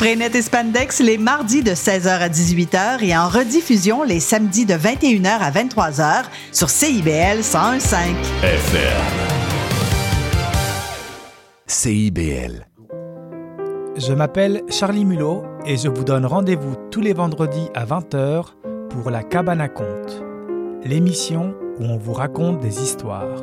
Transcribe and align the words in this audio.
Spraynet 0.00 0.30
et 0.34 0.40
Spandex 0.40 1.00
les 1.00 1.18
mardis 1.18 1.62
de 1.62 1.72
16h 1.72 2.08
à 2.08 2.30
18h 2.30 3.04
et 3.04 3.14
en 3.14 3.28
rediffusion 3.28 4.02
les 4.02 4.18
samedis 4.18 4.64
de 4.64 4.72
21h 4.72 5.26
à 5.26 5.50
23h 5.50 6.24
sur 6.52 6.70
CIBL 6.70 7.40
101.5. 7.42 8.14
FM. 8.42 9.02
CIBL. 11.66 12.66
Je 13.98 14.14
m'appelle 14.14 14.62
Charlie 14.70 15.04
Mulot 15.04 15.42
et 15.66 15.76
je 15.76 15.90
vous 15.90 16.04
donne 16.04 16.24
rendez-vous 16.24 16.76
tous 16.90 17.02
les 17.02 17.12
vendredis 17.12 17.68
à 17.74 17.84
20h 17.84 18.54
pour 18.88 19.10
La 19.10 19.22
Cabane 19.22 19.60
à 19.60 19.68
Conte, 19.68 20.22
l'émission 20.82 21.54
où 21.78 21.84
on 21.84 21.98
vous 21.98 22.14
raconte 22.14 22.58
des 22.60 22.82
histoires. 22.82 23.42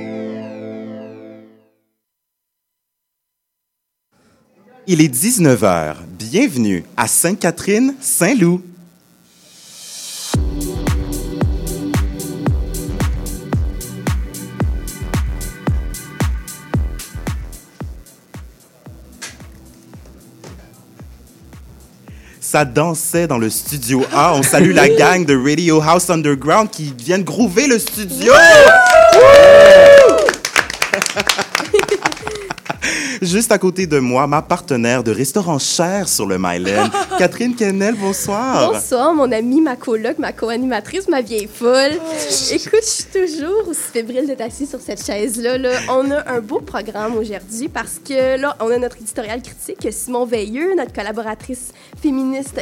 Il 4.93 4.99
est 4.99 5.07
19h. 5.07 5.95
Bienvenue 6.19 6.83
à 6.97 7.07
Sainte-Catherine, 7.07 7.95
Saint-Loup. 8.01 8.61
Ça 22.41 22.65
dansait 22.65 23.27
dans 23.27 23.37
le 23.37 23.49
studio 23.49 24.05
A. 24.11 24.33
On 24.35 24.43
salue 24.43 24.73
la 24.73 24.89
gang 24.97 25.23
de 25.23 25.37
Radio 25.37 25.79
House 25.79 26.09
Underground 26.09 26.69
qui 26.69 26.93
viennent 26.97 27.23
groover 27.23 27.67
le 27.67 27.79
studio. 27.79 28.33
Juste 33.21 33.51
à 33.51 33.59
côté 33.59 33.85
de 33.85 33.99
moi, 33.99 34.25
ma 34.25 34.41
partenaire 34.41 35.03
de 35.03 35.11
restaurant 35.11 35.59
cher 35.59 36.09
sur 36.09 36.25
le 36.25 36.39
Myland, 36.39 36.89
Catherine 37.19 37.53
Kennel, 37.55 37.93
bonsoir. 37.93 38.71
Bonsoir, 38.73 39.13
mon 39.13 39.31
amie, 39.31 39.61
ma 39.61 39.75
coloc, 39.75 40.17
ma 40.17 40.31
co-animatrice, 40.31 41.07
ma 41.07 41.21
vieille 41.21 41.47
folle. 41.47 41.91
Écoute, 42.51 42.79
je 42.81 42.89
suis 42.89 43.03
toujours 43.13 43.67
aussi 43.69 43.79
fébrile 43.93 44.25
d'être 44.25 44.41
assise 44.41 44.71
sur 44.71 44.81
cette 44.81 45.05
chaise-là. 45.05 45.59
là. 45.59 45.69
On 45.89 46.09
a 46.09 46.31
un 46.31 46.39
beau 46.39 46.61
programme 46.61 47.15
aujourd'hui 47.15 47.67
parce 47.69 47.99
que 48.03 48.41
là, 48.41 48.57
on 48.59 48.71
a 48.71 48.77
notre 48.79 48.97
éditorial 48.97 49.39
critique, 49.43 49.87
Simon 49.93 50.25
Veilleux, 50.25 50.73
notre 50.75 50.91
collaboratrice 50.91 51.67
féministe 52.01 52.59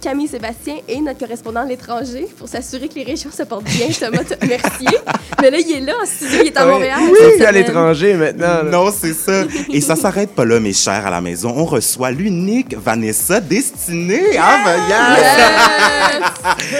Camille 0.00 0.28
Sébastien 0.28 0.76
et 0.88 1.02
notre 1.02 1.18
correspondant 1.18 1.60
à 1.60 1.66
l'étranger 1.66 2.26
pour 2.38 2.48
s'assurer 2.48 2.88
que 2.88 2.94
les 2.94 3.04
régions 3.04 3.30
se 3.30 3.42
portent 3.42 3.64
bien, 3.64 3.88
Thomas 3.88 4.22
Mercier. 4.40 4.98
Mais 5.42 5.50
là, 5.50 5.58
il 5.58 5.70
est 5.70 5.80
là 5.80 5.92
en 6.02 6.06
studio, 6.06 6.38
il 6.40 6.46
est 6.46 6.56
à 6.56 6.64
Montréal. 6.64 6.98
Oui, 7.02 7.18
puis 7.36 7.44
à 7.44 7.52
l'étranger 7.52 8.14
maintenant. 8.14 8.46
là. 8.46 8.62
Non, 8.62 8.90
c'est 8.90 9.12
ça. 9.12 9.44
Et 9.70 9.82
ça 9.82 9.96
s'arrête 9.98 10.30
pas 10.30 10.44
là, 10.44 10.60
mes 10.60 10.72
chers 10.72 11.06
à 11.06 11.10
la 11.10 11.20
maison. 11.20 11.52
On 11.56 11.64
reçoit 11.64 12.12
l'unique 12.12 12.76
Vanessa 12.76 13.40
Destinée. 13.40 14.36
Ben, 14.36 14.88
yes! 14.88 15.38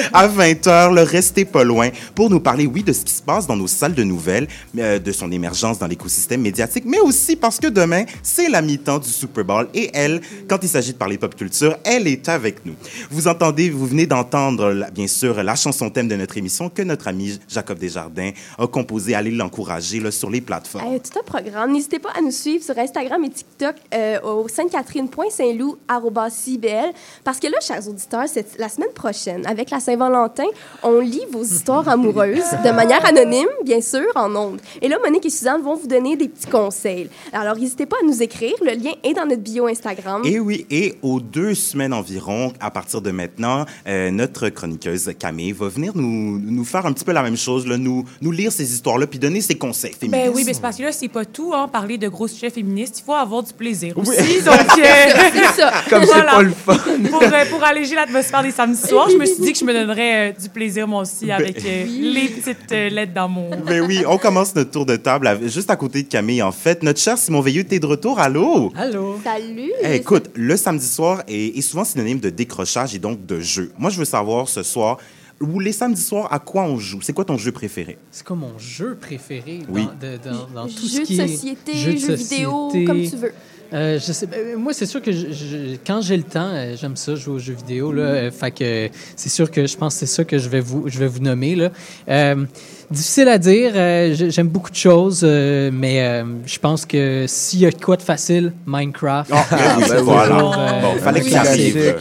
à 0.13 0.29
20h, 0.29 0.95
le 0.95 1.03
restez 1.03 1.45
pas 1.45 1.65
loin 1.65 1.89
pour 2.15 2.31
nous 2.31 2.39
parler, 2.39 2.67
oui, 2.67 2.85
de 2.85 2.93
ce 2.93 3.05
qui 3.05 3.13
se 3.13 3.23
passe 3.23 3.47
dans 3.49 3.57
nos 3.57 3.67
salles 3.67 3.95
de 3.95 4.05
nouvelles, 4.05 4.47
euh, 4.79 5.01
de 5.01 5.11
son 5.11 5.33
émergence 5.33 5.81
dans 5.81 5.89
l'écosystème 5.89 6.43
médiatique, 6.43 6.85
mais 6.87 7.01
aussi 7.01 7.35
parce 7.35 7.59
que 7.59 7.67
demain, 7.67 8.05
c'est 8.23 8.49
la 8.49 8.63
mi-temps 8.63 9.01
du 9.01 9.09
Super 9.09 9.45
Bowl 9.45 9.69
et 9.75 9.91
elle, 9.95 10.21
quand 10.49 10.59
il 10.63 10.69
s'agit 10.69 10.93
de 10.93 10.99
parler 10.99 11.19
pop 11.19 11.35
culture, 11.35 11.77
elle 11.85 12.07
est 12.07 12.29
avec 12.29 12.65
nous. 12.65 12.75
Vous 13.11 13.27
entendez, 13.27 13.69
vous 13.69 13.87
venez 13.87 14.07
d'entendre, 14.07 14.87
bien 14.95 15.09
sûr, 15.09 15.43
la 15.43 15.57
chanson 15.57 15.91
thème 15.91 16.07
de 16.07 16.15
notre 16.15 16.37
émission 16.37 16.69
que 16.69 16.83
notre 16.83 17.09
ami 17.09 17.41
Jacob 17.49 17.79
Desjardins 17.79 18.31
a 18.59 18.67
composé. 18.69 19.17
Allez 19.17 19.33
l'encourager 19.33 20.09
sur 20.13 20.31
les 20.31 20.41
plateformes. 20.41 20.93
Hey, 20.93 21.01
tout 21.01 21.19
un 21.19 21.25
programme. 21.25 21.73
N'hésitez 21.73 21.99
pas 21.99 22.11
à 22.17 22.21
nous 22.21 22.31
suivre 22.31 22.65
sur 22.65 22.79
Instagram 22.79 23.08
et 23.25 23.31
TikTok 23.31 23.77
euh, 23.95 24.21
au 24.23 24.49
sainte-catherine.saint-loup.cibl 24.49 26.93
parce 27.25 27.39
que 27.39 27.47
là, 27.47 27.59
chers 27.61 27.89
auditeurs, 27.89 28.25
c'est 28.27 28.59
la 28.59 28.69
semaine 28.69 28.93
prochaine, 28.95 29.47
avec 29.47 29.71
la 29.71 29.81
Saint-Valentin, 29.81 30.47
on 30.83 31.01
lit 31.01 31.25
vos 31.31 31.43
histoires 31.43 31.89
amoureuses 31.89 32.45
de 32.65 32.71
manière 32.71 33.05
anonyme, 33.05 33.49
bien 33.65 33.81
sûr, 33.81 34.07
en 34.15 34.35
ondes. 34.35 34.61
Et 34.83 34.89
là, 34.89 34.99
Monique 35.03 35.27
et 35.27 35.31
Suzanne 35.31 35.63
vont 35.63 35.77
vous 35.77 35.87
donner 35.87 36.17
des 36.17 36.29
petits 36.29 36.47
conseils. 36.47 37.09
Alors, 37.33 37.57
n'hésitez 37.57 37.87
pas 37.87 37.97
à 38.03 38.07
nous 38.07 38.23
écrire. 38.23 38.55
Le 38.61 38.73
lien 38.73 38.93
est 39.03 39.15
dans 39.15 39.27
notre 39.27 39.43
bio 39.43 39.67
Instagram. 39.67 40.23
Et 40.25 40.39
oui, 40.39 40.67
et 40.71 40.95
aux 41.03 41.21
deux 41.21 41.55
semaines 41.55 41.93
environ, 41.93 42.53
à 42.61 42.71
partir 42.71 43.01
de 43.01 43.11
maintenant, 43.11 43.65
euh, 43.87 44.11
notre 44.11 44.49
chroniqueuse 44.49 45.13
Camille 45.19 45.53
va 45.53 45.69
venir 45.69 45.93
nous, 45.95 46.39
nous 46.39 46.65
faire 46.65 46.87
un 46.87 46.93
petit 46.93 47.05
peu 47.05 47.13
la 47.13 47.23
même 47.23 47.37
chose, 47.37 47.67
là, 47.67 47.77
nous, 47.77 48.05
nous 48.21 48.33
lire 48.33 48.53
ces 48.53 48.73
histoires-là, 48.73 49.07
puis 49.07 49.19
donner 49.19 49.41
ses 49.41 49.57
conseils 49.57 49.93
féministes. 49.93 50.27
Ben 50.27 50.33
oui, 50.35 50.45
mais 50.47 50.55
c'est 50.55 50.61
parce 50.61 50.77
que 50.77 50.83
là, 50.83 50.93
c'est 50.93 51.09
pas 51.09 51.25
tout, 51.25 51.53
hein, 51.55 51.69
parler 51.69 51.99
de 51.99 52.09
gros 52.09 52.29
sujets 52.29 52.51
féministes. 52.51 52.88
Il 52.97 53.03
faut 53.05 53.15
avoir 53.15 53.43
du 53.43 53.53
plaisir 53.53 53.95
Oui. 53.97 54.07
aussi? 54.09 54.43
Donc, 54.45 54.55
euh, 54.55 54.85
C'est 55.33 55.61
ça. 55.61 55.73
Comme 55.91 56.03
c'est 56.05 56.13
Voilà. 56.13 56.33
pas 56.33 56.43
le 56.43 56.51
fun. 56.53 56.77
pour, 57.11 57.23
euh, 57.23 57.45
pour 57.51 57.65
alléger 57.65 57.95
l'atmosphère 57.95 58.43
des 58.43 58.51
samedis 58.51 58.81
soirs, 58.87 59.09
je 59.11 59.17
me 59.17 59.25
suis 59.27 59.41
dit 59.41 59.53
que 59.53 59.59
je 59.59 59.65
me 59.65 59.73
donnerais 59.73 60.31
euh, 60.31 60.33
du 60.41 60.49
plaisir, 60.49 60.87
moi 60.89 61.03
aussi, 61.03 61.27
Ben 61.27 61.35
avec 61.35 61.65
euh, 61.65 61.85
les 61.87 62.29
petites 62.29 62.73
euh, 62.73 62.89
lettres 62.89 63.13
d'amour. 63.15 63.51
Mais 63.67 63.81
oui, 63.81 64.03
on 64.07 64.19
commence 64.19 64.55
notre 64.55 64.71
tour 64.71 64.87
de 64.87 64.97
table 64.97 65.39
juste 65.49 65.71
à 65.71 65.77
côté 65.77 66.03
de 66.03 66.09
Camille, 66.09 66.43
en 66.43 66.53
fait. 66.53 66.83
Notre 66.83 67.01
cher 67.01 67.19
Simon 67.19 67.41
Veilleux, 67.41 67.65
t'es 67.65 67.79
de 67.79 67.87
retour, 67.87 68.19
allô? 68.19 68.73
Allô? 68.77 69.19
Salut. 69.25 69.73
Eh, 69.83 69.97
écoute, 69.97 70.27
le 70.35 70.57
samedi 70.57 70.87
soir 70.87 71.23
est, 71.29 71.57
est 71.59 71.63
souvent 71.63 71.85
synonyme 71.85 72.21
de 72.21 72.31
décrochage 72.31 72.95
et 72.95 72.99
donc 72.99 73.25
de 73.27 73.41
jeu. 73.41 73.71
Moi, 73.79 73.91
je 73.91 73.99
veux 73.99 74.05
savoir 74.05 74.49
ce 74.49 74.63
soir, 74.63 74.99
ou 75.41 75.61
les 75.61 75.73
samedis 75.73 76.01
soirs, 76.03 76.33
à 76.33 76.39
quoi 76.39 76.65
on 76.65 76.79
joue? 76.79 77.01
C'est 77.03 77.13
quoi 77.13 77.25
ton 77.25 77.37
jeu 77.39 77.53
préféré? 77.53 77.97
C'est 78.11 78.27
quoi 78.27 78.37
mon 78.37 78.59
jeu 78.59 78.97
préféré 79.01 79.61
dans, 79.69 79.75
Oui. 79.75 79.89
de- 80.01 80.19
dans, 80.29 80.63
dans 80.63 80.67
tout 80.67 80.83
Jeux 80.89 80.89
ce 80.89 81.01
qui 81.03 81.17
de 81.17 81.23
est 81.23 81.29
société, 81.29 81.75
jeux 81.75 81.97
jeux, 81.97 82.09
de 82.09 82.15
vidéo, 82.15 82.69
société. 82.71 82.85
comme 82.85 83.03
tu 83.03 83.17
veux. 83.17 83.33
Euh, 83.71 83.99
je 84.01 84.13
sais, 84.13 84.27
ben, 84.27 84.57
moi, 84.57 84.73
c'est 84.73 84.87
sûr 84.87 85.03
que 85.03 85.13
je- 85.13 85.31
je- 85.31 85.77
quand 85.87 86.01
j'ai 86.01 86.17
le 86.17 86.23
temps, 86.23 86.49
euh, 86.55 86.75
j'aime 86.81 86.97
ça, 86.97 87.15
jouer 87.15 87.35
aux 87.35 87.39
jeux 87.39 87.53
vidéo. 87.53 87.93
Là, 87.93 88.03
Euh, 88.03 88.31
fait 88.31 88.51
que 88.51 88.65
euh, 88.65 88.89
c'est 89.15 89.29
sûr 89.29 89.51
que 89.51 89.67
je 89.67 89.77
pense 89.77 89.93
que 89.93 90.01
c'est 90.01 90.07
ça 90.07 90.25
que 90.25 90.39
je 90.39 90.49
vais 90.49 90.61
vous, 90.61 90.85
je 90.89 90.99
vais 90.99 91.07
vous 91.07 91.19
nommer. 91.21 91.55
Là. 91.55 91.71
Euh, 92.09 92.47
difficile 92.91 93.29
à 93.29 93.37
dire. 93.37 93.73
euh, 93.75 94.15
j'ai- 94.15 94.31
j'aime 94.31 94.49
beaucoup 94.49 94.71
de 94.71 94.75
choses, 94.77 95.21
euh, 95.23 95.71
mais 95.71 96.01
euh, 96.01 96.25
je 96.47 96.59
pense 96.59 96.87
que 96.87 97.27
s'il 97.29 97.61
y 97.61 97.67
a 97.67 97.71
quoi 97.73 97.99
de 97.99 98.03
facile, 98.03 98.55
Minecraft. 98.65 99.31
Ah, 99.35 99.45
oui, 99.53 99.85
c'est 99.87 100.01
voilà. 100.01 100.39
euh, 100.39 100.81
Bon, 100.81 100.99
fallait 101.03 101.21
un 101.21 101.25
qu'il 101.25 101.37
arrive. 101.37 101.95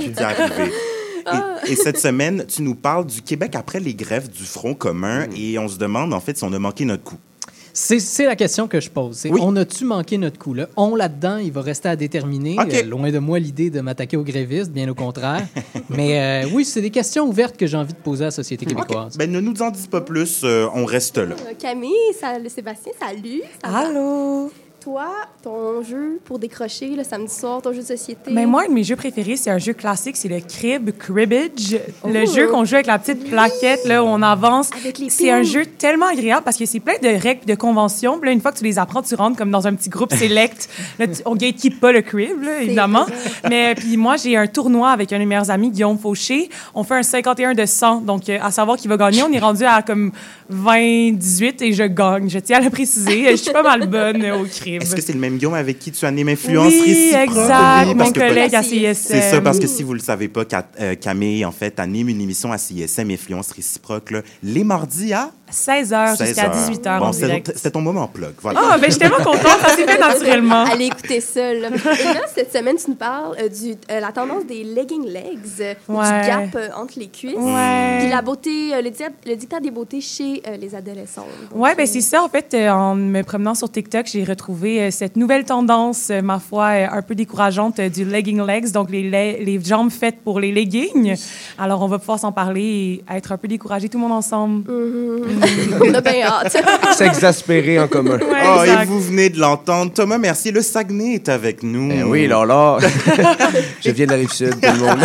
Arrive. 1.27 1.69
Et, 1.69 1.71
et 1.74 1.75
cette 1.75 2.00
semaine, 2.00 2.45
tu 2.47 2.62
nous 2.62 2.75
parles 2.75 3.06
du 3.06 3.21
Québec 3.21 3.56
après 3.56 3.79
les 3.79 3.94
grèves 3.94 4.29
du 4.29 4.44
Front 4.44 4.74
commun 4.74 5.25
et 5.35 5.57
on 5.59 5.68
se 5.68 5.77
demande 5.77 6.13
en 6.13 6.19
fait 6.19 6.38
si 6.38 6.44
on 6.44 6.53
a 6.53 6.59
manqué 6.59 6.85
notre 6.85 7.03
coup. 7.03 7.18
C'est 7.79 8.25
la 8.25 8.35
question 8.35 8.68
que 8.68 8.79
je 8.81 8.89
pose. 8.89 9.27
Oui. 9.29 9.39
On 9.39 9.56
a-tu 9.56 9.85
manqué 9.85 10.18
notre 10.18 10.39
coup? 10.39 10.56
Là? 10.56 10.68
On 10.75 10.95
là-dedans, 10.95 11.38
il 11.38 11.51
va 11.51 11.62
rester 11.62 11.88
à 11.89 11.95
déterminer. 11.95 12.57
Euh, 12.59 12.81
loin 12.83 13.12
de 13.12 13.19
moi 13.19 13.38
l'idée 13.38 13.69
de 13.69 13.81
m'attaquer 13.81 14.18
aux 14.18 14.24
grévistes, 14.24 14.71
bien 14.71 14.89
au 14.89 14.95
contraire. 14.95 15.45
Mais 15.91 16.44
euh, 16.45 16.50
oui, 16.51 16.65
c'est 16.65 16.81
des 16.81 16.89
questions 16.89 17.25
ouvertes 17.27 17.56
que 17.56 17.68
j'ai 17.68 17.77
envie 17.77 17.94
de 17.94 18.00
poser 18.00 18.24
à 18.24 18.27
la 18.27 18.31
société 18.31 18.65
québécoise. 18.65 19.15
Ben 19.15 19.31
ne 19.31 19.39
nous 19.39 19.62
en 19.62 19.69
dis 19.69 19.88
pas 19.88 20.01
plus, 20.01 20.41
euh, 20.44 20.65
on 20.74 20.85
reste 20.85 21.19
là. 21.19 21.35
Camille, 21.59 21.91
ça- 22.19 22.39
le 22.39 22.50
Sébastien, 22.50 22.94
salut. 23.00 23.44
Ça 23.63 23.69
va? 23.69 24.47
Toi, 24.88 25.10
ton 25.44 25.84
jeu 25.84 26.22
pour 26.24 26.39
décrocher 26.39 26.88
le 26.95 27.04
samedi 27.04 27.34
soir, 27.34 27.62
ton 27.62 27.74
jeu 27.74 27.80
de 27.81 27.86
société? 27.88 28.31
Mais 28.31 28.45
moi, 28.45 28.62
un 28.66 28.69
de 28.69 28.74
mes 28.74 28.86
jeux 28.86 28.95
préférés, 28.95 29.36
c'est 29.36 29.50
un 29.50 29.57
jeu 29.57 29.74
classique, 29.74 30.16
c'est 30.16 30.30
le 30.30 30.39
crib, 30.39 30.92
cribbage. 30.98 31.78
Le 32.06 32.24
Oh. 32.25 32.34
jeu 32.34 32.48
qu'on 32.48 32.63
joue 32.63 32.75
avec 32.75 32.88
la 32.88 32.98
petite 32.98 33.30
plaquette, 33.30 33.84
là, 33.84 34.01
où 34.01 34.07
on 34.07 34.22
avance. 34.22 34.69
C'est 35.10 35.30
un 35.30 35.44
jeu 35.44 35.66
tellement 35.66 36.06
agréable 36.06 36.44
parce 36.45 36.56
que 36.56 36.66
c'est 36.66 36.80
plein 36.80 36.98
de 37.04 37.10
règles, 37.22 37.44
de 37.45 37.56
conventions. 37.56 38.18
Puis 38.18 38.28
là, 38.30 38.31
une 38.34 38.39
fois 38.39 38.54
que 38.54 38.60
tu 38.60 38.63
les 38.63 38.80
apprends, 38.80 39.01
tu 39.01 39.13
rentres 39.16 39.36
comme 39.38 39.51
dans 39.51 39.68
un 39.68 39.75
petit 39.75 39.89
groupe 39.89 40.13
select. 40.13 40.69
Là, 41.00 41.07
tu- 41.07 41.22
on 41.25 41.36
gatekeep 41.36 41.81
pas 41.81 41.92
le 41.92 42.01
crib, 42.01 42.42
là, 42.42 42.62
évidemment. 42.62 43.06
Mais 43.50 43.75
puis 43.75 43.98
moi, 43.98 44.16
j'ai 44.16 44.38
un 44.38 44.48
tournoi 44.48 44.92
avec 44.92 45.12
un 45.12 45.18
de 45.18 45.24
mes 45.24 45.25
meilleurs 45.25 45.51
amis, 45.51 45.69
Guillaume 45.69 45.98
Fauché. 46.00 46.50
On 46.74 46.86
fait 46.86 46.95
un 46.95 47.04
51 47.04 47.54
de 47.54 47.66
100. 47.66 48.00
Donc, 48.00 48.30
euh, 48.30 48.38
à 48.42 48.51
savoir 48.51 48.78
qui 48.78 48.88
va 48.88 48.95
gagner, 48.95 49.22
on 49.24 49.34
est 49.34 49.39
rendu 49.39 49.66
à 49.66 49.81
comme 49.81 50.13
20, 50.48 51.12
18 51.12 51.62
et 51.62 51.74
je 51.74 51.84
gagne. 51.84 52.30
Je 52.30 52.39
tiens 52.39 52.60
à 52.60 52.62
le 52.62 52.69
préciser. 52.69 53.31
Je 53.31 53.36
suis 53.36 53.51
pas 53.51 53.63
mal 53.63 53.86
bonne 53.88 54.25
au 54.31 54.45
crib. 54.45 54.76
Est-ce 54.81 54.95
que 54.95 55.01
c'est 55.01 55.13
le 55.13 55.19
même 55.19 55.38
Guillaume 55.38 55.53
avec 55.53 55.79
qui 55.79 55.91
tu 55.91 56.06
animes 56.06 56.29
Influence 56.29 56.71
Oui, 56.74 56.81
réciproque? 56.81 57.38
exact. 57.38 57.88
Oui, 57.88 57.95
Mon 57.95 58.12
collègue 58.12 58.56
à 58.56 58.63
CISM. 58.63 58.94
C'est 58.94 59.21
ça, 59.21 59.41
parce 59.41 59.59
que 59.59 59.68
si 59.68 59.83
vous 59.83 59.94
le 59.94 60.00
savez 60.00 60.27
pas, 60.27 60.44
euh, 60.79 60.95
Camille, 60.95 61.45
en 61.45 61.51
fait, 61.51 61.79
anime 61.79 62.09
une 62.09 62.21
émission 62.21 62.51
à 62.51 62.57
CISM 62.57 63.12
Influence 63.12 63.51
réciproque 63.51 64.12
là, 64.12 64.21
les 64.44 64.63
mardis 64.63 65.13
à 65.13 65.31
16h 65.51 66.15
16 66.17 66.27
jusqu'à 66.27 66.45
heures. 66.47 66.55
18h 66.55 66.99
Bon, 66.99 67.05
en 67.05 67.13
c'est- 67.13 67.25
direct. 67.25 67.53
C'est 67.55 67.71
ton 67.71 67.81
moment 67.81 68.07
plug. 68.07 68.33
Voilà. 68.41 68.59
Ah, 68.63 68.77
ben, 68.77 68.85
je 68.85 68.91
suis 68.91 68.99
tellement 68.99 69.17
contente. 69.17 69.41
Ça 69.61 69.69
s'est 69.75 69.85
fait 69.85 69.97
naturellement. 69.99 70.63
Allez 70.65 70.85
écouter 70.85 71.21
ça. 71.21 71.53
Là. 71.53 71.67
Et 71.69 72.03
là, 72.13 72.21
cette 72.33 72.51
semaine, 72.55 72.75
tu 72.77 72.89
nous 72.91 72.95
parles 72.95 73.35
euh, 73.41 73.47
du 73.49 73.71
euh, 73.91 73.99
la 73.99 74.11
tendance 74.11 74.45
des 74.45 74.63
legging 74.63 75.05
legs, 75.05 75.39
euh, 75.61 75.73
Ouais. 75.88 76.21
du 76.21 76.27
gap 76.27 76.55
euh, 76.55 76.69
entre 76.75 76.99
les 76.99 77.07
cuisses. 77.07 77.35
Ouais. 77.38 77.97
Puis 77.99 78.09
la 78.09 78.21
beauté, 78.21 78.73
euh, 78.73 78.81
le, 78.81 78.89
dictat, 78.89 79.09
le 79.25 79.35
dictat 79.35 79.59
des 79.59 79.71
beautés 79.71 80.01
chez 80.01 80.41
euh, 80.47 80.57
les 80.57 80.75
adolescents. 80.75 81.25
Ouais, 81.53 81.75
ben 81.75 81.85
c'est 81.88 82.01
ça. 82.01 82.23
En 82.23 82.29
fait, 82.29 82.53
euh, 82.53 82.69
en 82.69 82.95
me 82.95 83.21
promenant 83.23 83.55
sur 83.55 83.71
TikTok, 83.71 84.05
j'ai 84.07 84.23
retrouvé 84.23 84.81
euh, 84.81 84.91
cette 84.91 85.15
nouvelle 85.15 85.45
tendance, 85.45 86.09
euh, 86.11 86.21
ma 86.21 86.39
foi, 86.39 86.65
euh, 86.65 86.88
un 86.91 87.01
peu 87.01 87.15
décourageante 87.15 87.79
euh, 87.79 87.89
du 87.89 88.05
legging 88.05 88.41
legs, 88.45 88.71
donc 88.71 88.89
les, 88.91 89.03
le- 89.03 89.43
les 89.43 89.59
jambes 89.63 89.91
faites 89.91 90.21
pour 90.21 90.39
les 90.39 90.51
leggings. 90.51 91.15
Alors, 91.57 91.81
on 91.81 91.88
va 91.88 92.00
pouvoir 92.00 92.19
s'en 92.19 92.31
parler 92.31 93.03
et 93.09 93.15
être 93.15 93.31
un 93.31 93.38
peu 93.38 93.47
découragés 93.47 93.89
tout 93.89 93.97
le 93.97 94.03
monde 94.03 94.11
ensemble. 94.17 94.63
on 95.81 95.94
a 95.94 96.01
bien 96.01 96.25
hâte. 96.28 96.57
S'exaspérer 96.98 97.80
en 97.80 97.88
commun. 97.88 98.18
Ouais, 98.18 98.44
Oh, 98.45 98.63
et 98.63 98.86
vous 98.86 99.01
venez 99.01 99.30
de 99.30 99.39
l'entendre. 99.39 99.92
Thomas 99.94 100.18
Mercier, 100.18 100.51
le 100.51 100.62
Saguenay 100.62 101.16
est 101.16 101.30
avec 101.30 101.63
nous. 101.63 101.92
Eh 101.92 102.04
oui, 102.04 102.28
là, 102.28 102.45
là. 102.45 102.78
Je 103.86 103.92
viens 103.92 104.06
de 104.06 104.12
la 104.12 104.18
rive 104.18 104.31
sud, 104.31 104.51
tout 104.62 104.74
le 104.74 104.80
monde. 104.80 105.00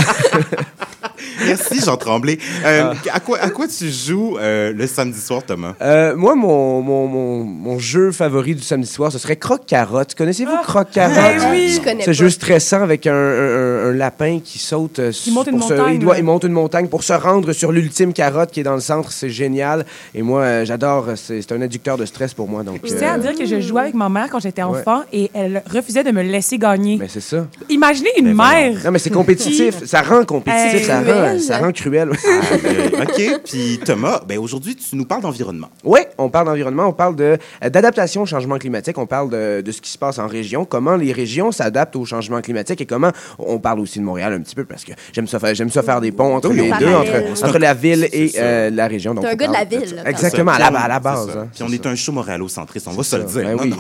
Merci, 1.47 1.81
Jean 1.85 1.97
Tremblay. 1.97 2.39
Euh, 2.65 2.95
à, 3.13 3.21
quoi, 3.21 3.39
à 3.39 3.51
quoi 3.51 3.67
tu 3.69 3.91
joues 3.91 4.37
euh, 4.39 4.73
le 4.73 4.87
samedi 4.87 5.21
soir, 5.21 5.43
Thomas? 5.45 5.75
Euh, 5.81 6.15
moi, 6.17 6.35
mon, 6.35 6.81
mon, 6.83 7.07
mon, 7.07 7.45
mon 7.45 7.79
jeu 7.79 8.13
favori 8.13 8.55
du 8.55 8.63
samedi 8.63 8.87
soir, 8.89 9.11
ce 9.13 9.19
serait 9.19 9.37
Croque-Carotte. 9.37 10.15
Connaissez-vous 10.15 10.57
Croque-Carotte? 10.63 11.15
ben 11.17 11.51
oui. 11.51 11.73
Je 11.75 11.81
connais 11.81 12.01
Ce 12.03 12.07
pas. 12.07 12.13
jeu 12.13 12.31
stressant 12.31 12.83
avec 12.83 13.07
un, 13.07 13.13
un- 13.15 13.91
un 13.91 13.93
lapin 13.93 14.41
qui 14.43 14.59
saute. 14.59 14.99
euh, 14.99 15.13
monte 15.33 15.47
une 15.49 15.61
se- 15.63 15.73
montagne, 15.75 15.95
il, 15.95 15.99
doit, 16.01 16.19
il 16.19 16.25
monte 16.25 16.45
une 16.45 16.53
montagne 16.53 16.89
pour 16.89 17.03
se 17.05 17.13
rendre 17.13 17.53
sur 17.53 17.73
l'ultime 17.73 18.13
carotte 18.13 18.51
qui 18.51 18.61
est 18.61 18.65
dans 18.65 18.75
le 18.75 18.81
centre. 18.81 19.13
C'est 19.13 19.31
génial. 19.31 19.85
Et 20.15 20.23
moi, 20.23 20.65
j'adore. 20.65 21.07
C'est 21.17 21.51
un 21.53 21.61
inducteur 21.63 21.97
de 21.97 22.05
stress 22.07 22.35
pour 22.35 22.49
moi. 22.49 22.63
Donc, 22.63 22.81
Je 22.85 22.95
tiens 22.95 23.15
à 23.15 23.19
dire 23.19 23.35
que 23.35 23.45
je 23.47 23.61
jouais 23.61 23.83
avec 23.83 23.95
ma 23.95 24.09
mère 24.09 24.29
quand 24.31 24.41
j'étais 24.41 24.63
Ouais. 24.63 24.79
enfant 24.79 25.03
et 25.13 25.31
elle 25.35 25.63
refusait 25.73 26.05
de 26.05 26.11
me 26.13 26.23
laisser 26.23 26.57
gagner. 26.59 26.97
mais 26.99 27.09
c'est 27.09 27.21
ça. 27.21 27.47
Imaginez 27.69 28.11
une 28.19 28.33
mère. 28.35 28.75
Non, 28.85 28.91
mais 28.93 28.99
c'est 28.99 29.11
compétitif. 29.11 29.85
ça 29.85 30.03
rend 30.03 30.25
compétitif. 30.25 30.75
Hey, 30.75 30.85
ça, 30.85 31.01
rend, 31.01 31.32
cruel. 31.37 31.43
ça 31.43 31.59
rend 31.59 31.73
cruel. 31.73 32.11
Euh, 32.65 33.03
OK. 33.03 33.41
Puis, 33.45 33.81
Thomas, 33.85 34.21
ben, 34.27 34.39
aujourd'hui, 34.39 34.77
tu 34.77 34.95
nous 34.97 35.05
parles 35.05 35.23
d'environnement. 35.23 35.69
Oui, 35.85 36.01
on 36.19 36.29
parle 36.29 36.47
d'environnement, 36.47 36.87
on 36.87 36.93
parle 36.93 37.17
de, 37.17 37.37
euh, 37.65 37.69
d'adaptation 37.71 38.23
au 38.23 38.27
changement 38.27 38.59
climatique, 38.59 38.99
on 38.99 39.07
parle 39.07 39.31
de, 39.31 39.61
de 39.63 39.73
ce 39.73 39.81
qui 39.81 39.91
se 39.91 39.99
passe 39.99 40.19
en 40.19 40.27
région, 40.27 40.65
comment 40.65 40.97
les 40.97 41.13
régions 41.13 41.51
s'adaptent 41.53 41.97
au 41.97 42.05
changement 42.05 42.41
climatique 42.41 42.81
et 42.81 42.87
comment 42.87 43.11
on 43.39 43.59
parle 43.59 43.81
aussi 43.81 43.99
de 43.99 44.05
Montréal 44.05 44.33
un 44.35 44.41
petit 44.41 44.55
peu 44.55 44.65
parce 44.65 44.85
que 44.85 44.93
j'aime 45.13 45.27
ça 45.27 45.39
faire, 45.39 45.55
j'aime 45.55 45.71
ça 45.71 45.83
faire 45.83 46.01
des 46.01 46.13
ponts 46.13 46.35
entre 46.37 46.49
Oui, 46.51 46.57
les 46.57 46.71
deux, 46.79 46.93
entre, 46.95 47.45
entre 47.45 47.59
la 47.59 47.75
ville 47.75 48.07
C'est 48.11 48.19
et 48.19 48.33
euh, 48.39 48.71
la 48.71 48.87
région. 48.87 49.15
Donc 49.15 49.25
T'es 49.25 49.31
un 49.31 49.35
on 49.35 49.37
gars 49.37 49.49
de 49.49 49.53
la 49.53 49.65
ville, 49.65 49.95
là, 49.97 50.09
Exactement, 50.09 50.53
à 50.53 50.57
C'est 50.57 50.71
la, 50.73 50.79
à 50.81 50.89
la 50.89 51.01
base. 51.01 51.29
c'est 51.33 51.39
hein, 51.39 51.49
Puis 51.53 51.63
on 51.63 51.69
c'est 51.69 51.75
est 51.75 51.87
un 51.87 51.95
show 51.95 52.13
montréalocentriste, 52.13 52.89
on 52.89 52.93
va 52.93 53.03
se 53.03 53.17
le 53.17 53.25
dire. 53.25 53.43
Ben 53.43 53.57
Non, 53.57 53.63
oui. 53.63 53.71
non. 53.71 53.77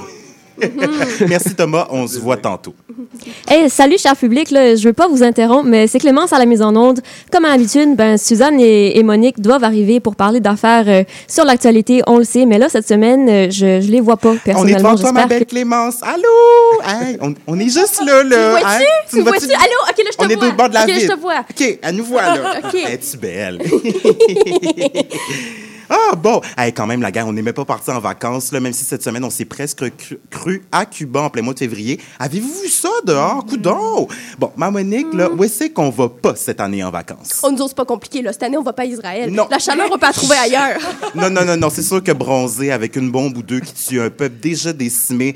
Merci, 1.28 1.54
Thomas. 1.54 1.86
On 1.90 2.06
se 2.06 2.18
voit 2.18 2.36
tantôt. 2.36 2.74
Hey, 3.48 3.68
salut, 3.70 3.98
cher 3.98 4.16
public. 4.16 4.50
Là, 4.50 4.76
je 4.76 4.86
veux 4.86 4.92
pas 4.92 5.08
vous 5.08 5.22
interrompre, 5.22 5.66
mais 5.68 5.86
c'est 5.86 5.98
Clémence 5.98 6.32
à 6.32 6.38
la 6.38 6.46
mise 6.46 6.62
en 6.62 6.74
onde. 6.76 7.00
Comme 7.30 7.44
à 7.44 7.50
l'habitude, 7.50 7.96
ben, 7.96 8.16
Suzanne 8.18 8.60
et, 8.60 8.98
et 8.98 9.02
Monique 9.02 9.40
doivent 9.40 9.64
arriver 9.64 10.00
pour 10.00 10.16
parler 10.16 10.40
d'affaires 10.40 10.84
euh, 10.88 11.04
sur 11.28 11.44
l'actualité, 11.44 12.02
on 12.06 12.18
le 12.18 12.24
sait. 12.24 12.46
Mais 12.46 12.58
là, 12.58 12.68
cette 12.68 12.86
semaine, 12.86 13.28
euh, 13.28 13.46
je, 13.50 13.80
je 13.80 13.90
les 13.90 14.00
vois 14.00 14.16
pas 14.16 14.30
On 14.30 14.34
est 14.34 14.38
personnellement. 14.38 14.92
devant 14.92 15.00
toi, 15.02 15.12
ma 15.12 15.26
belle 15.26 15.44
que- 15.44 15.50
Clémence. 15.50 15.96
Allô? 16.02 16.22
Hey, 16.86 17.16
on, 17.20 17.34
on 17.46 17.58
est 17.58 17.64
juste 17.70 18.00
là, 18.06 18.22
là. 18.22 18.58
Tu 18.58 18.64
hein? 18.64 18.68
vois-tu? 18.70 19.16
nous 19.16 19.18
Tu 19.18 19.22
vois-tu? 19.22 19.46
vois-tu? 19.46 19.64
Allô? 19.64 19.90
OK, 19.90 19.98
là, 19.98 20.10
je 20.12 20.16
te 20.16 20.24
On 20.24 20.28
est 20.28 20.34
vois. 20.36 20.50
deux 20.50 20.56
bords 20.56 20.68
de 20.68 20.74
la 20.74 20.82
OK, 20.82 20.88
là, 20.88 20.94
ville. 20.94 21.08
je 21.08 21.12
te 21.14 21.20
vois. 21.20 21.40
OK, 21.50 21.78
à 21.82 21.92
nous 21.92 22.04
voir, 22.04 22.36
là. 22.36 22.54
OK. 22.64 22.74
Es-tu 22.74 23.16
belle? 23.16 23.58
Ah, 25.94 26.14
bon. 26.16 26.40
Hey, 26.56 26.72
quand 26.72 26.86
même, 26.86 27.02
la 27.02 27.10
guerre, 27.10 27.26
on 27.26 27.34
n'est 27.34 27.42
même 27.42 27.52
pas 27.52 27.66
parti 27.66 27.90
en 27.90 28.00
vacances, 28.00 28.50
là, 28.50 28.60
même 28.60 28.72
si 28.72 28.82
cette 28.82 29.02
semaine, 29.02 29.22
on 29.24 29.30
s'est 29.30 29.44
presque 29.44 29.94
cru, 29.96 30.18
cru 30.30 30.62
à 30.72 30.86
Cuba 30.86 31.20
en 31.20 31.28
plein 31.30 31.42
mois 31.42 31.52
de 31.52 31.58
février. 31.58 32.00
Avez-vous 32.18 32.62
vu 32.62 32.68
ça 32.68 32.88
dehors? 33.04 33.44
Coudon! 33.44 34.08
Bon, 34.38 34.52
ma 34.56 34.70
Monique, 34.70 35.12
là, 35.12 35.30
où 35.30 35.44
est-ce 35.44 35.64
qu'on 35.68 35.90
va 35.90 36.08
pas 36.08 36.34
cette 36.34 36.60
année 36.60 36.82
en 36.82 36.90
vacances? 36.90 37.40
On 37.42 37.52
nous 37.52 37.60
ose 37.60 37.74
pas 37.74 37.84
compliqué, 37.84 38.22
là. 38.22 38.32
Cette 38.32 38.44
année, 38.44 38.56
on 38.56 38.62
va 38.62 38.72
pas 38.72 38.82
à 38.82 38.86
Israël. 38.86 39.30
Non. 39.30 39.46
La 39.50 39.58
chaleur, 39.58 39.88
on 39.92 39.98
peut 39.98 40.06
la 40.06 40.12
trouver 40.12 40.36
ailleurs. 40.36 40.80
Non, 41.14 41.28
non, 41.28 41.44
non, 41.44 41.56
non, 41.58 41.68
c'est 41.68 41.82
sûr 41.82 42.02
que 42.02 42.12
bronzer 42.12 42.70
avec 42.70 42.96
une 42.96 43.10
bombe 43.10 43.36
ou 43.36 43.42
deux 43.42 43.60
qui 43.60 43.74
tue 43.74 44.00
un 44.00 44.08
peuple 44.08 44.36
déjà 44.40 44.72
décimé. 44.72 45.34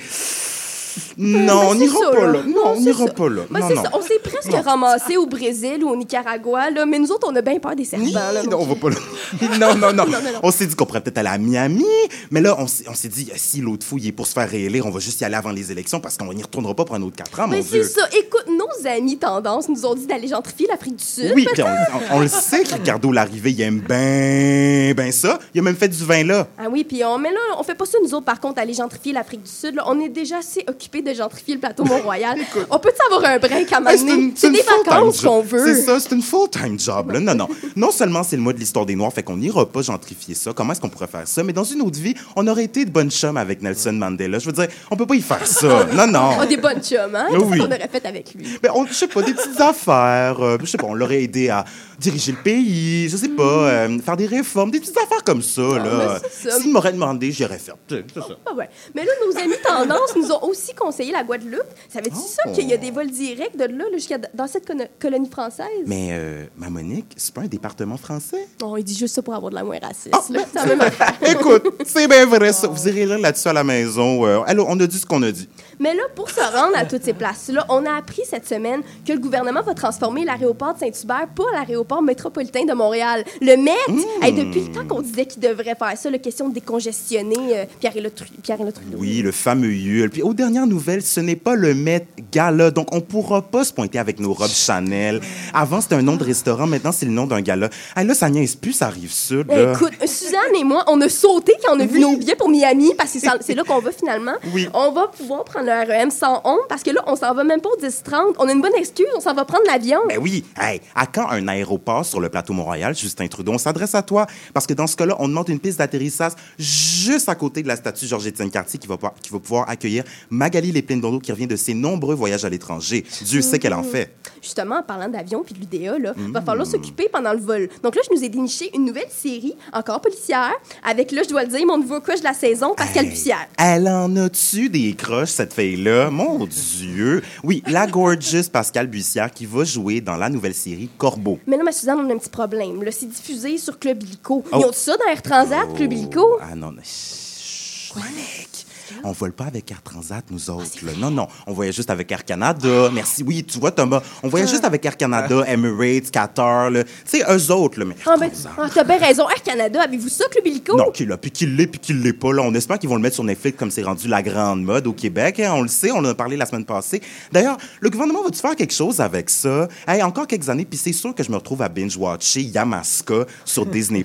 Non, 1.19 1.61
on 1.69 1.73
c'est 1.73 1.79
n'ira 1.79 2.11
pas 2.13 2.27
là. 2.27 2.43
Non, 2.47 2.63
on 2.67 2.75
c'est 2.77 2.81
n'ira 2.83 3.07
pas 3.07 3.29
là. 3.29 3.43
Ben, 3.51 3.61
non, 3.61 3.67
c'est 3.69 3.75
non. 3.75 3.83
ça. 3.85 3.91
On 3.95 4.03
s'est 4.03 4.19
presque 4.23 4.65
ramassé 4.65 5.17
au 5.17 5.27
Brésil 5.27 5.83
ou 5.85 5.89
au 5.91 5.97
Nicaragua, 5.97 6.71
là, 6.71 6.87
mais 6.87 6.99
nous 6.99 7.11
autres, 7.13 7.27
on 7.31 7.37
a 7.37 7.41
bien 7.43 7.59
peur 7.59 7.75
des 7.77 7.85
serpents. 7.85 8.07
là, 8.13 8.43
Non, 8.43 8.59
on 8.61 8.67
va 8.67 8.75
pas 8.75 8.91
là. 8.91 8.97
Non, 9.59 9.75
non, 9.75 9.93
non. 9.93 10.05
non, 10.07 10.19
non. 10.23 10.41
On 10.43 10.51
s'est 10.51 10.67
dit 10.67 10.75
qu'on 10.75 10.87
pourrait 10.87 11.01
peut-être 11.03 11.19
aller 11.19 11.29
à 11.29 11.39
Miami, 11.39 11.85
mais 12.31 12.41
là, 12.41 12.57
on 12.59 12.67
s'est 12.67 13.09
dit, 13.09 13.31
si 13.37 13.61
l'autre 13.61 13.85
fouille 13.87 14.09
est 14.09 14.13
pour 14.13 14.27
se 14.27 14.33
faire 14.33 14.49
réélire, 14.49 14.87
on 14.87 14.91
va 14.91 15.01
juste 15.01 15.21
y 15.21 15.25
aller 15.25 15.35
avant 15.37 15.51
les 15.53 15.71
élections 15.73 16.01
parce 16.01 16.17
qu'on 16.17 16.33
n'y 16.33 16.43
retournera 16.43 16.75
pas 16.75 16.85
pour 16.85 16.95
un 16.95 17.03
autre 17.03 17.17
quatre 17.17 17.41
ans, 17.41 17.49
Mais 17.49 17.59
mon 17.59 17.63
c'est 17.63 17.81
Dieu. 17.81 17.83
ça. 17.85 18.07
Écoute, 18.17 18.45
nos 18.83 18.87
amis 18.91 19.17
tendance 19.19 19.69
nous 19.69 19.85
ont 19.87 19.95
dit 19.95 20.07
d'aller 20.07 20.29
gentrifier 20.29 20.67
l'Afrique 20.71 20.97
du 20.97 21.05
Sud. 21.05 21.33
Oui, 21.35 21.47
puis 21.53 21.63
on, 21.63 21.67
on- 21.67 22.17
on 22.17 22.21
le 22.21 22.29
sait 22.29 22.63
que 22.65 22.75
Ricardo 22.75 23.13
l'arrivée, 23.13 23.51
il 23.51 23.61
aime 23.61 23.81
ben, 23.81 24.95
ben 24.95 25.13
ça. 25.13 25.39
Il 25.55 25.61
a 25.61 25.63
même 25.63 25.77
fait 25.77 25.89
du 25.89 26.05
vin 26.05 26.25
là. 26.25 26.47
Ah 26.59 26.65
oui, 26.71 26.85
puis 26.85 27.03
on, 27.05 27.19
mais 27.19 27.31
là, 27.31 27.39
on 27.59 27.63
fait 27.63 27.75
pas 27.75 27.87
ça, 27.87 27.99
nous 28.03 28.15
autres, 28.15 28.25
par 28.25 28.41
contre, 28.41 28.61
aller 28.61 28.75
gentrifier 28.75 29.13
l'Afrique 29.13 29.43
du 29.43 29.51
Sud. 29.51 29.75
là. 29.77 29.85
On 29.87 29.99
est 30.01 30.09
déjà 30.09 30.39
assez 30.39 30.65
occupés 30.69 31.03
de 31.03 31.13
gentrifier 31.13 31.55
le 31.55 31.61
plateau 31.61 31.85
Mont-Royal. 31.85 32.39
on 32.71 32.79
peut-tu 32.79 33.15
avoir 33.15 33.31
un 33.31 33.39
break 33.39 33.73
à 33.73 33.79
une- 33.95 34.33
C'est 34.37 34.51
des 34.51 34.63
vacances 34.63 35.21
qu'on 35.23 35.41
veut. 35.43 35.75
C'est 35.75 35.83
ça, 35.83 36.01
c'est 36.01 36.13
une 36.15 36.23
full-time 36.23 36.79
job. 36.79 37.11
Là. 37.13 37.21
Non, 37.21 37.35
non. 37.35 37.49
Non 37.77 37.91
seulement 37.91 38.23
c'est 38.23 38.37
le 38.37 38.43
mois 38.43 38.53
de 38.53 38.59
l'histoire 38.59 38.87
des 38.87 38.97
Noirs, 38.97 39.13
fait 39.13 39.23
qu'on 39.23 39.37
n'ira 39.37 39.67
pas 39.67 39.83
gentrifier 39.83 40.35
ça. 40.35 40.53
Comment 40.55 40.73
est-ce 40.73 40.81
qu'on 40.81 40.89
pourrait 40.89 41.07
faire 41.07 41.27
ça? 41.29 41.43
Mais 41.43 41.53
dans 41.53 41.65
une 41.65 41.83
autre 41.83 41.99
vie, 41.99 42.15
on 42.35 42.47
aurait 42.47 42.65
été 42.65 42.85
de 42.85 42.91
bonnes 42.91 43.11
chums 43.11 43.37
avec 43.37 43.63
Nelson 43.63 43.93
Mandela. 43.93 44.39
Je 44.39 44.47
veux 44.47 44.53
dire, 44.53 44.69
on 44.91 44.97
peut 44.97 45.07
pas 45.07 45.15
y 45.15 45.21
faire 45.21 45.47
ça. 45.47 45.87
Non, 45.97 46.07
non. 46.07 46.31
On 46.37 46.41
a 46.41 46.47
des 46.47 46.57
bonnes 46.57 46.83
chums, 46.83 47.15
hein? 47.15 47.27
Oui. 47.31 47.59
qu'on 47.59 47.67
aurait 47.67 47.89
fait 47.91 48.05
avec 48.07 48.35
lui? 48.35 48.47
Ben, 48.67 48.73
on, 48.75 48.87
je 48.87 48.93
sais 48.93 49.07
pas, 49.09 49.23
des 49.23 49.33
petites 49.35 49.61
affaires. 49.61 50.41
euh, 50.41 50.59
je 50.61 50.67
sais 50.67 50.79
pas, 50.79 50.87
on 50.87 50.95
l'aurait 50.95 51.23
aidé 51.23 51.49
à 51.51 51.65
diriger 51.99 52.33
le 52.33 52.39
pays, 52.43 53.09
je 53.09 53.17
sais 53.17 53.29
pas, 53.29 53.43
euh, 53.43 53.99
faire 54.01 54.17
des 54.17 54.27
réformes, 54.27 54.71
des 54.71 54.81
petites 54.81 54.99
affaires 54.99 55.23
comme 55.25 55.41
ça, 55.41 55.63
là. 55.63 55.79
Mm. 55.79 55.99
ben, 55.99 56.19
c'est 56.31 56.51
ça. 56.51 56.61
S'il 56.61 56.73
m'aurait 56.73 56.93
demandé, 56.93 57.33
fait. 57.33 57.47
C'est 57.89 58.05
c'est 58.13 58.21
ça. 58.21 58.37
Ah 58.45 58.55
ouais. 58.55 58.69
Mais 58.95 59.05
là, 59.05 59.13
nos 59.27 59.37
amis 59.39 59.55
tendance 59.67 60.15
nous 60.17 60.31
ont 60.33 60.45
aussi 60.45 60.75
conseillé 60.75 61.13
la 61.13 61.23
Guadeloupe. 61.25 61.63
Savais-tu 61.93 62.17
ça 62.17 62.43
Oh. 62.47 62.53
qu'il 62.53 62.69
y 62.69 62.73
a 62.75 62.77
des 62.77 62.91
vols 62.91 63.11
directs 63.11 63.57
de 63.57 63.65
là, 63.65 63.85
là, 63.91 63.95
jusqu'à 63.95 64.19
dans 64.35 64.47
cette 64.47 64.67
colo- 64.67 64.85
colonie 65.01 65.31
française? 65.31 65.67
Mais, 65.87 66.09
euh, 66.11 66.45
ma 66.57 66.69
Monique, 66.71 67.13
c'est 67.17 67.33
pas 67.33 67.43
un 67.43 67.47
département 67.47 67.97
français? 67.97 68.47
Non, 68.61 68.77
il 68.77 68.85
dit 68.85 68.97
juste 68.97 69.15
ça 69.15 69.23
pour 69.23 69.35
avoir 69.35 69.51
de 69.51 69.57
la 69.57 69.65
moins 69.65 69.79
raciste. 69.81 70.11
Ah, 70.13 70.23
là. 70.31 70.91
Écoute, 71.31 71.65
c'est 71.87 72.07
bien 72.09 72.27
vrai 72.27 72.53
ça. 72.53 72.67
Vous 72.69 72.89
irez 72.89 73.07
lire 73.07 73.19
là-dessus 73.19 73.49
à 73.49 73.53
la 73.53 73.65
maison. 73.65 74.27
Euh, 74.27 74.41
allô, 74.47 74.65
on 74.69 74.79
a 74.81 74.87
dit 74.87 74.99
ce 74.99 75.07
qu'on 75.07 75.23
a 75.23 75.31
dit. 75.31 75.49
Mais 75.79 75.95
là, 75.95 76.03
pour 76.15 76.31
se 76.31 76.41
rendre 76.41 76.77
à 76.77 76.85
toutes 76.85 77.05
ces 77.05 77.13
places-là, 77.13 77.67
on 77.69 77.85
a 77.85 77.93
appris 77.97 78.23
cette 78.29 78.49
semaine 78.49 78.81
que 79.07 79.13
le 79.13 79.19
gouvernement 79.19 79.63
va 79.63 79.75
transformer 79.75 80.25
l'aéroport 80.25 80.75
de 80.75 80.79
Saint-Hubert 80.81 81.27
pour 81.35 81.49
l'aéroport 81.53 82.03
métropolitain 82.03 82.65
de 82.65 82.73
Montréal. 82.73 83.25
Le 83.41 83.57
Met, 83.57 83.73
Mmh. 83.89 84.01
hey, 84.23 84.33
depuis 84.33 84.61
le 84.63 84.73
temps 84.73 84.87
qu'on 84.87 85.03
disait 85.03 85.27
qu'il 85.27 85.41
devrait 85.43 85.75
faire 85.77 85.97
ça, 85.97 86.11
la 86.11 86.19
question 86.19 86.49
de 86.49 86.55
décongestionner 86.55 87.37
euh, 87.59 87.65
Pierre-Éliott 87.81 88.15
Tru- 88.15 88.27
Pierre-Éliott 88.43 88.75
Trudeau. 88.75 88.97
Oui, 88.99 89.23
le 89.23 89.33
fameux 89.33 89.73
Yule. 89.73 90.11
Puis 90.11 90.23
aux 90.23 90.35
dernières 90.35 90.67
nouvelles, 90.67 91.03
ce 91.03 91.21
n'est 91.21 91.37
pas 91.37 91.55
le 91.55 91.75
Met 91.75 92.07
Gala, 92.33 92.71
donc 92.71 92.89
on 92.95 93.01
pourra 93.01 93.43
pas 93.43 93.65
se 93.65 93.73
pointer 93.73 93.99
avec 93.99 94.19
nos 94.21 94.33
robes 94.33 94.49
Chanel. 94.51 95.21
Avant, 95.53 95.81
c'était 95.81 95.95
un 95.97 96.03
nom 96.03 96.17
de 96.17 96.25
restaurant, 96.25 96.67
maintenant, 96.67 96.93
c'est 96.93 97.07
le 97.07 97.13
nom 97.13 97.27
d'un 97.27 97.41
gala. 97.41 97.69
Ah 97.95 98.03
là, 98.05 98.15
ça 98.15 98.29
niaise 98.31 98.57
plus, 98.57 98.73
ça 98.73 98.87
arrive 98.87 99.13
sud, 99.13 99.47
là. 99.49 99.73
Écoute, 99.73 99.93
Suzanne 100.07 100.55
et 100.59 100.65
moi, 100.65 100.85
on 100.89 101.01
a 101.01 101.09
sauté 101.09 101.55
quand 101.65 101.77
on 101.77 101.81
a 101.81 101.87
vu 101.87 102.01
nos 102.01 102.17
billets 102.17 102.37
pour 102.37 102.49
Miami 102.49 102.93
parce 102.97 103.13
que 103.13 103.19
c'est 103.41 103.55
là 103.55 103.63
qu'on 103.65 103.81
va 103.81 103.93
finalement. 103.93 104.35
Oui. 104.55 104.69
On 104.75 104.91
va 104.93 105.09
pouvoir 105.09 105.45
prendre 105.45 105.66
le 105.67 105.73
REM 105.93 106.11
111 106.11 106.61
parce 106.69 106.83
que 106.83 106.91
là, 106.91 107.03
on 107.07 107.17
s'en 107.17 107.35
va 107.35 107.45
même 107.45 107.61
pas 107.61 107.69
au 107.69 107.77
10-30. 107.81 108.35
On 108.39 108.49
a 108.49 108.53
une 108.53 108.61
bonne 108.63 108.75
excuse, 108.77 109.07
on 109.17 109.21
s'en 109.21 109.35
va 109.35 109.45
prendre 109.45 109.65
l'avion. 109.67 109.99
Ben 110.09 110.19
oui. 110.21 110.45
Hey, 110.59 110.81
à 110.95 111.07
quand 111.07 111.29
un 111.29 111.47
aéroport 111.49 112.05
sur 112.05 112.21
le 112.21 112.29
plateau 112.29 112.53
Montréal, 112.53 112.95
Justin 112.97 113.27
Trudeau? 113.29 113.53
On 113.53 113.59
s'adresse 113.59 113.95
à 113.95 114.03
toi 114.03 114.27
parce 114.55 114.67
que 114.67 114.75
dans 114.75 114.87
ce 114.87 114.97
cas-là, 114.97 115.17
on 115.19 115.29
demande 115.29 115.49
une 115.49 115.61
piste 115.61 115.79
d'atterrissage 115.79 116.33
juste 116.59 117.29
à 117.29 117.35
côté 117.35 117.63
de 117.63 117.69
la 117.69 117.77
statue 117.77 118.07
Georges-Étienne 118.07 118.51
Cartier 118.51 118.79
qui 118.79 118.87
va, 118.87 118.97
pouvoir- 118.97 119.15
qui 119.21 119.31
va 119.31 119.39
pouvoir 119.39 119.69
accueillir 119.69 120.05
Magali 120.31 120.73
Lépine-Dondo 120.73 121.19
qui 121.21 121.33
revient 121.33 121.47
de 121.47 121.57
ses 121.57 121.75
nombreux 121.75 122.15
voyages 122.15 122.45
à 122.45 122.49
l'étranger. 122.49 123.05
Dieu 123.23 123.43
sait 123.43 123.59
qu'elle 123.59 123.75
en 123.75 123.83
fait. 123.83 124.15
Justement, 124.43 124.77
en 124.77 124.83
parlant 124.83 125.09
d'avion 125.09 125.43
puis 125.45 125.55
de 125.55 125.61
l'UDA, 125.61 125.99
là, 125.99 126.13
va 126.17 126.41
Mm. 126.41 126.45
falloir 126.45 126.67
s'occuper 126.67 127.09
pendant 127.13 127.33
le 127.33 127.41
vol. 127.41 127.69
Donc 127.83 127.97
là, 127.97 128.03
je 128.09 128.15
nous 128.17 128.23
ai 128.25 128.29
déniché 128.29 128.71
une 128.75 128.85
nouvelle 128.85 129.09
série, 129.11 129.57
encore 129.73 130.01
policière, 130.01 130.53
avec, 130.89 131.11
là, 131.13 131.23
je 131.25 131.29
dois 131.29 131.43
le 131.45 131.49
dire, 131.51 131.67
mon 131.67 131.79
nouveau 131.79 132.01
crush 132.01 132.21
de 132.21 132.25
la 132.25 132.35
saison, 132.35 132.75
Pascal 132.77 133.07
Bussière. 133.07 133.49
Elle 133.59 133.89
en 133.89 134.15
a-tu 134.17 134.69
des 134.69 134.95
croches, 134.95 135.31
cette 135.31 135.53
fille-là? 135.57 136.11
Mon 136.11 136.47
Dieu! 136.47 137.23
Oui, 137.43 137.63
la 137.67 137.87
gorgeous 137.87 138.51
Pascal 138.53 138.89
Bussière 138.89 139.31
qui 139.31 139.47
va 139.47 139.65
jouer 139.65 140.03
dans 140.03 140.17
la 140.17 140.29
nouvelle 140.29 140.55
série 140.55 140.91
Corbeau. 140.99 141.39
Mais 141.47 141.57
là, 141.57 141.63
ma 141.65 141.73
Suzanne, 141.73 141.99
on 141.99 142.11
a 142.11 142.13
un 142.13 142.19
petit 142.19 142.29
problème. 142.29 142.83
Là, 142.83 142.91
c'est 142.93 143.07
diffusé 143.07 143.57
sur 143.57 143.79
Club 143.79 144.03
Illico. 144.03 144.45
Oh. 144.53 144.59
Ils 144.61 144.67
ont 144.67 144.73
ça 144.73 144.97
dans 144.99 145.11
Air 145.11 145.23
Transat, 145.23 145.75
Club 145.75 145.93
Illico? 145.95 146.39
Ah 146.43 146.55
non, 146.55 146.73
non. 146.73 146.83
Chut. 146.85 148.56
On 149.05 149.13
vole 149.13 149.33
pas 149.33 149.45
avec 149.45 149.71
Air 149.71 149.83
Transat, 149.83 150.25
nous 150.31 150.51
autres. 150.51 150.85
là. 150.85 150.93
Non, 150.99 151.11
non. 151.11 151.27
On 151.47 151.53
voyait 151.53 151.73
juste 151.73 151.91
avec 151.91 152.11
Air 152.13 152.25
Canada. 152.25 152.91
Merci. 152.93 153.23
Oui, 153.27 153.45
tu 153.45 153.59
vois, 153.59 153.71
Thomas. 153.71 154.03
On 154.23 154.29
voyait 154.29 154.47
juste 154.47 154.65
avec 154.65 154.85
Air 154.85 154.97
Canada, 154.97 155.45
Emirates, 155.47 156.11
Qatar. 156.11 156.71
là. 156.71 156.85
Tu 156.85 156.91
sais, 157.19 157.25
eux 157.29 157.51
autres. 157.53 157.79
Là, 157.79 157.85
mais 157.87 157.97
Ah, 158.07 158.15
ben, 158.19 158.31
ah, 158.59 158.67
t'as 158.73 158.85
bien 158.85 158.99
raison. 158.99 159.29
Air 159.29 159.43
Canada, 159.43 159.83
avez-vous 159.83 160.09
ça, 160.09 160.25
Club 160.31 160.47
Illico? 160.47 160.77
Non, 160.77 160.91
qu'il 160.91 161.09
l'a, 161.09 161.17
puis 161.17 161.31
qu'il 161.31 161.57
l'est, 161.57 161.67
puis 161.67 161.81
qu'il 161.81 162.01
l'est 162.03 162.13
pas. 162.13 162.33
Là. 162.33 162.43
On 162.43 162.55
espère 162.55 162.79
qu'ils 162.79 162.89
vont 162.89 162.97
le 162.97 163.03
mettre 163.03 163.15
sur 163.17 163.25
Netflix 163.25 163.59
comme 163.59 163.71
c'est 163.71 163.83
rendu 163.83 164.09
la 164.09 164.23
grande 164.23 164.63
mode 164.63 164.87
au 164.87 164.93
Québec. 164.93 165.41
hein. 165.41 165.53
On 165.55 165.63
le 165.63 165.69
sait, 165.69 165.91
on 165.91 165.99
en 165.99 166.05
a 166.07 166.15
parlé 166.15 166.37
la 166.37 166.47
semaine 166.47 166.65
passée. 166.65 167.01
D'ailleurs, 167.33 167.57
le 167.81 167.91
gouvernement 167.91 168.23
va-tu 168.23 168.39
faire 168.41 168.57
quelque 168.57 168.75
chose 168.75 169.01
avec 169.01 169.31
ça? 169.31 169.69
Hey, 169.87 170.03
encore 170.03 170.27
quelques 170.27 170.49
années, 170.49 170.65
puis 170.65 170.79
c'est 170.79 170.93
sûr 170.93 171.15
que 171.15 171.23
je 171.23 171.31
me 171.31 171.37
retrouve 171.37 171.63
à 171.63 171.69
binge-watcher 171.69 172.43
Yamaska 172.43 173.25
sur 173.45 173.67
Disney+. 173.67 174.05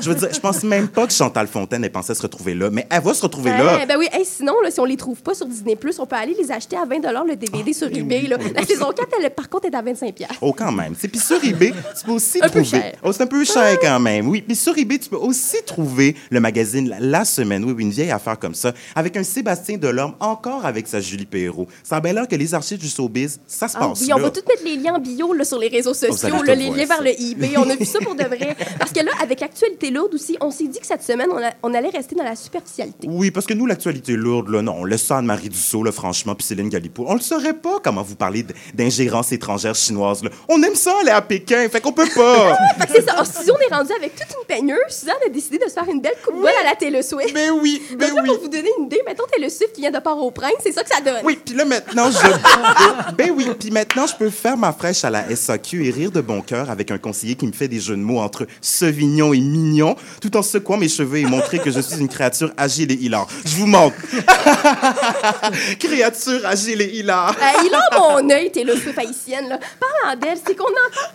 Je 0.00 0.08
veux 0.10 0.14
dire, 0.14 0.28
je 0.32 0.40
pense 0.40 0.62
même 0.62 0.88
pas 0.88 1.06
que 1.06 1.12
Chantal 1.12 1.46
Fontaine 1.46 1.84
ait 1.84 1.90
pensé 1.90 2.14
se 2.14 2.22
retrouver 2.22 2.54
là, 2.54 2.70
mais 2.70 2.86
elle 2.90 3.02
va 3.02 3.14
se 3.14 3.22
retrouver 3.22 3.50
là. 3.50 3.80
Eh, 3.82 3.86
ben 3.86 3.96
oui, 3.98 4.01
Hey, 4.12 4.24
sinon, 4.24 4.54
là, 4.62 4.70
si 4.70 4.80
on 4.80 4.84
les 4.84 4.96
trouve 4.96 5.22
pas 5.22 5.34
sur 5.34 5.46
Disney+, 5.46 5.76
on 5.98 6.06
peut 6.06 6.16
aller 6.16 6.34
les 6.38 6.50
acheter 6.50 6.76
à 6.76 6.84
20 6.84 7.00
le 7.26 7.36
DVD 7.36 7.72
sur 7.72 7.88
eBay. 7.88 8.22
là. 8.22 8.36
La 8.54 8.64
saison 8.64 8.90
4, 8.94 9.08
elle, 9.22 9.30
par 9.30 9.48
contre, 9.48 9.66
est 9.66 9.74
à 9.74 9.82
25 9.82 10.14
Oh, 10.40 10.52
quand 10.52 10.72
même. 10.72 10.94
C'est- 10.98 11.08
Puis 11.08 11.20
sur 11.20 11.42
eBay, 11.44 11.72
tu 11.98 12.04
peux 12.04 12.12
aussi 12.12 12.38
Un 12.38 12.48
peu 12.48 12.62
trouver. 12.62 12.64
cher. 12.64 12.92
Oh, 13.02 13.12
c'est 13.12 13.22
un 13.22 13.26
peu 13.26 13.44
cher 13.44 13.78
quand 13.80 14.00
même. 14.00 14.28
Oui. 14.28 14.42
Puis 14.42 14.56
sur 14.56 14.76
eBay, 14.76 14.98
tu 14.98 15.08
peux 15.08 15.16
aussi 15.16 15.56
trouver 15.66 16.16
le 16.30 16.40
magazine 16.40 16.94
La- 17.00 17.22
Semaine. 17.24 17.64
Oui, 17.64 17.72
oui, 17.76 17.82
une 17.84 17.90
vieille 17.90 18.10
affaire 18.10 18.38
comme 18.38 18.54
ça, 18.54 18.72
avec 18.94 19.16
un 19.16 19.22
Sébastien 19.22 19.76
Delorme, 19.78 20.14
encore 20.20 20.66
avec 20.66 20.86
sa 20.88 21.00
Julie 21.00 21.24
Perrault. 21.26 21.68
Ça 21.84 21.96
a 21.96 22.00
bien 22.00 22.12
l'air 22.12 22.26
que 22.26 22.34
les 22.36 22.52
archives 22.52 22.78
du 22.78 22.88
showbiz, 22.88 23.38
ça 23.46 23.68
se 23.68 23.76
Ah 23.76 23.86
passe 23.88 24.00
oui, 24.00 24.08
là. 24.08 24.16
on 24.16 24.20
va 24.20 24.30
tout 24.30 24.40
mettre 24.48 24.64
les 24.64 24.76
liens 24.76 24.94
en 24.94 24.98
bio 24.98 25.32
là, 25.32 25.44
sur 25.44 25.58
les 25.58 25.68
réseaux 25.68 25.90
allez 25.92 26.12
sociaux, 26.12 26.36
tout 26.38 26.42
là, 26.42 26.54
les 26.54 26.64
liens 26.70 26.86
ça. 26.86 26.96
vers 26.96 27.02
le 27.02 27.10
eBay. 27.20 27.52
On 27.56 27.68
a 27.70 27.76
vu 27.76 27.84
ça 27.84 27.98
pour 28.00 28.14
de 28.14 28.24
vrai. 28.24 28.56
Parce 28.78 28.92
que 28.92 29.00
là, 29.04 29.12
avec 29.22 29.40
Actualité 29.42 29.90
lourde 29.90 30.14
aussi, 30.14 30.36
on 30.40 30.50
s'est 30.50 30.66
dit 30.66 30.78
que 30.80 30.86
cette 30.86 31.02
semaine, 31.02 31.28
on, 31.32 31.38
a- 31.42 31.52
on 31.62 31.72
allait 31.74 31.90
rester 31.90 32.14
dans 32.14 32.24
la 32.24 32.34
superficialité. 32.36 33.06
Oui, 33.10 33.30
parce 33.30 33.46
que 33.46 33.54
nous, 33.54 33.66
l'actualité 33.66 33.91
lourde, 34.08 34.48
là, 34.48 34.62
non, 34.62 34.76
on 34.78 34.84
laisse 34.84 35.04
ça 35.04 35.16
à 35.16 35.18
Anne-Marie 35.18 35.48
Dussault, 35.48 35.82
là, 35.82 35.92
franchement, 35.92 36.34
puis 36.34 36.46
Céline 36.46 36.68
Galipo. 36.68 37.04
On 37.08 37.14
le 37.14 37.20
saurait 37.20 37.54
pas 37.54 37.78
comment 37.82 38.02
vous 38.02 38.16
parlez 38.16 38.44
d'ingérence 38.74 39.32
étrangère 39.32 39.74
chinoise, 39.74 40.22
là. 40.22 40.30
On 40.48 40.62
aime 40.62 40.74
ça 40.74 40.92
aller 41.00 41.10
à 41.10 41.22
Pékin, 41.22 41.68
fait 41.68 41.80
qu'on 41.80 41.92
peut 41.92 42.08
pas. 42.14 42.56
Que 42.86 42.92
c'est 42.94 43.08
ça. 43.08 43.24
Studio, 43.24 43.54
on 43.56 43.72
est 43.72 43.74
rendu 43.76 43.92
avec 43.92 44.14
toute 44.14 44.28
une 44.28 44.46
peigneuse. 44.46 44.78
Suzanne 44.88 45.14
a 45.26 45.28
décidé 45.28 45.58
de 45.58 45.64
se 45.64 45.74
faire 45.74 45.88
une 45.88 46.00
belle 46.00 46.16
coupe 46.24 46.42
belle 46.42 46.54
à 46.60 46.70
la 46.70 46.76
Taylor 46.76 47.02
Swift. 47.02 47.32
Mais 47.34 47.50
oui, 47.50 47.82
mais 47.98 48.08
Donc 48.08 48.16
là, 48.16 48.22
oui. 48.22 48.28
pour 48.28 48.40
vous 48.42 48.48
donner 48.48 48.70
une 48.78 48.86
idée, 48.86 49.00
mettons 49.06 49.24
Taylor 49.32 49.50
Swift 49.50 49.72
qui 49.72 49.80
vient 49.80 49.90
de 49.90 49.98
Port-au-Prince, 49.98 50.54
c'est 50.62 50.72
ça 50.72 50.82
que 50.82 50.88
ça 50.88 51.00
donne. 51.00 51.24
Oui, 51.24 51.38
puis 51.44 51.54
là 51.54 51.64
maintenant 51.64 52.10
je 52.10 53.12
ben 53.16 53.30
oui, 53.34 53.46
puis 53.58 53.70
maintenant 53.70 54.06
je 54.06 54.14
peux 54.16 54.30
faire 54.30 54.56
ma 54.56 54.72
fraîche 54.72 55.04
à 55.04 55.10
la 55.10 55.34
SAQ 55.34 55.86
et 55.86 55.90
rire 55.90 56.10
de 56.10 56.20
bon 56.20 56.40
cœur 56.40 56.70
avec 56.70 56.90
un 56.90 56.98
conseiller 56.98 57.34
qui 57.34 57.46
me 57.46 57.52
fait 57.52 57.68
des 57.68 57.80
jeux 57.80 57.96
de 57.96 58.02
mots 58.02 58.20
entre 58.20 58.46
Sauvignon 58.60 59.32
et 59.32 59.40
mignon, 59.40 59.96
tout 60.20 60.36
en 60.36 60.42
secouant 60.42 60.76
mes 60.76 60.88
cheveux 60.88 61.18
et 61.18 61.24
montrer 61.24 61.58
que 61.58 61.70
je 61.70 61.80
suis 61.80 62.00
une 62.00 62.08
créature 62.08 62.52
agile 62.56 62.90
et 62.92 62.94
hilar. 62.94 63.26
Je 63.44 63.56
vous 63.56 63.66
créature 65.78 66.46
agile 66.46 66.82
et 66.82 66.98
hilar. 66.98 67.30
Euh, 67.30 67.64
il 67.66 67.74
a 67.74 67.98
mon 67.98 68.30
œil, 68.30 68.50
Taylor 68.50 68.76
Swift 68.76 68.98
haïtienne. 68.98 69.48
Là. 69.48 69.58
Parlant 69.80 70.20
d'elle, 70.20 70.38
c'est 70.44 70.54
qu'on 70.54 70.64
entend. 70.64 71.10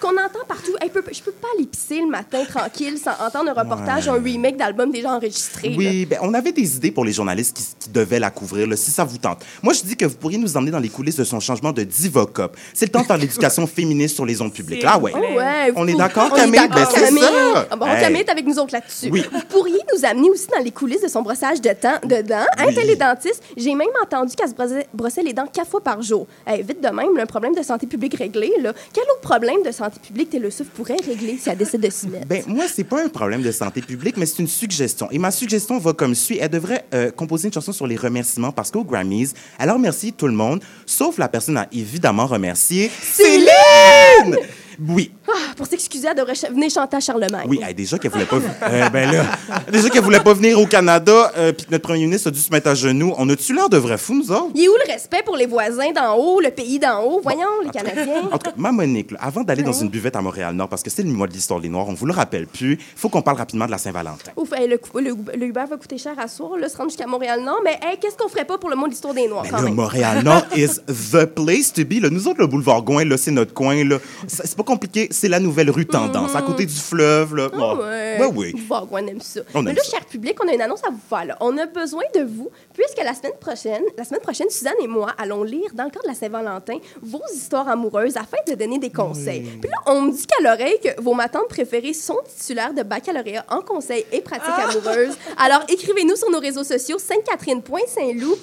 Ce 0.00 0.06
qu'on 0.06 0.12
entend 0.16 0.46
partout, 0.48 0.72
hey, 0.80 0.88
peut- 0.88 1.04
je 1.12 1.20
peux 1.20 1.30
pas 1.32 1.48
aller 1.58 1.66
pisser 1.66 2.00
le 2.00 2.06
matin 2.06 2.38
tranquille 2.48 2.96
sans 2.96 3.10
entendre 3.22 3.50
un 3.50 3.62
reportage, 3.62 4.08
Ouais. 4.08 4.18
un 4.18 4.22
remake 4.22 4.56
d'album 4.56 4.90
déjà 4.90 5.12
enregistré. 5.12 5.74
Oui, 5.76 6.06
ben, 6.06 6.18
on 6.22 6.32
avait 6.32 6.52
des 6.52 6.76
idées 6.76 6.90
pour 6.90 7.04
les 7.04 7.12
journalistes 7.12 7.54
qui, 7.54 7.64
qui 7.78 7.90
devaient 7.90 8.18
la 8.18 8.30
couvrir, 8.30 8.66
là, 8.66 8.76
si 8.76 8.90
ça 8.90 9.04
vous 9.04 9.18
tente. 9.18 9.44
Moi, 9.62 9.74
je 9.74 9.82
dis 9.82 9.96
que 9.96 10.06
vous 10.06 10.14
pourriez 10.14 10.38
nous 10.38 10.56
emmener 10.56 10.70
dans 10.70 10.78
les 10.78 10.88
coulisses 10.88 11.16
de 11.16 11.24
son 11.24 11.38
changement 11.38 11.72
de 11.72 11.82
divocop. 11.82 12.56
C'est 12.72 12.86
le 12.86 12.92
temps 12.92 13.02
de 13.02 13.06
faire 13.06 13.18
l'éducation 13.18 13.66
féministe 13.66 14.14
sur 14.14 14.24
les 14.24 14.40
ondes 14.40 14.54
publiques. 14.54 14.82
Ah 14.86 14.98
ouais. 14.98 15.12
Oh 15.14 15.36
ouais, 15.36 15.70
On 15.76 15.86
est 15.86 15.94
d'accord, 15.94 16.32
Camille? 16.32 16.60
Ben, 16.68 16.86
c'est 16.90 17.00
Camille. 17.04 17.20
ça. 17.22 17.66
Ah 17.70 17.76
bon, 17.76 17.84
Hey. 17.86 18.00
Camille 18.00 18.20
est 18.22 18.30
avec 18.30 18.46
nous 18.46 18.58
autres 18.58 18.72
là-dessus. 18.72 19.10
Oui. 19.12 19.22
Vous 19.30 19.40
pourriez 19.50 19.80
nous 19.94 20.02
amener 20.06 20.30
aussi 20.30 20.46
dans 20.46 20.62
les 20.64 20.70
coulisses 20.70 21.02
de 21.02 21.08
son 21.08 21.20
brossage 21.20 21.60
de, 21.60 21.70
temps, 21.74 21.98
de 22.04 22.22
dents? 22.22 22.46
Hein, 22.56 22.64
Oui. 22.68 22.74
t'es 22.74 22.84
les 22.84 22.96
dentistes. 22.96 23.42
J'ai 23.54 23.74
même 23.74 23.88
entendu 24.02 24.34
qu'elle 24.34 24.48
se 24.48 24.54
brossait, 24.54 24.86
brossait 24.94 25.22
les 25.22 25.34
dents 25.34 25.46
quatre 25.52 25.68
fois 25.70 25.82
par 25.82 26.00
jour. 26.00 26.26
Hey, 26.46 26.62
vite 26.62 26.80
de 26.82 26.88
même, 26.88 27.18
un 27.18 27.26
problème 27.26 27.54
de 27.54 27.62
santé 27.62 27.86
publique 27.86 28.14
réglé. 28.14 28.50
Là. 28.62 28.72
Quel 28.94 29.04
autre 29.04 29.20
problème 29.20 29.62
de 29.62 29.70
santé 29.70 29.89
publique 29.98 30.30
Taylor 30.30 30.52
Swift 30.52 30.70
pourrait 30.72 30.96
régler 31.04 31.38
si 31.38 31.48
elle 31.48 31.58
décide 31.58 31.80
de 31.80 31.90
s'y 31.90 32.08
mettre? 32.08 32.26
Ben, 32.26 32.42
moi, 32.46 32.64
c'est 32.72 32.84
pas 32.84 33.04
un 33.04 33.08
problème 33.08 33.42
de 33.42 33.50
santé 33.50 33.80
publique, 33.80 34.16
mais 34.16 34.26
c'est 34.26 34.38
une 34.38 34.48
suggestion. 34.48 35.10
Et 35.10 35.18
ma 35.18 35.30
suggestion 35.30 35.78
va 35.78 35.92
comme 35.92 36.14
suit. 36.14 36.38
Elle 36.40 36.50
devrait 36.50 36.84
euh, 36.94 37.10
composer 37.10 37.48
une 37.48 37.54
chanson 37.54 37.72
sur 37.72 37.86
les 37.86 37.96
remerciements 37.96 38.52
parce 38.52 38.70
qu'au 38.70 38.84
Grammys, 38.84 39.32
elle 39.58 39.68
a 39.68 39.74
remercié 39.74 40.12
tout 40.12 40.26
le 40.26 40.34
monde, 40.34 40.62
sauf 40.86 41.18
la 41.18 41.28
personne 41.28 41.56
à 41.56 41.66
évidemment 41.72 42.26
remercier 42.26 42.90
Céline! 43.02 44.36
Oui, 44.88 45.12
Ah, 45.28 45.32
pour 45.56 45.66
s'excuser, 45.66 46.08
elle 46.10 46.16
devrait 46.16 46.34
ch- 46.34 46.50
venir 46.50 46.70
chanter 46.70 46.96
à 46.96 47.00
Charlemagne. 47.00 47.44
oui, 47.46 47.60
hey, 47.62 47.74
déjà 47.74 47.98
qu'elle 47.98 48.10
voulait 48.10 48.24
pas, 48.24 48.36
Euh, 48.36 48.88
ben 48.90 49.10
là, 49.12 49.24
déjà 49.72 49.88
qu'elle 49.90 50.02
voulait 50.02 50.20
pas 50.20 50.32
venir 50.32 50.58
au 50.58 50.66
Canada, 50.66 51.32
euh, 51.36 51.52
puis 51.52 51.66
que 51.66 51.70
notre 51.70 51.82
premier 51.84 52.04
ministre 52.04 52.28
a 52.28 52.30
dû 52.30 52.40
se 52.40 52.50
mettre 52.50 52.68
à 52.68 52.74
genoux. 52.74 53.12
On 53.18 53.28
a-tu 53.28 53.54
l'air 53.54 53.68
de 53.68 53.76
vrais 53.76 53.98
fous, 53.98 54.14
nous 54.14 54.30
autres? 54.32 54.50
Il 54.54 54.64
est 54.64 54.68
où 54.68 54.72
le 54.86 54.92
respect 54.92 55.22
pour 55.24 55.36
les 55.36 55.46
voisins 55.46 55.92
d'en 55.94 56.14
haut, 56.16 56.40
le 56.40 56.50
pays 56.50 56.78
d'en 56.78 57.02
haut? 57.04 57.20
Voyons, 57.22 57.40
les 57.64 57.70
Canadiens. 57.70 58.06
En 58.32 58.38
tout 58.38 58.50
cas, 58.50 58.52
ma 58.56 58.72
Monique, 58.72 59.10
là, 59.12 59.18
avant 59.20 59.42
d'aller 59.42 59.62
dans 59.62 59.72
une 59.72 59.88
buvette 59.88 60.16
à 60.16 60.20
Montréal-Nord, 60.22 60.68
parce 60.68 60.82
que 60.82 60.90
c'est 60.90 61.02
le 61.02 61.10
mois 61.10 61.26
de 61.26 61.32
l'histoire 61.32 61.60
des 61.60 61.68
Noirs, 61.68 61.86
on 61.88 61.94
vous 61.94 62.06
le 62.06 62.12
rappelle 62.12 62.46
plus, 62.46 62.72
il 62.74 62.78
faut 62.96 63.08
qu'on 63.08 63.22
parle 63.22 63.36
rapidement 63.38 63.66
de 63.66 63.70
la 63.70 63.78
Saint-Valentin. 63.78 64.30
Ouf, 64.36 64.52
hey, 64.52 64.66
le, 64.68 64.78
cou- 64.78 64.98
le, 64.98 65.14
le 65.36 65.46
Uber 65.46 65.64
va 65.68 65.76
coûter 65.76 65.98
cher 65.98 66.14
à 66.18 66.26
soir, 66.28 66.52
là, 66.58 66.68
se 66.68 66.76
rendre 66.76 66.90
jusqu'à 66.90 67.06
Montréal-Nord. 67.06 67.60
Mais 67.64 67.78
hey, 67.82 67.98
qu'est-ce 68.00 68.16
qu'on 68.16 68.28
ferait 68.28 68.44
pas 68.46 68.56
pour 68.58 68.70
le 68.70 68.76
monde 68.76 68.86
de 68.86 68.90
l'histoire 68.92 69.14
des 69.14 69.28
Noirs, 69.28 69.44
même? 69.62 69.74
Montréal-Nord 69.74 70.44
is 70.56 70.80
the 70.86 71.26
place 71.26 71.72
to 71.72 71.84
be. 71.84 72.00
Là. 72.02 72.08
Nous 72.10 72.26
autres, 72.28 72.40
le 72.40 72.46
boulevard 72.46 72.82
Gouin, 72.82 73.04
là, 73.04 73.16
c'est 73.18 73.30
notre 73.30 73.52
coin. 73.52 73.84
Là. 73.84 73.98
C'est 74.26 74.46
c'est 74.46 74.56
pas 74.56 74.62
compliqué, 74.70 75.08
c'est 75.10 75.28
la 75.28 75.40
nouvelle 75.40 75.70
rue 75.70 75.86
Tendance, 75.86 76.34
à 76.36 76.42
côté 76.42 76.64
du 76.66 76.74
fleuve. 76.74 77.34
Là. 77.34 77.48
Ah 77.52 77.56
Bon. 77.56 77.76
ouais. 77.78 78.16
Ben 78.18 78.30
oui. 78.34 78.54
Bon, 78.68 78.86
on 78.90 78.98
aime 78.98 79.20
ça. 79.20 79.40
On 79.54 79.62
Mais 79.62 79.72
là, 79.72 79.82
ça. 79.82 79.90
cher 79.98 80.06
public, 80.06 80.36
on 80.44 80.48
a 80.48 80.52
une 80.52 80.60
annonce 80.60 80.82
à 80.86 80.90
vous 80.90 81.00
faire. 81.08 81.24
là. 81.24 81.36
On 81.40 81.56
a 81.58 81.66
besoin 81.66 82.04
de 82.14 82.20
vous, 82.22 82.50
puisque 82.80 83.04
la 83.04 83.14
semaine 83.14 83.38
prochaine, 83.38 83.82
la 83.98 84.04
semaine 84.04 84.20
prochaine, 84.22 84.48
Suzanne 84.48 84.72
et 84.82 84.86
moi 84.86 85.10
allons 85.18 85.42
lire, 85.42 85.70
dans 85.74 85.84
le 85.84 85.90
cadre 85.90 86.04
de 86.04 86.08
la 86.08 86.14
Saint-Valentin, 86.14 86.78
vos 87.02 87.20
histoires 87.34 87.68
amoureuses 87.68 88.16
afin 88.16 88.38
de 88.48 88.54
donner 88.54 88.78
des 88.78 88.90
conseils. 88.90 89.42
Puis 89.60 89.70
là, 89.70 89.76
on 89.86 90.02
me 90.02 90.12
dit 90.12 90.26
qu'à 90.26 90.42
l'oreille 90.42 90.78
que 90.82 91.00
vos 91.00 91.12
matantes 91.14 91.48
préférées 91.48 91.92
sont 91.92 92.18
titulaires 92.38 92.72
de 92.72 92.82
baccalauréat 92.82 93.44
en 93.50 93.60
conseils 93.60 94.04
et 94.12 94.20
pratiques 94.20 94.48
Ah! 94.56 94.68
amoureuses. 94.70 95.16
Alors, 95.36 95.62
écrivez-nous 95.68 96.16
sur 96.16 96.30
nos 96.30 96.38
réseaux 96.40 96.64
sociaux, 96.64 96.98
sainte-catherine.saint-loup, 96.98 98.36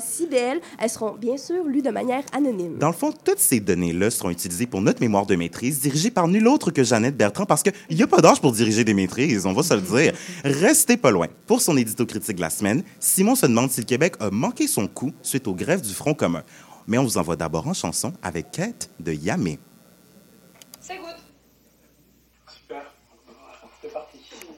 CIBL. 0.00 0.60
Elles 0.78 0.90
seront 0.90 1.12
bien 1.12 1.36
sûr 1.36 1.64
lues 1.64 1.82
de 1.82 1.90
manière 1.90 2.22
anonyme. 2.32 2.78
Dans 2.78 2.88
le 2.88 2.92
fond, 2.94 3.12
toutes 3.24 3.38
ces 3.38 3.60
données-là 3.60 4.10
seront 4.10 4.30
utilisées 4.30 4.66
pour 4.66 4.80
notre 4.80 5.00
mémoire 5.00 5.26
de 5.26 5.34
maîtrise, 5.34 5.80
dirigée 5.80 6.10
par 6.10 6.28
nul 6.28 6.46
autre 6.46 6.70
que 6.70 6.84
Jeannette 6.84 7.16
Bertrand, 7.16 7.46
parce 7.46 7.62
qu'il 7.62 7.72
n'y 7.96 8.02
a 8.02 8.06
pas 8.06 8.20
d'âge 8.20 8.40
pour 8.40 8.52
diriger 8.52 8.84
des 8.84 8.94
maîtrises, 8.94 9.44
on 9.46 9.52
va 9.52 9.62
se 9.62 9.74
le 9.74 9.80
dire. 9.80 10.12
Restez 10.44 10.96
pas 10.96 11.10
loin. 11.10 11.26
Pour 11.46 11.60
son 11.60 11.76
édito 11.76 12.06
critique 12.06 12.36
de 12.36 12.40
la 12.42 12.50
semaine, 12.50 12.82
Simon 13.00 13.34
se 13.34 13.46
demande 13.46 13.70
si 13.72 13.80
le 13.80 13.86
Québec 13.86 14.16
a 14.20 14.30
manqué 14.30 14.66
son 14.66 14.86
coup 14.86 15.12
suite 15.22 15.48
aux 15.48 15.54
grèves 15.54 15.82
du 15.82 15.94
Front 15.94 16.14
commun. 16.14 16.42
Mais 16.86 16.98
on 16.98 17.04
vous 17.04 17.18
envoie 17.18 17.36
d'abord 17.36 17.66
en 17.66 17.74
chanson 17.74 18.12
avec 18.22 18.50
Kate 18.50 18.90
de 19.00 19.12
Yamé. 19.12 19.58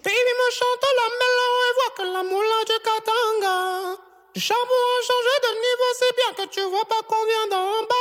Baby 0.05 0.33
me 0.41 0.49
chante 0.53 0.85
la 1.01 1.09
mélo 1.21 1.49
et 1.65 1.73
voit 1.75 1.95
que 1.97 2.05
la 2.13 2.23
moulin 2.23 2.63
du 2.67 2.77
Katanga. 2.85 3.59
Du 4.35 4.41
charbon 4.41 4.61
a 4.65 5.03
changé 5.07 5.35
de 5.45 5.51
niveau, 5.65 5.91
c'est 5.99 6.15
bien 6.17 6.33
que 6.37 6.45
tu 6.51 6.61
vois 6.63 6.85
pas 6.87 7.03
qu'on 7.09 7.25
vient 7.25 7.49
d'en 7.51 7.87
bas. 7.87 7.94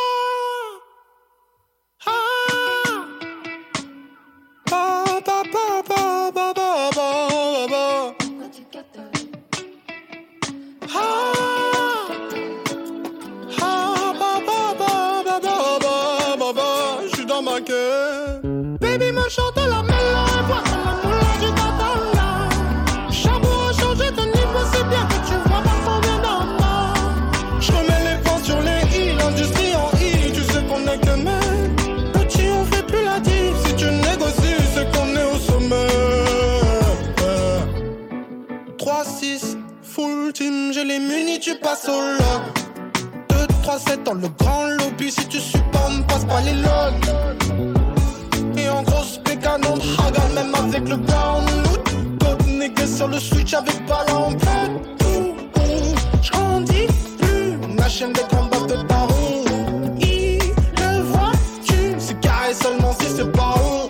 Au 41.65 41.91
log. 41.91 42.43
2, 43.29 43.47
3, 43.63 43.79
7 43.79 44.03
dans 44.03 44.13
le 44.13 44.27
grand 44.39 44.65
lobby. 44.65 45.11
Si 45.11 45.25
tu 45.27 45.39
supportes, 45.39 46.05
passe 46.07 46.25
pas 46.25 46.41
les 46.41 46.53
logs. 46.53 48.57
Et 48.57 48.69
en 48.69 48.83
grosse 48.83 49.19
pécanon, 49.23 49.75
haga 49.97 50.21
même 50.35 50.53
avec 50.55 50.87
le 50.89 50.97
brown 50.97 51.45
loot. 51.45 51.79
Code 52.75 52.87
sur 52.87 53.07
le 53.07 53.19
switch 53.19 53.53
avec 53.53 53.85
ballon. 53.85 54.35
Tout, 54.99 55.35
J'grandis 56.21 56.87
plus. 57.19 57.75
La 57.77 57.89
chaîne 57.89 58.13
des 58.13 58.21
combats 58.29 58.65
de 58.67 58.83
baron. 58.83 59.43
Il 59.99 60.39
le 60.79 61.01
voit, 61.01 61.31
tu. 61.65 61.95
C'est 61.97 62.19
carré 62.19 62.53
seulement 62.53 62.93
si 62.99 63.07
c'est 63.07 63.31
pas 63.31 63.51
rond. 63.51 63.89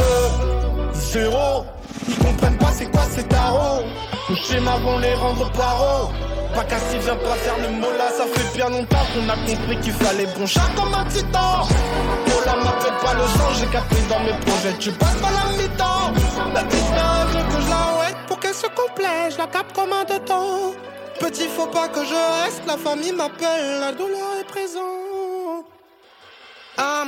Euh, 0.00 0.92
zéro. 0.92 1.64
Ils 2.08 2.16
comprennent 2.18 2.58
pas 2.58 2.72
c'est 2.72 2.90
quoi 2.90 3.02
ces 3.10 3.24
tarots. 3.24 3.84
Nos 4.28 4.36
schémas 4.36 4.78
vont 4.78 4.98
les 4.98 5.14
rendre 5.14 5.50
paro. 5.52 6.10
Pas 6.56 6.64
qu'à 6.64 6.76
vient 6.76 7.16
pas 7.16 7.34
faire 7.34 7.58
le 7.58 7.68
mot 7.68 7.92
là, 7.98 8.08
ça 8.16 8.24
fait 8.24 8.56
bien 8.56 8.70
longtemps 8.70 9.04
qu'on 9.12 9.28
a 9.28 9.36
compris 9.46 9.78
qu'il 9.82 9.92
fallait 9.92 10.26
bon 10.38 10.46
chat 10.46 10.70
comme 10.74 10.94
un 10.94 11.04
titan. 11.04 11.68
Oh 11.68 12.46
là, 12.46 12.56
m'appelle 12.56 12.96
pas 13.04 13.12
le 13.12 13.24
sang, 13.24 13.52
j'ai 13.60 13.66
capté 13.66 13.96
dans 14.08 14.20
mes 14.20 14.32
projets, 14.40 14.72
tu 14.78 14.90
passes 14.92 15.16
pas 15.16 15.28
la 15.32 15.52
mi-temps. 15.62 16.12
La 16.54 16.64
petite 16.64 16.80
veut 16.80 17.56
que 17.56 17.62
je 17.62 17.68
la 17.68 17.98
ouette 17.98 18.16
pour 18.26 18.40
qu'elle 18.40 18.54
se 18.54 18.68
complète, 18.68 19.32
je 19.32 19.36
la 19.36 19.48
capte 19.48 19.76
comme 19.76 19.92
un 19.92 20.04
de 20.04 20.18
temps. 20.24 20.72
Petit 21.20 21.46
faut 21.46 21.66
pas 21.66 21.88
que 21.88 22.02
je 22.02 22.44
reste, 22.44 22.62
la 22.66 22.78
famille 22.78 23.12
m'appelle, 23.12 23.80
la 23.80 23.92
douleur 23.92 24.40
est 24.40 24.44
présente. 24.44 25.05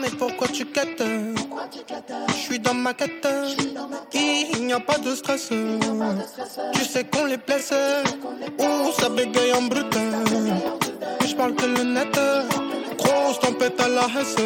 Mais 0.00 0.10
pourquoi 0.10 0.48
tu 0.48 0.64
quêtes? 0.66 1.02
Je 2.28 2.34
suis 2.34 2.58
dans 2.58 2.74
ma 2.74 2.94
quête. 2.94 3.26
Il 4.14 4.66
n'y 4.66 4.72
a 4.72 4.80
pas 4.80 4.98
de 4.98 5.14
stress. 5.14 5.50
Tu 6.72 6.84
sais 6.84 7.04
qu'on 7.04 7.24
les 7.24 7.36
blesse. 7.36 7.72
Ouh, 8.58 8.92
ça 8.98 9.08
bégaye 9.08 9.52
en 9.52 9.62
brut. 9.62 9.94
Je 11.26 11.34
parle 11.34 11.54
que 11.54 11.66
le 11.66 11.84
net. 11.84 12.18
Grosse 12.98 13.40
tempête 13.40 13.80
à 13.80 13.88
la 13.88 14.06
hesse. 14.06 14.36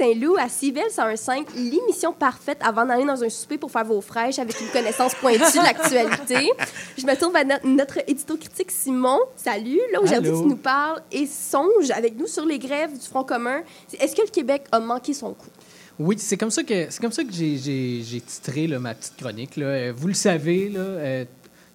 Sainte-Catherine-Saint-Loup 0.00 0.36
à 0.38 0.48
Civil 0.48 0.82
105, 0.90 1.46
l'émission 1.56 2.12
parfaite 2.12 2.58
avant 2.62 2.86
d'aller 2.86 3.04
dans 3.04 3.22
un 3.22 3.28
souper 3.28 3.58
pour 3.58 3.70
faire 3.70 3.84
vos 3.84 4.00
fraîches 4.00 4.38
avec 4.38 4.58
une 4.60 4.68
connaissance 4.68 5.14
pointue 5.14 5.38
de 5.40 5.62
l'actualité. 5.62 6.50
Je 6.98 7.04
me 7.06 7.14
tourne 7.16 7.32
vers 7.34 7.44
no- 7.46 7.68
notre 7.70 7.98
édito 8.08 8.36
critique 8.36 8.70
Simon. 8.70 9.18
Salut. 9.36 9.78
Là, 9.92 10.00
aujourd'hui, 10.00 10.30
tu 10.32 10.46
nous 10.46 10.56
parles 10.56 11.02
et 11.12 11.26
songe 11.26 11.90
avec 11.94 12.16
nous 12.18 12.26
sur 12.26 12.46
les 12.46 12.58
grèves 12.58 12.92
du 12.98 13.06
Front 13.06 13.24
commun. 13.24 13.62
Est-ce 13.98 14.16
que 14.16 14.22
le 14.22 14.28
Québec 14.30 14.64
a 14.72 14.80
manqué 14.80 15.12
son 15.12 15.34
coup? 15.34 15.50
Oui, 15.98 16.16
c'est 16.18 16.38
comme 16.38 16.50
ça 16.50 16.62
que 16.62 16.86
c'est 16.88 17.00
comme 17.00 17.12
ça 17.12 17.22
que 17.22 17.30
j'ai- 17.32 18.22
titré 18.26 18.66
là, 18.66 18.78
ma 18.78 18.94
petite 18.94 19.16
chronique. 19.16 19.56
là. 19.56 19.66
Euh, 19.66 19.92
Vous 19.94 20.08
le 20.08 20.14
savez, 20.14 20.70
là, 20.70 20.80
euh, 20.80 21.24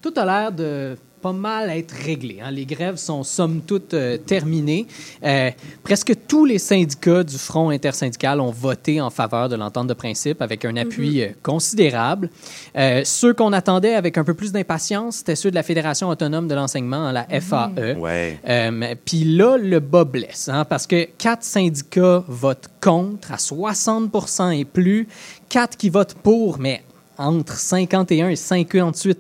tout 0.02 0.14
a 0.18 0.26
l'air 0.26 0.52
de 0.52 0.98
pas 1.26 1.34
mal 1.34 1.72
être 1.72 1.92
réglé. 1.92 2.38
hein. 2.40 2.52
Les 2.52 2.68
grèves 2.68 2.98
sont 2.98 3.24
somme 3.24 3.62
toute 3.62 3.96
euh, 3.96 4.16
terminées. 4.16 4.86
Euh, 5.24 5.50
presque 5.84 6.14
tous 6.28 6.46
les 6.46 6.60
syndicats 6.60 7.24
du 7.24 7.40
Front 7.40 7.72
intersyndical 7.72 8.40
ont 8.40 8.52
voté 8.52 9.02
en 9.02 9.10
faveur 9.10 9.50
de 9.50 9.56
l'entente 9.56 9.88
de 9.88 9.96
principe 9.96 10.40
avec 10.44 10.66
un 10.66 10.78
appui 10.78 11.24
euh, 11.24 11.30
considérable. 11.42 12.30
Euh, 12.78 13.02
ceux 13.04 13.34
qu'on 13.34 13.54
attendait 13.54 13.96
avec 13.96 14.20
un 14.20 14.24
peu 14.24 14.36
plus 14.36 14.52
d'impatience, 14.52 15.16
c'était 15.16 15.36
ceux 15.36 15.50
de 15.50 15.56
la 15.56 15.64
Fédération 15.64 16.10
autonome 16.10 16.48
de 16.48 16.54
l'enseignement, 16.54 17.12
la 17.12 17.24
FAE. 17.42 17.96
Ouais. 17.98 18.40
Euh, 18.48 18.94
Puis 19.04 19.24
là, 19.24 19.58
le 19.58 19.80
bas 19.80 20.04
blesse, 20.04 20.48
hein, 20.48 20.64
parce 20.64 20.86
que 20.86 21.06
quatre 21.18 21.44
syndicats 21.44 22.24
votent 22.28 22.70
contre 22.82 23.32
à 23.32 23.40
60 23.40 24.12
et 24.54 24.64
plus, 24.64 25.08
quatre 25.50 25.76
qui 25.76 25.90
votent 25.90 26.18
pour, 26.22 26.60
mais 26.60 26.84
entre 27.18 27.58
51 27.58 28.30
et 28.30 28.36
58 28.36 29.20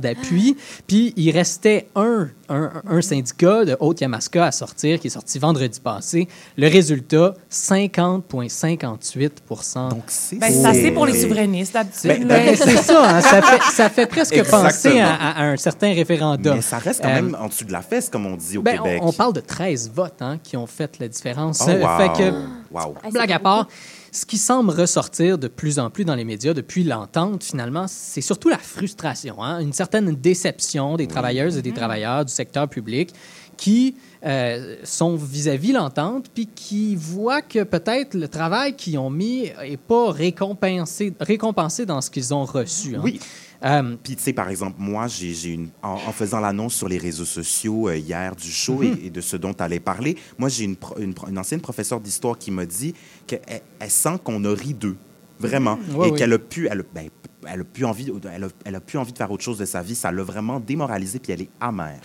d'appui. 0.00 0.56
Puis 0.86 1.12
il 1.16 1.30
restait 1.30 1.88
un, 1.94 2.28
un, 2.48 2.70
un 2.88 3.02
syndicat 3.02 3.64
de 3.64 3.76
Haute-Yamaska 3.80 4.46
à 4.46 4.52
sortir, 4.52 4.98
qui 5.00 5.08
est 5.08 5.10
sorti 5.10 5.38
vendredi 5.38 5.80
passé. 5.80 6.28
Le 6.56 6.68
résultat, 6.68 7.34
50,58 7.50 9.90
Donc, 9.90 10.02
c'est 10.08 10.36
Ben, 10.36 10.52
c'est 10.52 10.64
assez 10.66 10.90
pour 10.92 11.06
les 11.06 11.20
souverainistes, 11.20 11.74
d'habitude. 11.74 12.26
Ben. 12.26 12.28
Ben, 12.28 12.56
c'est 12.56 12.76
ça, 12.76 13.16
hein, 13.16 13.20
ça, 13.20 13.42
fait, 13.42 13.62
ça 13.72 13.88
fait 13.90 14.06
presque 14.06 14.32
Exactement. 14.36 14.62
penser 14.64 15.00
à, 15.00 15.14
à- 15.14 15.40
à 15.40 15.44
un 15.44 15.56
certain 15.56 15.92
référendum. 15.92 16.56
Mais 16.56 16.62
ça 16.62 16.78
reste 16.78 17.02
quand 17.02 17.08
Euh, 17.08 17.14
même 17.14 17.36
en 17.40 17.48
dessous 17.48 17.64
de 17.64 17.72
la 17.72 17.82
fesse, 17.82 18.08
comme 18.08 18.26
on 18.26 18.36
dit 18.36 18.58
au 18.58 18.62
ben, 18.62 18.76
Québec. 18.78 19.00
on, 19.02 19.08
on 19.08 19.12
parle 19.12 19.32
de 19.32 19.40
13 19.40 19.90
votes 19.94 20.20
hein, 20.20 20.38
qui 20.42 20.56
ont 20.56 20.66
fait 20.66 20.98
la 20.98 21.08
différence. 21.08 21.62
Oh, 21.66 21.70
Euh, 21.70 21.80
wow. 21.82 21.98
Fait 21.98 22.12
que, 22.22 22.32
Wow. 22.70 22.94
C'est 23.04 23.12
blague 23.12 23.32
à 23.32 23.38
beaucoup. 23.38 23.44
part, 23.44 23.68
ce 24.12 24.26
qui 24.26 24.36
semble 24.36 24.70
ressortir 24.70 25.38
de 25.38 25.48
plus 25.48 25.78
en 25.78 25.88
plus 25.88 26.04
dans 26.04 26.14
les 26.14 26.24
médias 26.24 26.52
depuis 26.52 26.84
l'entente, 26.84 27.42
finalement, 27.42 27.86
c'est 27.88 28.20
surtout 28.20 28.50
la 28.50 28.58
frustration, 28.58 29.42
hein, 29.42 29.58
une 29.60 29.72
certaine 29.72 30.14
déception 30.14 30.96
des 30.96 31.06
travailleuses 31.06 31.56
et 31.56 31.62
des 31.62 31.72
travailleurs 31.72 32.24
du 32.26 32.32
secteur 32.32 32.68
public 32.68 33.14
qui 33.56 33.96
euh, 34.24 34.76
sont 34.84 35.16
vis-à-vis 35.16 35.72
l'entente, 35.72 36.26
puis 36.34 36.46
qui 36.46 36.94
voient 36.94 37.42
que 37.42 37.62
peut-être 37.62 38.14
le 38.14 38.28
travail 38.28 38.76
qu'ils 38.76 38.98
ont 38.98 39.10
mis 39.10 39.50
n'est 39.62 39.76
pas 39.76 40.10
récompensé, 40.10 41.14
récompensé 41.20 41.86
dans 41.86 42.00
ce 42.00 42.10
qu'ils 42.10 42.34
ont 42.34 42.44
reçu. 42.44 42.96
hein. 42.96 43.00
Oui. 43.02 43.18
Euh, 43.64 43.96
Puis, 44.02 44.16
tu 44.16 44.22
sais, 44.22 44.32
par 44.32 44.48
exemple, 44.48 44.76
moi, 44.78 45.06
j'ai 45.06 45.50
une, 45.52 45.68
en, 45.82 45.90
en 45.94 46.12
faisant 46.12 46.40
l'annonce 46.40 46.74
sur 46.74 46.88
les 46.88 46.98
réseaux 46.98 47.24
sociaux 47.24 47.88
euh, 47.88 47.96
hier 47.96 48.34
du 48.34 48.50
show 48.50 48.82
et, 48.82 49.06
et 49.06 49.10
de 49.10 49.20
ce 49.20 49.36
dont 49.36 49.54
tu 49.54 49.62
allais 49.62 49.80
parler, 49.80 50.16
moi, 50.38 50.48
j'ai 50.48 50.64
une, 50.64 50.76
une, 50.98 51.38
ancienne 51.38 51.60
professeure 51.60 52.00
d'histoire 52.00 52.36
qui 52.38 52.50
m'a 52.50 52.66
dit 52.66 52.94
qu'elle 53.26 53.40
elle 53.78 53.90
sent 53.90 54.18
qu'on 54.24 54.44
a 54.44 54.54
ri 54.54 54.74
d'eux, 54.74 54.96
vraiment, 55.38 55.78
Ouais, 55.94 56.08
et 56.08 56.10
oui. 56.12 56.18
qu'elle 56.18 56.32
a 56.32 56.38
pu, 56.38 56.68
elle 56.70 56.80
a, 56.80 56.82
ben, 56.94 57.08
elle 57.46 57.60
a 57.60 57.64
plus 57.64 57.84
envie, 57.84 58.12
elle 58.32 58.44
a, 58.44 58.48
elle 58.64 58.74
a 58.76 58.80
plus 58.80 58.98
envie 58.98 59.12
de 59.12 59.18
faire 59.18 59.30
autre 59.30 59.42
chose 59.42 59.58
de 59.58 59.64
sa 59.64 59.82
vie. 59.82 59.94
Ça 59.96 60.12
l'a 60.12 60.22
vraiment 60.22 60.60
démoralisée, 60.60 61.18
puis 61.18 61.32
elle 61.32 61.42
est 61.42 61.50
amère. 61.60 62.00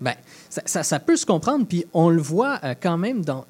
Ben, 0.00 0.14
ça, 0.50 0.62
ça- 0.66 0.82
ça 0.82 0.98
peut 1.00 1.16
se 1.16 1.24
comprendre, 1.26 1.66
puis 1.66 1.84
on 1.94 2.10
le 2.10 2.20
voit 2.20 2.58
euh, 2.64 2.74
quand 2.80 2.98
même 2.98 3.24
dans- 3.24 3.46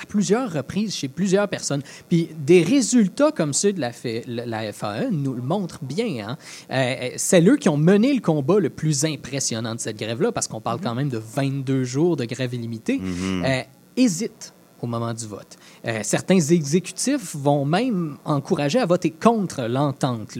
à 0.00 0.06
plusieurs 0.06 0.52
reprises 0.52 0.94
chez 0.94 1.08
plusieurs 1.08 1.48
personnes. 1.48 1.82
Puis 2.08 2.30
des 2.38 2.62
résultats 2.62 3.32
comme 3.32 3.52
ceux 3.52 3.72
de 3.72 3.80
la, 3.80 3.92
la 4.26 4.72
FAE 4.72 5.10
nous 5.10 5.34
le 5.34 5.42
montrent 5.42 5.84
bien. 5.84 6.28
Hein? 6.28 6.38
Euh, 6.70 7.10
c'est 7.16 7.42
eux 7.42 7.56
qui 7.56 7.68
ont 7.68 7.76
mené 7.76 8.12
le 8.12 8.20
combat 8.20 8.58
le 8.58 8.70
plus 8.70 9.04
impressionnant 9.04 9.74
de 9.74 9.80
cette 9.80 9.98
grève-là, 9.98 10.32
parce 10.32 10.48
qu'on 10.48 10.60
parle 10.60 10.80
quand 10.80 10.94
même 10.94 11.08
de 11.08 11.18
22 11.18 11.84
jours 11.84 12.16
de 12.16 12.24
grève 12.24 12.54
illimitée, 12.54 13.00
euh, 13.44 13.62
hésitent 13.96 14.52
au 14.84 14.86
moment 14.86 15.14
du 15.14 15.26
vote. 15.26 15.56
Euh, 15.86 16.00
certains 16.02 16.38
exécutifs 16.38 17.34
vont 17.34 17.64
même 17.64 18.18
encourager 18.24 18.78
à 18.78 18.86
voter 18.86 19.10
contre 19.10 19.62
l'entente. 19.62 20.38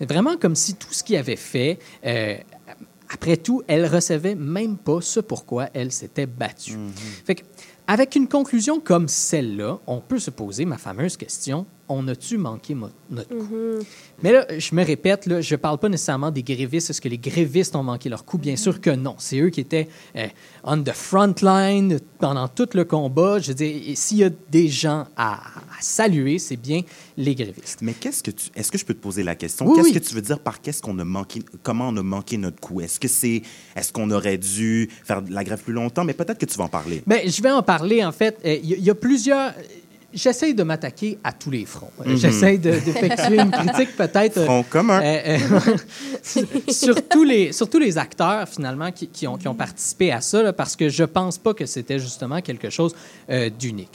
Vraiment 0.00 0.36
comme 0.36 0.54
si 0.54 0.74
tout 0.74 0.92
ce 0.92 1.02
qu'ils 1.02 1.16
avaient 1.16 1.36
fait, 1.36 1.78
euh, 2.04 2.36
après 3.08 3.36
tout, 3.36 3.62
elle 3.68 3.86
recevait 3.86 4.34
même 4.34 4.76
pas 4.76 5.00
ce 5.00 5.20
pourquoi 5.20 5.68
elle 5.72 5.92
s'était 5.92 6.26
battue. 6.26 6.76
Fait 7.24 7.36
que, 7.36 7.42
avec 7.86 8.16
une 8.16 8.28
conclusion 8.28 8.80
comme 8.80 9.08
celle-là, 9.08 9.78
on 9.86 10.00
peut 10.00 10.18
se 10.18 10.30
poser 10.30 10.64
ma 10.64 10.78
fameuse 10.78 11.16
question 11.16 11.66
on 11.88 12.06
a-tu 12.08 12.36
manqué 12.38 12.74
notre 13.10 13.28
coup? 13.28 13.84
Mais 14.22 14.32
là, 14.32 14.46
je 14.58 14.74
me 14.74 14.84
répète, 14.84 15.26
là, 15.26 15.40
je 15.40 15.54
ne 15.54 15.56
parle 15.60 15.78
pas 15.78 15.88
nécessairement 15.88 16.30
des 16.30 16.42
grévistes. 16.42 16.90
Est-ce 16.90 17.00
que 17.00 17.08
les 17.08 17.18
grévistes 17.18 17.76
ont 17.76 17.82
manqué 17.82 18.08
leur 18.08 18.24
coup? 18.24 18.38
Bien 18.38 18.56
sûr 18.56 18.80
que 18.80 18.90
non. 18.90 19.14
C'est 19.18 19.38
eux 19.38 19.50
qui 19.50 19.60
étaient 19.60 19.88
euh, 20.16 20.26
on 20.64 20.82
the 20.82 20.92
front 20.92 21.34
line 21.42 21.98
pendant 22.18 22.48
tout 22.48 22.68
le 22.74 22.84
combat. 22.84 23.38
Je 23.38 23.48
veux 23.48 23.54
dire, 23.54 23.96
s'il 23.96 24.18
y 24.18 24.24
a 24.24 24.30
des 24.50 24.68
gens 24.68 25.06
à, 25.16 25.34
à 25.34 25.80
saluer, 25.80 26.38
c'est 26.38 26.56
bien 26.56 26.82
les 27.16 27.34
grévistes. 27.34 27.78
Mais 27.82 27.92
qu'est-ce 27.92 28.22
que 28.22 28.30
tu. 28.30 28.50
Est-ce 28.54 28.72
que 28.72 28.78
je 28.78 28.84
peux 28.84 28.94
te 28.94 29.00
poser 29.02 29.22
la 29.22 29.34
question? 29.34 29.66
Oui, 29.66 29.74
qu'est-ce 29.76 29.86
oui. 29.88 29.92
que 29.94 29.98
tu 30.08 30.14
veux 30.14 30.22
dire 30.22 30.40
par 30.40 30.60
qu'est-ce 30.60 30.82
qu'on 30.82 30.98
a 30.98 31.04
manqué. 31.04 31.40
Comment 31.62 31.88
on 31.88 31.96
a 31.96 32.02
manqué 32.02 32.36
notre 32.36 32.60
coup? 32.60 32.80
Est-ce 32.80 32.98
que 32.98 33.08
c'est. 33.08 33.42
Est-ce 33.76 33.92
qu'on 33.92 34.10
aurait 34.10 34.38
dû 34.38 34.88
faire 35.04 35.22
de 35.22 35.32
la 35.32 35.44
grève 35.44 35.62
plus 35.62 35.72
longtemps? 35.74 36.04
Mais 36.04 36.14
peut-être 36.14 36.38
que 36.38 36.46
tu 36.46 36.56
vas 36.58 36.64
en 36.64 36.68
parler. 36.68 37.02
Ben, 37.06 37.20
je 37.28 37.40
vais 37.42 37.50
en 37.50 37.62
parler, 37.62 38.04
en 38.04 38.12
fait. 38.12 38.38
Euh, 38.44 38.54
y, 38.62 38.74
a- 38.74 38.76
il 38.76 38.84
y 38.84 38.90
a 38.90 38.94
plusieurs... 38.94 39.52
J'essaie 40.16 40.54
de 40.54 40.62
m'attaquer 40.62 41.18
à 41.22 41.32
tous 41.32 41.50
les 41.50 41.64
fronts. 41.66 41.90
Euh. 42.04 42.16
J'essaie 42.16 42.58
de- 42.58 42.70
d'effectuer 42.70 43.38
une 43.38 43.50
critique 43.50 43.96
peut-être... 43.96 44.38
euh, 44.38 44.44
Front 44.46 44.64
commun. 44.68 45.00
euh, 45.02 45.38
euh, 45.38 45.76
sur, 46.72 47.08
tous 47.08 47.22
les, 47.24 47.52
sur 47.52 47.68
tous 47.68 47.78
les 47.78 47.98
acteurs, 47.98 48.48
finalement, 48.48 48.90
qui, 48.90 49.08
qui 49.08 49.26
ont, 49.26 49.36
qui 49.36 49.46
ont 49.46 49.54
participé 49.54 50.10
à 50.12 50.20
ça, 50.20 50.42
là, 50.42 50.52
parce 50.52 50.74
que 50.74 50.88
je 50.88 51.04
pense 51.04 51.38
pas 51.38 51.54
que 51.54 51.66
c'était 51.66 51.98
justement 51.98 52.40
quelque 52.40 52.70
chose 52.70 52.94
euh, 53.30 53.50
d'unique. 53.50 53.90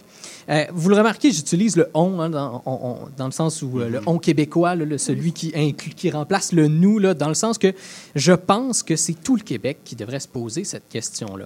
Euh, 0.50 0.66
vous 0.74 0.90
le 0.90 0.96
remarquez, 0.96 1.32
j'utilise 1.32 1.76
le 1.76 1.88
on, 1.94 2.20
hein, 2.20 2.30
dans, 2.30 2.62
on- 2.66 2.72
on- 2.72 2.98
dans 3.18 3.26
le 3.26 3.32
sens 3.32 3.62
où 3.62 3.80
euh, 3.80 3.90
le 3.90 4.02
on 4.06 4.18
québécois, 4.18 4.76
là, 4.76 4.86
le- 4.86 4.98
celui 4.98 5.34
qui, 5.34 5.52
inclut, 5.56 5.94
qui 5.94 6.10
remplace 6.12 6.52
le 6.52 6.68
nous, 6.68 7.00
là, 7.00 7.14
dans 7.14 7.28
le 7.30 7.34
sens 7.36 7.58
que 7.58 7.74
je 8.16 8.34
pense 8.34 8.84
que 8.84 8.96
c'est 8.96 9.14
tout 9.24 9.36
le 9.36 9.44
Québec 9.44 9.80
qui 9.84 9.96
devrait 9.96 10.20
se 10.20 10.28
poser 10.28 10.64
cette 10.64 10.88
question-là. 10.90 11.46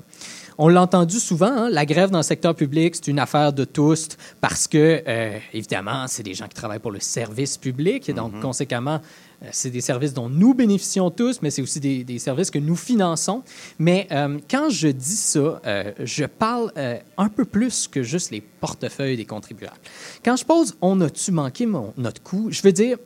On 0.58 0.70
l'a 0.70 0.82
entendu 0.82 1.20
souvent, 1.20 1.48
hein, 1.52 1.70
la 1.70 1.86
grève 1.86 2.12
dans 2.12 2.20
le 2.20 2.24
secteur 2.24 2.56
public, 2.56 2.96
c'est 2.96 3.08
une 3.08 3.20
affaire 3.20 3.52
de 3.52 3.66
tous 3.66 4.08
parce 4.40 4.68
que, 4.70 5.04
euh, 5.06 5.38
évidemment, 5.54 6.06
c'est 6.08 6.24
des 6.24 6.34
gens 6.34 6.48
qui 6.48 6.54
travaillent 6.54 6.80
pour 6.80 6.92
le 6.92 7.02
service 7.02 7.58
public 7.58 8.08
et 8.08 8.14
donc, 8.14 8.40
conséquemment, 8.40 9.02
euh, 9.44 9.48
c'est 9.52 9.70
des 9.70 9.82
services 9.82 10.14
dont 10.14 10.30
nous 10.30 10.54
bénéficions 10.54 11.12
tous, 11.12 11.42
mais 11.42 11.50
c'est 11.50 11.62
aussi 11.62 11.82
des, 11.82 12.06
des 12.06 12.20
services 12.20 12.52
que 12.52 12.60
nous 12.60 12.78
finançons. 12.78 13.44
Mais 13.80 14.08
euh, 14.12 14.40
quand 14.50 14.70
je 14.70 14.88
dis 14.88 15.18
ça, 15.18 15.62
euh, 15.66 15.92
je 16.00 16.24
parle 16.24 16.72
euh, 16.78 16.98
un 17.18 17.28
peu 17.28 17.44
plus 17.44 17.90
que 17.90 18.02
juste 18.02 18.32
les 18.32 18.40
portefeuilles 18.40 19.18
des 19.18 19.26
contribuables. 19.26 19.76
Quand 20.24 20.38
je 20.38 20.46
pose 20.46 20.78
on 20.80 21.02
a-tu 21.02 21.32
manqué 21.34 21.66
mon- 21.66 21.94
notre 21.98 22.24
coup, 22.24 22.48
je 22.50 22.62
veux 22.62 22.72
dire, 22.72 22.98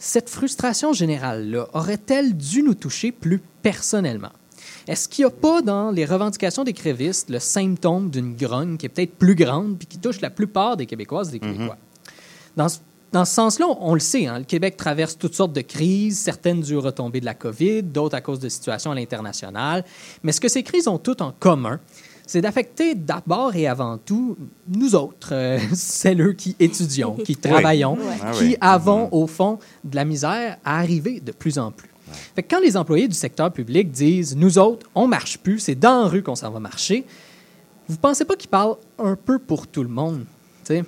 cette 0.00 0.28
frustration 0.30 0.92
générale-là 0.92 1.68
aurait-elle 1.74 2.36
dû 2.36 2.64
nous 2.64 2.74
toucher 2.74 3.12
plus 3.12 3.40
personnellement? 3.62 4.30
Est-ce 4.88 5.06
qu'il 5.06 5.26
n'y 5.26 5.30
a 5.30 5.34
pas 5.34 5.60
dans 5.60 5.90
les 5.90 6.06
revendications 6.06 6.64
des 6.64 6.72
grévistes 6.72 7.28
le 7.28 7.38
symptôme 7.38 8.08
d'une 8.08 8.34
grogne 8.34 8.78
qui 8.78 8.86
est 8.86 8.88
peut-être 8.88 9.14
plus 9.14 9.34
grande 9.34 9.76
puis 9.76 9.86
qui 9.86 9.98
touche 9.98 10.22
la 10.22 10.30
plupart 10.30 10.78
des 10.78 10.86
Québécoises 10.86 11.28
et 11.28 11.32
des 11.32 11.40
Québécois? 11.40 11.76
Dans 12.56 12.70
ce, 12.70 12.78
dans 13.12 13.26
ce 13.26 13.34
sens-là, 13.34 13.66
on, 13.80 13.92
le 13.92 14.00
sait, 14.00 14.26
hein, 14.26 14.38
le 14.38 14.44
Québec 14.46 14.78
traverse 14.78 15.18
toutes 15.18 15.34
sortes 15.34 15.52
de 15.52 15.60
crises, 15.60 16.18
certaines 16.18 16.62
dues 16.62 16.76
aux 16.76 16.80
retombées 16.80 17.20
de 17.20 17.26
la 17.26 17.34
COVID, 17.34 17.82
d'autres 17.82 18.16
à 18.16 18.22
cause 18.22 18.40
de 18.40 18.48
situations 18.48 18.90
à 18.90 18.94
l'international. 18.94 19.84
Mais 20.22 20.32
ce 20.32 20.40
que 20.40 20.48
ces 20.48 20.62
crises 20.62 20.88
ont 20.88 20.98
toutes 20.98 21.20
en 21.20 21.32
commun, 21.38 21.80
c'est 22.26 22.40
d'affecter 22.40 22.94
d'abord 22.94 23.54
et 23.56 23.66
avant 23.66 23.98
tout 23.98 24.38
nous 24.68 24.94
autres, 24.94 25.30
euh, 25.32 25.58
celles 25.74 26.34
qui 26.34 26.56
étudions, 26.58 27.14
qui 27.14 27.36
travaillons. 27.36 27.98
Ah 28.22 28.30
qui 28.32 28.44
oui. 28.44 28.56
avons 28.60 29.08
au 29.12 29.26
fond 29.26 29.58
de 29.84 29.96
la 29.96 30.06
misère 30.06 30.56
à 30.64 30.78
arriver 30.78 31.20
de 31.20 31.32
plus 31.32 31.58
en 31.58 31.72
plus. 31.72 31.90
Fait 32.34 32.42
que 32.42 32.54
quand 32.54 32.60
les 32.60 32.76
employés 32.76 33.08
du 33.08 33.14
secteur 33.14 33.52
public 33.52 33.90
disent 33.90 34.36
nous 34.36 34.58
autres, 34.58 34.88
on 34.94 35.06
marche 35.06 35.38
plus, 35.38 35.58
c'est 35.58 35.74
dans 35.74 36.02
la 36.02 36.08
rue 36.08 36.22
qu'on 36.22 36.34
s'en 36.36 36.50
va 36.50 36.60
marcher, 36.60 37.04
vous 37.88 37.96
pensez 37.96 38.24
pas 38.24 38.36
qu'ils 38.36 38.50
parlent 38.50 38.76
un 38.98 39.16
peu 39.16 39.38
pour 39.38 39.66
tout 39.66 39.82
le 39.82 39.88
monde? 39.88 40.24
tu 40.64 40.74
sais? 40.74 40.84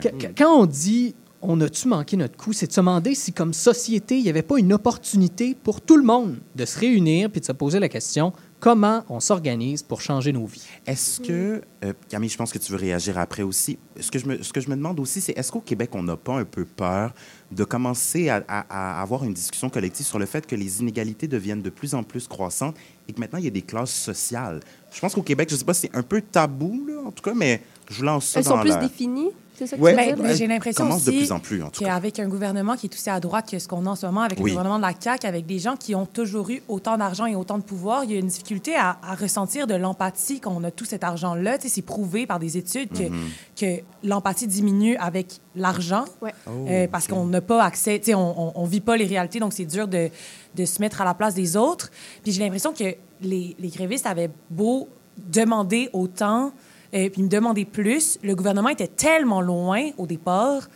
Qu- 0.00 0.08
qu- 0.18 0.34
Quand 0.36 0.60
on 0.60 0.66
dit 0.66 1.14
on 1.42 1.60
a-tu 1.60 1.86
manqué 1.86 2.16
notre 2.16 2.36
coup, 2.36 2.52
c'est 2.52 2.66
de 2.66 2.72
se 2.72 2.80
demander 2.80 3.14
si, 3.14 3.32
comme 3.32 3.52
société, 3.52 4.16
il 4.16 4.22
n'y 4.24 4.30
avait 4.30 4.42
pas 4.42 4.58
une 4.58 4.72
opportunité 4.72 5.54
pour 5.62 5.80
tout 5.80 5.96
le 5.96 6.02
monde 6.02 6.36
de 6.56 6.64
se 6.64 6.78
réunir 6.78 7.30
puis 7.30 7.40
de 7.40 7.46
se 7.46 7.52
poser 7.52 7.78
la 7.78 7.88
question 7.88 8.32
comment 8.66 9.04
on 9.08 9.20
s'organise 9.20 9.84
pour 9.84 10.00
changer 10.00 10.32
nos 10.32 10.44
vies? 10.44 10.66
Est-ce 10.88 11.20
que, 11.20 11.62
euh, 11.84 11.92
Camille, 12.08 12.28
je 12.28 12.36
pense 12.36 12.52
que 12.52 12.58
tu 12.58 12.72
veux 12.72 12.78
réagir 12.78 13.16
après 13.16 13.44
aussi. 13.44 13.78
Ce 14.00 14.10
que 14.10 14.18
je 14.18 14.26
me, 14.26 14.42
ce 14.42 14.52
que 14.52 14.60
je 14.60 14.68
me 14.68 14.74
demande 14.74 14.98
aussi, 14.98 15.20
c'est 15.20 15.38
est-ce 15.38 15.52
qu'au 15.52 15.60
Québec, 15.60 15.90
on 15.92 16.02
n'a 16.02 16.16
pas 16.16 16.34
un 16.34 16.44
peu 16.44 16.64
peur 16.64 17.14
de 17.52 17.62
commencer 17.62 18.28
à, 18.28 18.42
à- 18.48 18.96
à 18.98 19.00
avoir 19.00 19.22
une 19.22 19.32
discussion 19.34 19.70
collective 19.70 20.04
sur 20.04 20.18
le 20.18 20.26
fait 20.26 20.44
que 20.48 20.56
les 20.56 20.80
inégalités 20.80 21.28
deviennent 21.28 21.62
de 21.62 21.70
plus 21.70 21.94
en 21.94 22.02
plus 22.02 22.26
croissantes 22.26 22.74
et 23.08 23.12
que 23.12 23.20
maintenant, 23.20 23.38
il 23.38 23.44
y 23.44 23.48
a 23.48 23.52
des 23.52 23.62
classes 23.62 23.94
sociales? 23.94 24.58
Je 24.92 24.98
pense 24.98 25.14
qu'au 25.14 25.22
Québec, 25.22 25.48
je 25.48 25.54
ne 25.54 25.58
sais 25.60 25.64
pas 25.64 25.74
si 25.74 25.82
c'est 25.82 25.96
un 25.96 26.02
peu 26.02 26.20
tabou, 26.20 26.84
là, 26.88 27.02
en 27.06 27.12
tout 27.12 27.22
cas, 27.22 27.34
mais 27.34 27.62
je 27.88 28.04
lance 28.04 28.26
ça 28.26 28.40
Elles 28.40 28.46
dans 28.46 28.56
sont 28.56 28.60
plus 28.62 28.76
définies? 28.78 29.30
C'est 29.58 29.66
ça 29.66 29.76
que 29.76 29.82
Ouais. 29.82 29.92
tu 29.94 30.10
veux 30.10 30.16
dire? 30.16 30.26
Elle 30.30 30.36
J'ai 30.36 30.46
l'impression 30.46 30.84
commence 30.84 31.04
de 31.04 31.10
aussi 31.10 31.18
plus 31.20 31.32
en 31.32 31.38
plus, 31.40 31.62
en 31.62 31.70
tout 31.70 31.80
cas. 31.82 31.90
qu'avec 31.90 32.18
un 32.20 32.28
gouvernement 32.28 32.76
qui 32.76 32.86
est 32.86 32.94
aussi 32.94 33.08
à 33.10 33.18
droite 33.20 33.50
que 33.50 33.58
ce 33.58 33.66
qu'on 33.66 33.86
a 33.86 33.90
en 33.90 33.96
ce 33.96 34.04
moment, 34.06 34.20
avec 34.22 34.38
Oui. 34.38 34.50
le 34.50 34.56
gouvernement 34.56 34.76
de 34.78 34.82
la 34.82 34.92
CAQ, 34.98 35.26
avec 35.26 35.46
des 35.46 35.58
gens 35.58 35.76
qui 35.76 35.94
ont 35.94 36.04
toujours 36.06 36.50
eu 36.50 36.62
autant 36.68 36.96
d'argent 36.98 37.26
et 37.26 37.34
autant 37.34 37.56
de 37.58 37.62
pouvoir, 37.62 38.04
il 38.04 38.12
y 38.12 38.16
a 38.16 38.18
une 38.18 38.26
difficulté 38.26 38.74
à, 38.76 38.98
à 39.02 39.14
ressentir 39.14 39.66
de 39.66 39.74
l'empathie 39.74 40.40
quand 40.40 40.52
on 40.54 40.62
a 40.64 40.70
tout 40.70 40.84
cet 40.84 41.04
argent-là. 41.04 41.56
Tu 41.58 41.68
sais, 41.68 41.74
C'est 41.74 41.82
prouvé 41.82 42.26
par 42.26 42.38
des 42.38 42.56
études 42.56 42.90
que, 42.90 43.04
Mhm. 43.08 43.28
que 43.58 43.80
l'empathie 44.02 44.46
diminue 44.46 44.96
avec 44.96 45.40
l'argent 45.54 46.04
Ouais. 46.20 46.32
euh, 46.48 46.86
parce 46.90 47.06
qu'on 47.06 47.24
n'a 47.26 47.40
pas 47.40 47.62
accès, 47.64 47.98
tu 47.98 48.06
sais, 48.06 48.14
on 48.14 48.52
ne 48.62 48.68
vit 48.68 48.80
pas 48.80 48.96
les 48.96 49.06
réalités, 49.06 49.40
donc 49.40 49.52
c'est 49.54 49.64
dur 49.64 49.88
de, 49.88 50.10
de 50.54 50.64
se 50.64 50.80
mettre 50.80 51.00
à 51.00 51.04
la 51.04 51.14
place 51.14 51.34
des 51.34 51.56
autres. 51.56 51.90
Puis 52.22 52.32
j'ai 52.32 52.42
l'impression 52.42 52.72
que 52.72 52.94
les, 53.22 53.56
les 53.58 53.68
grévistes 53.68 54.06
avaient 54.06 54.30
beau 54.50 54.88
demander 55.18 55.88
autant, 55.94 56.52
euh, 56.94 57.08
puis 57.10 57.22
me 57.22 57.28
demander 57.28 57.64
plus, 57.64 58.18
le 58.22 58.34
gouvernement 58.34 58.68
était 58.68 58.86
tellement 58.86 59.40
loin 59.40 59.90
au 59.98 60.06
départ 60.06 60.68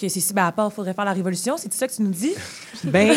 que 0.00 0.08
c'est 0.08 0.20
si, 0.20 0.32
ben, 0.34 0.44
à 0.46 0.52
part, 0.52 0.68
il 0.70 0.74
faudrait 0.74 0.94
faire 0.94 1.04
la 1.04 1.12
révolution. 1.12 1.56
C'est 1.56 1.68
tout 1.68 1.76
ça 1.76 1.86
que 1.88 1.92
tu 1.94 2.02
nous 2.02 2.10
dis? 2.10 2.32
Ben, 2.84 3.14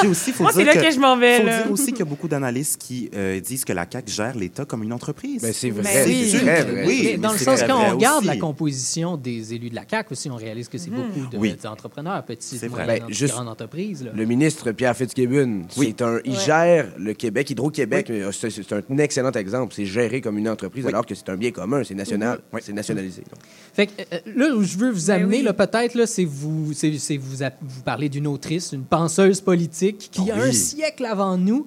Puis 0.00 0.08
aussi, 0.08 0.32
faut 0.32 0.44
Moi, 0.44 0.52
c'est 0.52 0.64
dire 0.64 0.74
là 0.74 0.80
que 0.82 0.90
je 0.90 0.98
m'en 0.98 1.16
vais, 1.18 1.40
faut 1.40 1.46
là. 1.46 1.62
dire 1.64 1.72
aussi 1.72 1.86
qu'il 1.88 1.98
y 1.98 2.02
a 2.02 2.06
beaucoup 2.06 2.28
d'analystes 2.28 2.80
qui 2.80 3.10
euh, 3.14 3.38
disent 3.40 3.64
que 3.66 3.72
la 3.74 3.86
CAQ 3.90 4.10
gère 4.10 4.34
l'État 4.36 4.64
comme 4.64 4.82
une 4.82 4.92
entreprise. 4.94 5.42
Ben, 5.42 5.52
c'est 5.52 5.68
vrai, 5.70 5.82
Ben 5.82 6.06
oui. 6.08 6.28
c'est 6.30 6.38
vrai. 6.38 6.84
Oui, 6.86 7.02
Mais 7.04 7.16
dans 7.18 7.32
mais 7.32 7.38
le 7.38 7.44
sens, 7.44 7.60
quand 7.62 7.78
vrai 7.78 7.90
on 7.90 7.96
regarde 7.96 8.24
la 8.24 8.36
composition 8.38 9.16
des 9.18 9.52
élus 9.52 9.68
de 9.68 9.74
la 9.74 9.82
CAQ 9.88 10.12
aussi, 10.12 10.30
on 10.30 10.36
réalise 10.36 10.68
que 10.68 10.78
c'est 10.78 10.90
Mhm. 10.90 10.96
beaucoup 10.96 11.26
de- 11.30 11.36
Oui. 11.36 11.54
d'entrepreneurs, 11.62 12.24
petites, 12.24 12.58
vrai. 12.64 12.84
moyennes, 12.86 13.04
Ben, 13.08 13.12
juste 13.14 13.34
grandes 13.34 13.48
entreprises. 13.48 14.04
là. 14.04 14.12
Le 14.14 14.24
ministre 14.24 14.72
Pierre 14.72 14.96
Fitzgibbon, 14.96 15.62
c'est 15.68 16.00
un, 16.00 16.20
il 16.24 16.32
Ouais. 16.32 16.38
gère 16.46 16.86
le 16.98 17.12
Québec, 17.12 17.50
Hydro-Québec, 17.50 18.08
euh, 18.10 18.32
c'est 18.32 18.72
un 18.72 18.98
excellent 18.98 19.32
exemple. 19.32 19.74
C'est 19.76 19.86
géré 19.86 20.20
comme 20.22 20.38
une 20.38 20.48
entreprise 20.48 20.86
alors 20.86 21.04
que 21.04 21.14
c'est 21.14 21.28
un 21.28 21.36
bien 21.36 21.50
commun, 21.50 21.82
c'est 21.84 21.94
national, 21.94 22.38
Mhm. 22.52 22.60
c'est 22.62 22.72
nationalisé. 22.72 23.22
donc. 23.22 23.40
Fait 23.74 23.88
que, 23.88 23.92
euh, 24.14 24.18
là 24.36 24.54
où 24.56 24.62
je 24.62 24.78
veux 24.78 24.90
vous 24.90 25.06
Ben 25.08 25.22
amener, 25.22 25.38
oui. 25.38 25.42
là, 25.42 25.52
peut-être, 25.52 25.94
là, 26.04 26.06
c'est 26.06 26.24
vous, 26.24 26.72
c'est, 26.74 26.98
c'est 26.98 27.16
vous, 27.16 27.38
vous 27.62 27.82
parler 27.82 28.08
d'une 28.08 28.26
autrice, 28.26 28.72
une 28.72 28.84
penseuse 28.84 29.40
politique 29.40 30.10
qui, 30.12 30.30
Ah 30.30 30.36
un 30.36 30.48
oui. 30.48 30.54
siècle 30.54 31.06
avant 31.06 31.38
nous, 31.38 31.64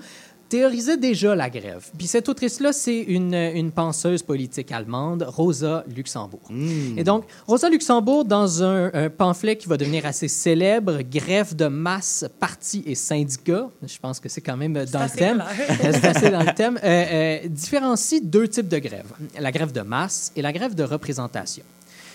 théorisait 0.48 0.96
déjà 0.96 1.36
la 1.36 1.50
grève. 1.50 1.90
Puis 1.98 2.08
cette 2.08 2.30
autrice-là, 2.30 2.72
c'est 2.72 3.02
une, 3.02 3.34
une 3.34 3.72
penseuse 3.72 4.24
politique 4.24 4.72
allemande, 4.72 5.26
Rosa 5.28 5.84
Luxembourg. 5.94 6.40
Hmm. 6.50 6.98
Et 6.98 7.04
donc, 7.04 7.26
Rosa 7.48 7.70
Luxembourg, 7.70 8.24
dans 8.24 8.64
un, 8.64 8.92
un 8.94 9.10
pamphlet 9.10 9.58
qui 9.58 9.68
va 9.68 9.76
devenir 9.76 10.06
assez 10.06 10.28
célèbre, 10.30 11.00
Grève 11.02 11.54
de 11.56 11.66
masse, 11.66 12.26
partis 12.40 12.84
et 12.86 12.96
syndicats, 12.96 13.70
je 13.86 13.98
pense 14.00 14.22
que 14.22 14.30
c'est 14.30 14.42
quand 14.42 14.56
même 14.56 14.74
dans 14.86 15.04
le 15.04 15.10
thème, 15.10 15.44
clair. 15.44 15.92
C'est 15.92 16.06
assez 16.06 16.30
dans 16.30 16.44
le 16.44 16.54
thème, 16.54 16.80
euh, 16.84 17.06
euh, 17.44 17.48
différencie 17.50 18.22
deux 18.24 18.48
types 18.48 18.70
de 18.70 18.78
grèves, 18.78 19.12
la 19.38 19.52
grève 19.52 19.74
de 19.74 19.82
masse 19.82 20.32
et 20.36 20.42
la 20.42 20.54
grève 20.54 20.76
de 20.76 20.84
représentation. 20.84 21.64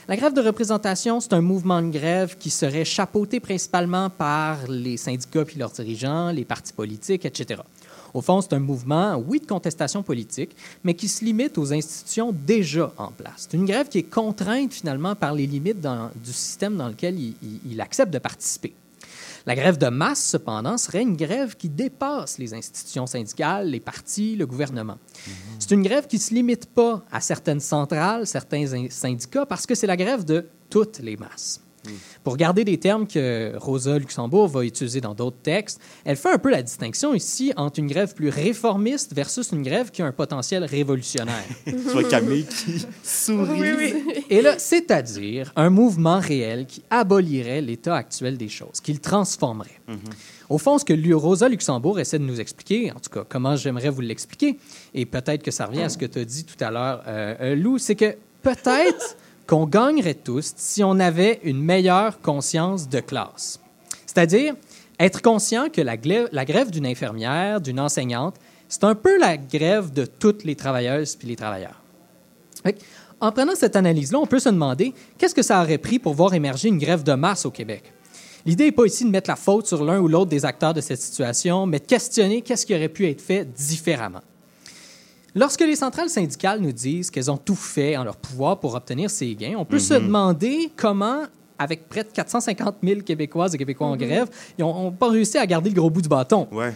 La 0.08 0.16
grève 0.16 0.32
de 0.32 0.40
représentation, 0.40 1.20
c'est 1.20 1.32
un 1.32 1.40
mouvement 1.40 1.80
de 1.80 1.90
grève 1.90 2.36
qui 2.36 2.50
serait 2.50 2.84
chapeauté 2.84 3.38
principalement 3.38 4.10
par 4.10 4.66
les 4.68 4.96
syndicats 4.96 5.44
puis 5.44 5.58
leurs 5.58 5.70
dirigeants, 5.70 6.32
les 6.32 6.44
partis 6.44 6.72
politiques, 6.72 7.24
etc. 7.24 7.62
Au 8.12 8.20
fond, 8.20 8.40
c'est 8.40 8.52
un 8.52 8.58
mouvement, 8.58 9.16
oui, 9.16 9.38
de 9.38 9.46
contestation 9.46 10.02
politique, 10.02 10.56
mais 10.82 10.94
qui 10.94 11.06
se 11.06 11.24
limite 11.24 11.56
aux 11.56 11.72
institutions 11.72 12.32
déjà 12.32 12.92
en 12.98 13.12
place. 13.12 13.46
C'est 13.48 13.56
une 13.56 13.64
grève 13.64 13.88
qui 13.88 13.98
est 13.98 14.02
contrainte 14.02 14.72
finalement 14.74 15.14
par 15.14 15.34
les 15.34 15.46
limites 15.46 15.80
du 15.80 16.32
système 16.32 16.76
dans 16.76 16.88
lequel 16.88 17.16
il 17.16 17.80
accepte 17.80 18.12
de 18.12 18.18
participer. 18.18 18.74
La 19.46 19.54
grève 19.54 19.78
de 19.78 19.88
masse, 19.88 20.24
cependant, 20.24 20.76
serait 20.78 21.02
une 21.02 21.16
grève 21.16 21.56
qui 21.56 21.68
dépasse 21.68 22.38
les 22.38 22.52
institutions 22.54 23.06
syndicales, 23.06 23.68
les 23.68 23.80
partis, 23.80 24.36
le 24.36 24.46
gouvernement. 24.46 24.98
C'est 25.58 25.70
une 25.72 25.82
grève 25.82 26.06
qui 26.06 26.16
ne 26.16 26.20
se 26.20 26.34
limite 26.34 26.66
pas 26.66 27.04
à 27.10 27.20
certaines 27.20 27.60
centrales, 27.60 28.26
certains 28.26 28.72
in- 28.74 28.90
syndicats, 28.90 29.46
parce 29.46 29.66
que 29.66 29.74
c'est 29.74 29.86
la 29.86 29.96
grève 29.96 30.24
de 30.24 30.48
toutes 30.70 30.98
les 30.98 31.16
masses. 31.16 31.60
Pour 32.22 32.36
garder 32.36 32.64
des 32.64 32.78
termes 32.78 33.06
que 33.06 33.52
Rosa 33.56 33.98
Luxembourg 33.98 34.48
va 34.48 34.64
utiliser 34.64 35.00
dans 35.00 35.14
d'autres 35.14 35.40
textes, 35.42 35.80
elle 36.04 36.16
fait 36.16 36.30
un 36.30 36.38
peu 36.38 36.50
la 36.50 36.62
distinction 36.62 37.14
ici 37.14 37.52
entre 37.56 37.80
une 37.80 37.88
grève 37.88 38.14
plus 38.14 38.28
réformiste 38.28 39.14
versus 39.14 39.50
une 39.52 39.62
grève 39.62 39.90
qui 39.90 40.02
a 40.02 40.06
un 40.06 40.12
potentiel 40.12 40.64
révolutionnaire. 40.64 41.44
Tu 41.64 41.98
vois 41.98 42.04
Camille 42.04 42.46
qui 42.46 42.86
sourit. 43.02 43.94
Et 44.30 44.40
là, 44.40 44.58
c'est-à-dire 44.58 45.52
un 45.56 45.70
mouvement 45.70 46.20
réel 46.20 46.66
qui 46.66 46.82
abolirait 46.90 47.60
l'état 47.60 47.96
actuel 47.96 48.36
des 48.36 48.48
choses, 48.48 48.80
qui 48.82 48.92
le 48.92 48.98
transformerait. 48.98 49.80
Au 50.48 50.58
fond, 50.58 50.78
ce 50.78 50.84
que 50.84 51.14
Rosa 51.14 51.48
Luxembourg 51.48 51.98
essaie 51.98 52.18
de 52.18 52.24
nous 52.24 52.40
expliquer, 52.40 52.92
en 52.92 53.00
tout 53.00 53.10
cas, 53.10 53.24
comment 53.28 53.56
j'aimerais 53.56 53.90
vous 53.90 54.00
l'expliquer, 54.00 54.58
et 54.94 55.06
peut-être 55.06 55.42
que 55.42 55.50
ça 55.50 55.66
revient 55.66 55.82
à 55.82 55.88
ce 55.88 55.98
que 55.98 56.06
tu 56.06 56.18
as 56.18 56.24
dit 56.24 56.44
tout 56.44 56.62
à 56.62 56.70
l'heure, 56.70 57.02
euh, 57.06 57.34
euh, 57.40 57.56
Lou, 57.56 57.78
c'est 57.78 57.96
que 57.96 58.16
peut-être 58.42 59.16
qu'on 59.52 59.66
gagnerait 59.66 60.14
tous 60.14 60.54
si 60.56 60.82
on 60.82 60.98
avait 60.98 61.38
une 61.42 61.62
meilleure 61.62 62.22
conscience 62.22 62.88
de 62.88 63.00
classe. 63.00 63.60
C'est-à-dire 64.06 64.54
être 64.98 65.20
conscient 65.20 65.68
que 65.68 65.82
la, 65.82 65.98
grève 65.98 66.70
d'une 66.70 66.86
infirmière, 66.86 67.60
d'une 67.60 67.78
enseignante, 67.78 68.36
c'est 68.70 68.84
un 68.84 68.94
peu 68.94 69.18
la 69.18 69.36
grève 69.36 69.92
de 69.92 70.06
toutes 70.06 70.44
les 70.44 70.56
travailleuses 70.56 71.16
puis 71.16 71.28
les 71.28 71.36
travailleurs. 71.36 71.82
En 73.20 73.30
prenant 73.30 73.54
cette 73.54 73.76
analyse-là, 73.76 74.20
on 74.20 74.26
peut 74.26 74.38
se 74.38 74.48
demander 74.48 74.94
qu'est-ce 75.18 75.34
que 75.34 75.42
ça 75.42 75.60
aurait 75.60 75.76
pris 75.76 75.98
pour 75.98 76.14
voir 76.14 76.32
émerger 76.32 76.68
une 76.68 76.78
grève 76.78 77.02
de 77.02 77.12
masse 77.12 77.44
au 77.44 77.50
Québec? 77.50 77.92
L'idée 78.46 78.64
n'est 78.64 78.72
pas 78.72 78.86
ici 78.86 79.04
de 79.04 79.10
mettre 79.10 79.28
la 79.28 79.36
faute 79.36 79.66
sur 79.66 79.84
l'un 79.84 80.00
ou 80.00 80.08
l'autre 80.08 80.30
des 80.30 80.46
acteurs 80.46 80.72
de 80.72 80.80
cette 80.80 81.02
situation, 81.02 81.66
mais 81.66 81.78
de 81.78 81.84
questionner 81.84 82.40
qu'est-ce 82.40 82.64
qui 82.64 82.74
aurait 82.74 82.88
pu 82.88 83.06
être 83.06 83.20
fait 83.20 83.44
différemment. 83.44 84.22
Lorsque 85.34 85.60
les 85.60 85.76
centrales 85.76 86.10
syndicales 86.10 86.60
nous 86.60 86.72
disent 86.72 87.10
qu'elles 87.10 87.30
ont 87.30 87.38
tout 87.38 87.54
fait 87.54 87.96
en 87.96 88.04
leur 88.04 88.16
pouvoir 88.16 88.60
pour 88.60 88.74
obtenir 88.74 89.08
ces 89.10 89.34
gains, 89.34 89.54
on 89.56 89.64
peut 89.64 89.78
se 89.78 89.94
Mhm. 89.94 90.06
demander 90.06 90.70
comment, 90.76 91.22
avec 91.58 91.88
près 91.88 92.04
de 92.04 92.10
450 92.10 92.76
000 92.82 93.00
Québécoises 93.00 93.54
et 93.54 93.58
Québécois 93.58 93.86
en 93.86 93.92
Mhm. 93.92 93.98
grève, 93.98 94.28
ils 94.58 94.62
n'ont 94.62 94.92
pas 94.92 95.08
réussi 95.08 95.38
à 95.38 95.46
garder 95.46 95.70
le 95.70 95.76
gros 95.76 95.88
bout 95.88 96.02
du 96.02 96.08
bâton. 96.08 96.48
Ouais. 96.52 96.74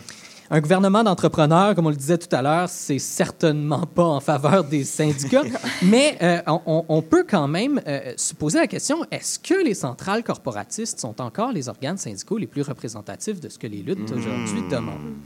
Un 0.49 0.61
gouvernement 0.61 1.03
d'entrepreneurs, 1.03 1.75
comme 1.75 1.87
on 1.87 1.91
le 1.91 1.97
disait 1.97 2.19
tout 2.19 2.35
à 2.35 2.41
l'heure, 2.41 2.69
c'est 2.69 3.01
certainement 3.01 3.85
pas 3.85 4.05
en 4.05 4.21
faveur 4.21 4.63
des 4.63 4.85
syndicats, 4.85 5.43
mais 5.83 6.17
euh, 6.23 6.41
on, 6.67 7.03
peut 7.03 7.27
quand 7.29 7.49
même 7.49 7.81
euh, 7.89 8.13
se 8.17 8.33
poser 8.33 8.61
la 8.61 8.69
question 8.69 8.99
est-ce 9.11 9.41
que 9.41 9.55
les 9.65 9.75
centrales 9.75 10.23
corporatistes 10.23 11.01
sont 11.01 11.21
encore 11.21 11.51
les 11.51 11.69
organes 11.69 11.99
syndicaux 11.99 12.39
les 12.39 12.47
plus 12.47 12.63
représentatifs 12.63 13.41
de 13.41 13.49
ce 13.49 13.59
que 13.59 13.67
les 13.67 13.83
luttes 13.83 14.13
aujourd'hui 14.13 14.63
demandent? 14.71 15.17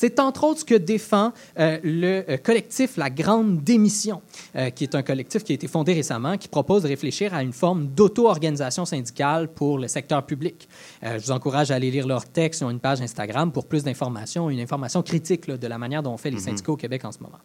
C'est 0.00 0.18
entre 0.18 0.44
autres 0.44 0.60
ce 0.60 0.64
que 0.64 0.76
défend 0.76 1.34
euh, 1.58 1.78
le 1.84 2.24
euh, 2.26 2.36
collectif 2.38 2.96
La 2.96 3.10
Grande 3.10 3.62
Démission, 3.62 4.22
euh, 4.56 4.70
qui 4.70 4.84
est 4.84 4.94
un 4.94 5.02
collectif 5.02 5.44
qui 5.44 5.52
a 5.52 5.54
été 5.54 5.68
fondé 5.68 5.92
récemment, 5.92 6.38
qui 6.38 6.48
propose 6.48 6.84
de 6.84 6.88
réfléchir 6.88 7.34
à 7.34 7.42
une 7.42 7.52
forme 7.52 7.86
d'auto-organisation 7.88 8.86
syndicale 8.86 9.48
pour 9.48 9.76
le 9.76 9.88
secteur 9.88 10.24
public. 10.24 10.70
Euh, 11.02 11.18
je 11.18 11.26
vous 11.26 11.32
encourage 11.32 11.70
à 11.70 11.74
aller 11.74 11.90
lire 11.90 12.06
leur 12.06 12.24
texte. 12.24 12.62
Ils 12.62 12.64
ont 12.64 12.70
une 12.70 12.80
page 12.80 13.02
Instagram 13.02 13.52
pour 13.52 13.66
plus 13.66 13.84
d'informations, 13.84 14.48
une 14.48 14.60
information 14.60 15.02
critique 15.02 15.46
là, 15.46 15.58
de 15.58 15.66
la 15.66 15.76
manière 15.76 16.02
dont 16.02 16.14
on 16.14 16.16
fait 16.16 16.30
les 16.30 16.38
syndicats 16.38 16.72
au 16.72 16.78
Québec 16.78 17.04
en 17.04 17.12
ce 17.12 17.18
moment. 17.18 17.38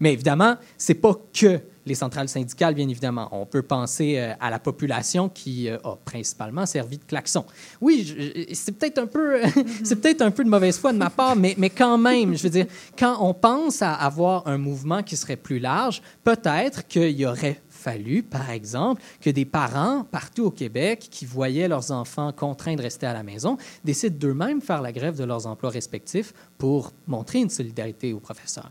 Mais 0.00 0.12
évidemment, 0.12 0.56
c'est 0.76 0.94
pas 0.94 1.14
que 1.32 1.60
les 1.86 1.94
centrales 1.94 2.28
syndicales, 2.28 2.74
bien 2.74 2.88
évidemment. 2.88 3.28
On 3.32 3.46
peut 3.46 3.62
penser 3.62 4.18
euh, 4.18 4.32
à 4.40 4.50
la 4.50 4.58
population 4.58 5.28
qui 5.28 5.68
euh, 5.68 5.76
a 5.84 5.96
principalement 5.96 6.66
servi 6.66 6.98
de 6.98 7.04
klaxon. 7.04 7.44
Oui, 7.80 8.46
c'est 8.52 8.72
peut-être 8.72 8.98
un 8.98 9.06
peu, 9.06 9.40
peut-être 10.02 10.22
un 10.22 10.30
peu 10.30 10.44
de 10.44 10.48
mauvaise 10.48 10.78
foi 10.78 10.92
de 10.92 10.98
ma 10.98 11.10
part, 11.10 11.36
mais, 11.36 11.54
mais 11.58 11.70
quand 11.70 11.98
même, 11.98 12.36
je 12.36 12.42
veux 12.42 12.50
dire, 12.50 12.66
quand 12.98 13.18
on 13.20 13.34
pense 13.34 13.82
à 13.82 13.92
avoir 13.92 14.46
un 14.46 14.58
mouvement 14.58 15.02
qui 15.02 15.16
serait 15.16 15.36
plus 15.36 15.58
large, 15.58 16.02
peut-être 16.22 16.86
qu'il 16.86 17.10
y 17.10 17.26
aurait 17.26 17.60
fallu, 17.68 18.22
par 18.22 18.50
exemple, 18.50 19.02
que 19.20 19.28
des 19.28 19.44
parents 19.44 20.04
partout 20.10 20.44
au 20.44 20.50
Québec 20.50 21.06
qui 21.10 21.26
voyaient 21.26 21.68
leurs 21.68 21.90
enfants 21.90 22.32
contraints 22.32 22.76
de 22.76 22.82
rester 22.82 23.06
à 23.06 23.12
la 23.12 23.22
maison 23.22 23.58
décident 23.84 24.16
d'eux-mêmes 24.18 24.62
faire 24.62 24.80
la 24.80 24.92
grève 24.92 25.18
de 25.18 25.24
leurs 25.24 25.46
emplois 25.46 25.70
respectifs 25.70 26.32
pour 26.56 26.92
montrer 27.06 27.40
une 27.40 27.50
solidarité 27.50 28.14
aux 28.14 28.20
professeurs. 28.20 28.70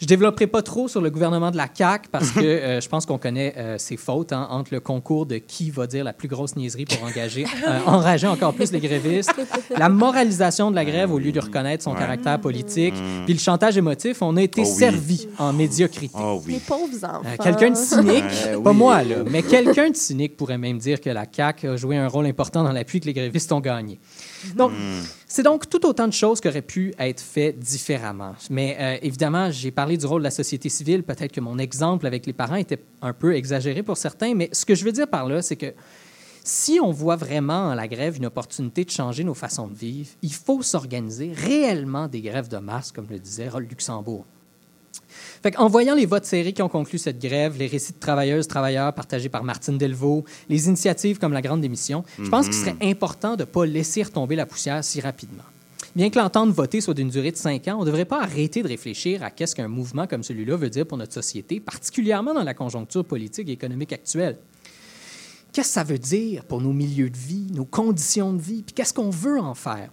Je 0.00 0.06
développerai 0.06 0.46
pas 0.46 0.62
trop 0.62 0.88
sur 0.88 1.00
le 1.00 1.10
gouvernement 1.10 1.50
de 1.50 1.56
la 1.56 1.68
CAQ 1.72 2.08
parce 2.10 2.30
que 2.30 2.40
euh, 2.40 2.80
je 2.80 2.88
pense 2.88 3.06
qu'on 3.06 3.18
connaît 3.18 3.54
euh, 3.56 3.78
ses 3.78 3.96
fautes 3.96 4.32
hein, 4.32 4.46
entre 4.50 4.74
le 4.74 4.80
concours 4.80 5.26
de 5.26 5.38
qui 5.38 5.70
va 5.70 5.86
dire 5.86 6.02
la 6.04 6.12
plus 6.12 6.28
grosse 6.28 6.56
niaiserie 6.56 6.84
pour 6.86 7.02
engager, 7.06 7.44
euh, 7.68 7.78
enrager 7.86 8.26
encore 8.26 8.52
plus 8.54 8.72
les 8.72 8.80
grévistes, 8.80 9.32
la 9.76 9.88
moralisation 9.88 10.70
de 10.70 10.76
la 10.76 10.84
grève 10.84 11.12
au 11.12 11.18
lieu 11.18 11.32
de 11.32 11.40
reconnaître 11.40 11.84
son 11.84 11.92
Ouais. 11.92 11.98
caractère 11.98 12.40
politique, 12.40 12.94
Mm. 12.94 13.24
puis 13.24 13.34
le 13.34 13.40
chantage 13.40 13.76
émotif. 13.78 14.22
On 14.22 14.36
a 14.36 14.42
été 14.42 14.62
Oh 14.64 14.68
oui. 14.68 14.74
servi 14.78 15.28
en 15.38 15.52
médiocrité. 15.52 16.14
Oh 16.18 16.42
Les 16.46 16.54
oui. 16.54 16.60
pauvres 16.66 17.04
enfants. 17.04 17.22
Euh, 17.26 17.36
quelqu'un 17.42 17.70
de 17.70 17.76
cynique, 17.76 18.24
Ouais, 18.24 18.56
pas 18.62 18.70
oui. 18.70 18.76
moi, 18.76 19.02
là, 19.04 19.16
mais 19.30 19.42
quelqu'un 19.42 19.90
de 19.90 19.96
cynique 19.96 20.36
pourrait 20.36 20.58
même 20.58 20.78
dire 20.78 21.00
que 21.00 21.10
la 21.10 21.24
CAQ 21.30 21.68
a 21.68 21.76
joué 21.76 21.96
un 21.96 22.08
rôle 22.08 22.26
important 22.26 22.62
dans 22.64 22.72
l'appui 22.72 23.00
que 23.00 23.06
les 23.06 23.12
grévistes 23.14 23.50
ont 23.52 23.60
gagné. 23.60 23.98
Donc, 24.56 24.72
c'est 25.30 25.42
donc 25.42 25.68
tout 25.68 25.84
autant 25.86 26.08
de 26.08 26.12
choses 26.12 26.40
qui 26.40 26.48
auraient 26.48 26.62
pu 26.62 26.94
être 26.98 27.20
faites 27.20 27.58
différemment. 27.58 28.34
Mais 28.48 28.76
euh, 28.80 28.98
évidemment, 29.02 29.50
j'ai 29.50 29.70
parlé 29.70 29.98
du 29.98 30.06
rôle 30.06 30.22
de 30.22 30.24
la 30.24 30.30
société 30.30 30.70
civile. 30.70 31.02
Peut-être 31.02 31.32
que 31.32 31.40
mon 31.40 31.58
exemple 31.58 32.06
avec 32.06 32.24
les 32.24 32.32
parents 32.32 32.56
était 32.56 32.82
un 33.02 33.12
peu 33.12 33.36
exagéré 33.36 33.82
pour 33.82 33.98
certains, 33.98 34.34
mais 34.34 34.48
ce 34.52 34.64
que 34.64 34.74
je 34.74 34.84
veux 34.84 34.92
dire 34.92 35.06
par 35.06 35.28
là, 35.28 35.42
c'est 35.42 35.56
que 35.56 35.74
si 36.44 36.80
on 36.82 36.92
voit 36.92 37.16
vraiment 37.16 37.68
en 37.68 37.74
la 37.74 37.86
grève 37.88 38.16
une 38.16 38.24
opportunité 38.24 38.86
de 38.86 38.90
changer 38.90 39.22
nos 39.22 39.34
façons 39.34 39.68
de 39.68 39.74
vivre, 39.74 40.08
il 40.22 40.32
faut 40.32 40.62
s'organiser 40.62 41.32
réellement 41.34 42.08
des 42.08 42.22
grèves 42.22 42.48
de 42.48 42.56
masse, 42.56 42.90
comme 42.90 43.06
le 43.10 43.18
disait 43.18 43.50
Luxembourg. 43.60 44.24
Fait 45.42 45.56
en 45.56 45.68
voyant 45.68 45.94
les 45.94 46.06
votes 46.06 46.24
serrés 46.24 46.52
qui 46.52 46.62
ont 46.62 46.68
conclu 46.68 46.98
cette 46.98 47.20
grève, 47.20 47.56
les 47.58 47.66
récits 47.66 47.92
de 47.92 47.98
travailleuses, 47.98 48.48
travailleurs 48.48 48.92
partagés 48.92 49.28
par 49.28 49.44
Martine 49.44 49.78
Delvaux, 49.78 50.24
les 50.48 50.66
initiatives 50.68 51.18
comme 51.18 51.32
la 51.32 51.42
Grande 51.42 51.60
Démission, 51.60 52.04
je 52.20 52.28
pense 52.28 52.46
qu'il 52.46 52.54
serait 52.54 52.76
important 52.82 53.36
de 53.36 53.42
ne 53.42 53.44
pas 53.44 53.64
laisser 53.64 54.02
retomber 54.02 54.36
la 54.36 54.46
poussière 54.46 54.82
si 54.82 55.00
rapidement. 55.00 55.44
Bien 55.96 56.10
que 56.10 56.18
l'entente 56.18 56.50
votée 56.50 56.80
soit 56.80 56.94
d'une 56.94 57.08
durée 57.08 57.32
de 57.32 57.36
cinq 57.36 57.66
ans, 57.66 57.76
on 57.78 57.80
ne 57.80 57.86
devrait 57.86 58.04
pas 58.04 58.22
arrêter 58.22 58.62
de 58.62 58.68
réfléchir 58.68 59.22
à 59.22 59.30
qu'est-ce 59.30 59.54
qu'un 59.54 59.68
mouvement 59.68 60.06
comme 60.06 60.22
celui-là 60.22 60.56
veut 60.56 60.70
dire 60.70 60.86
pour 60.86 60.98
notre 60.98 61.14
société, 61.14 61.60
particulièrement 61.60 62.34
dans 62.34 62.44
la 62.44 62.54
conjoncture 62.54 63.04
politique 63.04 63.48
et 63.48 63.52
économique 63.52 63.92
actuelle. 63.92 64.36
Qu'est-ce 65.52 65.68
que 65.68 65.74
ça 65.74 65.84
veut 65.84 65.98
dire 65.98 66.44
pour 66.44 66.60
nos 66.60 66.72
milieux 66.72 67.10
de 67.10 67.16
vie, 67.16 67.46
nos 67.52 67.64
conditions 67.64 68.32
de 68.32 68.40
vie, 68.40 68.62
puis 68.62 68.74
qu'est-ce 68.74 68.92
qu'on 68.92 69.10
veut 69.10 69.40
en 69.40 69.54
faire? 69.54 69.90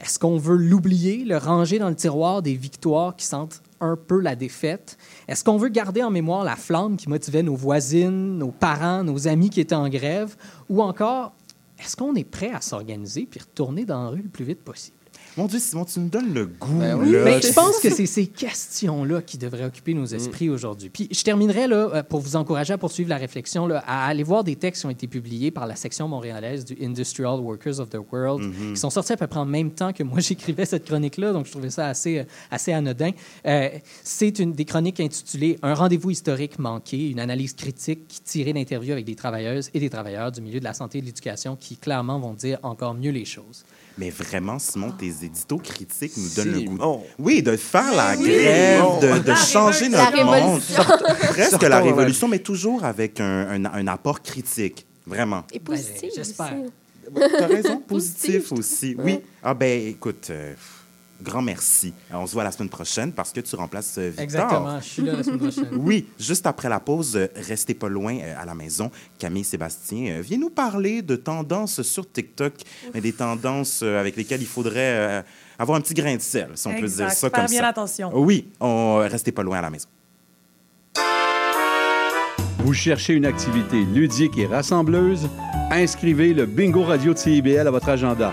Est-ce 0.00 0.18
qu'on 0.18 0.38
veut 0.38 0.56
l'oublier, 0.56 1.24
le 1.24 1.36
ranger 1.36 1.78
dans 1.78 1.88
le 1.88 1.96
tiroir 1.96 2.40
des 2.40 2.54
victoires 2.54 3.16
qui 3.16 3.26
sentent 3.26 3.60
un 3.84 3.96
peu 3.96 4.20
la 4.20 4.34
défaite? 4.36 4.96
Est-ce 5.28 5.44
qu'on 5.44 5.56
veut 5.56 5.68
garder 5.68 6.02
en 6.02 6.10
mémoire 6.10 6.44
la 6.44 6.56
flamme 6.56 6.96
qui 6.96 7.08
motivait 7.08 7.42
nos 7.42 7.54
voisines, 7.54 8.38
nos 8.38 8.50
parents, 8.50 9.04
nos 9.04 9.28
amis 9.28 9.50
qui 9.50 9.60
étaient 9.60 9.74
en 9.74 9.88
grève? 9.88 10.36
Ou 10.68 10.82
encore, 10.82 11.32
est-ce 11.78 11.96
qu'on 11.96 12.14
est 12.14 12.24
prêt 12.24 12.52
à 12.52 12.60
s'organiser 12.60 13.26
puis 13.30 13.40
retourner 13.40 13.84
dans 13.84 14.04
la 14.04 14.08
rue 14.10 14.22
le 14.22 14.28
plus 14.28 14.44
vite 14.44 14.62
possible? 14.62 14.96
Mon 15.36 15.46
Dieu, 15.46 15.58
Simon, 15.58 15.84
tu 15.84 15.98
me 15.98 16.08
donnes 16.08 16.32
le 16.32 16.46
goût. 16.46 16.78
Ben 16.78 16.96
oui. 16.96 17.10
là. 17.10 17.24
Mais 17.24 17.42
je 17.42 17.52
pense 17.52 17.80
que 17.80 17.90
c'est 17.90 18.06
ces 18.06 18.28
questions-là 18.28 19.20
qui 19.20 19.36
devraient 19.36 19.64
occuper 19.64 19.92
nos 19.92 20.06
esprits 20.06 20.48
aujourd'hui. 20.48 20.90
Puis 20.90 21.08
je 21.10 21.24
terminerai 21.24 21.66
là, 21.66 21.90
euh, 21.92 22.02
pour 22.04 22.20
vous 22.20 22.36
encourager 22.36 22.72
à 22.72 22.78
poursuivre 22.78 23.10
la 23.10 23.16
réflexion, 23.16 23.66
là, 23.66 23.82
à 23.84 24.06
aller 24.06 24.22
voir 24.22 24.44
des 24.44 24.54
textes 24.54 24.82
qui 24.82 24.86
ont 24.86 24.90
été 24.90 25.08
publiés 25.08 25.50
par 25.50 25.66
la 25.66 25.74
section 25.74 26.06
montréalaise 26.06 26.64
du 26.64 26.76
Industrial 26.80 27.40
Workers 27.40 27.80
of 27.80 27.90
the 27.90 27.98
World, 28.12 28.44
qui 28.72 28.76
sont 28.76 28.90
sortis 28.90 29.14
à 29.14 29.16
peu 29.16 29.26
près 29.26 29.40
en 29.40 29.44
même 29.44 29.72
temps 29.72 29.92
que 29.92 30.04
moi 30.04 30.20
j'écrivais 30.20 30.66
cette 30.66 30.84
chronique-là, 30.84 31.32
donc 31.32 31.46
je 31.46 31.50
trouvais 31.50 31.70
ça 31.70 31.88
assez, 31.88 32.20
euh, 32.20 32.24
assez 32.52 32.72
anodin. 32.72 33.10
Euh, 33.46 33.70
c'est 34.04 34.38
une 34.38 34.52
des 34.52 34.64
chroniques 34.64 35.00
intitulée 35.00 35.58
Un 35.62 35.74
rendez-vous 35.74 36.10
historique 36.10 36.60
manqué, 36.60 37.10
une 37.10 37.18
analyse 37.18 37.54
critique 37.54 38.06
qui 38.06 38.20
tirée 38.20 38.52
d'interviews 38.52 38.92
avec 38.92 39.04
des 39.04 39.16
travailleuses 39.16 39.68
et 39.74 39.80
des 39.80 39.90
travailleurs 39.90 40.30
du 40.30 40.40
milieu 40.40 40.60
de 40.60 40.64
la 40.64 40.74
santé 40.74 40.98
et 40.98 41.00
de 41.00 41.06
l'éducation 41.06 41.56
qui 41.56 41.76
clairement 41.76 42.20
vont 42.20 42.34
dire 42.34 42.58
encore 42.62 42.94
mieux 42.94 43.10
les 43.10 43.24
choses. 43.24 43.64
Mais 43.96 44.10
vraiment, 44.10 44.58
Simon, 44.58 44.90
tes 44.90 45.06
éditos 45.22 45.58
critiques 45.58 46.16
nous 46.16 46.28
donnent 46.34 46.52
le 46.52 46.60
goût. 46.62 47.02
Oui, 47.18 47.42
de 47.42 47.56
faire 47.56 47.94
la 47.94 48.16
Oui. 48.16 48.24
grève, 48.24 48.82
de, 49.00 49.22
de 49.22 49.28
La 49.28 49.36
changer 49.36 49.88
La 49.88 50.10
notre 50.10 50.24
monde. 50.24 50.60
Presque 51.28 51.62
la 51.62 51.80
révolution, 51.80 52.26
mais 52.26 52.40
toujours 52.40 52.84
avec 52.84 53.20
un, 53.20 53.64
un- 53.64 53.64
un 53.66 53.86
apport 53.86 54.20
critique. 54.22 54.84
Vraiment. 55.06 55.44
Et 55.52 55.60
positif. 55.60 56.10
j'espère. 56.16 56.54
aussi. 56.54 57.28
Tu 57.36 57.36
as 57.42 57.46
raison, 57.46 57.76
positif 57.86 58.48
Positif. 58.48 58.52
aussi. 58.52 58.96
Oui. 58.98 59.20
Ah 59.42 59.54
ben, 59.54 59.86
écoute, 59.88 60.28
euh, 60.30 60.54
grand 61.22 61.42
merci. 61.42 61.92
On 62.12 62.26
se 62.26 62.32
voit 62.32 62.44
la 62.44 62.52
semaine 62.52 62.68
prochaine 62.68 63.12
parce 63.12 63.32
que 63.32 63.40
tu 63.40 63.56
remplaces 63.56 63.96
euh, 63.98 64.08
Victor. 64.08 64.22
Exactement, 64.22 64.80
je 64.80 64.84
suis 64.84 65.02
là 65.02 65.12
la 65.16 65.22
semaine 65.22 65.38
prochaine. 65.38 65.68
Oui, 65.72 66.06
juste 66.18 66.46
après 66.46 66.68
la 66.68 66.80
pause, 66.80 67.16
euh, 67.16 67.28
restez 67.36 67.74
pas 67.74 67.88
loin 67.88 68.16
euh, 68.18 68.34
à 68.38 68.44
la 68.44 68.54
maison. 68.54 68.90
Camille 69.18 69.44
Sébastien, 69.44 70.20
viens 70.20 70.38
nous 70.38 70.50
parler 70.50 71.02
de 71.02 71.16
tendances 71.16 71.82
sur 71.82 72.10
TikTok, 72.10 72.54
mais 72.92 73.00
des 73.00 73.12
tendances 73.12 73.82
avec 73.82 74.16
lesquelles 74.16 74.42
il 74.42 74.46
faudrait 74.46 75.24
avoir 75.58 75.78
un 75.78 75.80
petit 75.80 75.94
grain 75.94 76.16
de 76.16 76.20
sel, 76.20 76.50
si 76.54 76.66
on 76.66 76.74
peut 76.74 76.86
dire 76.86 77.10
ça 77.10 77.30
Faire 77.30 77.32
comme 77.32 77.46
bien 77.46 77.60
ça. 77.60 77.68
attention. 77.68 78.10
Oui, 78.14 78.48
on, 78.60 78.96
restez 78.96 79.32
pas 79.32 79.42
loin 79.42 79.58
à 79.58 79.62
la 79.62 79.70
maison. 79.70 79.88
Vous 82.58 82.72
cherchez 82.72 83.12
une 83.12 83.26
activité 83.26 83.84
ludique 83.84 84.38
et 84.38 84.46
rassembleuse? 84.46 85.28
Inscrivez 85.70 86.32
le 86.32 86.46
Bingo 86.46 86.82
Radio 86.82 87.12
de 87.12 87.18
CIBL 87.18 87.66
à 87.66 87.70
votre 87.70 87.88
agenda. 87.88 88.32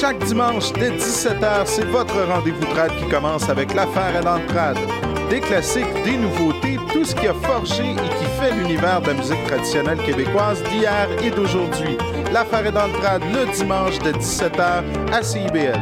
Chaque 0.00 0.24
dimanche 0.26 0.72
dès 0.74 0.90
17h, 0.90 1.66
c'est 1.66 1.84
votre 1.86 2.14
rendez-vous 2.22 2.64
trad 2.66 2.96
qui 2.98 3.08
commence 3.08 3.48
avec 3.48 3.74
l'affaire 3.74 4.14
à 4.14 4.20
l'entrade. 4.20 4.78
Des 5.28 5.40
classiques, 5.40 5.92
des 6.04 6.16
nouveautés, 6.16 6.76
tout 6.92 7.04
ce 7.04 7.16
qui 7.16 7.26
a 7.26 7.34
forgé 7.34 7.82
et 7.82 7.94
qui 7.96 8.24
fait 8.40 8.54
l'univers 8.54 9.00
de 9.00 9.08
la 9.08 9.14
musique 9.14 9.42
traditionnelle 9.46 9.98
québécoise 9.98 10.62
d'hier 10.70 11.08
et 11.20 11.30
d'aujourd'hui. 11.30 11.98
L'affaire 12.32 12.64
est 12.66 12.72
dans 12.72 12.86
le 12.86 12.92
le 12.92 13.52
dimanche 13.52 13.98
de 13.98 14.12
17h 14.12 14.84
à 15.12 15.20
CIBL. 15.20 15.80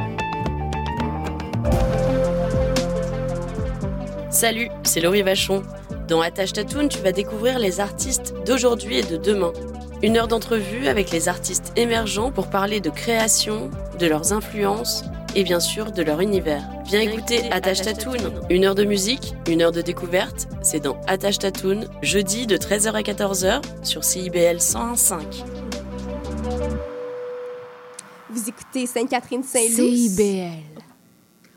Salut, 4.30 4.70
c'est 4.82 5.00
Laurie 5.00 5.22
Vachon. 5.22 5.62
Dans 6.08 6.22
Attache 6.22 6.54
Tatoune, 6.54 6.88
tu 6.88 7.00
vas 7.00 7.12
découvrir 7.12 7.58
les 7.58 7.80
artistes 7.80 8.32
d'aujourd'hui 8.46 9.00
et 9.00 9.02
de 9.02 9.18
demain. 9.18 9.52
Une 10.02 10.18
heure 10.18 10.28
d'entrevue 10.28 10.88
avec 10.88 11.10
les 11.10 11.28
artistes 11.28 11.72
émergents 11.76 12.30
pour 12.30 12.48
parler 12.50 12.80
de 12.80 12.90
création, 12.90 13.70
de 13.98 14.06
leurs 14.06 14.34
influences 14.34 15.04
et 15.34 15.42
bien 15.42 15.58
sûr 15.58 15.90
de 15.90 16.02
leur 16.02 16.20
univers. 16.20 16.62
Viens 16.84 17.00
écouter 17.00 17.50
Attache 17.50 17.80
Tatoon, 17.80 18.32
une 18.50 18.64
heure 18.64 18.74
de 18.74 18.84
musique, 18.84 19.34
une 19.48 19.62
heure 19.62 19.72
de 19.72 19.80
découverte, 19.80 20.48
c'est 20.62 20.80
dans 20.80 21.00
Attache 21.06 21.38
Tatoon, 21.38 21.86
jeudi 22.02 22.46
de 22.46 22.56
13h 22.56 22.92
à 22.92 23.02
14h 23.02 23.62
sur 23.82 24.04
CIBL 24.04 24.58
101.5. 24.58 25.22
Vous 28.30 28.48
écoutez 28.48 28.86
Sainte-Catherine-Saint-Loup. 28.86 29.94
CIBL. 29.94 30.65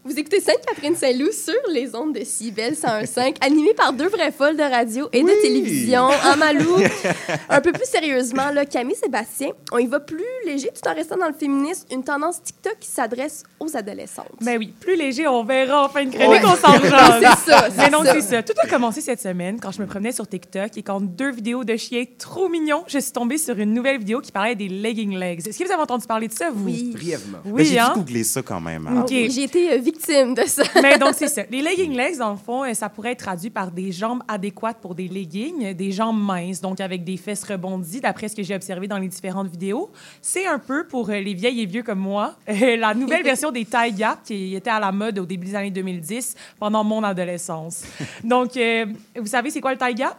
Vous 0.05 0.17
écoutez 0.17 0.39
Sainte-Catherine-Saint-Loup 0.39 1.31
sur 1.33 1.53
les 1.73 1.93
ondes 1.93 2.13
de 2.15 2.23
CIBEL 2.23 2.73
101.5, 2.73 3.35
animée 3.45 3.73
par 3.73 3.91
deux 3.91 4.07
vraies 4.07 4.31
folles 4.31 4.55
de 4.55 4.63
radio 4.63 5.09
et 5.11 5.21
de 5.21 5.41
télévision. 5.41 6.03
En 6.03 6.37
Malou, 6.37 6.77
un 7.49 7.59
peu 7.61 7.73
plus 7.73 7.85
sérieusement, 7.85 8.49
là, 8.51 8.65
Camille 8.65 8.95
Sébastien, 8.95 9.49
on 9.73 9.77
y 9.77 9.87
va 9.87 9.99
plus 9.99 10.23
léger 10.45 10.69
tout 10.73 10.89
en 10.89 10.93
restant 10.95 11.17
dans 11.17 11.27
le 11.27 11.33
féminisme, 11.33 11.85
une 11.91 12.03
tendance 12.03 12.41
TikTok 12.41 12.77
qui 12.79 12.87
s'adresse 12.89 13.43
aux 13.59 13.75
adolescentes. 13.75 14.29
Ben 14.41 14.57
oui, 14.57 14.73
plus 14.79 14.95
léger, 14.95 15.27
on 15.27 15.43
verra 15.43 15.85
en 15.85 15.89
fin 15.89 16.05
de 16.05 16.11
chronique, 16.15 16.29
Ouais. 16.31 16.39
on 16.45 16.55
s'en. 16.55 16.73
C'est 16.79 17.51
ça, 17.51 17.67
c'est 17.69 17.77
Mais 17.77 17.91
ça. 18.05 18.13
c'est 18.13 18.21
ça. 18.21 18.43
Tout 18.43 18.53
a 18.63 18.67
commencé 18.67 19.01
cette 19.01 19.21
semaine 19.21 19.59
quand 19.59 19.71
je 19.71 19.81
me 19.81 19.85
promenais 19.85 20.13
sur 20.13 20.25
TikTok 20.27 20.77
et 20.77 20.81
quand 20.81 21.01
deux 21.01 21.31
vidéos 21.31 21.63
de 21.65 21.75
chiens 21.75 22.05
trop 22.17 22.47
mignons, 22.47 22.83
je 22.87 22.99
suis 22.99 23.11
tombée 23.11 23.37
sur 23.37 23.57
une 23.59 23.73
nouvelle 23.73 23.99
vidéo 23.99 24.21
qui 24.21 24.31
parlait 24.31 24.55
des 24.55 24.69
legging 24.69 25.17
legs. 25.17 25.45
Est-ce 25.45 25.59
que 25.59 25.65
vous 25.65 25.71
avez 25.71 25.81
entendu 25.81 26.07
parler 26.07 26.27
de 26.29 26.33
ça, 26.33 26.49
vous? 26.51 26.65
Oui. 26.65 26.91
Brièvement. 26.93 27.39
Oui, 27.45 27.65
J'ai 27.65 27.79
hein? 27.79 27.91
dû 27.93 27.99
googler 27.99 28.23
ça 28.23 28.41
quand 28.41 28.61
même. 28.61 28.87
hein. 28.87 29.01
OK. 29.01 29.09
J'ai 29.09 29.43
été 29.43 29.73
euh, 29.73 29.77
victime 29.91 30.33
de 30.33 30.43
ça. 30.43 30.63
Mais 30.81 30.97
donc, 30.97 31.15
c'est 31.15 31.27
ça. 31.35 31.43
Les 31.49 31.61
legging 31.61 31.95
legs, 31.95 32.17
dans 32.17 32.31
le 32.31 32.37
fond, 32.37 32.63
euh, 32.63 32.73
ça 32.73 32.89
pourrait 32.89 33.11
être 33.11 33.19
traduit 33.19 33.49
par 33.49 33.71
des 33.71 33.91
jambes 33.91 34.21
adéquates 34.27 34.77
pour 34.81 34.95
des 34.95 35.07
leggings, 35.07 35.73
des 35.73 35.91
jambes 35.91 36.19
minces, 36.19 36.61
donc 36.61 36.79
avec 36.79 37.03
des 37.03 37.17
fesses 37.17 37.43
rebondies, 37.43 38.01
d'après 38.01 38.27
ce 38.27 38.35
que 38.35 38.43
j'ai 38.43 38.55
observé 38.55 38.87
dans 38.87 38.97
les 38.97 39.07
différentes 39.07 39.49
vidéos. 39.49 39.91
C'est 40.21 40.45
un 40.45 40.59
peu, 40.59 40.85
pour 40.87 41.09
euh, 41.09 41.19
les 41.19 41.33
vieilles 41.33 41.61
et 41.61 41.65
vieux 41.65 41.83
comme 41.83 41.99
moi, 41.99 42.35
euh, 42.49 42.77
la 42.77 42.93
nouvelle 42.93 43.23
version 43.33 43.51
des 43.51 43.65
gap 43.97 44.23
qui 44.23 44.55
était 44.55 44.69
à 44.69 44.79
la 44.79 44.91
mode 44.91 45.19
au 45.19 45.25
début 45.25 45.47
des 45.47 45.55
années 45.55 45.71
2010, 45.71 46.35
pendant 46.59 46.83
mon 46.83 47.03
adolescence. 47.03 47.83
Donc, 48.23 48.55
euh, 48.57 48.85
vous 49.15 49.27
savez, 49.27 49.49
c'est 49.49 49.61
quoi 49.61 49.73
le 49.73 49.93
gap? 49.93 50.17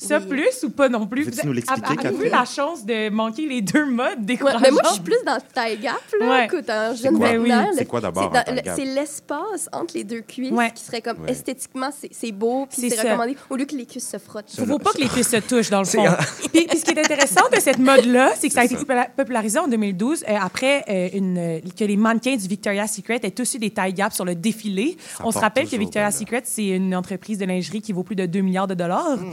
Ça, 0.00 0.20
plus 0.20 0.62
ou 0.62 0.70
pas 0.70 0.88
non 0.88 1.06
plus? 1.06 1.24
Vous 1.24 1.30
nous 1.44 1.52
l'expliquer, 1.52 1.90
avez- 1.98 2.06
Avez-vous 2.08 2.30
la 2.30 2.44
chance 2.44 2.86
de 2.86 3.10
manquer 3.10 3.46
les 3.48 3.60
deux 3.62 3.84
modes 3.84 4.06
Ouais, 4.20 4.24
décourageants? 4.24 4.60
mais 4.62 4.70
moi, 4.70 4.82
je 4.86 4.92
suis 4.92 5.02
plus 5.02 5.16
dans 5.26 5.34
le 5.34 5.40
taille 5.52 5.76
gap, 5.78 5.94
là. 6.20 6.28
Ouais. 6.30 6.44
Écoute, 6.46 6.70
un 6.70 6.94
C'est 6.94 7.02
jeune 7.02 7.18
Ben 7.18 7.38
oui. 7.40 7.48
le- 7.50 7.76
C'est 7.76 7.84
quoi 7.84 8.00
d'abord 8.00 8.32
c'est 8.76 8.84
l'espace 8.84 9.68
entre 9.72 9.94
les 9.96 10.04
deux 10.04 10.20
cuisses 10.20 10.52
Ouais. 10.52 10.70
qui 10.74 10.84
serait 10.84 11.00
comme 11.02 11.22
Ouais. 11.22 11.32
esthétiquement, 11.32 11.90
c'est 12.12 12.32
beau, 12.32 12.66
puis 12.70 12.88
C'est 12.90 13.00
recommandé, 13.00 13.36
au 13.50 13.56
lieu 13.56 13.64
que 13.64 13.74
les 13.74 13.86
cuisses 13.86 14.08
se 14.08 14.18
frottent. 14.18 14.54
Il 14.56 14.62
ne 14.62 14.66
faut 14.66 14.78
pas 14.78 14.92
que 14.92 14.98
les 14.98 15.08
cuisses 15.08 15.28
se 15.30 15.36
touchent, 15.38 15.70
dans 15.70 15.80
le 15.80 15.84
C'est 15.84 15.98
fond. 15.98 16.14
puis, 16.52 16.66
puis 16.66 16.78
ce 16.78 16.84
qui 16.84 16.92
est 16.92 16.98
intéressant 17.00 17.48
de 17.52 17.58
cette 17.60 17.78
mode-là, 17.78 18.30
c'est 18.38 18.48
que 18.48 18.54
ça 18.54 18.60
a 18.60 18.64
été 18.64 18.76
popularisé 19.16 19.58
en 19.58 19.66
2012, 19.68 20.22
euh, 20.28 20.36
après 20.40 20.84
euh, 20.88 21.08
une, 21.12 21.38
euh, 21.38 21.58
que 21.76 21.84
les 21.84 21.96
mannequins 21.96 22.36
du 22.36 22.46
Victoria's 22.46 22.92
Secret 22.94 23.18
aient 23.24 23.30
tous 23.32 23.54
eu 23.54 23.58
des 23.58 23.70
taille 23.70 23.94
gap 23.94 24.12
sur 24.12 24.24
le 24.24 24.34
défilé. 24.36 24.96
Ça 25.16 25.24
On 25.26 25.32
se 25.32 25.38
rappelle 25.38 25.68
que 25.68 25.76
Victoria's 25.76 26.16
Secret, 26.16 26.42
c'est 26.44 26.68
une 26.68 26.94
entreprise 26.94 27.38
de 27.38 27.46
lingerie 27.46 27.80
qui 27.82 27.92
vaut 27.92 28.04
plus 28.04 28.16
de 28.16 28.26
2 28.26 28.40
milliards 28.42 28.68
de 28.68 28.74
dollars. 28.74 29.16
Hmm. 29.18 29.32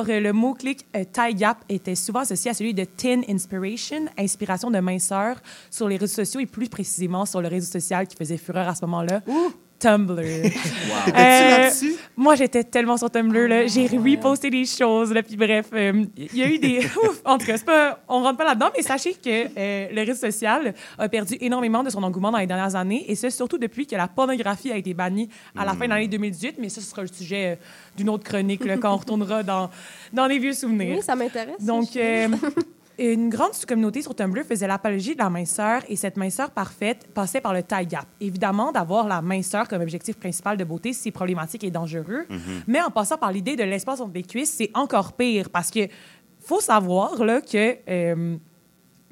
Alors, 0.00 0.16
euh, 0.16 0.20
le 0.20 0.32
mot-clic 0.32 0.86
euh, 0.96 1.04
taille 1.04 1.34
gap 1.34 1.58
était 1.68 1.94
souvent 1.94 2.20
associé 2.20 2.50
à 2.50 2.54
celui 2.54 2.72
de 2.72 2.84
Thin 2.84 3.20
Inspiration, 3.28 4.06
inspiration 4.16 4.70
de 4.70 4.78
minceur 4.78 5.36
sur 5.70 5.88
les 5.88 5.98
réseaux 5.98 6.24
sociaux 6.24 6.40
et 6.40 6.46
plus 6.46 6.70
précisément 6.70 7.26
sur 7.26 7.42
le 7.42 7.48
réseau 7.48 7.70
social 7.70 8.06
qui 8.06 8.16
faisait 8.16 8.38
fureur 8.38 8.66
à 8.66 8.74
ce 8.74 8.86
moment-là. 8.86 9.20
Tumblr. 9.80 10.16
T'étais-tu 10.22 11.16
Euh, 11.16 11.58
là-dessus? 11.58 11.94
moi, 12.16 12.34
j'étais 12.36 12.62
tellement 12.62 12.96
sur 12.96 13.10
Tumblr. 13.10 13.48
Là. 13.48 13.66
J'ai 13.66 13.86
reposté 13.86 14.50
des 14.50 14.64
choses. 14.66 15.12
Là, 15.12 15.22
puis 15.22 15.36
bref, 15.36 15.66
euh, 15.72 16.04
il 16.16 16.36
y 16.36 16.42
a 16.42 16.48
eu 16.48 16.58
des... 16.58 16.78
Ouf, 17.02 17.20
en 17.24 17.38
tout 17.38 17.46
cas, 17.46 17.56
c'est 17.56 17.64
pas... 17.64 17.98
on 18.08 18.22
rentre 18.22 18.36
pas 18.36 18.44
là-dedans, 18.44 18.68
mais 18.76 18.82
sachez 18.82 19.14
que 19.14 19.46
euh, 19.58 19.88
le 19.92 20.00
réseau 20.02 20.20
social 20.26 20.74
a 20.98 21.08
perdu 21.08 21.36
énormément 21.40 21.82
de 21.82 21.90
son 21.90 22.02
engouement 22.02 22.30
dans 22.30 22.38
les 22.38 22.46
dernières 22.46 22.76
années, 22.76 23.04
et 23.08 23.14
ce, 23.14 23.30
surtout 23.30 23.58
depuis 23.58 23.86
que 23.86 23.96
la 23.96 24.06
pornographie 24.08 24.70
a 24.70 24.76
été 24.76 24.92
bannie 24.94 25.28
à 25.56 25.64
la 25.64 25.72
fin 25.72 25.86
de 25.86 25.90
l'année 25.90 26.08
2018. 26.08 26.56
Mais 26.58 26.68
ça, 26.68 26.80
ce 26.80 26.86
sera 26.88 27.02
le 27.02 27.08
sujet 27.08 27.52
euh, 27.52 27.56
d'une 27.96 28.10
autre 28.10 28.24
chronique 28.24 28.64
là, 28.64 28.76
quand 28.76 28.92
on 28.92 28.96
retournera 28.98 29.42
dans, 29.42 29.70
dans 30.12 30.26
les 30.26 30.38
vieux 30.38 30.52
souvenirs. 30.52 30.96
Oui, 30.98 31.02
ça 31.02 31.16
m'intéresse. 31.16 31.64
Donc, 31.64 31.96
euh, 31.96 32.28
une 33.00 33.30
grande 33.30 33.54
sous-communauté 33.54 34.02
sur 34.02 34.14
Tumblr 34.14 34.44
faisait 34.44 34.66
l'apologie 34.66 35.14
de 35.14 35.18
la 35.18 35.30
minceur 35.30 35.82
et 35.88 35.96
cette 35.96 36.16
minceur 36.16 36.50
parfaite 36.50 37.08
passait 37.14 37.40
par 37.40 37.54
le 37.54 37.62
taille 37.62 37.86
gap. 37.86 38.06
Évidemment, 38.20 38.72
d'avoir 38.72 39.08
la 39.08 39.22
minceur 39.22 39.68
comme 39.68 39.82
objectif 39.82 40.16
principal 40.16 40.56
de 40.56 40.64
beauté, 40.64 40.92
c'est 40.92 41.10
problématique 41.10 41.64
et 41.64 41.70
dangereux. 41.70 42.26
Mais 42.66 42.80
en 42.82 42.90
passant 42.90 43.16
par 43.16 43.32
l'idée 43.32 43.56
de 43.56 43.64
l'espace 43.64 44.00
entre 44.00 44.12
les 44.14 44.22
cuisses, 44.22 44.52
c'est 44.52 44.70
encore 44.74 45.14
pire 45.14 45.50
parce 45.50 45.70
que 45.70 45.80
faut 46.40 46.60
savoir 46.60 47.22
là, 47.24 47.40
que 47.40 47.76
euh, 47.88 48.36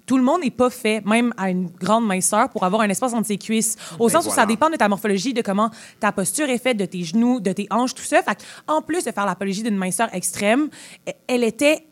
tout 0.07 0.17
le 0.17 0.23
monde 0.23 0.41
n'est 0.43 0.51
pas 0.51 0.71
fait, 0.71 1.05
même 1.05 1.35
à 1.37 1.51
une 1.51 1.69
grande 1.69 2.07
minceur, 2.07 2.49
pour 2.49 2.65
avoir 2.65 2.81
un 2.83 2.89
espace 2.89 3.13
entre 3.13 3.27
ses 3.27 3.37
cuisses. 3.37 3.77
Au 3.99 4.09
sens 4.09 4.27
où 4.27 4.31
ça 4.31 4.47
dépend 4.47 4.71
de 4.71 4.77
ta 4.77 4.89
morphologie, 4.89 5.35
de 5.35 5.43
comment 5.43 5.71
ta 6.01 6.13
posture 6.13 6.49
est 6.49 6.59
faite, 6.59 6.79
de 6.79 6.87
tes 6.87 7.05
genoux, 7.05 7.41
de 7.41 7.53
tes 7.53 7.67
hanches, 7.71 7.95
tout 7.95 8.03
ça. 8.03 8.23
Fait 8.23 8.43
en 8.67 8.81
plus 8.81 9.05
de 9.05 9.13
faire 9.13 9.27
l'apologie 9.27 9.63
d'une 9.63 9.77
minceur 9.77 10.09
extrême, 10.15 10.71
e- 11.07 11.13
elle 11.27 11.45
était 11.45 11.88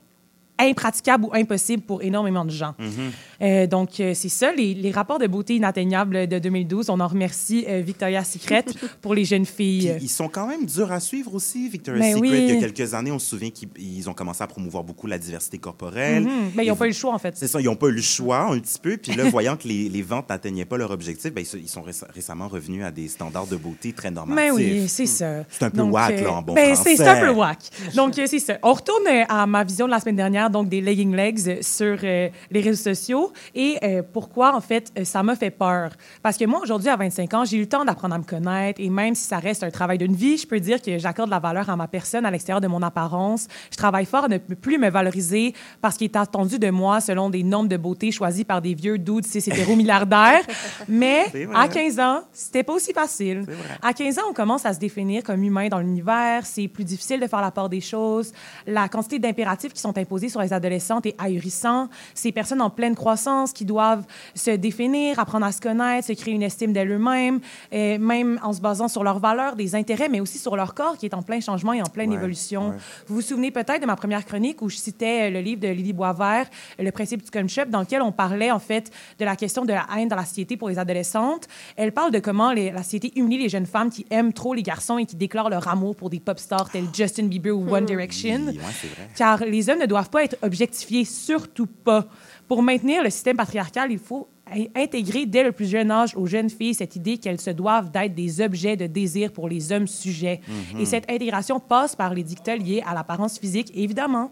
impraticable 0.59 1.25
ou 1.27 1.31
impossible 1.35 1.83
pour 1.83 2.03
énormément 2.03 2.45
de 2.45 2.51
gens. 2.51 2.75
Euh, 3.43 3.67
donc, 3.67 4.01
euh, 4.01 4.13
c'est 4.15 4.29
ça, 4.29 4.53
les, 4.53 4.75
les 4.75 4.91
rapports 4.91 5.19
de 5.19 5.27
beauté 5.27 5.55
inatteignables 5.57 6.27
de 6.27 6.39
2012. 6.39 6.91
On 6.91 7.01
en 7.01 7.07
remercie 7.07 7.65
euh, 7.69 7.81
Victoria's 7.85 8.31
Secret 8.31 8.65
pour 9.03 9.15
les 9.15 9.25
jeunes 9.25 9.47
filles. 9.47 9.93
Puis 9.97 10.07
ils 10.07 10.09
sont 10.09 10.29
quand 10.29 10.47
même 10.47 10.65
durs 10.67 10.93
à 10.93 11.01
suivre 11.01 11.35
aussi, 11.35 11.69
Victoria's 11.69 12.01
Ben 12.01 12.15
Secret. 12.17 12.29
oui. 12.31 12.47
Il 12.49 12.55
y 12.55 12.57
a 12.65 12.69
quelques 12.69 12.95
années, 12.95 13.11
on 13.13 13.19
se 13.19 13.29
souvient 13.29 13.51
qu'ils 13.51 13.69
ils 13.79 14.09
ont 14.09 14.15
commencé 14.15 14.43
à 14.43 14.47
promouvoir 14.47 14.85
beaucoup 14.85 15.07
la 15.07 15.19
diversité 15.19 15.59
corporelle. 15.59 16.27
Ben, 16.55 16.63
ils 16.63 16.69
n'ont 16.69 16.77
pas 16.77 16.87
eu 16.87 16.91
le 16.91 16.95
choix, 16.95 17.15
en 17.15 17.19
fait. 17.19 17.37
C'est 17.37 17.49
ça, 17.49 17.61
ils 17.61 17.65
n'ont 17.65 17.77
pas 17.77 17.89
eu 17.89 17.93
le 17.93 18.03
choix 18.03 18.51
un 18.53 18.59
petit 18.59 18.79
peu. 18.79 18.97
Puis 18.97 19.15
là, 19.15 19.25
voyant 19.31 19.57
que 19.57 19.69
les, 19.69 19.89
les 19.89 20.03
ventes 20.03 20.29
n'atteignaient 20.29 20.65
pas 20.65 20.77
leur 20.79 20.91
objectif, 20.91 21.33
ben, 21.33 21.45
ils, 21.55 21.69
sont 21.69 21.83
réce- 21.83 22.05
récemment 22.15 22.49
revenus 22.49 22.85
à 22.85 22.91
des 22.91 23.09
standards 23.09 23.47
de 23.47 23.57
beauté 23.57 23.93
très 23.93 24.11
normatifs. 24.11 24.37
Mais 24.37 24.49
Ben 24.51 24.81
oui, 24.83 24.89
c'est 24.89 25.07
ça. 25.07 25.45
C'est 25.51 25.65
un 25.65 25.71
peu 25.71 25.79
Donc, 25.79 25.95
whack, 25.95 26.13
euh, 26.13 26.25
là, 26.25 26.33
en 26.33 26.43
bon 26.43 26.55
ben, 26.55 26.75
français. 26.75 26.97
C'est 26.97 27.07
un 27.09 27.21
peu 27.21 27.31
whack. 27.31 27.59
Donc, 27.95 28.15
c'est 28.15 28.39
ça. 28.39 28.59
On 28.63 28.73
retourne 28.73 29.07
à 29.29 29.47
ma 29.47 29.65
vision 29.65 29.87
de 29.87 29.91
la 29.91 30.01
semaine 30.01 30.17
dernière, 30.17 30.51
donc 30.51 30.69
des 30.69 30.81
legging 30.81 31.15
legs 31.15 31.63
sur 31.63 31.99
euh, 32.03 32.29
les 32.51 32.61
réseaux 32.61 32.83
sociaux. 32.95 33.26
Et 33.55 33.79
euh, 33.83 34.03
pourquoi, 34.03 34.55
en 34.55 34.61
fait, 34.61 34.93
euh, 34.99 35.05
ça 35.05 35.23
m'a 35.23 35.37
fait 35.37 35.51
peur. 35.51 35.91
Parce 36.23 36.37
que 36.37 36.45
moi, 36.45 36.61
aujourd'hui, 36.63 36.89
à 36.89 36.97
25 36.97 37.35
ans, 37.35 37.45
j'ai 37.45 37.57
eu 37.59 37.61
le 37.61 37.69
temps 37.69 37.85
d'apprendre 37.85 38.15
à 38.15 38.19
me 38.19 38.25
connaître. 38.25 38.81
Et 38.81 38.91
même 38.91 39.15
si 39.15 39.25
ça 39.25 39.39
reste 39.39 39.63
un 39.63 39.71
travail 39.71 39.99
d'une 39.99 40.15
vie, 40.15 40.37
je 40.37 40.47
peux 40.47 40.61
dire 40.61 40.81
que 40.81 40.99
j'accorde 40.99 41.31
la 41.31 41.39
valeur 41.39 41.69
à 41.71 41.77
ma 41.77 41.89
personne 41.89 42.27
à 42.27 42.31
l'extérieur 42.31 42.61
de 42.61 42.69
mon 42.69 42.83
apparence. 42.83 43.47
Je 43.71 43.77
travaille 43.77 44.07
fort 44.07 44.25
à 44.25 44.29
ne 44.29 44.39
plus 44.39 44.79
me 44.79 44.91
valoriser 44.91 45.55
parce 45.81 45.97
qu'il 45.97 46.07
est 46.07 46.17
attendu 46.17 46.59
de 46.59 46.71
moi 46.71 47.01
selon 47.01 47.31
des 47.31 47.43
normes 47.43 47.69
de 47.69 47.77
beauté 47.77 48.11
choisies 48.11 48.45
par 48.45 48.63
des 48.63 48.75
vieux 48.75 48.99
dudes 48.99 49.27
cis 49.27 49.39
hétéro-milliardaires. 49.39 50.43
Mais 50.89 51.27
à 51.55 51.69
15 51.69 52.01
ans, 52.01 52.21
c'était 52.33 52.63
pas 52.63 52.75
aussi 52.75 52.93
facile. 52.93 53.45
À 53.83 53.93
15 53.93 54.19
ans, 54.19 54.23
on 54.31 54.33
commence 54.33 54.67
à 54.67 54.75
se 54.75 54.79
définir 54.79 55.23
comme 55.23 55.43
humain 55.43 55.69
dans 55.69 55.81
l'univers. 55.81 56.45
C'est 56.45 56.69
plus 56.69 56.85
difficile 56.85 57.21
de 57.21 57.27
faire 57.27 57.41
la 57.41 57.51
part 57.51 57.69
des 57.69 57.81
choses. 57.81 58.33
La 58.67 58.89
quantité 58.89 59.19
d'impératifs 59.19 59.73
qui 59.73 59.81
sont 59.81 59.97
imposés 59.97 60.29
sur 60.29 60.41
les 60.41 60.53
adolescentes 60.53 61.07
est 61.07 61.15
ahurissant. 61.19 61.89
Ces 62.15 62.33
personnes 62.33 62.63
en 62.63 62.71
pleine 62.71 62.95
croissance, 62.95 63.16
qui 63.55 63.65
doivent 63.65 64.05
se 64.35 64.51
définir, 64.53 65.19
apprendre 65.19 65.47
à 65.47 65.53
se 65.53 65.61
connaître, 65.61 66.07
se 66.09 66.13
créer 66.13 66.35
une 66.35 66.43
estime 66.43 66.73
d'elles-mêmes, 66.73 67.41
même 67.73 68.39
en 68.43 68.53
se 68.53 68.61
basant 68.61 68.89
sur 68.89 69.03
leurs 69.05 69.19
valeurs, 69.19 69.57
des 69.57 69.75
intérêts, 69.75 70.09
mais 70.09 70.21
aussi 70.21 70.39
sur 70.39 70.57
leur 70.57 70.75
corps 70.75 70.97
qui 70.97 71.07
est 71.07 71.15
en 71.15 71.23
plein 71.23 71.41
changement 71.41 71.73
et 71.73 71.81
en 71.83 71.87
pleine 71.87 72.11
Ouais, 72.11 72.17
évolution. 72.17 72.71
ouais. 72.71 72.77
Vous 73.07 73.17
vous 73.17 73.21
souvenez 73.23 73.51
peut-être 73.51 73.81
de 73.81 73.87
ma 73.87 73.97
première 73.97 74.25
chronique 74.25 74.63
où 74.63 74.69
je 74.69 74.77
citais 74.77 75.31
le 75.31 75.41
livre 75.41 75.61
de 75.61 75.69
Lily 75.69 75.93
Boisvert, 75.93 76.47
Le 76.79 76.91
principe 76.91 77.23
du 77.25 77.31
concept, 77.31 77.71
dans 77.71 77.81
lequel 77.81 78.03
on 78.03 78.13
parlait 78.13 78.51
en 78.51 78.59
fait 78.59 78.91
de 79.19 79.25
la 79.25 79.35
question 79.37 79.65
de 79.65 79.73
la 79.73 79.87
haine 79.97 80.09
dans 80.09 80.17
la 80.17 80.25
société 80.25 80.57
pour 80.57 80.69
les 80.69 80.79
adolescentes. 80.79 81.49
Elle 81.77 81.93
parle 81.93 82.13
de 82.13 82.19
comment 82.21 82.53
les- 82.53 82.71
la 82.71 82.83
société 82.83 83.13
humilie 83.17 83.39
les 83.43 83.49
jeunes 83.49 83.67
femmes 83.67 83.91
qui 83.91 84.07
aiment 84.11 84.33
trop 84.33 84.55
les 84.55 84.63
garçons 84.63 84.99
et 84.99 85.07
qui 85.07 85.17
déclarent 85.17 85.51
leur 85.51 85.67
amour 85.69 85.97
pour 85.97 86.11
des 86.11 86.21
pop 86.21 86.39
stars 86.39 86.71
tels 86.71 86.85
Justin 86.93 87.27
Bieber 87.27 87.53
ou 87.53 87.69
One 87.75 87.85
Direction. 87.87 88.41
Oui, 88.49 88.57
ouais, 88.59 88.63
c'est 88.81 88.89
vrai. 88.89 89.09
Car 89.17 89.39
les 89.45 89.69
hommes 89.71 89.81
ne 89.81 89.87
doivent 89.87 90.11
pas 90.11 90.25
être 90.25 90.37
objectifiés, 90.43 91.05
surtout 91.05 91.67
pas. 91.67 92.07
Pour 92.49 92.63
maintenir 92.63 93.03
le 93.03 93.11
système 93.11 93.37
patriarcal, 93.37 93.91
il 93.91 93.99
faut 93.99 94.29
in- 94.53 94.67
intégrer 94.77 95.27
dès 95.27 95.43
le 95.43 95.53
plus 95.53 95.69
jeune 95.69 95.91
âge 95.91 96.17
aux 96.17 96.27
jeunes 96.27 96.51
filles 96.51 96.75
cette 96.75 96.95
idée 96.95 97.19
qu'elles 97.19 97.41
se 97.41 97.51
doivent 97.51 97.91
d'être 97.91 98.15
des 98.15 98.41
objets 98.41 98.77
de 98.77 98.87
désir 98.87 99.33
pour 99.33 99.49
les 99.49 99.73
hommes 99.73 99.89
sujets. 99.89 100.41
Mhm. 100.75 100.81
Et 100.81 100.85
cette 100.85 101.11
intégration 101.11 101.59
passe 101.59 101.97
par 101.97 102.15
les 102.15 102.23
dictats 102.23 102.57
liés 102.57 102.83
à 102.87 102.95
l'apparence 102.95 103.39
physique, 103.39 103.73
évidemment. 103.75 104.31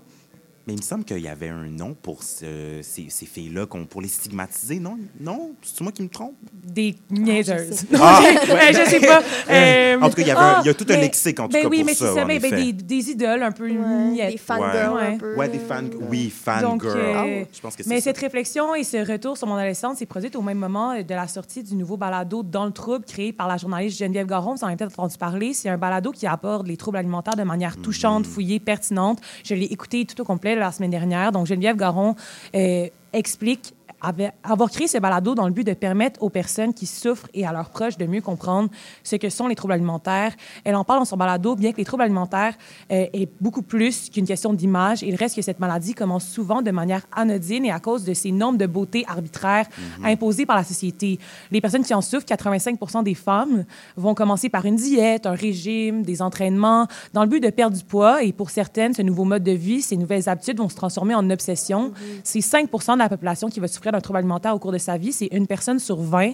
Mais 0.66 0.72
il 0.72 0.78
me 0.78 0.82
semble 0.82 1.04
qu'il 1.04 1.18
y 1.18 1.28
avait 1.28 1.50
un 1.50 1.66
nom 1.66 1.94
pour 2.00 2.22
ce- 2.22 2.80
ces, 2.82 3.06
ces 3.10 3.26
filles-là, 3.26 3.66
qu'on- 3.66 3.84
pour 3.84 4.00
les 4.00 4.08
stigmatiser, 4.08 4.78
non? 4.80 4.96
Non? 5.20 5.52
C'est 5.62 5.82
moi 5.82 5.92
qui 5.92 6.02
me 6.02 6.08
trompe? 6.08 6.34
Des 6.52 6.94
niaiseuses. 7.10 7.84
Ah, 8.00 8.20
Euh, 8.22 8.24
ouais. 8.54 8.72
je 8.72 8.88
sais 8.90 9.00
pas. 9.00 9.20
Euh, 9.50 10.00
En 10.00 10.08
tout 10.08 10.16
cas, 10.16 10.22
il 10.22 10.28
y 10.28 10.30
avait 10.30 10.40
un- 10.40 10.44
ah, 10.56 10.60
il 10.64 10.66
y 10.66 10.70
a 10.70 10.74
tout 10.74 10.86
un 10.88 10.94
mais- 10.94 11.00
lexique, 11.02 11.38
en 11.38 11.44
tout 11.48 11.52
ben 11.52 11.62
cas, 11.64 11.68
oui, 11.68 11.78
pour 11.78 11.86
mais 11.86 11.94
ça, 11.94 12.06
c'est 12.08 12.14
ça. 12.14 12.24
en 12.24 12.26
ben, 12.26 12.40
des, 12.40 12.72
des 12.72 13.10
idoles 13.10 13.42
un 13.42 13.52
peu 13.52 13.68
miettes. 13.68 14.32
des 14.32 14.38
fangirls 14.38 14.94
Ouais. 14.94 15.02
un 15.14 15.18
peu. 15.18 15.34
Ouais, 15.36 15.48
des 15.48 15.58
fans... 15.58 15.82
Oui, 16.10 16.32
Donc, 16.62 16.82
fangirl. 16.84 16.98
euh, 16.98 17.44
Je 17.52 17.60
pense 17.60 17.76
que 17.76 17.82
c'est 17.82 17.88
mais 17.90 17.96
ça. 17.96 18.04
cette 18.04 18.18
réflexion 18.18 18.74
et 18.74 18.84
ce 18.84 18.96
retour 19.10 19.36
sur 19.36 19.46
mon 19.46 19.54
adolescence 19.56 19.98
s'est 19.98 20.06
produite 20.06 20.34
au 20.36 20.42
même 20.42 20.58
moment 20.58 20.92
euh, 20.92 21.02
de 21.02 21.14
la 21.14 21.28
sortie 21.28 21.62
du 21.62 21.74
nouveau 21.76 21.96
balado 21.98 22.42
Dans 22.42 22.64
le 22.64 22.72
trouble 22.72 23.04
créé 23.04 23.32
par 23.32 23.48
la 23.48 23.56
journaliste 23.58 23.98
Geneviève 23.98 24.26
Garon. 24.26 24.54
Vous 24.54 24.64
en 24.64 24.68
avez 24.68 24.76
peut-être 24.76 24.98
entendu 24.98 25.18
parler. 25.18 25.52
C'est 25.52 25.68
un 25.68 25.78
balado 25.78 26.10
qui 26.10 26.26
aborde 26.26 26.66
les 26.66 26.76
troubles 26.78 26.96
alimentaires 26.98 27.36
de 27.36 27.42
manière 27.42 27.76
Mm-hmm. 27.76 27.80
touchante, 27.82 28.26
fouillée, 28.26 28.60
pertinente. 28.60 29.20
Je 29.44 29.54
l'ai 29.54 29.66
écouté 29.66 30.04
tout 30.06 30.20
au 30.20 30.24
complet 30.24 30.53
la 30.61 30.72
semaine 30.72 30.90
dernière. 30.90 31.32
Donc, 31.32 31.46
Geneviève 31.46 31.76
Garon 31.76 32.14
euh, 32.55 32.88
explique 33.12 33.74
avait- 34.07 34.32
avoir 34.42 34.70
créé 34.70 34.86
ce 34.86 34.98
balado 34.98 35.34
dans 35.34 35.46
le 35.46 35.52
but 35.52 35.64
de 35.66 35.74
permettre 35.74 36.22
aux 36.22 36.30
personnes 36.30 36.74
qui 36.74 36.86
souffrent 36.86 37.28
et 37.34 37.46
à 37.46 37.52
leurs 37.52 37.70
proches 37.70 37.96
de 37.96 38.07
mieux 38.07 38.20
comprendre 38.20 38.68
ce 39.02 39.16
que 39.16 39.28
sont 39.28 39.46
les 39.46 39.55
troubles 39.55 39.74
alimentaires. 39.74 40.32
Elle 40.64 40.76
en 40.76 40.84
parle 40.84 41.00
dans 41.00 41.05
son 41.05 41.16
balado, 41.16 41.57
bien 41.57 41.72
que 41.72 41.78
les 41.78 41.84
troubles 41.84 42.02
alimentaires 42.02 42.55
euh, 42.92 43.07
est 43.12 43.28
beaucoup 43.40 43.62
plus 43.62 44.11
qu'une 44.11 44.26
question 44.26 44.52
d'image. 44.52 45.02
Il 45.02 45.14
reste 45.14 45.36
que 45.36 45.42
cette 45.42 45.61
maladie 45.61 45.94
commence 45.94 46.26
souvent 46.26 46.62
de 46.62 46.70
manière 46.70 47.07
anodine 47.14 47.64
et 47.64 47.70
à 47.70 47.80
cause 47.80 48.05
de 48.05 48.14
ces 48.14 48.30
normes 48.32 48.57
de 48.57 48.66
beauté 48.66 49.05
arbitraires 49.09 49.66
Mhm. 50.00 50.07
imposées 50.07 50.46
par 50.46 50.57
la 50.57 50.64
société. 50.64 51.18
Les 51.50 51.61
personnes 51.61 51.84
qui 51.84 51.94
en 51.94 52.00
souffrent, 52.00 52.26
85% 52.26 53.02
des 53.02 53.14
femmes, 53.14 53.64
vont 53.96 54.14
commencer 54.14 54.48
par 54.48 54.64
une 54.66 54.76
diète, 54.76 55.26
un 55.26 55.34
régime, 55.34 56.02
des 56.02 56.20
entraînements, 56.22 56.86
dans 57.12 57.22
le 57.22 57.28
but 57.28 57.40
de 57.40 57.50
perdre 57.50 57.76
du 57.76 57.84
poids. 57.84 58.22
Et 58.22 58.32
pour 58.32 58.50
certaines, 58.50 58.94
ce 58.94 59.02
nouveau 59.02 59.24
mode 59.24 59.42
de 59.42 59.52
vie, 59.52 59.82
ces 59.82 59.96
nouvelles 59.96 60.28
habitudes 60.28 60.59
vont 60.59 60.68
se 60.68 60.76
transformer 60.76 61.14
en 61.14 61.28
obsession. 61.30 61.92
C'est 62.22 62.40
5 62.40 62.70
de 62.70 62.98
la 62.98 63.09
population 63.09 63.48
qui 63.48 63.61
va 63.61 63.68
souffrir 63.68 63.92
d'un 63.95 64.01
trouble 64.01 64.18
alimentaire 64.18 64.55
au 64.55 64.59
cours 64.59 64.72
de 64.72 64.78
sa 64.78 64.97
vie. 64.99 65.12
C'est 65.12 65.28
une 65.32 65.47
personne 65.47 65.78
sur 65.78 65.97
20. 66.01 66.32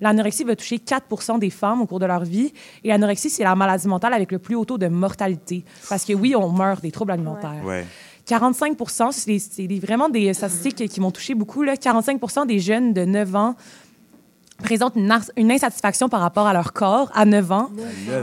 L'anorexie 0.00 0.44
va 0.44 0.56
toucher 0.56 0.78
4 0.78 1.38
des 1.38 1.50
femmes 1.50 1.82
au 1.82 1.86
cours 1.86 2.00
de 2.00 2.06
leur 2.06 2.24
vie. 2.24 2.52
Et 2.84 2.88
l'anorexie, 2.88 3.30
c'est 3.30 3.44
la 3.44 3.54
maladie 3.54 3.86
mentale 3.88 4.14
avec 4.14 4.32
le 4.32 4.38
plus 4.38 4.54
haut 4.54 4.64
taux 4.64 4.78
de 4.78 4.88
mortalité. 4.88 5.64
Parce 5.88 6.04
que 6.04 6.12
oui, 6.12 6.34
on 6.36 6.50
meurt 6.50 6.82
des 6.82 6.90
troubles 6.90 7.12
alimentaires. 7.12 7.64
Ouais. 7.64 7.86
45 8.24 8.76
c'est 9.10 9.26
des- 9.26 9.38
c'est 9.38 9.66
des- 9.66 9.80
vraiment 9.80 10.08
des 10.08 10.32
statistiques 10.32 10.88
qui 10.88 11.00
m'ont 11.00 11.10
touché 11.10 11.34
beaucoup. 11.34 11.62
Là. 11.62 11.76
45 11.76 12.46
des 12.46 12.60
jeunes 12.60 12.92
de 12.92 13.04
9 13.04 13.34
ans 13.34 13.54
présentent 14.62 14.94
une, 14.96 15.50
insatisfaction 15.50 16.08
par 16.08 16.20
rapport 16.20 16.46
à 16.46 16.52
leur 16.52 16.72
corps 16.72 17.10
à 17.14 17.24
9 17.24 17.50
ans. 17.50 17.68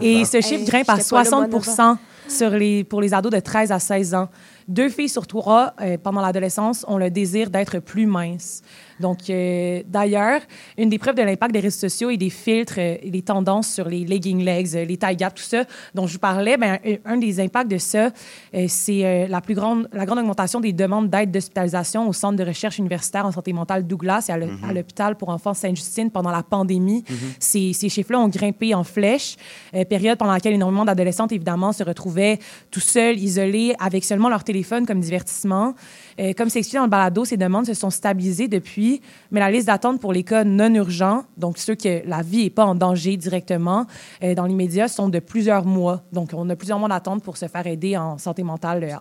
Et 0.02 0.24
ce 0.26 0.40
chiffre 0.42 0.62
Hey, 0.62 0.66
grimpe 0.66 0.90
à 0.90 0.96
j'étais 0.96 1.10
pas 1.10 1.24
là, 1.24 1.30
moi, 1.30 1.62
60 1.62 2.00
sur 2.30 2.50
les, 2.52 2.84
pour 2.84 3.02
les 3.02 3.14
ados 3.14 3.32
de 3.32 3.40
13 3.40 3.72
à 3.72 3.80
16 3.80 4.14
ans. 4.16 4.30
Deux 4.70 4.90
filles 4.90 5.10
sur 5.10 5.26
trois, 5.26 5.74
euh, 5.82 5.98
pendant 5.98 6.22
l'adolescence, 6.22 6.86
ont 6.88 7.00
le 7.00 7.10
désir 7.10 7.50
d'être 7.50 7.80
plus 7.80 8.06
minces. 8.06 8.62
Donc, 9.00 9.30
euh, 9.30 9.82
d'ailleurs, 9.88 10.42
une 10.78 10.90
des 10.90 10.98
preuves 11.00 11.16
de 11.16 11.22
l'impact 11.22 11.54
des 11.54 11.60
réseaux 11.60 11.80
sociaux 11.88 12.10
et 12.10 12.18
des 12.18 12.30
filtres 12.30 12.76
euh, 12.78 12.98
et 13.02 13.10
des 13.12 13.22
tendances 13.22 13.68
sur 13.74 13.88
les 13.88 14.06
legging 14.06 14.44
legs, 14.44 14.76
euh, 14.76 14.86
les 14.86 14.98
taille 14.98 15.16
gap, 15.16 15.34
tout 15.36 15.44
ça, 15.44 15.64
dont 15.96 16.08
je 16.08 16.14
vous 16.14 16.20
parlais, 16.20 16.58
ben, 16.58 16.78
un- 16.86 17.14
un 17.14 17.18
des 17.18 17.40
impacts 17.40 17.72
de 17.72 17.78
ça, 17.78 18.10
euh, 18.54 18.66
c'est 18.68 19.28
la 19.28 19.42
plus 19.42 19.56
grande, 19.56 19.88
la 19.94 20.06
grande 20.06 20.20
augmentation 20.20 20.60
des 20.60 20.74
demandes 20.74 21.10
d'aide 21.10 21.32
d'hospitalisation 21.32 22.08
au 22.08 22.14
Centre 22.14 22.36
de 22.38 22.44
recherche 22.44 22.78
universitaire 22.78 23.26
en 23.26 23.32
santé 23.32 23.54
mentale 23.54 23.86
Douglas 23.88 24.26
et 24.30 24.32
à 24.34 24.38
Mhm. 24.38 24.74
l'hôpital 24.74 25.16
pour 25.16 25.30
enfants 25.30 25.54
Sainte-Justine 25.54 26.12
pendant 26.12 26.32
la 26.32 26.44
pandémie. 26.44 27.04
Mhm. 27.10 27.18
Ces, 27.40 27.74
ces 27.74 27.90
chiffres-là 27.90 28.20
ont 28.20 28.28
grimpé 28.28 28.74
en 28.74 28.84
flèche, 28.84 29.36
période 29.90 30.18
pendant 30.18 30.34
laquelle 30.34 30.54
énormément 30.54 30.86
d'adolescentes, 30.86 31.32
évidemment, 31.32 31.72
se 31.72 31.84
retrouvaient 31.84 32.40
tout 32.72 32.80
seuls, 32.80 33.18
isolés, 33.20 33.74
avec 33.80 34.04
seulement 34.04 34.30
leur 34.30 34.44
téléphone 34.44 34.86
comme 34.86 35.00
divertissement. 35.00 35.74
Euh, 36.20 36.34
comme 36.34 36.50
c'est 36.50 36.60
expliqué 36.60 36.78
dans 36.78 36.84
le 36.84 36.90
balado, 36.90 37.24
ces 37.24 37.38
demandes 37.38 37.66
se 37.66 37.74
sont 37.74 37.90
stabilisées 37.90 38.48
depuis, 38.48 39.02
mais 39.32 39.40
la 39.40 39.50
liste 39.50 39.68
d'attente 39.68 40.02
pour 40.02 40.12
les 40.12 40.24
cas 40.24 40.44
non 40.44 40.74
urgents, 40.76 41.24
donc 41.38 41.58
ceux 41.58 41.76
que 41.76 42.08
la 42.08 42.22
vie 42.22 42.44
n'est 42.44 42.50
pas 42.50 42.66
en 42.66 42.76
danger 42.76 43.16
directement, 43.16 43.86
euh, 44.24 44.36
dans 44.36 44.46
les 44.46 44.54
médias, 44.54 44.88
sont 44.88 45.08
de 45.10 45.20
plusieurs 45.20 45.66
mois. 45.66 46.04
Donc, 46.12 46.32
on 46.34 46.50
a 46.50 46.56
plusieurs 46.56 46.80
mois 46.80 46.90
d'attente 46.90 47.24
pour 47.24 47.38
se 47.38 47.48
faire 47.48 47.66
aider 47.68 47.96
en 47.96 48.18
santé 48.18 48.44
mentale 48.44 48.84
euh, 48.84 48.96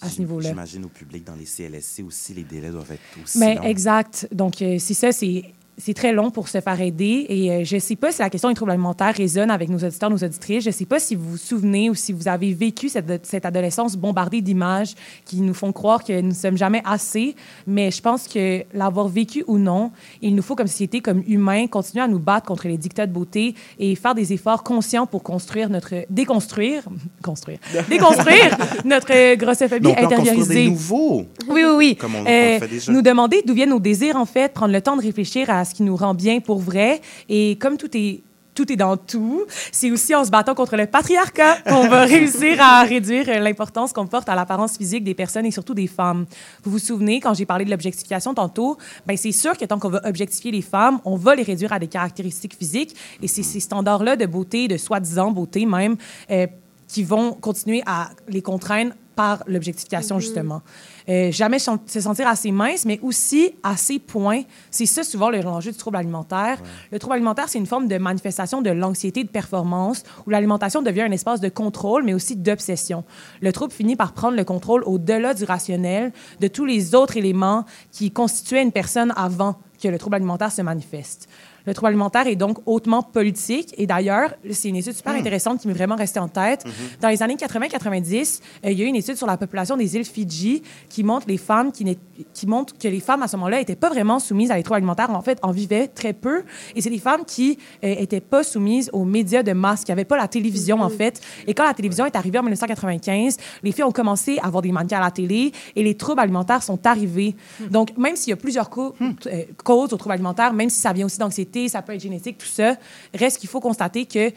à 0.00 0.08
ce 0.08 0.20
niveau-là. 0.20 0.50
J'imagine 0.50 0.84
au 0.84 0.88
public, 0.88 1.24
dans 1.24 1.34
les 1.34 1.44
CLSC 1.44 2.02
aussi, 2.06 2.34
les 2.34 2.44
délais 2.44 2.70
doivent 2.70 2.92
être 2.92 3.22
aussi 3.22 3.38
Mais 3.38 3.56
longs. 3.56 3.62
exact. 3.62 4.28
Donc, 4.32 4.56
c'est 4.58 4.78
ça, 4.78 5.12
c'est. 5.12 5.44
C'est 5.76 5.92
très 5.94 6.12
long 6.12 6.30
pour 6.30 6.46
se 6.48 6.60
faire 6.60 6.80
aider 6.80 7.26
et 7.28 7.50
euh, 7.50 7.64
je 7.64 7.74
ne 7.74 7.80
sais 7.80 7.96
pas 7.96 8.12
si 8.12 8.20
la 8.20 8.30
question 8.30 8.48
des 8.48 8.54
troubles 8.54 8.70
alimentaires 8.70 9.12
résonne 9.14 9.50
avec 9.50 9.68
nos 9.68 9.78
auditeurs, 9.78 10.08
nos 10.08 10.16
auditrices. 10.22 10.62
Je 10.62 10.68
ne 10.68 10.72
sais 10.72 10.84
pas 10.84 11.00
si 11.00 11.16
vous 11.16 11.30
vous 11.32 11.36
souvenez 11.36 11.90
ou 11.90 11.94
si 11.96 12.12
vous 12.12 12.28
avez 12.28 12.52
vécu 12.52 12.88
cette, 12.88 13.26
cette 13.26 13.44
adolescence 13.44 13.96
bombardée 13.96 14.40
d'images 14.40 14.94
qui 15.24 15.40
nous 15.40 15.52
font 15.52 15.72
croire 15.72 16.04
que 16.04 16.20
nous 16.20 16.28
ne 16.28 16.32
sommes 16.34 16.56
jamais 16.56 16.80
assez. 16.84 17.34
Mais 17.66 17.90
je 17.90 18.00
pense 18.00 18.28
que 18.28 18.62
l'avoir 18.72 19.08
vécu 19.08 19.42
ou 19.48 19.58
non, 19.58 19.90
il 20.22 20.36
nous 20.36 20.42
faut 20.42 20.54
comme 20.54 20.68
société, 20.68 21.00
comme 21.00 21.24
humains, 21.26 21.66
continuer 21.66 22.04
à 22.04 22.08
nous 22.08 22.20
battre 22.20 22.46
contre 22.46 22.68
les 22.68 22.78
dictats 22.78 23.08
de 23.08 23.12
beauté 23.12 23.56
et 23.80 23.96
faire 23.96 24.14
des 24.14 24.32
efforts 24.32 24.62
conscients 24.62 25.06
pour 25.06 25.24
construire 25.24 25.70
notre... 25.70 25.92
déconstruire... 26.08 26.84
construire... 27.22 27.58
déconstruire 27.88 28.56
notre 28.84 29.34
grossophobie 29.34 29.88
on 29.88 30.04
intériorisée. 30.04 30.54
des 30.54 30.70
nouveaux. 30.70 31.26
Oui, 31.48 31.62
oui, 31.64 31.74
oui. 31.76 31.96
Comme 31.96 32.14
on- 32.14 32.22
on 32.22 32.26
Euh, 32.26 32.54
le 32.54 32.58
fait 32.60 32.68
déjà. 32.68 32.92
Nous 32.92 33.02
demander 33.02 33.42
d'où 33.44 33.54
viennent 33.54 33.70
nos 33.70 33.80
désirs, 33.80 34.14
en 34.16 34.24
fait, 34.26 34.52
prendre 34.52 34.72
le 34.72 34.80
temps 34.80 34.96
de 34.96 35.02
réfléchir 35.02 35.50
à 35.50 35.63
ce 35.64 35.74
qui 35.74 35.82
nous 35.82 35.96
rend 35.96 36.14
bien 36.14 36.40
pour 36.40 36.60
vrai. 36.60 37.00
Et 37.28 37.56
comme 37.56 37.76
tout 37.76 37.96
est 37.96 38.22
tout 38.54 38.70
est 38.72 38.76
dans 38.76 38.96
tout. 38.96 39.44
C'est 39.72 39.90
aussi 39.90 40.14
en 40.14 40.24
se 40.24 40.30
battant 40.30 40.54
contre 40.54 40.76
le 40.76 40.86
patriarcat 40.86 41.58
qu'on 41.66 41.88
va 41.88 42.04
réussir 42.04 42.60
à 42.60 42.82
réduire 42.84 43.26
l'importance 43.42 43.92
qu'on 43.92 44.06
porte 44.06 44.28
à 44.28 44.34
l'apparence 44.34 44.76
physique 44.76 45.04
des 45.04 45.14
personnes 45.14 45.46
et 45.46 45.50
surtout 45.50 45.74
des 45.74 45.86
femmes. 45.86 46.26
Vous 46.62 46.70
vous 46.70 46.78
souvenez, 46.78 47.20
quand 47.20 47.34
j'ai 47.34 47.46
parlé 47.46 47.64
de 47.64 47.70
l'objectification 47.70 48.34
tantôt, 48.34 48.78
ben 49.06 49.16
c'est 49.16 49.32
sûr 49.32 49.56
que 49.58 49.64
tant 49.64 49.78
qu'on 49.78 49.88
va 49.88 50.00
objectifier 50.04 50.50
les 50.50 50.62
femmes, 50.62 51.00
on 51.04 51.16
va 51.16 51.34
les 51.34 51.42
réduire 51.42 51.72
à 51.72 51.78
des 51.78 51.88
caractéristiques 51.88 52.56
physiques. 52.56 52.94
Et 53.22 53.28
c'est 53.28 53.42
ces 53.42 53.60
standards-là 53.60 54.16
de 54.16 54.26
beauté, 54.26 54.68
de 54.68 54.76
soi-disant 54.76 55.30
beauté 55.30 55.66
même, 55.66 55.96
euh, 56.30 56.46
qui 56.86 57.02
vont 57.02 57.32
continuer 57.32 57.82
à 57.86 58.10
les 58.28 58.42
contraindre 58.42 58.92
par 59.16 59.42
l'objectification, 59.46 60.18
justement. 60.20 60.62
Euh, 61.08 61.30
jamais 61.32 61.58
se 61.58 61.70
se 61.86 62.00
sentir 62.00 62.26
assez 62.26 62.50
mince, 62.50 62.84
mais 62.84 62.98
aussi 63.02 63.52
assez 63.62 63.98
point. 63.98 64.42
C'est 64.70 64.86
ça, 64.86 65.02
souvent, 65.04 65.30
le- 65.30 65.40
l'enjeu 65.40 65.70
du 65.72 65.76
trouble 65.78 65.96
alimentaire. 65.96 66.58
Le 66.90 66.98
trouble 66.98 67.14
alimentaire, 67.14 67.48
c'est 67.48 67.58
une 67.58 67.66
forme 67.66 67.88
de 67.88 67.98
manifestation 67.98 68.62
de 68.62 68.70
l'anxiété 68.70 69.22
de 69.24 69.28
performance 69.28 70.02
où 70.26 70.30
l'alimentation 70.30 70.82
devient 70.82 71.02
un 71.02 71.12
espace 71.12 71.40
de 71.40 71.48
contrôle, 71.48 72.02
mais 72.04 72.14
aussi 72.14 72.36
d'obsession. 72.36 73.04
Le 73.40 73.52
trouble 73.52 73.72
finit 73.72 73.96
par 73.96 74.12
prendre 74.12 74.36
le 74.36 74.44
contrôle 74.44 74.82
au-delà 74.84 75.34
du 75.34 75.44
rationnel 75.44 76.12
de 76.40 76.48
tous 76.48 76.64
les 76.64 76.94
autres 76.94 77.16
éléments 77.16 77.64
qui 77.92 78.10
constituaient 78.10 78.62
une 78.62 78.72
personne 78.72 79.12
avant 79.16 79.56
que 79.82 79.88
le 79.88 79.98
trouble 79.98 80.16
alimentaire 80.16 80.50
se 80.52 80.62
manifeste. 80.62 81.28
Le 81.66 81.72
trouble 81.74 81.88
alimentaire 81.88 82.26
est 82.26 82.36
donc 82.36 82.58
hautement 82.66 83.02
politique. 83.02 83.74
Et 83.78 83.86
d'ailleurs, 83.86 84.34
c'est 84.50 84.68
une 84.68 84.76
étude 84.76 84.92
super 84.92 85.14
intéressante 85.14 85.60
qui 85.60 85.68
m'est 85.68 85.74
vraiment 85.74 85.96
restée 85.96 86.20
en 86.20 86.28
tête. 86.28 86.64
Dans 87.00 87.08
les 87.08 87.22
années 87.22 87.36
80-90, 87.36 88.40
euh, 88.64 88.70
il 88.70 88.78
y 88.78 88.82
a 88.82 88.84
eu 88.84 88.88
une 88.88 88.96
étude 88.96 89.16
sur 89.16 89.26
la 89.26 89.36
population 89.36 89.76
des 89.76 89.96
îles 89.96 90.04
Fidji 90.04 90.62
qui 90.88 91.02
montre 91.04 91.26
les 91.28 91.38
femmes 91.38 91.72
qui, 91.72 92.46
montre 92.46 92.76
que 92.78 92.88
les 92.88 93.00
femmes 93.00 93.22
à 93.22 93.28
ce 93.28 93.36
moment-là 93.36 93.58
n'étaient 93.58 93.76
pas 93.76 93.88
vraiment 93.88 94.18
soumises 94.18 94.50
à 94.50 94.56
les 94.56 94.62
troubles 94.62 94.76
alimentaires. 94.78 95.10
En 95.10 95.22
fait, 95.22 95.38
en 95.42 95.50
vivaient 95.52 95.88
très 95.88 96.12
peu. 96.12 96.42
Et 96.74 96.82
c'est 96.82 96.90
des 96.90 96.98
femmes 96.98 97.24
qui 97.26 97.58
n'étaient 97.82 98.20
pas 98.20 98.42
soumises 98.44 98.90
aux 98.92 99.04
médias 99.04 99.42
de 99.42 99.52
masse, 99.52 99.84
qui 99.84 99.90
n'avaient 99.90 100.04
pas 100.04 100.16
la 100.16 100.28
télévision, 100.28 100.80
en 100.80 100.88
fait. 100.90 101.20
Et 101.46 101.54
quand 101.54 101.64
la 101.64 101.74
télévision 101.74 102.04
est 102.06 102.16
arrivée 102.16 102.38
en 102.38 102.42
1995, 102.42 103.36
les 103.62 103.72
filles 103.72 103.84
ont 103.84 103.92
commencé 103.92 104.38
à 104.42 104.46
avoir 104.46 104.62
des 104.62 104.72
mannequins 104.72 104.98
à 104.98 105.04
la 105.04 105.10
télé 105.10 105.52
et 105.76 105.82
les 105.82 105.94
troubles 105.96 106.20
alimentaires 106.20 106.62
sont 106.62 106.86
arrivés. 106.86 107.34
Donc, 107.70 107.96
même 107.96 108.16
s'il 108.16 108.30
y 108.30 108.32
a 108.32 108.36
plusieurs 108.36 108.68
cau- 108.70 108.94
euh, 109.00 109.42
causes 109.64 109.92
aux 109.92 109.96
troubles 109.96 110.14
alimentaires, 110.14 110.52
même 110.52 110.68
si 110.70 110.80
ça 110.80 110.92
vient 110.92 111.06
aussi 111.06 111.18
d'anxiété, 111.18 111.53
ça 111.68 111.82
peut 111.82 111.94
être 111.94 112.00
génétique, 112.00 112.38
tout 112.38 112.46
ça, 112.46 112.76
reste 113.14 113.38
qu'il 113.38 113.48
faut 113.48 113.60
constater 113.60 114.06
que 114.06 114.32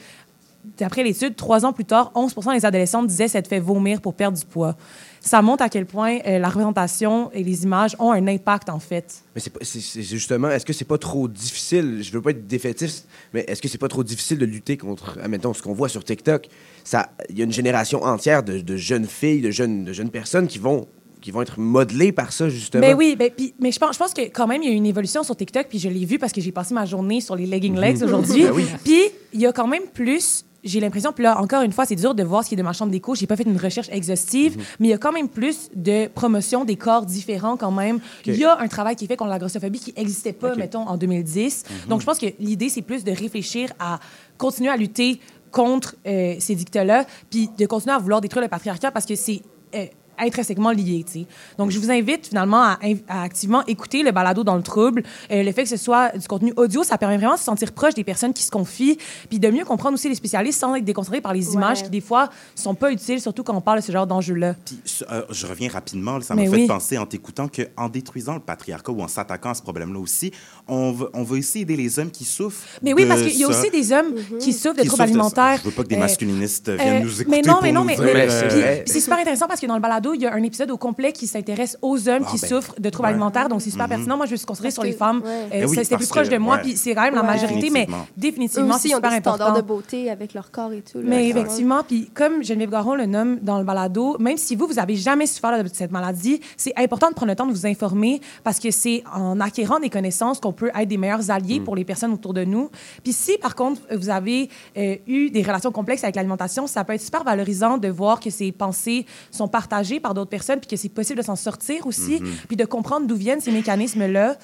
d'après 0.77 1.03
l'étude, 1.03 1.35
trois 1.35 1.65
ans 1.65 1.73
plus 1.73 1.85
tard, 1.85 2.11
11% 2.15 2.53
des 2.53 2.65
adolescentes 2.65 3.07
disaient 3.07 3.27
s'être 3.27 3.47
fait 3.47 3.59
vomir 3.59 4.01
pour 4.01 4.13
perdre 4.13 4.37
du 4.37 4.45
poids. 4.45 4.75
Ça 5.21 5.41
montre 5.41 5.63
à 5.63 5.69
quel 5.69 5.85
point 5.85 6.19
euh, 6.25 6.39
la 6.39 6.47
représentation 6.47 7.31
et 7.33 7.43
les 7.43 7.63
images 7.63 7.95
ont 7.99 8.11
un 8.11 8.27
impact, 8.27 8.69
en 8.69 8.79
fait. 8.79 9.23
Mais 9.35 9.41
c'est 9.61 10.01
justement, 10.01 10.49
est-ce 10.49 10.65
que 10.65 10.73
c'est 10.73 10.85
pas 10.85 10.97
trop 10.97 11.27
difficile, 11.27 11.99
je 12.01 12.11
veux 12.11 12.21
pas 12.21 12.31
être 12.31 12.47
défaitiste, 12.47 13.07
mais 13.33 13.43
est-ce 13.47 13.61
que 13.61 13.67
c'est 13.67 13.77
pas 13.77 13.87
trop 13.87 14.03
difficile 14.03 14.37
de 14.37 14.45
lutter 14.45 14.77
contre, 14.77 15.17
admettons, 15.21 15.53
ce 15.53 15.61
qu'on 15.61 15.73
voit 15.73 15.89
sur 15.89 16.03
TikTok? 16.03 16.47
Ça, 16.83 17.09
Il 17.29 17.37
y 17.37 17.41
a 17.41 17.45
une 17.45 17.51
génération 17.51 18.03
entière 18.03 18.43
de, 18.43 18.59
de 18.59 18.77
jeunes 18.77 19.07
filles, 19.07 19.41
de 19.41 19.51
jeunes, 19.51 19.83
de 19.85 19.93
jeunes 19.93 20.11
personnes 20.11 20.47
qui 20.47 20.59
vont, 20.59 20.87
qui 21.27 21.31
vont 21.31 21.41
être 21.41 21.59
modelées 21.59 22.13
par 22.13 22.31
ça, 22.31 22.47
justement. 22.47 22.79
Ben 22.79 22.95
oui, 22.95 23.17
ben, 23.19 23.29
mais 23.59 23.73
je 23.73 23.79
pense, 23.79 23.95
je 23.95 23.99
pense 23.99 24.13
que 24.13 24.21
quand 24.29 24.47
même, 24.47 24.63
il 24.63 24.69
y 24.69 24.71
a 24.71 24.75
une 24.75 24.85
évolution 24.85 25.23
sur 25.23 25.35
TikTok, 25.35 25.65
puis 25.67 25.77
je 25.77 25.89
l'ai 25.89 26.05
vu 26.05 26.17
parce 26.19 26.31
que 26.31 26.39
j'ai 26.39 26.53
passé 26.53 26.73
ma 26.73 26.85
journée 26.85 27.19
sur 27.19 27.35
les 27.35 27.45
legging 27.45 27.75
legs 27.77 27.97
Mhm. 27.97 28.03
aujourd'hui. 28.05 28.43
Ben 28.43 28.51
oui. 28.55 28.63
Puis 28.85 29.01
il 29.33 29.41
y 29.41 29.45
a 29.45 29.51
quand 29.51 29.67
même 29.67 29.83
plus. 29.93 30.45
J'ai 30.63 30.79
l'impression, 30.79 31.11
puis 31.11 31.23
là, 31.25 31.37
encore 31.41 31.63
une 31.63 31.73
fois, 31.73 31.85
c'est 31.85 31.95
dur 31.97 32.15
de 32.15 32.23
voir 32.23 32.43
ce 32.45 32.49
qui 32.49 32.55
est 32.55 32.57
de 32.57 32.63
ma 32.63 32.71
chambre 32.71 32.91
d'écho. 32.93 33.13
J'ai 33.13 33.27
pas 33.27 33.35
fait 33.35 33.43
une 33.43 33.57
recherche 33.57 33.89
exhaustive, 33.91 34.55
Mhm. 34.57 34.63
mais 34.79 34.87
il 34.87 34.91
y 34.91 34.93
a 34.93 34.97
quand 34.97 35.11
même 35.11 35.27
plus 35.27 35.67
de 35.75 36.07
promotion 36.07 36.63
des 36.63 36.77
corps 36.77 37.05
différents 37.05 37.57
quand 37.57 37.71
même. 37.71 37.99
Il 38.25 38.35
y 38.37 38.45
a 38.45 38.57
un 38.57 38.67
travail 38.69 38.95
qui 38.95 39.03
est 39.03 39.07
fait 39.09 39.17
contre 39.17 39.31
la 39.31 39.39
grossophobie 39.39 39.79
qui 39.79 39.93
n'existait 39.97 40.31
pas, 40.33 40.55
mettons, 40.55 40.87
en 40.87 40.95
2010. 40.95 41.63
Mhm. 41.69 41.89
Donc, 41.89 41.99
je 41.99 42.05
pense 42.05 42.19
que 42.19 42.27
l'idée, 42.39 42.69
c'est 42.69 42.81
plus 42.81 43.03
de 43.03 43.11
réfléchir 43.11 43.73
à 43.79 43.99
continuer 44.37 44.69
à 44.69 44.77
lutter 44.77 45.19
contre 45.51 45.95
euh, 46.07 46.35
ces 46.39 46.55
dictats-là, 46.55 47.05
puis 47.29 47.49
de 47.57 47.65
continuer 47.65 47.95
à 47.95 47.99
vouloir 47.99 48.21
détruire 48.21 48.43
le 48.43 48.49
patriarcat 48.49 48.91
parce 48.91 49.05
que 49.05 49.15
c'est 49.15 49.41
euh, 49.75 49.85
intrinsèquement 50.19 50.71
lié, 50.71 51.03
tu 51.05 51.19
sais. 51.21 51.25
Donc, 51.57 51.71
je 51.71 51.79
vous 51.79 51.91
invite 51.91 52.27
finalement 52.27 52.63
à, 52.63 52.77
activement 53.09 53.63
écouter 53.65 54.03
le 54.03 54.11
balado 54.11 54.43
dans 54.43 54.55
le 54.55 54.63
trouble. 54.63 55.03
Euh, 55.31 55.43
le 55.43 55.51
fait 55.51 55.63
que 55.63 55.69
ce 55.69 55.77
soit 55.77 56.17
du 56.17 56.27
contenu 56.27 56.53
audio, 56.57 56.83
ça 56.83 56.97
permet 56.97 57.17
vraiment 57.17 57.33
de 57.35 57.39
se 57.39 57.45
sentir 57.45 57.71
proche 57.71 57.93
des 57.93 58.03
personnes 58.03 58.33
qui 58.33 58.43
se 58.43 58.51
confient, 58.51 58.97
puis 59.29 59.39
de 59.39 59.49
mieux 59.49 59.65
comprendre 59.65 59.93
aussi 59.95 60.09
les 60.09 60.15
spécialistes 60.15 60.59
sans 60.59 60.75
être 60.75 60.85
déconcentré 60.85 61.21
par 61.21 61.33
les 61.33 61.53
images 61.53 61.83
qui, 61.83 61.89
des 61.89 62.01
fois, 62.01 62.29
sont 62.55 62.75
pas 62.75 62.91
utiles, 62.91 63.21
surtout 63.21 63.43
quand 63.43 63.55
on 63.55 63.61
parle 63.61 63.79
de 63.79 63.83
ce 63.85 63.91
genre 63.91 64.07
d'enjeux-là. 64.07 64.55
Je, 64.85 65.03
euh, 65.11 65.21
je 65.29 65.45
reviens 65.47 65.69
rapidement, 65.69 66.19
ça 66.21 66.35
m'a 66.35 66.43
fait 66.43 66.49
oui. 66.49 66.67
penser 66.67 66.97
en 66.97 67.05
t'écoutant 67.05 67.47
qu'en 67.47 67.89
détruisant 67.89 68.33
le 68.35 68.39
patriarcat 68.39 68.91
ou 68.91 69.01
en 69.01 69.07
s'attaquant 69.07 69.49
à 69.51 69.53
ce 69.53 69.61
problème-là 69.61 69.99
aussi, 69.99 70.31
on 70.67 70.91
veut, 70.91 71.09
on 71.13 71.23
veut 71.23 71.39
aussi 71.39 71.61
aider 71.61 71.75
les 71.75 71.99
hommes 71.99 72.11
qui 72.11 72.25
souffrent. 72.25 72.63
Mais 72.81 72.93
oui, 72.93 73.03
de 73.03 73.07
parce 73.07 73.21
qu'il 73.21 73.37
y 73.37 73.43
a 73.43 73.47
aussi 73.47 73.69
des 73.69 73.91
hommes 73.91 74.13
qui 74.39 74.53
souffrent 74.53 74.75
de 74.75 74.81
qui 74.81 74.87
troubles 74.87 74.89
souffrent 74.89 74.91
de 74.91 74.95
ça. 74.97 75.03
alimentaires. 75.43 75.59
Je 75.63 75.69
veux 75.69 75.75
pas 75.75 75.83
que 75.83 75.87
des 75.89 75.95
Euh, 75.95 75.99
masculinistes 75.99 76.69
viennent 76.69 77.01
euh, 77.01 77.05
nous 77.05 77.21
écouter 77.21 77.41
mais 77.41 77.47
non, 77.47 77.53
pour 77.55 77.63
mais 77.63 77.71
non, 77.71 77.83
mais, 77.83 77.95
puis- 77.95 78.05
puis 78.05 78.93
c'est 78.93 78.99
super 78.99 79.17
intéressant 79.19 79.47
parce 79.47 79.59
que 79.59 79.65
dans 79.65 79.75
le 79.75 79.81
balado, 79.81 80.06
il 80.13 80.21
y 80.21 80.25
a 80.25 80.33
un 80.33 80.43
épisode 80.43 80.71
au 80.71 80.77
complet 80.77 81.11
qui 81.11 81.27
s'intéresse 81.27 81.77
aux 81.81 82.07
hommes 82.09 82.23
Ah, 82.27 82.31
qui 82.31 82.39
ben, 82.41 82.47
souffrent 82.47 82.75
de 82.79 82.89
troubles 82.89 83.07
ouais. 83.07 83.13
alimentaires. 83.13 83.49
Donc, 83.49 83.61
c'est 83.61 83.69
super 83.69 83.85
Mhm. 83.85 83.89
pertinent. 83.95 84.17
Moi, 84.17 84.25
je 84.25 84.31
me 84.31 84.37
suis 84.37 84.45
concentrée 84.45 84.71
sur 84.71 84.83
les 84.83 84.91
femmes. 84.93 85.21
ouais. 85.23 85.63
Euh, 85.63 85.67
oui, 85.67 85.75
C'était 85.77 85.89
parce 85.95 86.01
plus 86.03 86.07
proche 86.09 86.27
que- 86.29 86.33
de 86.33 86.37
moi. 86.37 86.55
ouais. 86.57 86.61
Puis 86.61 86.77
c'est 86.77 86.93
quand 86.95 87.03
même 87.03 87.15
la 87.15 87.23
majorité, 87.23 87.69
mais 87.69 87.87
Définitivement. 88.15 88.77
C'est 88.77 88.89
ils 88.89 88.93
ont 88.93 88.97
super 88.97 89.11
des 89.11 89.17
standards 89.19 89.47
important. 89.47 89.61
de 89.61 89.67
beauté 89.67 90.09
avec 90.09 90.33
leur 90.33 90.51
corps 90.51 90.73
et 90.73 90.81
tout. 90.81 90.99
là. 90.99 91.03
Mais 91.07 91.29
effectivement, 91.29 91.83
puis 91.83 92.09
comme 92.13 92.43
Geneviève 92.43 92.71
Garon 92.71 92.95
le 92.95 93.05
nomme 93.05 93.39
dans 93.41 93.57
le 93.59 93.63
balado, 93.63 94.17
même 94.19 94.37
si 94.37 94.55
vous, 94.55 94.67
vous 94.67 94.79
avez 94.79 94.95
jamais 94.95 95.25
souffert 95.27 95.63
de 95.63 95.69
cette 95.71 95.91
maladie, 95.91 96.41
c'est 96.55 96.73
important 96.77 97.09
de 97.09 97.13
prendre 97.13 97.31
le 97.31 97.35
temps 97.35 97.45
de 97.45 97.51
vous 97.51 97.65
informer 97.65 98.21
parce 98.43 98.59
que 98.59 98.71
c'est 98.71 99.03
en 99.13 99.39
acquérant 99.39 99.79
des 99.79 99.89
connaissances 99.89 100.39
qu'on 100.39 100.53
peut 100.53 100.69
être 100.75 100.87
des 100.87 100.97
meilleurs 100.97 101.29
alliés 101.31 101.59
Mm. 101.59 101.63
pour 101.63 101.75
les 101.75 101.85
personnes 101.85 102.13
autour 102.13 102.33
de 102.33 102.43
nous. 102.43 102.69
Puis 103.03 103.13
si, 103.13 103.37
par 103.37 103.55
contre, 103.55 103.81
vous 103.95 104.09
avez 104.09 104.49
euh, 104.77 104.95
eu 105.07 105.29
des 105.29 105.41
relations 105.41 105.71
complexes 105.71 106.03
avec 106.03 106.15
l'alimentation, 106.15 106.67
ça 106.67 106.83
peut 106.83 106.93
être 106.93 107.01
super 107.01 107.23
valorisant 107.23 107.77
de 107.77 107.87
voir 107.87 108.19
que 108.19 108.29
ces 108.29 108.51
pensées 108.51 109.05
sont 109.31 109.47
partagées 109.47 109.96
par 109.99 110.13
d'autres 110.13 110.29
personnes 110.29 110.59
puis 110.59 110.67
que 110.67 110.75
c'est 110.75 110.89
possible 110.89 111.19
de 111.19 111.25
s'en 111.25 111.35
sortir 111.35 111.85
aussi, 111.87 112.19
Mhm. 112.21 112.31
puis 112.47 112.57
de 112.57 112.65
comprendre 112.65 113.07
d'où 113.07 113.15
viennent 113.15 113.41
ces 113.41 113.51
mécanismes-là. 113.51 114.35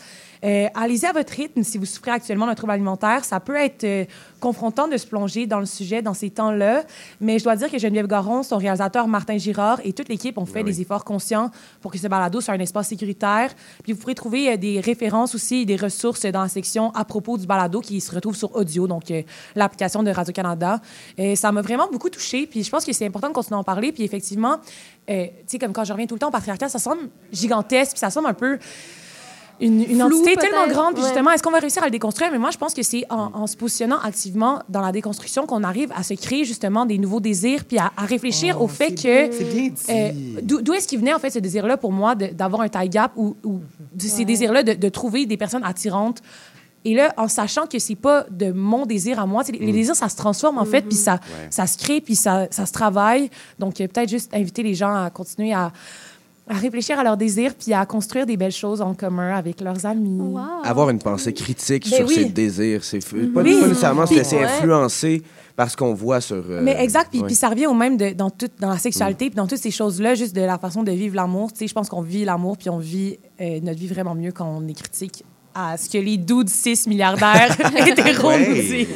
Euh, 0.45 0.67
Allez-y 0.75 1.05
à 1.05 1.13
votre 1.13 1.31
rythme 1.31 1.63
si 1.63 1.77
vous 1.77 1.85
souffrez 1.85 2.11
actuellement 2.11 2.45
d'un 2.45 2.53
trouble 2.55 2.73
alimentaire. 2.73 3.23
Ça 3.23 3.39
peut 3.39 3.55
être 3.55 3.85
euh, 3.85 4.03
confrontant 4.41 4.89
de 4.89 4.97
se 4.97 5.07
plonger 5.07 5.47
dans 5.47 5.61
le 5.61 5.65
sujet 5.65 6.01
dans 6.01 6.13
ces 6.13 6.29
temps-là, 6.29 6.83
mais 7.21 7.39
je 7.39 7.45
dois 7.45 7.55
dire 7.55 7.71
que 7.71 7.77
Geneviève 7.77 8.07
Garon, 8.07 8.43
son 8.43 8.57
réalisateur 8.57 9.07
Martin 9.07 9.37
Girard 9.37 9.79
et 9.85 9.93
toute 9.93 10.09
l'équipe 10.09 10.37
ont 10.37 10.45
fait 10.45 10.63
des 10.63 10.81
efforts 10.81 11.05
conscients 11.05 11.49
pour 11.79 11.93
que 11.93 11.97
ce 11.97 12.07
balado 12.09 12.41
soit 12.41 12.53
un 12.55 12.59
espace 12.59 12.89
sécuritaire. 12.89 13.51
Puis 13.83 13.93
vous 13.93 13.99
pourrez 13.99 14.15
trouver 14.15 14.51
euh, 14.51 14.57
des 14.57 14.81
références 14.81 15.33
aussi 15.33 15.65
des 15.65 15.77
ressources 15.77 16.25
dans 16.25 16.41
la 16.41 16.49
section 16.49 16.91
à 16.93 17.05
propos 17.05 17.37
du 17.37 17.47
balado 17.47 17.79
qui 17.79 18.01
se 18.01 18.13
retrouve 18.13 18.35
sur 18.35 18.53
audio, 18.53 18.85
donc 18.85 19.03
l'application 19.55 20.03
de 20.03 20.11
Radio-Canada. 20.11 20.81
Ça 21.35 21.51
m'a 21.53 21.61
vraiment 21.61 21.87
beaucoup 21.89 22.09
touchée, 22.09 22.47
puis 22.47 22.63
je 22.63 22.69
pense 22.69 22.83
que 22.83 22.91
c'est 22.91 23.05
important 23.05 23.29
de 23.29 23.33
continuer 23.33 23.55
à 23.55 23.59
en 23.59 23.63
parler. 23.63 23.91
Puis 23.93 24.03
effectivement, 24.03 24.57
euh, 25.09 25.25
tu 25.25 25.31
sais, 25.47 25.59
comme 25.59 25.73
quand 25.73 25.83
je 25.83 25.91
reviens 25.93 26.05
tout 26.07 26.15
le 26.15 26.19
temps 26.19 26.29
au 26.29 26.31
patriarcat, 26.31 26.69
ça 26.69 26.79
semble 26.79 27.09
gigantesque, 27.31 27.91
puis 27.91 27.99
ça 27.99 28.09
semble 28.09 28.27
un 28.27 28.33
peu 28.33 28.57
une, 29.61 29.81
une 29.83 29.99
Flou, 29.99 30.17
entité 30.17 30.35
tellement 30.35 30.67
grande, 30.67 30.93
puis 30.95 31.03
ouais. 31.03 31.09
justement, 31.09 31.31
est-ce 31.31 31.43
qu'on 31.43 31.51
va 31.51 31.59
réussir 31.59 31.83
à 31.83 31.85
le 31.85 31.91
déconstruire? 31.91 32.31
Mais 32.31 32.39
moi, 32.39 32.49
je 32.51 32.57
pense 32.57 32.73
que 32.73 32.81
c'est 32.81 33.05
en, 33.09 33.31
en 33.33 33.47
se 33.47 33.55
positionnant 33.55 33.99
activement 33.99 34.61
dans 34.67 34.81
la 34.81 34.91
déconstruction 34.91 35.45
qu'on 35.45 35.63
arrive 35.63 35.91
à 35.95 36.03
se 36.03 36.15
créer 36.15 36.43
justement 36.43 36.85
des 36.85 36.97
nouveaux 36.97 37.19
désirs, 37.19 37.63
puis 37.63 37.77
à, 37.77 37.91
à 37.95 38.05
réfléchir 38.05 38.61
au 38.61 38.67
fait 38.67 38.95
que... 38.95 39.31
c'est 39.31 39.43
bien 39.53 39.69
dit. 39.69 39.73
euh, 39.89 40.11
D'où 40.41 40.61
d'où 40.61 40.73
est-ce 40.73 40.87
qu'il 40.87 40.99
venait, 40.99 41.13
en 41.13 41.19
fait, 41.19 41.29
ce 41.29 41.39
désir-là, 41.39 41.77
pour 41.77 41.91
moi, 41.91 42.15
d'avoir 42.15 42.61
un 42.61 42.67
taille 42.69 42.89
gap 42.89 43.11
ou, 43.15 43.35
ces 43.99 44.25
désirs-là 44.25 44.63
de, 44.63 44.73
de 44.73 44.89
trouver 44.89 45.25
des 45.25 45.37
personnes 45.37 45.63
attirantes? 45.63 46.21
Et 46.85 46.93
là, 46.95 47.13
en 47.17 47.27
sachant 47.29 47.65
que 47.65 47.79
c'est 47.79 47.95
pas 47.95 48.25
de 48.29 48.51
mon 48.51 48.85
désir 48.85 49.19
à 49.19 49.25
moi, 49.25 49.43
les, 49.51 49.57
les 49.59 49.71
désirs, 49.71 49.95
ça 49.95 50.09
se 50.09 50.15
transforme, 50.17 50.57
en 50.57 50.65
fait, 50.65 50.81
puis 50.81 50.95
ça, 50.97 51.13
Ouais. 51.13 51.47
ça 51.49 51.65
se 51.65 51.77
crée, 51.77 52.01
puis 52.01 52.15
ça, 52.15 52.47
ça 52.51 52.65
se 52.65 52.73
travaille. 52.73 53.29
Donc, 53.57 53.79
euh, 53.79 53.87
peut-être 53.87 54.09
juste 54.09 54.33
inviter 54.33 54.63
les 54.63 54.73
gens 54.75 54.93
à 54.93 55.09
continuer 55.09 55.53
à, 55.53 55.71
à 56.49 56.53
réfléchir 56.55 56.99
à 56.99 57.03
leurs 57.05 57.15
désirs, 57.15 57.53
puis 57.55 57.73
à 57.73 57.85
construire 57.85 58.25
des 58.25 58.35
belles 58.35 58.51
choses 58.51 58.81
en 58.81 58.93
commun 58.93 59.33
avec 59.33 59.61
leurs 59.61 59.85
amis. 59.85 60.19
Avoir 60.65 60.89
une 60.89 60.99
pensée 60.99 61.31
critique 61.33 61.89
Ben 61.89 61.95
sur 61.97 62.07
oui. 62.07 62.15
ses 62.15 62.25
désirs, 62.25 62.83
c'est 62.83 62.99
pas, 62.99 63.15
Oui. 63.15 63.27
pas 63.27 63.43
nécessairement 63.43 64.05
se 64.05 64.13
laisser 64.15 64.35
Ouais. 64.35 64.43
influencer 64.43 65.23
par 65.55 65.69
ce 65.71 65.77
qu'on 65.77 65.93
voit 65.93 66.19
sur. 66.19 66.43
euh, 66.49 66.61
Mais 66.63 66.83
exact, 66.83 67.11
puis, 67.11 67.21
ouais. 67.21 67.29
ça 67.33 67.47
revient 67.47 67.67
au 67.67 67.73
même 67.75 67.95
de- 67.95 68.11
dans, 68.11 68.29
tout, 68.29 68.49
dans 68.59 68.71
la 68.71 68.77
sexualité, 68.77 69.27
puis 69.29 69.35
dans 69.35 69.47
toutes 69.47 69.59
ces 69.59 69.71
choses-là, 69.71 70.15
juste 70.15 70.35
de 70.35 70.41
la 70.41 70.57
façon 70.57 70.83
de 70.83 70.91
vivre 70.91 71.15
l'amour. 71.15 71.53
Tu 71.53 71.59
sais, 71.59 71.67
je 71.67 71.73
pense 71.73 71.87
qu'on 71.87 72.01
vit 72.01 72.25
l'amour, 72.25 72.57
puis 72.57 72.69
on 72.69 72.77
vit 72.79 73.19
euh, 73.39 73.59
notre 73.61 73.79
vie 73.79 73.87
vraiment 73.87 74.15
mieux 74.15 74.31
quand 74.33 74.47
on 74.47 74.67
est 74.67 74.73
critique 74.73 75.23
à 75.55 75.77
ce 75.77 75.89
que 75.89 75.97
les 75.97 76.17
dudes 76.17 76.49
6 76.49 76.87
milliardaires 76.87 77.55
hétéros 77.87 78.31
nous 78.31 78.45
Ouais. 78.53 78.61
disent. 78.61 78.87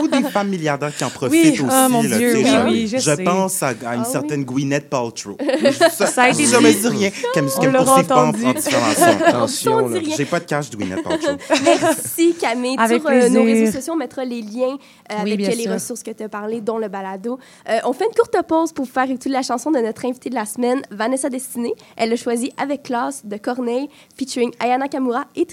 Ou 0.00 0.08
des 0.08 0.22
femmes 0.24 0.48
milliardaires 0.48 0.94
qui 0.96 1.04
en 1.04 1.10
profitent 1.10 1.32
Oui, 1.58 1.60
aussi. 1.60 1.68
ah, 1.70 1.88
mon 1.88 2.02
là, 2.02 2.16
Dieu, 2.18 2.34
oui, 2.36 2.46
genre, 2.46 2.64
oui, 2.66 2.86
je 2.88 2.98
sais. 2.98 3.22
pense 3.24 3.62
à, 3.62 3.68
à 3.86 3.94
une 3.94 4.02
Ah, 4.02 4.04
certaine 4.04 4.44
Gwyneth 4.44 4.88
Paltrow. 4.90 5.36
Ça 5.92 6.22
a 6.24 6.28
été 6.30 6.44
je 6.44 6.56
dit. 6.56 6.64
me 6.64 6.72
dis 6.72 6.88
rien. 6.88 7.10
Qu'elle 7.32 7.46
qu'elle 7.46 7.70
me 7.70 7.78
poursuive 7.84 8.06
pas 8.06 8.24
en, 8.24 8.28
entendu. 8.28 8.44
en. 8.46 9.24
Attention, 9.26 9.88
dit. 9.90 10.12
J'ai 10.16 10.24
pas 10.24 10.40
de 10.40 10.44
cash 10.44 10.70
de 10.70 10.76
Gwyneth 10.76 11.02
Paltrow. 11.02 11.36
Merci 11.64 12.34
Camille. 12.40 12.76
Avec 12.78 13.00
Sur 13.02 13.10
euh, 13.10 13.28
nos 13.28 13.44
réseaux 13.44 13.72
sociaux, 13.72 13.92
on 13.94 13.96
mettra 13.96 14.24
les 14.24 14.42
liens 14.42 14.76
euh, 15.12 15.14
Oui, 15.24 15.32
avec 15.32 15.56
les 15.56 15.62
sûr. 15.62 15.72
ressources 15.72 16.02
que 16.02 16.10
tu 16.10 16.22
as 16.22 16.28
parlé, 16.28 16.60
dont 16.60 16.78
le 16.78 16.88
balado. 16.88 17.38
Euh, 17.68 17.78
on 17.84 17.92
fait 17.92 18.04
une 18.04 18.14
courte 18.14 18.36
pause 18.46 18.72
pour 18.72 18.88
faire 18.88 19.04
écouter 19.04 19.28
la 19.30 19.42
chanson 19.42 19.70
de 19.70 19.78
notre 19.78 20.04
invitée 20.06 20.30
de 20.30 20.34
la 20.34 20.44
semaine, 20.46 20.82
Vanessa 20.90 21.28
Destinée. 21.28 21.74
Elle 21.96 22.12
a 22.12 22.16
choisi 22.16 22.50
Avec 22.56 22.82
classe 22.84 23.24
de 23.24 23.36
Corneille, 23.36 23.88
featuring 24.18 24.50
Ayana 24.60 24.88
Kamura 24.88 25.24
et 25.36 25.44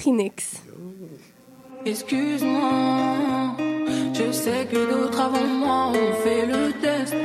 Excuse-moi, 1.85 3.55
je 4.13 4.31
sais 4.31 4.67
que 4.71 4.91
d'autres 4.91 5.19
avant 5.19 5.47
moi 5.47 5.87
ont 5.87 6.13
fait 6.23 6.45
le 6.45 6.71
test 6.73 7.15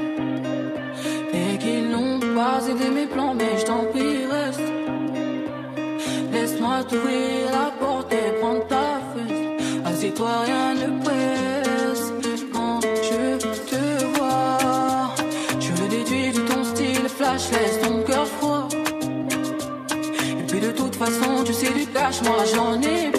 et 1.33 1.59
qu'ils 1.59 1.91
n'ont 1.91 2.19
pas 2.35 2.67
aidé 2.69 2.89
mes 2.91 3.07
plans, 3.07 3.35
mais 3.35 3.59
je 3.59 3.65
t'en 3.65 3.85
prie, 3.93 4.25
reste. 4.27 4.73
Laisse-moi 6.33 6.85
t'ouvrir 6.89 7.51
la 7.53 7.71
porte 7.79 8.13
et 8.13 8.41
prendre 8.41 8.67
ta 8.67 9.01
fesse. 9.13 9.43
Assieds-toi, 9.85 10.31
rien 10.47 10.75
ne 10.75 10.96
façon, 21.11 21.45
tu 21.45 21.53
sais 21.53 21.73
du 21.73 21.87
cash, 21.87 22.23
moi 22.23 22.45
j'en 22.55 22.81
ai 22.83 23.16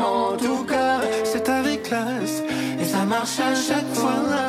En 0.00 0.36
tout 0.36 0.64
cas, 0.64 1.00
c'est 1.24 1.48
avec 1.48 1.84
classe 1.84 2.42
et 2.80 2.84
ça 2.84 3.04
marche 3.04 3.38
à 3.40 3.54
chaque 3.54 3.94
fois. 3.94 4.39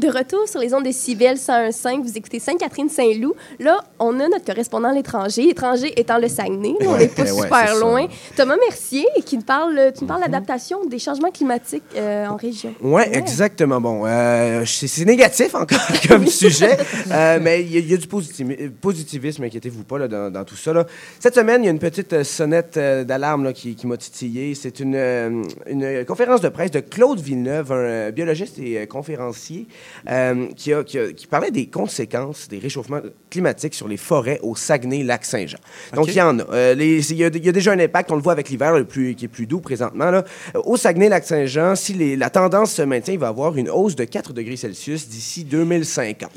De 0.00 0.08
retour 0.08 0.48
sur 0.48 0.60
les 0.60 0.72
ondes 0.72 0.86
de 0.86 0.92
Cibel 0.92 1.36
101.5, 1.36 2.00
vous 2.02 2.16
écoutez 2.16 2.38
Sainte-Catherine-Saint-Loup. 2.38 3.34
Là, 3.58 3.80
on 3.98 4.18
a 4.18 4.28
notre 4.28 4.46
correspondant 4.46 4.88
à 4.88 4.94
l'étranger, 4.94 5.42
l'étranger 5.42 5.92
étant 6.00 6.16
le 6.16 6.26
Saguenay. 6.28 6.74
Là, 6.80 6.86
on 6.88 6.96
n'est 6.96 7.08
pas 7.08 7.24
Ouais, 7.24 7.42
super 7.42 7.68
ça. 7.68 7.80
loin. 7.80 8.06
Thomas 8.34 8.56
Mercier, 8.56 9.04
qui 9.26 9.36
nous 9.36 9.42
parle, 9.42 9.92
tu 9.94 10.04
nous 10.04 10.06
parles 10.08 10.22
d'adaptation 10.22 10.86
des 10.86 10.98
changements 10.98 11.30
climatiques 11.30 11.82
euh, 11.96 12.26
en 12.28 12.36
région. 12.36 12.72
Ouais, 12.80 13.14
exactement. 13.14 13.78
Bon, 13.78 14.04
euh, 14.06 14.64
c'est 14.64 15.04
négatif 15.04 15.54
encore 15.54 15.78
comme 16.08 16.26
sujet, 16.28 16.78
euh, 17.10 17.38
mais 17.42 17.60
il 17.60 17.70
y, 17.72 17.76
a- 17.76 17.80
il 17.80 17.90
y 17.90 17.94
a 17.94 17.98
du 17.98 18.06
positivi- 18.06 18.70
positivisme, 18.70 19.42
inquiétez-vous 19.44 19.84
pas 19.84 19.98
là, 19.98 20.08
dans, 20.08 20.30
dans 20.32 20.44
tout 20.44 20.56
ça. 20.56 20.72
Là. 20.72 20.86
Cette 21.18 21.34
semaine, 21.34 21.62
il 21.62 21.66
y 21.66 21.68
a 21.68 21.72
une 21.72 21.78
petite 21.78 22.22
sonnette 22.22 22.78
d'alarme 22.78 23.52
qui, 23.52 23.74
qui 23.74 23.86
m'a 23.86 23.98
titillé. 23.98 24.54
C'est 24.54 24.80
une, 24.80 25.44
une 25.68 26.04
conférence 26.06 26.40
de 26.40 26.48
presse 26.48 26.70
de 26.70 26.80
Claude 26.80 27.20
Villeneuve, 27.20 27.70
un 27.72 28.10
biologiste 28.12 28.58
et 28.60 28.86
conférencier, 28.86 29.66
euh, 30.08 30.46
qui, 30.56 30.72
a, 30.72 30.82
qui, 30.84 30.98
a- 30.98 31.12
qui 31.12 31.26
parlait 31.26 31.50
des 31.50 31.66
conséquences 31.66 32.48
des 32.48 32.58
réchauffements 32.58 33.00
climatiques 33.30 33.74
sur 33.74 33.88
les 33.88 33.96
forêts 33.96 34.38
au 34.42 34.54
Saguenay-Lac-Saint-Jean. 34.56 35.58
Donc, 35.94 36.08
il 36.08 36.14
y 36.14 36.20
en 36.22 36.38
a. 36.38 36.42
Euh, 36.52 36.74
Il 36.78 37.16
y, 37.16 37.24
a 37.24 37.28
il 37.28 37.44
y 37.44 37.48
a 37.48 37.52
déjà 37.52 37.72
un 37.72 37.78
impact, 37.78 38.10
on 38.10 38.16
le 38.16 38.22
voit 38.22 38.32
avec 38.32 38.48
l'hiver 38.48 38.76
le 38.76 38.84
plus, 38.84 39.14
qui 39.14 39.24
est 39.26 39.28
plus 39.28 39.46
doux 39.46 39.60
présentement. 39.60 40.10
Là. 40.10 40.24
Euh, 40.56 40.60
Au 40.64 40.76
Saguenay-Lac-Saint-Jean, 40.76 41.74
si 41.76 41.94
les- 41.94 42.16
la 42.16 42.30
tendance 42.30 42.72
se 42.72 42.82
maintient, 42.82 43.14
il 43.14 43.20
va 43.20 43.26
y 43.26 43.30
avoir 43.30 43.56
une 43.56 43.70
hausse 43.70 43.96
de 43.96 44.04
4 44.04 44.32
degrés 44.32 44.56
Celsius 44.56 45.08
d'ici 45.08 45.44
2050. 45.44 46.30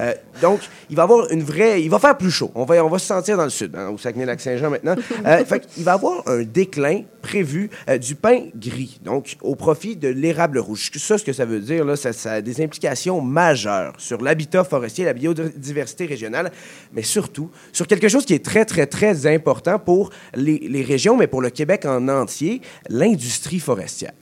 Euh, 0.00 0.14
donc, 0.42 0.60
il 0.90 0.96
va 0.96 1.02
avoir 1.04 1.30
une 1.30 1.42
vraie... 1.42 1.82
Il 1.82 1.90
va 1.90 1.98
faire 1.98 2.16
plus 2.16 2.30
chaud. 2.30 2.50
On 2.54 2.64
va, 2.64 2.84
on 2.84 2.88
va 2.88 2.98
se 2.98 3.06
sentir 3.06 3.36
dans 3.36 3.44
le 3.44 3.50
sud, 3.50 3.74
hein, 3.76 3.88
au 3.88 3.98
Saguenay-Lac-Saint-Jean 3.98 4.70
maintenant. 4.70 4.94
Fait 5.46 5.60
qu'il 5.66 5.84
va 5.84 5.92
y 5.92 5.94
avoir 5.94 6.26
un 6.28 6.42
déclin 6.42 7.02
prévu 7.22 7.70
du 8.00 8.14
pain 8.14 8.44
gris, 8.54 9.00
donc 9.04 9.36
au 9.42 9.56
profit 9.56 9.96
de 9.96 10.08
l'érable 10.08 10.58
rouge. 10.58 10.90
Ça, 10.96 11.18
ce 11.18 11.24
que 11.24 11.32
ça 11.32 11.44
veut 11.44 11.60
dire, 11.60 11.84
là, 11.84 11.96
ça, 11.96 12.12
ça 12.12 12.32
a 12.34 12.40
des 12.40 12.60
implications 12.62 12.95
majeures 13.22 13.94
sur 13.98 14.20
l'habitat 14.22 14.64
forestier, 14.64 15.04
la 15.04 15.12
biodiversité 15.12 16.06
régionale, 16.06 16.50
mais 16.92 17.02
surtout 17.02 17.50
sur 17.72 17.86
quelque 17.86 18.08
chose 18.08 18.24
qui 18.24 18.34
est 18.34 18.44
très, 18.44 18.64
très, 18.64 18.86
très 18.86 19.26
important 19.32 19.78
pour 19.78 20.10
les, 20.34 20.58
les 20.58 20.82
régions, 20.82 21.16
mais 21.16 21.26
pour 21.26 21.40
le 21.42 21.50
Québec 21.50 21.84
en 21.86 22.08
entier, 22.08 22.60
l'industrie 22.88 23.60
forestière. 23.60 24.12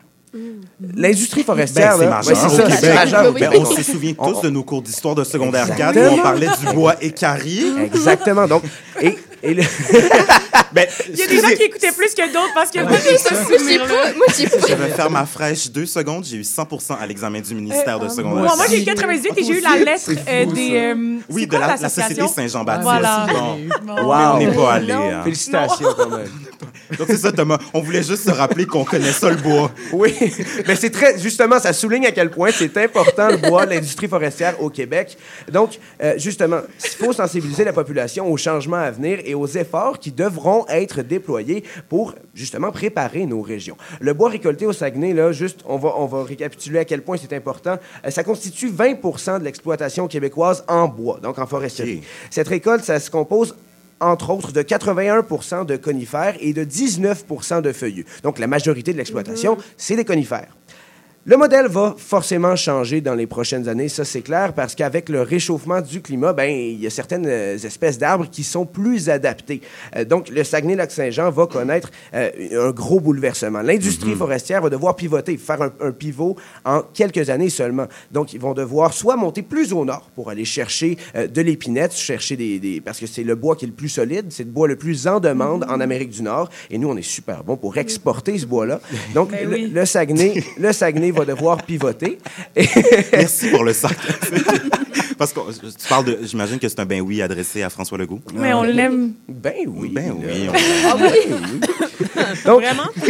L'industrie 0.97 1.45
forestière, 1.45 1.97
Ben, 1.97 1.99
c'est 1.99 2.05
là, 2.07 2.11
majeur 2.11 2.35
ouais, 2.35 2.41
c'est 2.41 2.47
au 2.47 2.57
ça, 2.57 2.71
c'est 2.71 2.81
Québec. 2.81 2.95
majeur 2.97 3.29
au 3.29 3.33
Ben, 3.33 3.41
Québec. 3.41 3.59
on 3.61 3.65
se 3.65 3.83
souvient 3.85 4.15
tous 4.15 4.41
de 4.41 4.51
nos 4.51 4.65
cours 4.65 4.83
d'histoire 4.83 5.15
de 5.15 5.23
secondaire 5.23 5.67
4 5.75 5.79
où 5.79 5.99
Exactement. 6.01 6.13
on 6.19 6.23
parlait 6.23 6.49
du 6.67 6.75
bois 6.75 6.97
écari. 7.01 7.63
Exactement. 7.85 8.49
Donc, 8.49 8.65
et, 9.01 9.17
et 9.45 9.55
le- 9.55 9.63
Ben, 10.73 10.87
Il 11.09 11.17
y 11.17 11.23
a 11.23 11.27
des 11.29 11.41
gens 11.41 11.49
qui 11.57 11.63
écoutaient 11.63 11.93
plus 11.93 12.13
que 12.15 12.27
d'autres 12.33 12.53
parce 12.53 12.71
que 12.73 12.81
moi, 12.81 12.97
j'ai 13.05 13.17
ce 13.17 13.29
souvenir-là. 13.33 14.13
Je 14.37 14.75
vais 14.75 14.89
faire 14.89 15.09
ma 15.11 15.25
fraîche 15.25 15.71
deux 15.71 15.87
secondes. 15.87 16.25
J'ai 16.25 16.39
eu 16.39 16.45
100 16.45 16.67
à 17.01 17.07
l'examen 17.07 17.41
du 17.41 17.55
ministère 17.55 18.01
de 18.01 18.09
secondaire 18.09 18.51
Bon, 18.51 18.57
moi, 18.57 18.67
j'ai 18.69 18.83
eu 18.83 18.85
98 18.85 19.33
et 19.37 19.45
j'ai 19.45 19.59
eu 19.59 19.61
la 19.61 19.77
lettre 19.77 20.11
euh, 20.11 20.45
ça. 20.49 20.53
des. 20.53 20.71
euh, 20.75 21.17
Oui, 21.31 21.47
de 21.47 21.51
quoi 21.51 21.61
la, 21.61 21.77
la? 21.77 21.89
Société 21.89 22.27
Saint-Jean-Baptiste. 22.27 22.83
Voilà. 22.83 23.27
Bon. 23.33 23.59
Bon. 23.85 23.95
Mais 23.95 24.01
on 24.03 24.39
n'est 24.39 24.47
pas 24.57 24.61
Wow. 24.63 24.67
allé. 24.67 24.93
Hein. 24.93 25.21
Félicitations, 25.23 25.89
quand 25.97 26.09
même. 26.17 26.29
Donc, 26.99 27.07
c'est 27.09 27.19
ça, 27.19 27.31
Thomas. 27.33 27.59
On 27.73 27.81
voulait 27.81 28.03
juste 28.03 28.25
se 28.25 28.31
rappeler 28.31 28.67
qu'on 28.67 28.85
connaît 28.85 29.13
ça, 29.13 29.31
le 29.31 29.37
bois. 29.37 29.71
Oui, 29.93 30.13
mais 30.67 30.75
c'est 30.77 30.91
très, 30.91 31.19
justement, 31.19 31.59
ça 31.61 31.73
souligne 31.73 32.07
à 32.07 32.11
quel 32.13 32.31
point 32.31 32.51
c'est 32.53 32.77
important 32.79 33.29
le 33.29 33.37
bois, 33.37 33.65
l'industrie 33.65 34.09
forestière 34.09 34.61
au 34.61 34.71
Québec. 34.71 35.17
Donc, 35.51 35.79
euh, 36.03 36.15
justement, 36.19 36.61
il 36.83 36.91
faut 37.05 37.13
sensibiliser 37.13 37.65
la 37.65 37.73
population 37.73 38.31
aux 38.31 38.37
changements 38.37 38.77
à 38.79 38.91
venir 38.91 39.19
et 39.25 39.34
aux 39.35 39.47
efforts 39.47 39.99
qui 39.99 40.13
devront 40.13 40.67
être 40.69 41.03
déployés 41.03 41.65
pour, 41.89 42.15
justement, 42.35 42.71
préparer 42.71 43.27
nos 43.27 43.43
régions. 43.43 43.77
Le 44.01 44.15
bois 44.15 44.31
récolté 44.31 44.67
au 44.67 44.73
Saguenay, 44.73 45.13
là, 45.13 45.33
juste, 45.33 45.61
on 45.67 45.77
va, 45.77 45.95
on 45.97 46.07
va 46.07 46.25
récapituler 46.25 46.79
à 46.79 46.85
quel 46.85 47.03
point 47.03 47.17
c'est 47.17 47.33
important. 47.33 47.79
Euh, 48.05 48.11
ça 48.11 48.25
constitue 48.25 48.69
20 48.69 49.39
de 49.39 49.45
l'exploitation 49.45 50.09
québécoise 50.09 50.65
en 50.69 50.89
bois, 50.89 51.21
donc 51.23 51.39
en 51.39 51.47
foresterie. 51.47 52.03
Cette 52.31 52.49
récolte, 52.49 52.85
ça 52.85 53.01
se 53.01 53.11
compose 53.11 53.55
entre 54.01 54.31
autres, 54.31 54.53
de 54.53 54.63
81% 54.63 55.67
de 55.67 55.77
conifères 55.77 56.37
et 56.41 56.53
de 56.53 56.65
19% 56.65 57.63
de 57.63 57.73
feuillus. 57.73 58.05
Donc, 58.23 58.39
la 58.39 58.47
majorité 58.47 58.93
de 58.93 58.99
l'exploitation, 58.99 59.57
c'est 59.77 59.97
des 59.97 60.05
conifères. 60.05 60.55
Le 61.27 61.39
modèle 61.39 61.69
va 61.69 61.95
forcément 61.97 62.55
changer 62.55 63.01
dans 63.01 63.15
les 63.15 63.27
prochaines 63.27 63.67
années, 63.67 63.89
ça 63.89 64.05
c'est 64.05 64.21
clair, 64.21 64.53
parce 64.53 64.75
qu'avec 64.75 65.09
le 65.09 65.23
réchauffement 65.23 65.81
du 65.81 66.03
climat, 66.03 66.35
ben 66.35 66.51
il 66.51 66.79
y 66.79 66.87
a 66.87 66.91
certaines 66.91 67.25
euh, 67.27 67.57
espèces 67.57 67.97
d'arbres 67.97 68.29
qui 68.31 68.43
sont 68.45 68.67
plus 68.67 69.09
adaptées. 69.09 69.63
Euh, 69.97 70.05
donc 70.05 70.29
le 70.29 70.45
Saguenay-Lac-Saint-Jean 70.45 71.31
va 71.31 71.47
connaître 71.47 71.91
euh, 72.13 72.69
un 72.69 72.73
gros 72.73 73.01
bouleversement. 73.01 73.63
L'industrie 73.63 74.15
forestière 74.15 74.61
va 74.61 74.69
devoir 74.69 74.97
pivoter, 74.97 75.39
faire 75.39 75.63
un, 75.63 75.73
un 75.81 75.93
pivot 75.93 76.37
en 76.67 76.83
quelques 76.93 77.31
années 77.31 77.49
seulement. 77.49 77.87
Donc 78.13 78.35
ils 78.35 78.41
vont 78.41 78.53
devoir 78.53 78.93
soit 78.93 79.17
monter 79.17 79.41
plus 79.41 79.73
au 79.73 79.87
nord 79.87 80.11
pour 80.15 80.29
aller 80.29 80.45
chercher 80.45 80.99
euh, 81.17 81.27
de 81.27 81.41
l'épinette, 81.41 81.95
chercher 81.95 82.37
des, 82.37 82.59
des- 82.59 82.83
parce 82.83 83.01
que 83.01 83.07
c'est 83.07 83.25
le 83.25 83.35
bois 83.35 83.57
qui 83.57 83.65
est 83.65 83.69
le 83.69 83.75
plus 83.75 83.89
solide, 83.89 84.27
c'est 84.29 84.45
le 84.45 84.51
bois 84.51 84.69
le 84.69 84.77
plus 84.77 85.07
en 85.07 85.21
demande 85.21 85.65
en 85.71 85.81
Amérique 85.81 86.11
du 86.11 86.21
Nord, 86.21 86.51
et 86.71 86.77
nous 86.77 86.91
on 86.91 86.99
est 86.99 87.03
super 87.03 87.45
bon 87.45 87.57
pour 87.57 87.79
exporter 87.79 88.37
ce 88.39 88.45
bois-là. 88.45 88.79
Donc 89.15 89.31
Ben 89.31 89.49
le, 89.49 89.55
oui. 89.55 89.71
le 89.73 89.87
Saguenay, 89.87 90.45
le 90.59 90.71
Saguenay 90.75 91.13
va 91.15 91.25
devoir 91.25 91.63
pivoter. 91.63 92.19
Et- 92.57 92.69
Merci 93.13 93.49
pour 93.51 93.65
le 93.65 93.73
sac. 93.73 93.97
Parce 95.19 95.33
que 95.33 95.41
tu 95.67 95.89
parles 95.89 96.05
de. 96.05 96.19
J'imagine 96.23 96.59
que 96.59 96.69
c'est 96.69 96.81
un 96.81 96.87
ben 96.87 97.01
oui 97.01 97.23
adressé 97.23 97.63
à 97.63 97.71
François 97.71 97.99
Legault. 97.99 98.21
Mais 98.35 98.53
on 98.55 98.63
l'aime. 98.63 99.13
Ben 99.29 99.55
oui. 99.67 99.91
Ben 99.95 100.13
oui. 100.17 100.49
Ah 100.87 100.97
oui? 100.99 101.61
Donc, 102.45 102.63
Vraiment? 102.63 102.89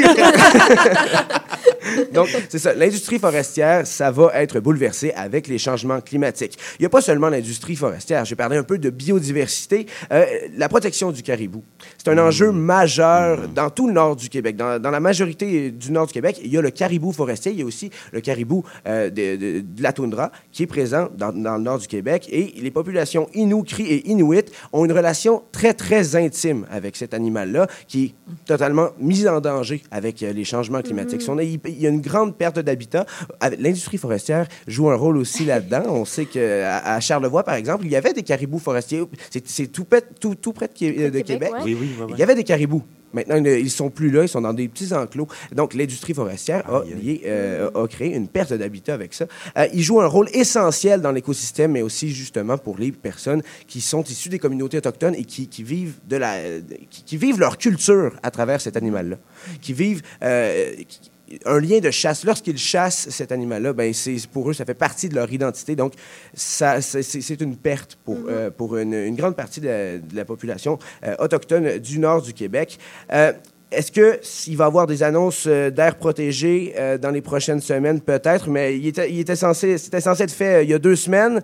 Donc, 2.12 2.28
c'est 2.48 2.58
ça. 2.58 2.74
L'industrie 2.74 3.18
forestière, 3.18 3.86
ça 3.86 4.10
va 4.10 4.30
être 4.34 4.60
bouleversé 4.60 5.12
avec 5.14 5.46
les 5.48 5.58
changements 5.58 6.00
climatiques. 6.00 6.58
Il 6.78 6.82
n'y 6.82 6.86
a 6.86 6.88
pas 6.88 7.00
seulement 7.00 7.28
l'industrie 7.28 7.76
forestière. 7.76 8.24
J'ai 8.24 8.36
parlé 8.36 8.56
un 8.56 8.62
peu 8.62 8.78
de 8.78 8.90
biodiversité. 8.90 9.86
Euh, 10.12 10.24
la 10.56 10.68
protection 10.68 11.12
du 11.12 11.22
caribou. 11.22 11.62
C'est 11.98 12.10
un 12.10 12.18
enjeu 12.18 12.52
majeur 12.52 13.48
dans 13.48 13.70
tout 13.70 13.86
le 13.86 13.92
nord 13.92 14.16
du 14.16 14.28
Québec. 14.28 14.56
Dans, 14.56 14.80
dans 14.80 14.90
la 14.90 15.00
majorité 15.00 15.70
du 15.70 15.92
nord 15.92 16.06
du 16.06 16.12
Québec, 16.12 16.40
il 16.42 16.52
y 16.52 16.58
a 16.58 16.62
le 16.62 16.70
caribou 16.70 17.12
forestier. 17.12 17.52
Il 17.52 17.58
y 17.58 17.62
a 17.62 17.66
aussi 17.66 17.90
le 18.12 18.20
caribou 18.20 18.64
euh, 18.86 19.10
de, 19.10 19.36
de- 19.36 19.60
de 19.60 19.82
la 19.82 19.92
toundra 19.92 20.30
qui 20.52 20.62
est 20.64 20.66
présent 20.66 21.08
dans, 21.16 21.32
dans 21.32 21.56
le 21.56 21.62
nord 21.62 21.78
du 21.78 21.86
Québec. 21.86 21.93
Et 22.30 22.54
les 22.60 22.70
populations 22.70 23.28
Innu, 23.34 23.62
Cri 23.64 23.84
et 23.84 24.08
Inuit 24.10 24.50
ont 24.72 24.84
une 24.84 24.92
relation 24.92 25.42
très, 25.52 25.74
très 25.74 26.16
intime 26.16 26.66
avec 26.70 26.96
cet 26.96 27.14
animal-là 27.14 27.66
qui 27.88 28.04
est 28.04 28.14
totalement 28.46 28.88
mis 28.98 29.26
en 29.28 29.40
danger 29.40 29.82
avec 29.90 30.22
euh, 30.22 30.32
les 30.32 30.44
changements 30.44 30.82
climatiques. 30.82 31.22
Si 31.22 31.30
on 31.30 31.38
a- 31.38 31.42
il 31.42 31.60
y 31.66 31.86
a 31.86 31.90
une 31.90 32.00
grande 32.00 32.36
perte 32.36 32.58
d'habitat. 32.58 33.06
L'industrie 33.58 33.98
forestière 33.98 34.46
joue 34.66 34.90
un 34.90 34.96
rôle 34.96 35.16
aussi 35.18 35.44
là-dedans. 35.44 35.82
On 35.88 36.04
sait 36.04 36.24
qu'à 36.26 36.78
à 36.78 37.00
Charlevoix, 37.00 37.42
par 37.44 37.54
exemple, 37.54 37.84
il 37.86 37.90
y 37.92 37.96
avait 37.96 38.12
des 38.12 38.22
caribous 38.22 38.58
forestiers. 38.58 39.02
C'est 39.44 39.66
tout, 39.68 39.86
tout 40.34 40.52
près 40.52 40.68
de, 40.68 40.72
Qué- 40.74 40.92
de 40.92 41.20
Québec, 41.20 41.24
Québec. 41.26 41.52
ouais. 41.52 41.60
Oui, 41.64 41.76
oui, 41.80 41.88
ouais, 41.98 42.04
ouais. 42.06 42.10
Il 42.14 42.18
y 42.18 42.22
avait 42.22 42.34
des 42.34 42.44
caribous. 42.44 42.82
Maintenant, 43.14 43.36
ils 43.36 43.64
ne- 43.64 43.68
sont 43.68 43.88
plus 43.90 44.10
là, 44.10 44.22
ils 44.24 44.28
sont 44.28 44.40
dans 44.42 44.52
des 44.52 44.68
petits 44.68 44.92
enclos. 44.92 45.28
Donc, 45.52 45.72
l'industrie 45.74 46.12
forestière 46.14 46.68
a, 46.70 46.84
lié, 46.84 47.22
euh, 47.24 47.70
a 47.74 47.86
créé 47.88 48.14
une 48.14 48.28
perte 48.28 48.52
d'habitat 48.52 48.92
avec 48.94 49.14
ça. 49.14 49.26
Euh, 49.56 49.66
ils 49.72 49.82
jouent 49.82 50.00
un 50.00 50.06
rôle 50.06 50.28
essentiel 50.34 51.00
dans 51.00 51.12
l'écosystème, 51.12 51.72
mais 51.72 51.82
aussi 51.82 52.10
justement 52.10 52.58
pour 52.58 52.76
les 52.78 52.92
personnes 52.92 53.42
qui 53.66 53.80
sont 53.80 54.02
issues 54.02 54.28
des 54.28 54.38
communautés 54.38 54.78
autochtones 54.78 55.14
et 55.14 55.24
qui, 55.24 55.46
qui 55.48 55.62
vivent 55.62 55.94
de 56.08 56.16
la, 56.16 56.36
qui, 56.90 57.04
qui 57.04 57.16
vivent 57.16 57.38
leur 57.40 57.56
culture 57.56 58.14
à 58.22 58.30
travers 58.30 58.60
cet 58.60 58.76
animal-là, 58.76 59.16
qui 59.60 59.72
vivent 59.72 60.02
euh, 60.22 60.74
qui- 60.88 61.10
un 61.44 61.58
lien 61.58 61.78
de 61.78 61.90
chasse. 61.90 62.24
Lorsqu'ils 62.24 62.58
chassent 62.58 63.08
cet 63.10 63.32
animal-là, 63.32 63.72
ben 63.72 63.92
c'est 63.92 64.16
pour 64.32 64.50
eux, 64.50 64.52
ça 64.52 64.64
fait 64.64 64.74
partie 64.74 65.08
de 65.08 65.14
leur 65.14 65.32
identité. 65.32 65.76
Donc, 65.76 65.94
ça, 66.34 66.80
c'est 66.80 67.40
une 67.40 67.56
perte 67.56 67.98
pour, 68.04 68.18
euh, 68.28 68.50
pour 68.50 68.76
une, 68.76 68.94
une 68.94 69.16
grande 69.16 69.36
partie 69.36 69.60
de 69.60 69.68
la, 69.68 69.98
de 69.98 70.16
la 70.16 70.24
population 70.24 70.78
euh, 71.04 71.14
autochtone 71.18 71.78
du 71.78 71.98
nord 71.98 72.22
du 72.22 72.32
Québec. 72.32 72.78
Euh, 73.12 73.32
est-ce 73.70 73.90
que 73.90 74.18
s'il 74.22 74.56
va 74.56 74.64
y 74.64 74.66
avoir 74.66 74.86
des 74.86 75.02
annonces 75.02 75.48
d'air 75.48 75.96
protégé 75.96 76.74
dans 77.02 77.10
les 77.10 77.22
prochaines 77.22 77.60
semaines? 77.60 78.00
Peut-être, 78.00 78.48
mais 78.48 78.78
il 78.78 78.86
était, 78.86 79.10
il 79.10 79.18
était 79.18 79.34
censé, 79.34 79.78
c'était 79.78 80.00
censé 80.00 80.22
être 80.22 80.30
fait 80.32 80.62
il 80.64 80.70
y 80.70 80.74
a 80.74 80.78
deux 80.78 80.94
semaines. 80.94 81.42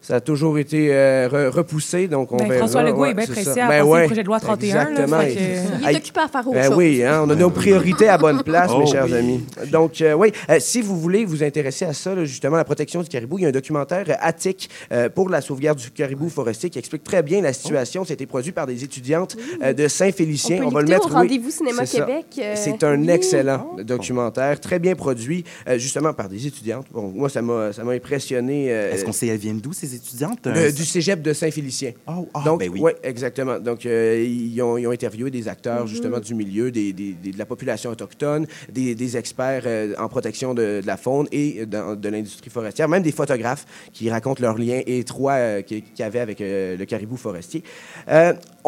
Ça 0.00 0.14
a 0.16 0.20
toujours 0.20 0.58
été 0.58 0.88
euh, 0.94 1.28
re- 1.28 1.48
repoussé, 1.48 2.06
donc 2.08 2.32
on 2.32 2.36
Ben, 2.36 2.44
verra. 2.48 2.58
François 2.60 2.82
Legault 2.84 3.00
Ouais, 3.02 3.10
est 3.10 3.14
bien 3.14 3.26
pressé 3.26 3.44
ça. 3.52 3.66
à 3.66 3.68
Ben 3.68 3.82
ouais, 3.82 4.00
le 4.02 4.06
projet 4.06 4.22
de 4.22 4.26
loi 4.28 4.40
31. 4.40 4.74
là, 4.74 4.90
Exactement. 4.90 5.18
que- 5.18 5.82
Il 5.82 5.88
est 5.90 5.96
occupé 5.96 6.20
à 6.20 6.28
faire 6.28 6.40
autre 6.46 6.52
Ben 6.54 6.64
chose. 6.68 6.76
oui, 6.76 7.02
hein, 7.04 7.22
on 7.26 7.30
a 7.30 7.34
nos 7.34 7.50
priorités 7.50 8.08
à 8.08 8.16
bonne 8.16 8.42
place, 8.42 8.70
Oh 8.74 8.78
mes 8.78 8.86
chers 8.86 9.04
oui. 9.06 9.14
amis. 9.14 9.44
Donc, 9.70 10.00
euh, 10.00 10.14
oui, 10.14 10.32
euh, 10.48 10.56
si 10.60 10.80
vous 10.82 10.98
voulez 10.98 11.24
vous 11.24 11.42
intéresser 11.42 11.84
à 11.84 11.92
ça, 11.92 12.14
là, 12.14 12.24
justement, 12.24 12.56
la 12.56 12.64
protection 12.64 13.02
du 13.02 13.08
caribou, 13.08 13.38
il 13.38 13.42
y 13.42 13.44
a 13.44 13.48
un 13.48 13.52
documentaire 13.52 14.04
euh, 14.08 14.14
attique 14.20 14.70
euh, 14.92 15.08
pour 15.10 15.28
la 15.28 15.40
sauvegarde 15.40 15.78
du 15.78 15.90
caribou 15.90 16.28
forestier 16.30 16.70
qui 16.70 16.78
explique 16.78 17.02
très 17.02 17.22
bien 17.22 17.42
la 17.42 17.52
situation. 17.52 18.04
C'était 18.04 18.24
produit 18.26 18.52
par 18.52 18.66
des 18.66 18.84
étudiantes 18.84 19.36
euh, 19.62 19.72
de 19.74 19.88
Saint-Félicien. 19.88 20.60
On 20.62 20.68
peut 20.68 20.74
va 20.76 20.82
le 20.82 20.88
mettre. 20.88 21.06
au 21.06 21.08
oui, 21.10 21.14
Rendez-vous 21.16 21.50
Cinéma. 21.50 21.84
Québec, 21.84 22.26
euh, 22.38 22.54
C'est 22.56 22.82
un 22.84 22.98
oui. 23.00 23.10
excellent 23.10 23.66
documentaire, 23.82 24.60
très 24.60 24.78
bien 24.78 24.94
produit, 24.94 25.44
euh, 25.68 25.76
justement 25.76 26.12
par 26.14 26.28
des 26.28 26.46
étudiantes. 26.46 26.86
Bon, 26.92 27.12
moi, 27.14 27.28
ça 27.28 27.42
m'a 27.42 27.72
ça 27.72 27.82
m'a 27.84 27.92
impressionné. 27.92 28.66
euh, 28.70 28.92
Est-ce 28.92 29.04
qu'on 29.04 29.12
sait, 29.12 29.26
elles 29.26 29.36
viennent 29.38 29.60
d'où, 29.60 29.72
ces 29.72 29.88
étudiantes? 29.98 30.48
du 30.48 30.84
cégep 30.84 31.20
de 31.22 31.32
Saint-Félicien. 31.32 31.92
ah, 32.06 32.18
Donc, 32.44 32.60
ben 32.60 32.70
oui. 32.70 32.80
ouais, 32.80 32.96
exactement. 33.02 33.58
Donc, 33.58 33.84
euh, 33.86 34.24
ils, 34.26 34.60
ont, 34.62 34.76
ils 34.78 34.86
ont 34.86 34.90
interviewé 34.90 35.30
des 35.30 35.46
acteurs, 35.48 35.82
Mhm. 35.82 35.88
justement, 35.88 36.20
du 36.20 36.34
milieu, 36.34 36.70
des, 36.70 36.92
des- 36.92 37.12
des- 37.12 37.32
de 37.32 37.38
la 37.38 37.46
population 37.46 37.90
autochtone, 37.90 38.46
des, 38.72 38.94
des 38.94 39.16
experts 39.16 39.62
euh, 39.66 39.94
en 39.98 40.08
protection 40.08 40.54
de, 40.54 40.80
de 40.80 40.86
la 40.86 40.96
faune 40.96 41.26
et 41.32 41.66
dans- 41.66 41.94
de 41.94 42.08
l'industrie 42.08 42.50
forestière, 42.50 42.88
même 42.88 43.02
des 43.02 43.12
photographes 43.12 43.66
qui 43.92 44.08
racontent 44.10 44.40
leurs 44.42 44.56
liens 44.58 44.80
étroits 44.86 45.32
euh, 45.34 45.62
qu'il 45.62 45.82
qu'il 45.82 46.00
y 46.00 46.02
avait 46.02 46.20
avec 46.20 46.40
euh, 46.40 46.76
le 46.76 46.84
caribou 46.84 47.16
forestier. 47.16 47.62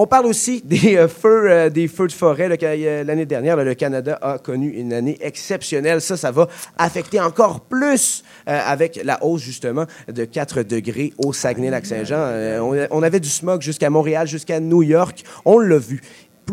On 0.02 0.06
parle 0.06 0.24
aussi 0.24 0.62
des 0.64 0.96
euh, 0.96 1.08
feux, 1.08 1.50
euh, 1.50 1.68
des 1.68 1.86
feux 1.86 2.06
de 2.06 2.12
forêt. 2.12 2.48
Euh, 2.62 3.04
L'année 3.04 3.26
dernière, 3.26 3.62
le 3.62 3.74
Canada 3.74 4.18
a 4.22 4.38
connu 4.38 4.70
une 4.70 4.94
année 4.94 5.18
exceptionnelle. 5.20 6.00
Ça, 6.00 6.16
ça 6.16 6.30
va 6.30 6.48
affecter 6.78 7.20
encore 7.20 7.60
plus 7.60 8.24
avec 8.46 8.98
la 9.04 9.22
hausse, 9.22 9.42
justement, 9.42 9.84
de 10.08 10.24
4 10.24 10.62
degrés 10.62 11.12
au 11.18 11.34
Saguenay-Lac-Saint-Jean. 11.34 12.62
On, 12.62 12.86
on 12.90 13.02
avait 13.02 13.20
du 13.20 13.28
smog 13.28 13.60
jusqu'à 13.60 13.90
Montréal, 13.90 14.26
jusqu'à 14.26 14.58
New 14.58 14.82
York. 14.82 15.22
On 15.44 15.58
l'a 15.58 15.78
vu. 15.78 16.00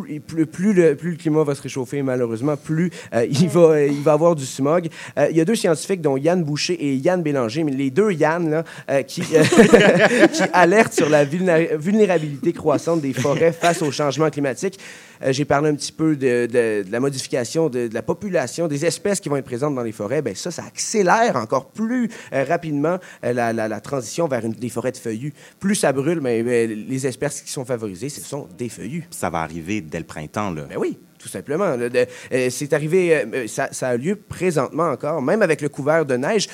Plus, 0.02 0.74
le, 0.74 0.96
plus 0.96 1.12
le 1.12 1.18
climat 1.18 1.44
va 1.44 1.56
se 1.56 1.62
réchauffer, 1.62 2.02
malheureusement, 2.02 2.56
plus 2.58 2.92
euh, 3.14 3.26
il, 3.30 3.48
va, 3.50 3.60
euh, 3.62 3.88
il 3.88 4.02
va 4.02 4.14
avoir 4.14 4.36
du 4.36 4.46
smog. 4.46 4.90
Euh, 5.18 5.28
il 5.32 5.38
y 5.38 5.42
a 5.42 5.46
deux 5.46 5.56
scientifiques, 5.56 6.02
dont 6.02 6.18
Yann 6.18 6.44
Boucher 6.44 6.74
et 6.74 6.96
Yann 6.96 7.22
Bélanger, 7.22 7.64
mais 7.64 7.72
les 7.72 7.90
deux 7.90 8.12
Yann, 8.12 8.50
là, 8.88 9.04
qui, 9.04 9.22
qui 10.34 10.44
alertent 10.54 10.94
sur 10.94 11.10
la 11.10 11.26
vulnéra- 11.26 11.76
vulnérabilité 11.78 12.54
croissante 12.54 13.02
des 13.02 13.14
forêts 13.14 13.52
face 13.52 13.82
au 13.82 13.92
changement 13.92 14.30
climatique. 14.30 14.80
Euh, 15.24 15.32
J'ai 15.32 15.46
parlé 15.46 15.70
un 15.70 15.76
petit 15.76 15.92
peu 15.92 16.16
de, 16.16 16.46
de- 16.46 16.84
de 16.84 16.92
la 16.92 17.00
modification 17.00 17.70
de, 17.70 17.88
de 17.88 17.94
la 17.94 18.02
population, 18.02 18.68
des 18.68 18.86
espèces 18.86 19.20
qui 19.20 19.30
vont 19.30 19.38
être 19.38 19.46
présentes 19.46 19.76
dans 19.76 19.84
les 19.84 19.92
forêts. 19.92 20.22
Ben 20.22 20.36
ça, 20.36 20.52
ça 20.52 20.64
accélère 20.66 21.36
encore 21.36 21.68
plus 21.72 22.10
euh, 22.34 22.44
rapidement 22.44 22.98
euh, 23.24 23.34
la, 23.34 23.54
la- 23.54 23.68
la 23.68 23.80
transition 23.82 24.28
vers 24.28 24.46
une, 24.46 24.54
des 24.54 24.70
forêts 24.70 24.92
de 24.92 24.98
feuillus. 24.98 25.34
Plus 25.60 25.76
ça 25.76 25.92
brûle, 25.94 26.22
mais 26.22 26.44
les 26.68 27.08
espèces 27.08 27.42
qui 27.42 27.52
sont 27.52 27.66
favorisées, 27.66 28.10
ce 28.10 28.22
sont 28.22 28.48
des 28.58 28.70
feuillus. 28.70 29.06
Ça 29.12 29.30
va 29.30 29.40
arriver 29.42 29.82
dès 29.82 30.00
le 30.00 30.06
printemps, 30.06 30.52
là. 30.52 30.64
Ben 30.70 30.78
oui, 30.78 30.98
tout 31.20 31.28
simplement. 31.30 31.66
euh, 31.66 32.50
c'est 32.50 32.74
arrivé, 32.74 33.16
euh, 33.16 33.48
ça, 33.48 33.70
ça 33.72 33.90
a 33.90 33.98
lieu 33.98 34.16
présentement 34.16 34.90
encore, 34.90 35.22
même 35.22 35.42
avec 35.42 35.62
le 35.62 35.70
couvert 35.70 36.06
de 36.06 36.16
neige. 36.16 36.48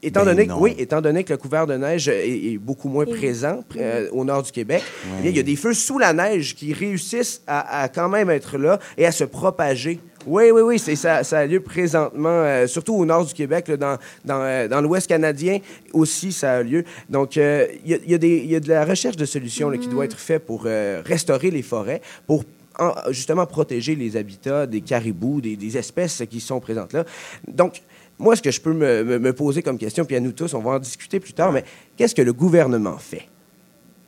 Étant 0.00 0.20
Ben 0.20 0.26
donné, 0.26 0.46
que, 0.46 0.50
non. 0.52 0.60
oui, 0.60 0.74
étant 0.78 1.00
donné 1.00 1.24
que 1.24 1.32
le 1.32 1.38
couvert 1.38 1.66
de 1.66 1.74
neige 1.74 2.06
est, 2.08 2.52
est 2.52 2.58
beaucoup 2.58 2.88
moins 2.88 3.04
présent 3.04 3.64
euh, 3.76 4.08
au 4.12 4.24
nord 4.24 4.44
du 4.44 4.52
Québec, 4.52 4.82
eh 5.18 5.22
bien, 5.22 5.30
il 5.32 5.36
y 5.36 5.40
a 5.40 5.42
des 5.42 5.56
feux 5.56 5.74
sous 5.74 5.98
la 5.98 6.12
neige 6.12 6.54
qui 6.54 6.72
réussissent 6.72 7.42
à, 7.48 7.82
à 7.82 7.88
quand 7.88 8.08
même 8.08 8.30
être 8.30 8.58
là 8.58 8.78
et 8.96 9.04
à 9.06 9.10
se 9.10 9.24
propager. 9.24 9.98
Oui, 10.24 10.50
oui, 10.52 10.60
oui, 10.62 10.78
c'est, 10.78 10.94
ça, 10.94 11.24
ça 11.24 11.38
a 11.40 11.46
lieu 11.46 11.58
présentement, 11.60 12.28
euh, 12.28 12.66
surtout 12.68 12.94
au 12.94 13.04
nord 13.04 13.24
du 13.26 13.34
Québec, 13.34 13.66
là, 13.66 13.76
dans, 13.76 13.96
dans, 14.24 14.40
euh, 14.42 14.68
dans 14.68 14.80
l'ouest 14.80 15.08
canadien 15.08 15.58
aussi, 15.92 16.30
ça 16.32 16.52
a 16.58 16.62
lieu. 16.62 16.84
Donc, 17.08 17.36
euh, 17.36 17.66
il 17.84 17.90
y, 17.90 17.94
a- 17.94 17.98
il 18.04 18.10
y 18.10 18.14
a 18.14 18.18
des- 18.18 18.36
il 18.38 18.50
y 18.50 18.54
a 18.56 18.60
de 18.60 18.68
la 18.68 18.84
recherche 18.84 19.16
de 19.16 19.24
solutions 19.24 19.68
là, 19.68 19.78
qui 19.78 19.88
doit 19.88 20.04
être 20.04 20.18
faite 20.18 20.44
pour 20.46 20.64
euh, 20.66 21.02
restaurer 21.04 21.50
les 21.50 21.62
forêts, 21.62 22.02
pour 22.26 22.44
en- 22.78 22.94
justement 23.10 23.46
protéger 23.46 23.96
les 23.96 24.16
habitats 24.16 24.66
des 24.66 24.80
caribous, 24.80 25.40
des, 25.40 25.56
des 25.56 25.76
espèces 25.76 26.22
qui 26.30 26.38
sont 26.40 26.60
présentes 26.60 26.92
là. 26.92 27.04
Donc, 27.48 27.82
moi, 28.18 28.34
ce 28.36 28.42
que 28.42 28.50
je 28.50 28.60
peux 28.60 28.72
me, 28.72 29.04
me- 29.04 29.18
me 29.18 29.32
poser 29.32 29.62
comme 29.62 29.78
question, 29.78 30.04
puis 30.04 30.16
à 30.16 30.20
nous 30.20 30.32
tous, 30.32 30.52
on 30.54 30.60
va 30.60 30.72
en 30.72 30.78
discuter 30.78 31.20
plus 31.20 31.32
tard, 31.32 31.52
mais 31.52 31.64
qu'est-ce 31.96 32.14
que 32.14 32.22
le 32.22 32.32
gouvernement 32.32 32.98
fait? 32.98 33.28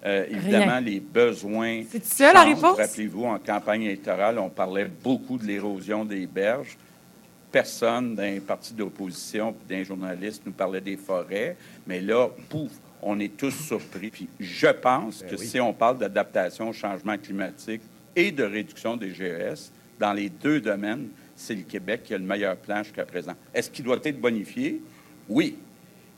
Euh, 0.04 0.24
évidemment, 0.30 0.64
Rien. 0.66 0.80
les 0.80 1.00
besoins. 1.00 1.82
C'est 1.90 2.04
ça, 2.04 2.32
la 2.32 2.44
réponse? 2.44 2.78
Rappelez-vous, 2.78 3.24
en 3.24 3.38
campagne 3.38 3.82
électorale, 3.82 4.38
on 4.38 4.48
parlait 4.48 4.88
beaucoup 5.04 5.36
de 5.36 5.44
l'érosion 5.44 6.04
des 6.06 6.26
berges. 6.26 6.76
Personne 7.52 8.14
dans 8.14 8.22
les 8.22 8.40
partis 8.40 8.72
d'opposition 8.72 9.54
d'un 9.68 9.82
journaliste 9.82 10.42
nous 10.46 10.52
parlait 10.52 10.80
des 10.80 10.96
forêts. 10.96 11.56
Mais 11.86 12.00
là, 12.00 12.28
pouf, 12.48 12.70
on 13.02 13.18
est 13.20 13.36
tous 13.36 13.50
surpris. 13.50 14.11
Puis 14.11 14.28
je 14.38 14.68
pense 14.68 15.22
que 15.28 15.36
si 15.36 15.61
on 15.61 15.72
parle 15.72 15.98
d'adaptation 15.98 16.68
au 16.68 16.72
changement 16.72 17.18
climatique 17.18 17.82
et 18.16 18.30
de 18.30 18.44
réduction 18.44 18.96
des 18.96 19.12
GES, 19.12 19.70
dans 19.98 20.12
les 20.12 20.28
deux 20.30 20.61
domaines, 20.61 21.08
c'est 21.41 21.55
le 21.55 21.62
Québec 21.62 22.03
qui 22.05 22.14
a 22.14 22.18
le 22.18 22.24
meilleur 22.24 22.57
plan 22.57 22.82
jusqu'à 22.82 23.05
présent. 23.05 23.32
Est-ce 23.55 23.70
qu'il 23.70 23.84
doit 23.84 23.99
être 24.05 24.20
bonifié? 24.20 24.80
Oui. 25.28 25.57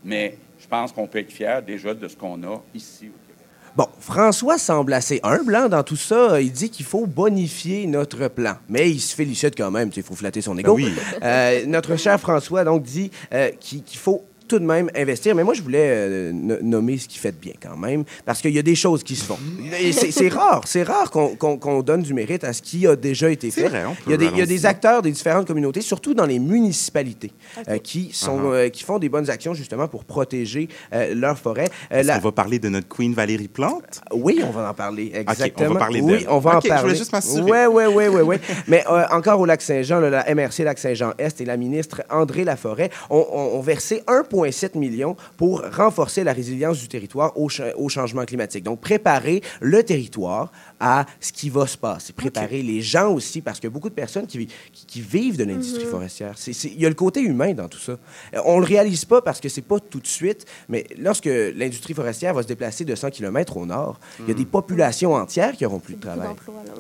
Mais 0.05 0.37
je 0.59 0.67
pense 0.67 0.93
qu'on 0.93 1.07
peut 1.07 1.21
être 1.21 1.31
fier 1.31 1.63
déjà 1.63 1.95
de 1.95 2.09
ce 2.09 2.17
qu'on 2.17 2.43
a 2.43 2.61
ici 2.75 3.07
au 3.07 3.19
Québec. 3.27 3.47
Bon, 3.77 3.87
François 4.01 4.59
semble 4.59 4.93
assez 4.93 5.21
humble 5.23 5.55
hein, 5.55 5.69
dans 5.69 5.85
tout 5.85 5.97
ça. 5.97 6.41
Il 6.41 6.51
dit 6.51 6.71
qu'il 6.71 6.85
faut 6.85 7.07
bonifier 7.07 7.87
notre 7.87 8.29
plan. 8.29 8.57
Mais 8.69 8.91
il 8.91 9.01
se 9.01 9.15
félicite 9.15 9.57
quand 9.57 9.71
même, 9.71 9.91
tu 9.91 9.95
sais, 9.95 10.01
il 10.01 10.07
faut 10.07 10.17
flatter 10.17 10.41
son 10.41 10.59
ego. 10.59 10.77
Ben 10.77 10.85
oui. 10.85 10.93
Euh, 11.23 11.67
notre 11.67 11.97
cher 11.97 12.19
François 12.21 12.65
donc 12.65 12.83
dit 12.83 13.11
euh, 13.33 13.51
qu'il 13.61 13.83
faut 13.97 14.25
tout 14.49 14.59
de 14.59 14.65
même 14.65 14.91
investir. 14.97 15.35
Mais 15.35 15.45
moi, 15.45 15.55
je 15.55 15.63
voulais 15.63 15.87
euh, 15.91 16.33
no- 16.33 16.61
nommer 16.63 16.99
ce 16.99 17.09
qui 17.09 17.19
fait 17.19 17.33
de 17.33 17.37
bien 17.37 17.53
quand 17.63 17.77
même, 17.77 18.05
parce 18.25 18.41
qu'il 18.41 18.53
y 18.55 18.59
a 18.59 18.63
des 18.63 18.75
choses 18.75 19.03
qui 19.03 19.17
se 19.17 19.25
font. 19.25 19.39
C'est 20.11 20.29
rare, 20.29 20.63
c'est 20.67 20.83
rare 20.83 21.11
qu'on 21.11 21.37
qu'on- 21.37 21.57
qu'on 21.59 21.83
donne 21.83 22.03
du 22.03 22.15
mérite 22.15 22.45
à 22.45 22.53
ce 22.53 22.63
qui 22.63 22.87
a 22.87 22.97
déjà 22.97 23.31
été 23.31 23.51
C'est 23.51 23.63
fait. 23.63 23.69
vrai, 23.69 23.85
on 23.87 23.95
peut, 23.95 24.01
il, 24.07 24.11
y 24.13 24.15
a 24.15 24.17
des, 24.17 24.27
il 24.27 24.39
y 24.39 24.43
a 24.43 24.47
des 24.47 24.67
acteurs 24.67 25.03
des 25.03 25.11
différentes 25.11 25.47
communautés, 25.47 25.81
surtout 25.81 26.15
dans 26.15 26.27
les 26.27 26.39
municipalités, 26.39 27.33
euh, 27.69 27.79
qui, 27.79 28.11
sont, 28.13 28.33
Uh-huh. 28.39 28.53
euh, 28.55 28.69
qui 28.71 28.83
font 28.83 28.99
des 28.99 29.09
bonnes 29.09 29.29
actions 29.31 29.53
justement 29.55 29.89
pour 29.89 30.05
protéger 30.05 30.69
euh, 30.95 31.15
leurs 31.15 31.39
forêts. 31.39 31.69
Euh, 31.93 31.99
Est-ce 32.01 32.09
la- 32.09 32.15
qu'on 32.17 32.25
va 32.29 32.33
parler 32.33 32.59
de 32.59 32.69
notre 32.69 32.89
Queen 32.89 33.13
Valérie 33.15 33.49
Plante? 33.49 34.01
oui, 34.13 34.41
on 34.47 34.51
va 34.51 34.71
en 34.71 34.75
parler, 34.75 35.13
exactement. 35.15 35.71
on 35.71 35.75
va 35.75 35.79
parler 35.81 36.01
Oui, 36.01 36.13
d'elle. 36.21 36.27
on 36.29 36.39
va 36.39 36.57
en 36.57 36.61
je 36.61 36.69
parler. 36.69 36.83
voulais 36.83 36.97
juste 36.97 37.13
m'assurer. 37.13 37.67
Oui, 37.67 37.85
oui, 37.87 37.95
oui, 37.95 38.05
oui, 38.09 38.21
oui. 38.23 38.37
Mais 38.69 38.85
euh, 38.91 39.05
encore 39.11 39.41
au 39.41 39.47
Lac-Saint-Jean, 39.47 40.01
là, 40.01 40.11
la 40.11 40.35
MRC 40.35 40.65
Lac-Saint-Jean-Est 40.65 41.41
et 41.41 41.45
la 41.45 41.57
ministre 41.57 42.03
André 42.11 42.45
Laforêt 42.45 42.91
ont, 43.11 43.27
ont- 43.33 43.59
ont 43.59 43.61
versé 43.61 44.03
1,7 44.33 44.79
million 44.79 45.17
pour 45.37 45.63
renforcer 45.77 46.25
la 46.25 46.33
résilience 46.33 46.81
du 46.81 46.89
territoire 46.89 47.37
au, 47.39 47.49
au 47.77 47.89
changement 47.89 48.25
climatique. 48.25 48.65
Donc, 48.65 48.81
préparer 48.81 49.43
le 49.61 49.83
territoire 49.83 50.51
à 50.85 51.07
ce 51.21 51.31
qui 51.33 51.49
va 51.49 51.67
se 51.69 51.79
passer. 51.79 52.13
Préparer 52.13 52.61
les 52.61 52.83
gens 52.83 53.13
aussi, 53.13 53.41
parce 53.41 53.61
qu'il 53.61 53.69
y 53.69 53.73
a 53.73 53.73
beaucoup 53.73 53.89
de 53.89 53.95
personnes 53.95 54.27
qui, 54.27 54.39
vi- 54.39 54.49
qui, 54.73 54.85
qui 54.87 55.01
vivent 55.01 55.37
de 55.37 55.45
l'industrie 55.45 55.85
Mhm. 55.85 55.91
forestière. 55.91 56.35
Il 56.65 56.81
y 56.81 56.85
a 56.87 56.89
le 56.89 56.95
côté 56.97 57.21
humain 57.21 57.53
dans 57.55 57.69
tout 57.69 57.79
ça. 57.79 57.93
Euh, 58.35 58.41
On 58.45 58.59
le 58.59 58.65
réalise 58.67 59.05
pas 59.05 59.23
parce 59.23 59.41
que 59.41 59.49
c'est 59.49 59.63
pas 59.63 59.79
tout 59.79 60.01
de 60.01 60.07
suite, 60.09 60.45
mais 60.69 60.85
lorsque 60.99 61.27
l'industrie 61.55 61.95
forestière 61.95 62.35
va 62.35 62.43
se 62.43 62.49
déplacer 62.49 62.85
de 62.85 62.95
100 62.97 63.11
km 63.11 63.57
au 63.59 63.65
nord, 63.67 64.01
il 64.21 64.27
y 64.29 64.31
a 64.33 64.35
des 64.35 64.45
populations 64.45 65.15
entières 65.15 65.53
qui 65.53 65.65
auront 65.65 65.79
plus 65.79 65.95
de 65.95 66.01
travail. 66.01 66.29
là. 66.29 66.35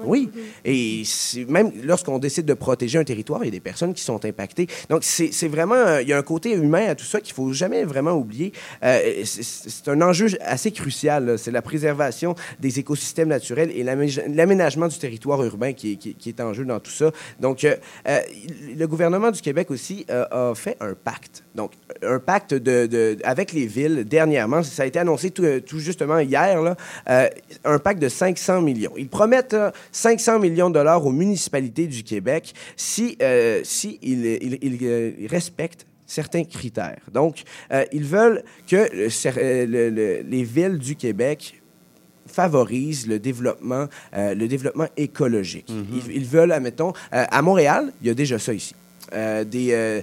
Oui, 0.04 0.30
et 0.64 1.02
c'est- 1.04 1.44
même 1.44 1.70
lorsqu'on 1.84 2.18
décide 2.18 2.44
de 2.46 2.54
protéger 2.54 2.98
un 2.98 3.04
territoire, 3.04 3.40
il 3.42 3.46
y 3.46 3.48
a 3.48 3.52
des 3.52 3.60
personnes 3.60 3.94
qui 3.94 4.02
sont 4.02 4.24
impactées. 4.24 4.66
Donc, 4.90 5.04
c'est 5.04 5.48
vraiment, 5.48 5.74
euh, 5.76 6.02
il 6.02 6.08
y 6.08 6.12
a 6.12 6.18
un 6.18 6.22
côté 6.22 6.52
humain 6.52 6.88
à 6.88 6.94
tout 6.96 7.04
ça 7.04 7.20
qu'il 7.20 7.34
faut 7.34 7.52
jamais 7.52 7.84
vraiment 7.84 8.12
oublier. 8.14 8.52
Euh, 8.82 9.22
c'est- 9.24 9.88
un 9.88 10.00
enjeu 10.02 10.26
assez 10.40 10.72
crucial. 10.72 11.38
C'est 11.38 11.50
la 11.52 11.62
préservation 11.62 12.34
des 12.58 12.78
écosystèmes 12.80 13.28
naturels 13.28 13.70
et 13.74 13.82
l'amé- 13.82 13.91
l'aménagement 14.28 14.88
du 14.88 14.98
territoire 14.98 15.42
urbain 15.44 15.72
qui 15.72 16.16
est, 16.26 16.40
en 16.40 16.52
jeu 16.52 16.64
dans 16.64 16.80
tout 16.80 16.90
ça. 16.90 17.10
Donc, 17.40 17.64
euh, 17.64 17.76
euh, 18.08 18.20
le 18.76 18.86
gouvernement 18.86 19.30
du 19.30 19.40
Québec 19.40 19.70
aussi 19.70 20.06
euh, 20.10 20.50
a 20.50 20.54
fait 20.54 20.76
un 20.80 20.94
pacte. 20.94 21.44
Donc, 21.54 21.72
un 22.02 22.18
pacte 22.18 22.54
de, 22.54 23.16
avec 23.24 23.52
les 23.52 23.66
villes 23.66 24.04
dernièrement. 24.04 24.62
Ça 24.62 24.84
a 24.84 24.86
été 24.86 24.98
annoncé 24.98 25.30
tout, 25.30 25.78
justement 25.78 26.18
hier, 26.18 26.62
là, 26.62 26.76
un 27.64 27.78
pacte 27.78 28.00
de 28.00 28.08
500 28.08 28.62
millions. 28.62 28.92
Ils 28.96 29.08
promettent 29.08 29.54
euh, 29.54 29.70
500 29.92 30.38
millions 30.38 30.68
de 30.68 30.74
dollars 30.74 31.04
aux 31.04 31.12
municipalités 31.12 31.86
du 31.86 32.02
Québec 32.02 32.54
si, 32.76 33.18
si 33.64 33.98
ils, 34.02 35.26
respectent 35.30 35.86
certains 36.06 36.44
critères. 36.44 37.00
Donc, 37.12 37.42
ils 37.92 38.04
veulent 38.04 38.42
que 38.68 38.88
les 40.22 40.44
villes 40.44 40.78
du 40.78 40.96
Québec 40.96 41.61
favorisent 42.26 43.06
le 43.06 43.18
développement, 43.18 43.86
euh, 44.14 44.34
le 44.34 44.48
développement 44.48 44.86
écologique. 44.96 45.66
ils, 45.70 46.14
ils 46.16 46.24
veulent, 46.24 46.52
admettons, 46.52 46.92
euh, 47.14 47.24
à 47.30 47.42
Montréal, 47.42 47.92
il 48.02 48.08
y 48.08 48.10
a 48.10 48.14
déjà 48.14 48.38
ça 48.38 48.52
ici. 48.52 48.74
Euh, 49.14 49.44
des, 49.44 49.72
euh, 49.72 50.00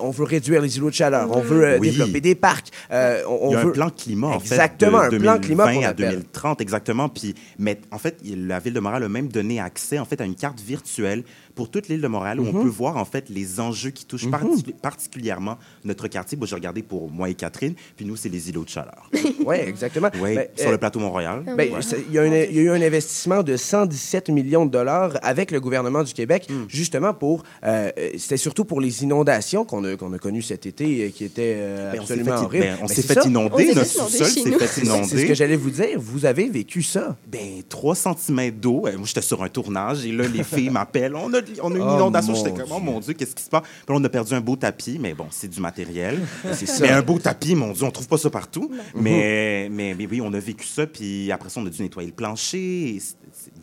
on 0.00 0.10
veut 0.10 0.24
réduire 0.24 0.60
les 0.60 0.76
îlots 0.76 0.90
de 0.90 0.94
chaleur, 0.94 1.34
on 1.34 1.40
veut 1.40 1.64
euh, 1.64 1.78
Oui. 1.78 1.90
développer 1.92 2.20
des 2.20 2.34
parcs. 2.34 2.68
on, 2.90 3.38
on 3.40 3.50
Il 3.50 3.52
y 3.52 3.56
a 3.56 3.62
veut... 3.62 3.68
un 3.70 3.72
plan 3.72 3.90
climat, 3.90 4.26
en 4.26 4.40
fait. 4.40 4.54
Exactement, 4.54 5.08
de 5.08 5.16
un 5.16 5.18
plan 5.20 5.38
climat 5.38 5.64
2020 5.66 5.74
qu'on 5.80 5.86
à 5.86 5.88
appelle. 5.88 6.10
2030, 6.10 6.60
exactement. 6.60 7.08
Puis, 7.08 7.34
mais 7.58 7.80
en 7.90 7.96
fait, 7.98 8.18
la 8.24 8.58
Ville 8.58 8.74
de 8.74 8.80
Montréal 8.80 9.04
a 9.04 9.08
même 9.08 9.28
donné 9.28 9.60
accès, 9.60 9.98
en 9.98 10.04
fait, 10.04 10.20
à 10.20 10.24
une 10.26 10.34
carte 10.34 10.60
virtuelle 10.60 11.22
pour 11.54 11.70
toute 11.70 11.88
l'île 11.88 12.00
de 12.00 12.08
Montréal 12.08 12.40
où 12.40 12.44
on 12.46 12.52
Mhm. 12.52 12.62
peut 12.62 12.68
voir, 12.68 12.96
en 12.96 13.04
fait, 13.04 13.28
les 13.28 13.60
enjeux 13.60 13.90
qui 13.90 14.04
touchent 14.04 14.30
parti- 14.30 14.74
particulièrement 14.82 15.58
notre 15.84 16.08
quartier. 16.08 16.36
Moi, 16.38 16.46
j'ai 16.46 16.54
regardé 16.54 16.82
pour 16.82 17.10
moi 17.10 17.28
et 17.30 17.34
Catherine, 17.34 17.74
puis 17.96 18.04
nous, 18.04 18.16
c'est 18.16 18.28
les 18.28 18.48
îlots 18.48 18.64
de 18.64 18.68
chaleur. 18.68 19.08
Oui, 19.46 19.56
exactement. 19.56 20.08
Ben, 20.22 20.46
sur 20.54 20.68
euh, 20.68 20.72
le 20.72 20.78
plateau 20.78 21.00
Montréal. 21.00 21.42
Ben, 21.56 21.72
Ouais. 21.72 21.80
il, 22.08 22.14
y 22.14 22.18
a 22.18 22.26
y 22.46 22.58
eu 22.58 22.70
un 22.70 22.80
investissement 22.82 23.42
de 23.42 23.56
117 23.56 24.28
millions 24.28 24.66
de 24.66 24.70
dollars 24.70 25.18
avec 25.22 25.50
le 25.50 25.60
gouvernement 25.60 26.02
du 26.02 26.12
Québec, 26.12 26.46
Hmm. 26.50 26.64
justement 26.68 27.14
pour. 27.14 27.42
euh, 27.64 27.90
euh, 27.98 28.10
C'était 28.18 28.36
surtout 28.36 28.64
pour 28.64 28.80
les 28.80 29.02
inondations 29.02 29.64
qu'on 29.64 29.82
a, 29.84 29.96
qu'on 29.96 30.12
a 30.12 30.18
connues 30.18 30.42
cet 30.42 30.66
été, 30.66 31.06
euh, 31.06 31.10
qui 31.10 31.24
étaient 31.24 31.54
euh, 31.56 31.92
Ben, 31.92 32.00
absolument 32.00 32.32
horribles. 32.42 32.64
ben, 32.66 32.76
on 32.82 32.86
Ben, 32.86 32.94
s'est 32.94 33.02
fait 33.02 33.14
ça. 33.14 33.26
inonder, 33.26 33.74
notre 33.74 33.86
sous-sol 33.86 34.26
s'est 34.26 34.42
fait 34.52 34.82
inonder. 34.82 35.04
c'est 35.08 35.18
ce 35.18 35.26
que 35.26 35.34
j'allais 35.34 35.56
vous 35.56 35.70
dire. 35.70 35.98
Vous 35.98 36.24
avez 36.26 36.48
vécu 36.48 36.82
ça. 36.82 37.16
Ben, 37.26 37.62
3 37.68 37.94
cm 37.94 38.50
d'eau. 38.52 38.82
Moi, 38.82 38.92
j'étais 39.04 39.22
sur 39.22 39.42
un 39.42 39.48
tournage 39.48 40.04
et 40.04 40.12
là, 40.12 40.24
les 40.28 40.44
filles 40.44 40.70
m'appellent. 40.70 41.14
On 41.16 41.32
a, 41.34 41.39
on 41.62 41.72
a 41.72 41.76
une 41.76 41.82
Oh, 41.82 41.94
inondation. 41.96 42.34
J'étais 42.34 42.52
comme, 42.52 42.70
oh 42.72 42.80
mon 42.80 43.00
Dieu, 43.00 43.14
qu'est-ce 43.14 43.34
qui 43.34 43.42
se 43.42 43.50
passe? 43.50 43.62
Puis 43.62 43.84
là, 43.88 43.94
on 44.00 44.04
a 44.04 44.08
perdu 44.08 44.34
un 44.34 44.40
beau 44.40 44.56
tapis, 44.56 44.98
mais 45.00 45.14
bon, 45.14 45.26
c'est 45.30 45.48
du 45.48 45.60
matériel. 45.60 46.20
Mais 46.80 46.90
un 46.90 47.02
beau 47.02 47.18
tapis, 47.18 47.54
mon 47.54 47.72
Dieu, 47.72 47.84
on 47.84 47.90
trouve 47.90 48.08
pas 48.08 48.18
ça 48.18 48.30
partout. 48.30 48.70
Mais, 48.94 49.68
mais, 49.70 49.94
mais 49.96 50.06
oui, 50.06 50.20
on 50.20 50.32
a 50.32 50.38
vécu 50.38 50.66
ça. 50.66 50.86
Puis 50.86 51.30
après 51.32 51.48
ça, 51.48 51.60
on 51.60 51.66
a 51.66 51.70
dû 51.70 51.82
nettoyer 51.82 52.08
le 52.08 52.14
plancher. 52.14 53.00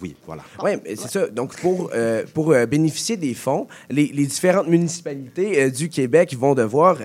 Oui, 0.01 0.15
voilà. 0.25 0.43
Oui, 0.63 0.71
c'est 0.95 1.09
ça. 1.09 1.27
Donc, 1.27 1.55
pour, 1.59 1.89
euh, 1.93 2.23
pour 2.33 2.51
euh, 2.51 2.65
bénéficier 2.65 3.17
des 3.17 3.33
fonds, 3.33 3.67
les, 3.89 4.07
les 4.07 4.25
différentes 4.25 4.67
municipalités 4.67 5.61
euh, 5.63 5.69
du 5.69 5.89
Québec 5.89 6.35
vont 6.37 6.53
devoir 6.55 6.97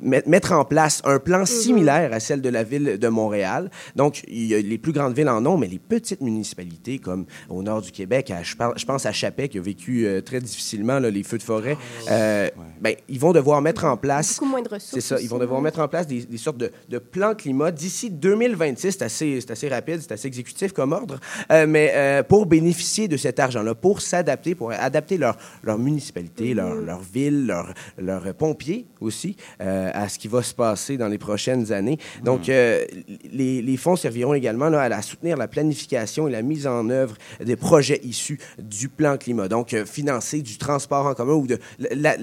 met- 0.00 0.22
mettre 0.26 0.52
en 0.52 0.64
place 0.64 1.00
un 1.04 1.18
plan 1.18 1.44
similaire 1.46 2.12
à 2.12 2.20
celle 2.20 2.40
de 2.40 2.48
la 2.48 2.62
ville 2.62 2.98
de 2.98 3.08
Montréal. 3.08 3.70
Donc, 3.96 4.22
il 4.28 4.44
y 4.46 4.54
a- 4.54 4.60
les 4.60 4.78
plus 4.78 4.92
grandes 4.92 5.14
villes 5.14 5.28
en 5.28 5.44
ont, 5.46 5.56
mais 5.56 5.66
les 5.66 5.78
petites 5.78 6.20
municipalités, 6.20 6.98
comme 6.98 7.26
au 7.48 7.62
nord 7.62 7.82
du 7.82 7.90
Québec, 7.92 8.30
à- 8.30 8.42
je, 8.42 8.56
par- 8.56 8.76
je 8.78 8.84
pense 8.86 9.06
à 9.06 9.12
Chapet, 9.12 9.48
qui 9.48 9.58
a 9.58 9.62
vécu 9.62 10.06
très 10.24 10.40
difficilement 10.40 10.98
là, 10.98 11.10
les 11.10 11.22
feux 11.22 11.38
de 11.38 11.42
forêt, 11.42 11.76
euh, 12.10 12.48
ben, 12.80 12.94
ils 13.08 13.18
vont 13.20 13.32
devoir 13.32 13.60
mettre 13.62 13.84
en 13.84 13.96
place... 13.96 14.34
Beaucoup 14.38 14.50
moins 14.50 14.62
de 14.62 14.68
ressources. 14.68 14.92
C'est 14.94 15.00
ça, 15.00 15.20
ils 15.20 15.28
vont 15.28 15.38
devoir 15.38 15.58
ouais. 15.60 15.64
mettre 15.64 15.80
en 15.80 15.88
place 15.88 16.06
des, 16.06 16.22
des 16.24 16.38
sortes 16.38 16.58
de, 16.58 16.70
de 16.88 16.98
plans 16.98 17.34
climat 17.34 17.70
d'ici 17.70 18.10
2026. 18.10 18.92
C'est 18.98 19.02
assez, 19.02 19.38
assez 19.48 19.68
rapide, 19.68 20.00
c'est 20.00 20.12
assez 20.12 20.28
exécutif 20.28 20.72
comme 20.72 20.92
ordre, 20.92 21.18
Euh, 21.50 21.66
mais 21.88 21.92
euh, 21.96 22.22
pour 22.22 22.46
bénéficier 22.46 23.08
de 23.08 23.16
cet 23.16 23.38
argent-là, 23.38 23.74
pour 23.74 24.00
s'adapter, 24.00 24.54
pour 24.54 24.72
adapter 24.72 25.16
leur, 25.16 25.36
leur 25.62 25.78
municipalité, 25.78 26.54
leur, 26.54 26.74
leur 26.74 27.00
ville, 27.00 27.46
leurs 27.46 27.72
leur 27.98 28.34
pompiers 28.34 28.86
aussi 29.00 29.36
euh, 29.60 29.90
à 29.94 30.08
ce 30.08 30.18
qui 30.18 30.28
va 30.28 30.42
se 30.42 30.54
passer 30.54 30.96
dans 30.96 31.08
les 31.08 31.18
prochaines 31.18 31.72
années. 31.72 31.98
Donc, 32.24 32.48
euh, 32.48 32.84
les, 33.32 33.62
les 33.62 33.76
fonds 33.76 33.96
serviront 33.96 34.34
également 34.34 34.68
là, 34.68 34.82
à, 34.82 34.88
la- 34.88 35.02
soutenir 35.02 35.36
la 35.36 35.48
planification 35.48 36.28
et 36.28 36.32
la 36.32 36.42
mise 36.42 36.66
en 36.66 36.88
œuvre 36.90 37.16
des 37.44 37.56
projets 37.56 38.00
issus 38.04 38.38
du 38.58 38.88
plan 38.88 39.16
climat. 39.16 39.48
Donc, 39.48 39.74
financer 39.84 40.42
du 40.42 40.58
transport 40.58 41.06
en 41.06 41.14
commun 41.14 41.34
ou 41.34 41.46
de 41.46 41.58
la- 41.78 41.94
la- 41.94 42.16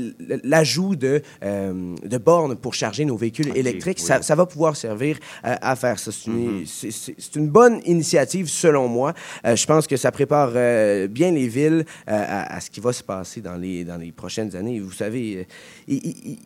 l'ajout 0.43 0.95
de, 0.95 1.22
de 1.41 2.18
bornes 2.18 2.55
pour 2.55 2.74
charger 2.74 3.05
nos 3.05 3.18
véhicules 3.18 3.51
électriques, 3.55 3.97
oui. 3.99 4.05
ça, 4.05 4.22
ça 4.22 4.36
va 4.36 4.45
pouvoir 4.45 4.76
servir 4.76 5.18
à 5.43 5.76
faire 5.76 5.99
ça. 5.99 6.11
C'est 6.11 6.30
une, 6.30 6.66
c'est- 6.66 7.36
une 7.36 7.49
bonne 7.49 7.80
initiative, 7.86 8.47
selon 8.49 8.88
moi. 8.88 9.13
Euh, 9.45 9.55
je 9.56 9.66
pense 9.66 9.88
que 9.88 9.97
ça 9.97 10.12
prépare 10.12 10.51
euh, 10.56 11.08
bien 11.08 11.32
les 11.32 11.47
villes 11.47 11.86
euh, 12.08 12.12
à, 12.12 12.56
à 12.56 12.60
ce 12.60 12.70
qui 12.70 12.80
va 12.80 12.93
se 12.93 13.03
passer 13.03 13.41
dans 13.41 13.56
les, 13.56 13.84
dans 13.84 13.97
les 13.97 14.12
prochaines 14.12 14.56
années. 14.56 14.80
Vous 14.80 14.91
savez, 14.91 15.47
euh, 15.89 15.95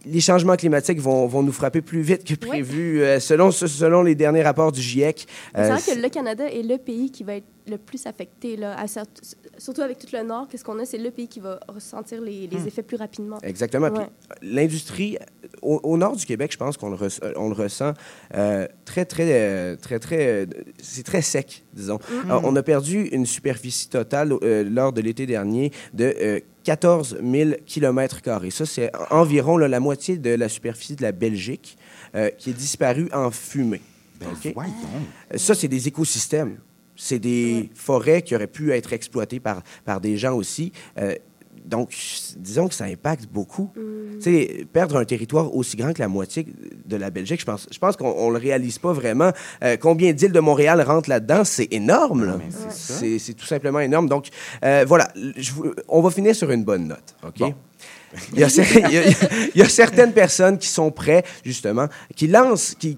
les 0.05 0.19
changements 0.21 0.55
climatiques 0.55 0.99
vont, 0.99 1.27
vont 1.27 1.43
nous 1.43 1.51
frapper 1.51 1.81
plus 1.81 2.01
vite 2.01 2.23
que 2.23 2.35
prévu, 2.35 3.01
euh, 3.01 3.19
selon, 3.19 3.51
selon 3.51 4.03
les 4.03 4.15
derniers 4.15 4.43
rapports 4.43 4.71
du 4.71 4.81
GIEC. 4.81 5.25
C'est 5.53 5.61
Euh, 5.61 5.73
vrai 5.75 5.81
que 5.95 5.99
le 6.01 6.09
Canada 6.09 6.45
est 6.51 6.63
le 6.63 6.77
pays 6.77 7.11
qui 7.11 7.23
va 7.23 7.35
être 7.35 7.45
le 7.67 7.77
plus 7.77 8.05
affecté, 8.07 8.55
là, 8.57 8.75
à 8.79 8.87
surtout 9.59 9.81
avec 9.81 9.99
tout 9.99 10.07
le 10.11 10.23
Nord. 10.23 10.47
Qu'est-ce 10.49 10.63
qu'on 10.63 10.79
a? 10.79 10.85
C'est 10.85 10.97
le 10.97 11.11
pays 11.11 11.27
qui 11.27 11.39
va 11.39 11.59
ressentir 11.67 12.21
les, 12.21 12.47
les 12.47 12.57
Hmm. 12.57 12.67
effets 12.67 12.81
plus 12.83 12.97
rapidement. 12.97 13.37
Exactement. 13.43 13.89
Ouais. 13.89 14.07
L'industrie, 14.41 15.17
au, 15.61 15.79
au 15.83 15.97
nord 15.97 16.15
du 16.15 16.25
Québec, 16.25 16.51
je 16.51 16.57
pense 16.57 16.77
qu'on 16.77 16.89
le, 16.89 16.97
euh, 17.01 17.31
on 17.35 17.49
le 17.49 17.53
ressent 17.53 17.93
euh, 18.33 18.67
très, 18.85 19.05
très, 19.05 19.27
euh, 19.31 19.75
très, 19.75 19.99
très. 19.99 20.47
c'est 20.81 21.03
très 21.03 21.21
sec, 21.21 21.63
disons. 21.73 21.99
Euh, 22.29 22.39
on 22.43 22.55
a 22.55 22.63
perdu 22.63 23.03
une 23.11 23.25
superficie 23.25 23.89
totale 23.89 24.33
euh, 24.41 24.63
lors 24.63 24.93
de 24.93 25.01
l'été 25.01 25.25
dernier 25.25 25.71
de. 25.93 26.15
euh, 26.21 26.39
14 26.65 27.17
000 27.23 27.51
km. 27.65 28.19
Ça, 28.51 28.65
c'est 28.65 28.91
environ 29.09 29.57
là, 29.57 29.67
la 29.67 29.79
moitié 29.79 30.17
de 30.17 30.29
la 30.31 30.49
superficie 30.49 30.95
de 30.95 31.01
la 31.01 31.11
Belgique 31.13 31.77
euh, 32.15 32.29
qui 32.37 32.51
est 32.51 32.53
disparue 32.53 33.09
en 33.11 33.31
fumée. 33.31 33.81
Euh, 34.21 35.37
Ça, 35.37 35.55
c'est 35.55 35.67
des 35.67 35.87
écosystèmes. 35.87 36.57
C'est 37.01 37.19
des 37.19 37.69
forêts 37.73 38.21
qui 38.21 38.35
auraient 38.35 38.47
pu 38.47 38.73
être 38.73 38.91
exploitées 38.91 39.39
par, 39.39 39.63
par 39.85 40.01
des 40.01 40.17
gens 40.17 40.35
aussi. 40.35 40.73
Euh, 40.97 41.15
donc, 41.65 41.95
disons 42.37 42.67
que 42.67 42.73
ça 42.73 42.85
impacte 42.85 43.27
beaucoup. 43.31 43.71
Tu 43.75 44.21
sais, 44.21 44.65
perdre 44.73 44.97
un 44.97 45.05
territoire 45.05 45.55
aussi 45.55 45.77
grand 45.77 45.93
que 45.93 46.01
la 46.01 46.07
moitié 46.07 46.47
de 46.85 46.95
la 46.95 47.09
Belgique, 47.11 47.39
je 47.39 47.45
pense, 47.45 47.67
je 47.71 47.77
pense 47.77 47.95
qu'on 47.95 48.27
ne 48.29 48.33
le 48.33 48.39
réalise 48.39 48.79
pas 48.79 48.91
vraiment. 48.91 49.31
Euh, 49.63 49.77
combien 49.77 50.11
d'îles 50.11 50.31
de 50.31 50.39
Montréal 50.39 50.81
rentrent 50.81 51.09
là-dedans? 51.09 51.43
C'est 51.43 51.67
énorme. 51.71 52.25
là. 52.25 52.39
C'est 52.71 53.19
c'est 53.19 53.33
tout 53.33 53.45
simplement 53.45 53.79
énorme. 53.79 54.09
Donc, 54.09 54.27
euh, 54.65 54.83
voilà, 54.87 55.09
je 55.37 55.51
on 55.87 56.01
va 56.01 56.09
finir 56.09 56.35
sur 56.35 56.49
une 56.51 56.63
bonne 56.63 56.87
note. 56.87 57.15
OK? 57.23 57.53
Il 58.33 58.39
y, 58.39 59.61
a, 59.61 59.69
certaines 59.69 60.13
personnes 60.13 60.57
qui 60.57 60.67
sont 60.67 60.91
prêtes, 60.91 61.25
justement, 61.43 61.87
qui 62.15 62.27
lancent, 62.27 62.75
qui, 62.75 62.97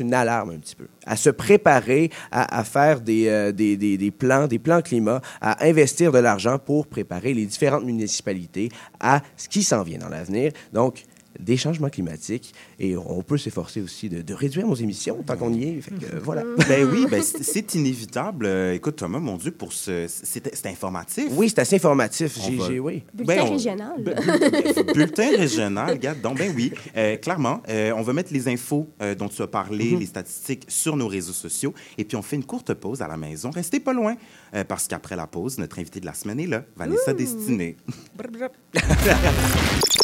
une 0.00 0.14
alarme 0.14 0.50
un 0.50 0.58
petit 0.58 0.74
peu, 0.76 0.86
à 1.06 1.16
se 1.16 1.30
préparer 1.30 2.10
à, 2.30 2.64
faire 2.64 3.00
des, 3.00 3.28
euh, 3.28 3.52
des- 3.52 3.76
des 3.76 4.10
plans, 4.10 4.46
des 4.46 4.58
plans 4.58 4.82
climat, 4.82 5.20
à 5.40 5.64
investir 5.64 6.10
de 6.12 6.18
l'argent 6.18 6.58
pour 6.58 6.86
préparer 6.86 7.34
les 7.34 7.46
différentes 7.46 7.84
municipalités 7.84 8.70
à 9.00 9.22
ce 9.36 9.48
qui 9.48 9.62
s'en 9.62 9.82
vient 9.82 9.98
dans 9.98 10.08
l'avenir. 10.08 10.52
Donc, 10.72 11.04
des 11.38 11.56
changements 11.56 11.88
climatiques 11.90 12.54
et 12.78 12.96
on 12.96 13.22
peut 13.22 13.38
s'efforcer 13.38 13.80
aussi 13.80 14.08
de, 14.08 14.22
de 14.22 14.34
réduire 14.34 14.66
nos 14.66 14.74
émissions 14.74 15.22
tant 15.26 15.36
qu'on 15.36 15.52
y 15.52 15.64
est. 15.64 15.80
Fait 15.80 15.90
que, 15.92 16.04
euh, 16.16 16.20
voilà. 16.22 16.42
Ben 16.68 16.88
oui, 16.90 17.06
ben 17.10 17.22
c'est 17.22 17.74
inévitable. 17.74 18.46
Euh, 18.46 18.72
écoute, 18.74 18.96
Thomas, 18.96 19.18
mon 19.18 19.36
Dieu, 19.36 19.50
pour 19.50 19.72
ce. 19.72 20.06
C'est 20.08 20.66
informatif. 20.66 21.26
Oui, 21.32 21.48
c'est 21.48 21.58
assez 21.60 21.76
informatif. 21.76 22.38
Va- 22.38 22.66
j'ai- 22.68 22.78
oui. 22.80 23.02
Bulletin 23.12 23.34
Ben, 23.34 23.42
on- 23.42 23.50
régional. 23.52 23.92
Bu- 24.02 24.14
bu- 24.14 24.84
bulletin 24.94 25.30
régional, 25.36 25.90
regarde. 25.90 26.20
Donc, 26.20 26.38
ben 26.38 26.52
oui, 26.54 26.72
euh, 26.96 27.16
clairement, 27.16 27.62
euh, 27.68 27.92
on 27.96 28.02
va 28.02 28.12
mettre 28.12 28.32
les 28.32 28.48
infos 28.48 28.88
euh, 29.02 29.14
dont 29.14 29.28
tu 29.28 29.42
as 29.42 29.46
parlé, 29.46 29.92
Mhm. 29.92 30.00
les 30.00 30.06
statistiques 30.06 30.64
sur 30.68 30.96
nos 30.96 31.08
réseaux 31.08 31.32
sociaux. 31.32 31.74
Et 31.98 32.04
puis, 32.04 32.16
on 32.16 32.22
fait 32.22 32.36
une 32.36 32.44
courte 32.44 32.72
pause 32.74 33.02
à 33.02 33.08
la 33.08 33.16
maison. 33.16 33.50
Restez 33.50 33.80
pas 33.80 33.92
loin, 33.92 34.14
euh, 34.54 34.64
parce 34.64 34.86
qu'après 34.88 35.16
la 35.16 35.26
pause, 35.26 35.58
notre 35.58 35.78
invité 35.78 36.00
de 36.00 36.06
la 36.06 36.14
semaine 36.14 36.40
est 36.40 36.46
là, 36.46 36.64
Vanessa 36.76 37.12
Destinée. 37.12 37.76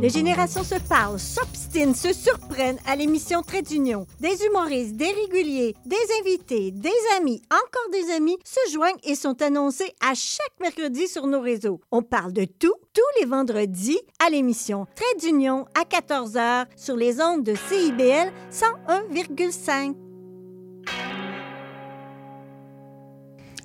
Les 0.00 0.10
générations 0.10 0.62
se 0.62 0.74
parlent, 0.74 1.18
s'obstinent, 1.18 1.94
se 1.94 2.12
surprennent 2.12 2.78
à 2.86 2.96
l'émission 2.96 3.42
Trait 3.42 3.62
d'Union. 3.62 4.06
Des 4.20 4.44
humoristes, 4.44 4.96
des 4.96 5.10
réguliers, 5.10 5.74
des 5.86 5.96
invités, 6.20 6.70
des 6.70 6.90
amis, 7.16 7.40
encore 7.50 7.90
des 7.92 8.14
amis 8.14 8.36
se 8.44 8.72
joignent 8.72 8.98
et 9.04 9.14
sont 9.14 9.40
annoncés 9.42 9.94
à 10.06 10.14
chaque 10.14 10.52
mercredi 10.60 11.08
sur 11.08 11.26
nos 11.26 11.40
réseaux. 11.40 11.80
On 11.90 12.02
parle 12.02 12.32
de 12.32 12.44
tout, 12.44 12.74
tous 12.92 13.20
les 13.20 13.26
vendredis 13.26 14.00
à 14.24 14.30
l'émission 14.30 14.86
Trait 14.94 15.04
d'Union 15.20 15.66
à 15.74 15.84
14h 15.84 16.66
sur 16.76 16.96
les 16.96 17.20
ondes 17.20 17.44
de 17.44 17.54
CIBL 17.54 18.32
101,5. 18.52 19.94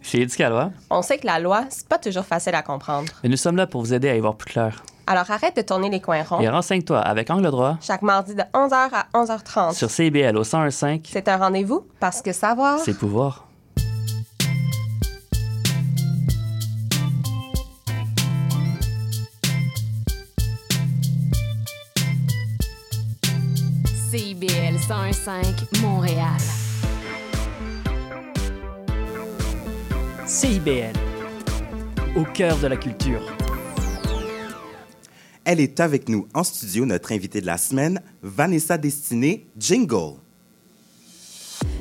Chez 0.01 0.27
On 0.89 1.01
sait 1.01 1.17
que 1.19 1.25
la 1.25 1.39
loi, 1.39 1.65
c'est 1.69 1.88
pas 1.88 1.99
toujours 1.99 2.25
facile 2.25 2.55
à 2.55 2.63
comprendre. 2.63 3.11
mais 3.23 3.29
nous 3.29 3.38
sommes 3.38 3.55
là 3.55 3.67
pour 3.67 3.82
vous 3.82 3.93
aider 3.93 4.09
à 4.09 4.15
y 4.15 4.19
voir 4.19 4.36
plus 4.36 4.51
clair. 4.51 4.84
Alors 5.07 5.29
arrête 5.29 5.55
de 5.57 5.61
tourner 5.61 5.89
les 5.89 5.99
coins 5.99 6.23
ronds. 6.23 6.39
Et 6.39 6.49
renseigne-toi 6.49 6.99
avec 6.99 7.29
Angle 7.29 7.51
droit 7.51 7.77
Chaque 7.81 8.01
mardi 8.01 8.35
de 8.35 8.41
11h 8.53 8.89
à 8.93 9.05
11h30. 9.13 9.73
sur 9.73 9.89
CIBL 9.89 10.37
au 10.37 10.43
1015, 10.43 11.01
C'est 11.05 11.27
un 11.27 11.37
rendez-vous 11.37 11.85
parce 11.99 12.21
que 12.21 12.31
savoir. 12.31 12.79
c'est 12.79 12.97
pouvoir. 12.97 13.45
CIBL 24.11 24.75
101.5 24.77 25.81
Montréal. 25.81 26.37
CIBL, 30.25 30.93
au 32.15 32.23
cœur 32.23 32.57
de 32.57 32.67
la 32.67 32.77
culture. 32.77 33.21
Elle 35.43 35.59
est 35.59 35.79
avec 35.79 36.07
nous 36.07 36.27
en 36.35 36.43
studio, 36.43 36.85
notre 36.85 37.13
invitée 37.13 37.41
de 37.41 37.47
la 37.47 37.57
semaine, 37.57 37.99
Vanessa 38.21 38.77
Destinée, 38.77 39.47
Jingle. 39.57 40.17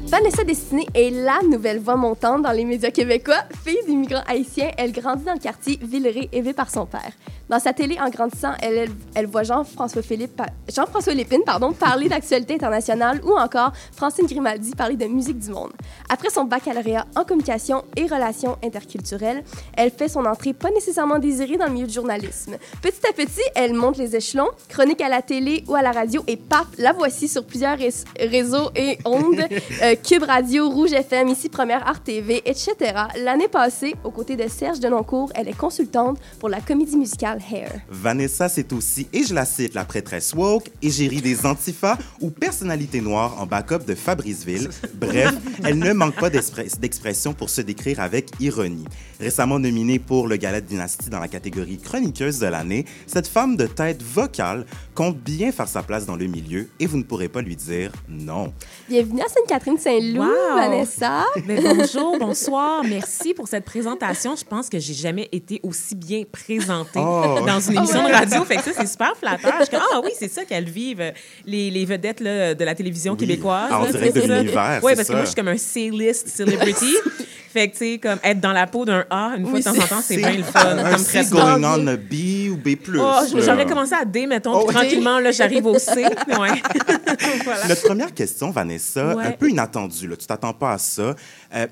Vanessa 0.07 0.45
Destinée 0.45 0.87
est 0.95 1.11
la 1.11 1.41
nouvelle 1.43 1.79
voix 1.79 1.97
montante 1.97 2.43
dans 2.43 2.53
les 2.53 2.65
médias 2.65 2.91
québécois. 2.91 3.45
Fille 3.63 3.85
d'immigrants 3.87 4.25
haïtiens, 4.27 4.71
elle 4.79 4.93
grandit 4.93 5.25
dans 5.25 5.35
le 5.35 5.39
quartier 5.39 5.79
Villeray, 5.83 6.31
élevée 6.33 6.55
par 6.55 6.71
son 6.71 6.87
père. 6.87 7.13
Dans 7.51 7.59
sa 7.59 7.73
télé, 7.73 7.99
en 8.01 8.09
grandissant, 8.11 8.53
elle, 8.63 8.77
elle, 8.77 8.91
elle 9.17 9.27
voit 9.27 9.43
Jean-François 9.43 10.03
Philippe, 10.03 10.41
Jean-François 10.73 11.15
Lépine, 11.15 11.41
pardon, 11.45 11.73
parler 11.73 12.09
d'actualité 12.09 12.55
internationale 12.55 13.21
ou 13.25 13.37
encore 13.37 13.73
Francine 13.93 14.27
Grimaldi 14.27 14.71
parler 14.77 14.95
de 14.97 15.07
musique 15.07 15.41
du 15.41 15.51
monde. 15.51 15.73
Après 16.09 16.31
son 16.31 16.45
baccalauréat 16.45 17.07
en 17.17 17.25
communication 17.25 17.83
et 17.97 18.07
relations 18.07 18.57
interculturelles, 18.63 19.43
elle 19.77 19.91
fait 19.91 20.09
son 20.09 20.25
entrée 20.27 20.53
pas 20.53 20.71
nécessairement 20.71 21.19
désirée 21.19 21.57
dans 21.57 21.67
le 21.67 21.73
milieu 21.73 21.89
du 21.89 21.93
journalisme. 21.93 22.55
Petit 22.83 23.05
à 23.09 23.13
petit, 23.13 23.43
elle 23.57 23.75
monte 23.75 23.97
les 23.99 24.15
échelons, 24.15 24.49
chronique 24.69 25.01
à 25.01 25.09
la 25.09 25.21
télé 25.21 25.65
ou 25.67 25.75
à 25.75 25.83
la 25.83 25.91
radio 25.91 26.23
et 26.29 26.37
paf, 26.37 26.67
la 26.79 26.93
voici 26.93 27.27
sur 27.27 27.45
plusieurs 27.45 27.77
rés- 27.77 27.91
réseaux 28.21 28.71
et 28.77 28.97
ondes, 29.05 29.41
euh, 29.83 29.97
Cube 29.97 30.23
Radio, 30.23 30.69
Rouge 30.71 30.93
FM, 30.93 31.27
ici 31.31 31.49
Première 31.49 31.85
Art 31.89 32.01
TV, 32.05 32.43
etc. 32.49 32.77
L'année 33.19 33.49
passée, 33.49 33.97
aux 34.05 34.13
côtés 34.13 34.37
de 34.37 34.47
Serge 34.49 34.79
Denoncourt, 34.79 35.33
elle 35.35 35.49
est 35.49 35.59
consultante 35.59 36.19
pour 36.39 36.49
la 36.49 36.61
comédie 36.61 36.97
musicale 36.97 37.40
Hair. 37.51 37.81
Vanessa, 37.89 38.49
c'est 38.49 38.73
aussi, 38.73 39.09
et 39.13 39.25
je 39.25 39.35
la 39.35 39.45
cite, 39.45 39.75
la 39.75 39.85
prêtresse 39.85 40.33
woke, 40.35 40.71
égérie 40.83 41.21
des 41.21 41.47
antifas 41.47 41.99
ou 42.21 42.31
personnalité 42.31 43.01
noire 43.01 43.41
en 43.41 43.47
backup 43.47 43.85
de 43.87 43.95
Fabriceville. 43.95 44.69
Bref, 44.95 45.33
elle 45.65 45.79
ne 45.79 45.93
manque 45.93 46.17
pas 46.17 46.31
d'express- 46.31 46.79
d'expression 46.79 47.33
pour 47.33 47.51
se 47.51 47.61
décrire 47.61 48.01
avec 48.01 48.31
ironie. 48.41 48.85
Récemment 49.21 49.59
nominée 49.59 49.99
pour 49.99 50.29
le 50.29 50.37
Gala 50.37 50.61
de 50.61 50.67
Dynastie 50.67 51.11
dans 51.11 51.21
la 51.21 51.29
catégorie 51.29 51.79
chroniqueuse 51.79 52.39
de 52.39 52.47
l'année, 52.47 52.85
cette 53.07 53.27
femme 53.29 53.57
de 53.57 53.67
tête 53.67 54.03
vocale 54.03 54.67
compte 55.01 55.17
bien 55.17 55.51
faire 55.51 55.67
sa 55.67 55.83
place 55.83 56.05
dans 56.05 56.15
le 56.15 56.27
milieu 56.27 56.69
et 56.79 56.85
vous 56.85 56.99
ne 56.99 57.03
pourrez 57.03 57.31
pas 57.31 57.41
lui 57.41 57.57
dire 57.57 57.91
non. 58.07 58.53
Bienvenue 58.87 59.23
à 59.23 59.29
Sainte-Catherine-Saint-Loup, 59.29 60.21
Wow! 60.23 60.57
Vanessa. 60.57 61.25
Bonjour, 61.47 62.19
bonsoir. 62.19 62.85
Merci 62.85 63.33
pour 63.33 63.49
cette 63.49 63.65
présentation. 63.65 64.37
Je 64.37 64.45
pense 64.45 64.69
que 64.69 64.79
j'ai 64.79 64.93
jamais 64.93 65.27
été 65.33 65.59
aussi 65.63 65.95
bien 65.95 66.25
présentée 66.31 66.99
Oh. 67.03 67.39
dans 67.47 67.61
une 67.61 67.79
émission 67.79 68.03
Oh. 68.05 68.09
de 68.09 68.13
radio. 68.13 68.45
Fait 68.45 68.57
que 68.57 68.63
ça, 68.63 68.73
c'est 68.77 68.87
super 68.87 69.17
flatteur. 69.17 69.55
Je 69.61 69.65
suis 69.65 69.71
comme, 69.75 69.87
ah 69.91 70.03
oui, 70.05 70.11
c'est 70.19 70.29
ça 70.31 70.45
qu'elles 70.45 70.69
vivent, 70.69 71.15
les, 71.47 71.71
les 71.71 71.85
vedettes 71.87 72.21
là, 72.21 72.55
de 72.55 72.63
la 72.63 72.75
télévision 72.75 73.17
québécoise. 73.17 73.73
En 73.73 73.85
là, 73.85 73.93
direct 73.93 74.13
c'est 74.21 74.29
de 74.29 74.35
l'univers, 74.35 74.81
Oui, 74.83 74.93
parce 74.95 75.09
que 75.09 75.13
moi, 75.15 75.23
je 75.23 75.29
suis 75.29 75.35
comme 75.35 75.49
un 75.49 75.57
C-list 75.57 76.29
celebrity. 76.29 76.95
fait 77.53 77.69
que, 77.69 77.73
tu 77.73 77.79
sais, 77.79 77.99
comme 77.99 78.19
être 78.23 78.41
dans 78.41 78.53
la 78.53 78.67
peau 78.67 78.85
d'un 78.85 79.05
A 79.11 79.33
une 79.37 79.45
fois 79.45 79.55
Oui, 79.55 79.61
de 79.61 79.65
temps 79.65 79.73
en 79.73 79.87
temps, 79.87 80.01
c'est 80.03 80.17
bien 80.17 80.33
le 80.33 80.43
fun. 80.43 80.79
Un 80.79 80.91
comme 80.93 80.99
C 80.99 81.25
going 81.31 81.63
on 81.65 81.87
a 81.89 81.97
B 81.97 82.49
ou 82.51 82.57
B+. 82.57 82.77
Oh. 82.99 83.21
J'aurais 83.35 83.67
commencé 83.67 83.95
à 83.95 84.05
D, 84.05 84.27
mettons, 84.27 84.55
Oh, 84.55 84.67
puis 84.67 84.75
tranquillement, 84.77 85.19
là, 85.19 85.31
j'arrive 85.33 85.67
au 85.67 85.79
C. 85.79 86.05
Ouais. 86.29 86.49
voilà. 87.45 87.69
Notre 87.69 87.83
première 87.83 88.15
question, 88.15 88.51
Vanessa, 88.51 89.15
Ouais. 89.17 89.27
un 89.27 89.33
peu 89.33 89.49
inattendue, 89.51 90.07
là, 90.07 90.17
tu 90.17 90.27
t'attends 90.27 90.53
pas 90.53 90.73
à 90.73 90.79
ça. 90.79 91.15
Euh, 91.55 91.67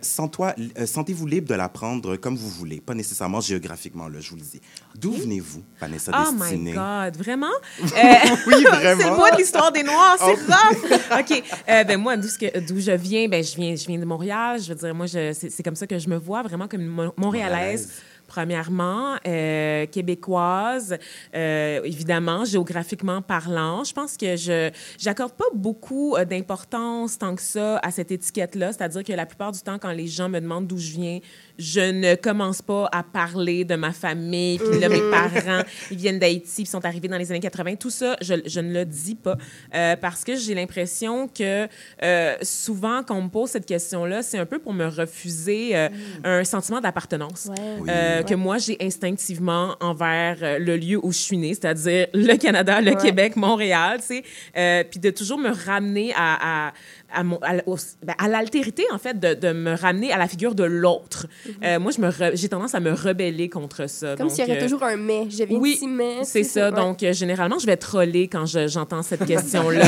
euh, 0.79 0.87
Sentez-vous 0.87 1.27
libre 1.27 1.49
de 1.49 1.55
la 1.55 1.69
prendre 1.69 2.17
comme 2.17 2.37
vous 2.37 2.49
voulez, 2.51 2.81
pas 2.81 2.95
nécessairement 2.95 3.41
géographiquement, 3.41 4.09
là, 4.09 4.19
je 4.21 4.31
vous 4.31 4.37
le 4.37 4.43
dis. 4.43 4.61
D'où 4.97 5.13
venez-vous, 5.13 5.63
Vanessa 5.81 6.11
Oh 6.15 6.33
my 6.33 6.41
Destinée? 6.41 6.73
God, 6.73 7.17
vraiment? 7.17 7.47
Oui, 7.81 7.87
c'est 7.93 8.69
vraiment. 8.69 9.11
le 9.11 9.17
mois 9.17 9.31
de 9.31 9.37
l'histoire 9.37 9.71
des 9.73 9.83
Noirs, 9.83 10.17
c'est 10.19 10.25
Oh. 10.25 10.53
rough! 10.53 11.21
OK. 11.21 11.43
Euh, 11.69 11.85
ben 11.85 11.97
moi, 12.01 12.17
d'où 12.17 12.29
je 12.29 12.91
viens, 12.93 13.29
ben 13.29 13.43
je 13.45 13.55
viens, 13.57 13.77
je 13.77 13.87
viens 13.87 13.99
de 13.99 14.05
Montréal. 14.05 14.61
Je 14.61 14.69
veux 14.69 14.75
dire, 14.75 14.95
moi, 14.95 15.07
c'est 15.07 15.33
c'est 15.35 15.63
comme 15.63 15.77
ça 15.77 15.87
que 15.87 15.99
je 15.99 16.09
me 16.09 16.17
vois, 16.17 16.43
vraiment 16.43 16.67
comme 16.69 16.81
une 16.81 16.89
Mo- 16.89 17.13
Montréalaise. 17.17 17.19
Montréalaise. 17.19 17.93
Premièrement, 18.29 19.17
euh, 19.27 19.87
québécoise, 19.87 20.99
euh, 21.35 21.81
évidemment, 21.83 22.45
géographiquement 22.45 23.23
parlant. 23.23 23.85
Je 23.85 23.95
pense 23.95 24.19
que 24.19 24.37
je 24.37 24.71
j'accorde 24.99 25.33
pas 25.33 25.47
beaucoup 25.55 26.15
euh, 26.15 26.27
d'importance 26.27 27.17
tant 27.17 27.35
que 27.35 27.41
ça 27.41 27.79
à 27.79 27.91
cette 27.91 28.11
étiquette-là. 28.13 28.75
C'est-à-dire 28.75 29.03
que 29.03 29.15
la 29.15 29.25
plupart 29.25 29.51
du 29.53 29.61
temps, 29.61 29.79
quand 29.79 29.93
les 29.93 30.07
gens 30.07 30.29
me 30.29 30.41
demandent 30.41 30.67
d'où 30.67 30.77
je 30.77 30.93
viens, 30.93 31.21
je 31.59 31.81
ne 31.81 32.15
commence 32.15 32.63
pas 32.63 32.89
à 32.93 33.03
parler 33.03 33.65
de 33.65 33.75
ma 33.75 33.93
famille. 33.93 34.59
Puis 34.59 34.79
là, 34.79 34.89
mes 34.89 35.03
Mhm. 35.03 35.11
parents, 35.11 35.63
ils 35.91 35.97
viennent 35.97 36.19
d'Haïti, 36.19 36.63
puis 36.63 36.67
sont 36.67 36.85
arrivés 36.85 37.09
dans 37.09 37.17
les 37.19 37.31
années 37.31 37.41
80. 37.41 37.75
Tout 37.77 37.91
ça, 37.91 38.17
je, 38.21 38.35
je 38.47 38.61
ne 38.61 38.73
le 38.73 38.85
dis 38.85 39.15
pas 39.17 39.37
euh, 39.75 39.97
parce 39.97 40.23
que 40.25 40.37
j'ai 40.37 40.55
l'impression 40.55 41.27
que 41.29 41.67
euh, 42.03 42.37
souvent, 42.43 43.03
quand 43.03 43.17
on 43.17 43.23
me 43.23 43.29
pose 43.29 43.51
cette 43.51 43.67
question-là, 43.67 44.23
c'est 44.23 44.39
un 44.39 44.47
peu 44.47 44.59
pour 44.59 44.73
me 44.73 44.87
refuser 44.87 45.77
euh, 45.77 45.89
un 46.25 46.45
sentiment 46.45 46.81
d'appartenance 46.81 47.49
Oui. 47.81 47.89
euh, 47.91 48.23
que 48.23 48.35
moi, 48.35 48.59
j'ai 48.59 48.77
instinctivement 48.81 49.75
envers 49.81 50.37
euh, 50.43 50.59
le 50.59 50.77
lieu 50.77 50.99
où 51.03 51.13
je 51.13 51.19
suis 51.19 51.37
née, 51.39 51.55
c'est-à-dire 51.55 52.07
le 52.15 52.37
Canada, 52.37 52.81
le 52.81 52.93
Ouais. 52.93 52.97
Québec, 52.97 53.37
Montréal, 53.37 53.99
tu 54.01 54.07
sais. 54.07 54.23
Euh, 54.57 54.85
puis 54.89 55.01
de 55.01 55.11
toujours 55.11 55.39
me 55.39 55.51
ramener 55.51 56.13
à, 56.17 56.69
à, 56.69 56.73
à, 57.15 57.25
mon- 57.25 57.39
à 57.43 57.55
l- 57.55 57.63
au- 57.67 57.77
ben, 58.03 58.15
à 58.19 58.29
l'altérité, 58.29 58.85
en 58.93 58.99
fait, 58.99 59.19
de, 59.19 59.35
de 59.35 59.53
me 59.53 59.75
ramener 59.75 60.13
à 60.13 60.19
la 60.19 60.29
figure 60.29 60.55
de 60.55 60.65
l'autre. 60.65 61.27
Euh, 61.65 61.79
moi, 61.79 61.91
je 61.93 62.01
me 62.01 62.09
re- 62.11 62.37
j'ai 62.37 62.49
tendance 62.49 62.75
à 62.75 62.81
me 62.81 62.93
rebeller 62.93 63.49
contre 63.49 63.89
ça. 63.89 64.15
Comme 64.17 64.27
Donc, 64.29 64.31
s'il 64.37 64.45
y 64.47 64.49
aurait 64.51 64.59
euh, 64.61 64.63
toujours 64.63 64.83
un 64.85 64.97
mais. 64.97 65.27
Je 65.31 65.45
viens 65.45 65.59
oui, 65.59 65.79
mais. 65.89 66.25
c'est 66.25 66.43
ça. 66.45 66.71
ouais. 66.71 66.77
Donc, 66.77 67.03
euh, 67.03 67.13
généralement, 67.13 67.59
je 67.59 67.67
vais 67.67 67.77
troller 67.77 68.29
quand 68.29 68.47
je- 68.47 68.69
j'entends 68.69 69.03
cette 69.03 69.25
question-là. 69.27 69.85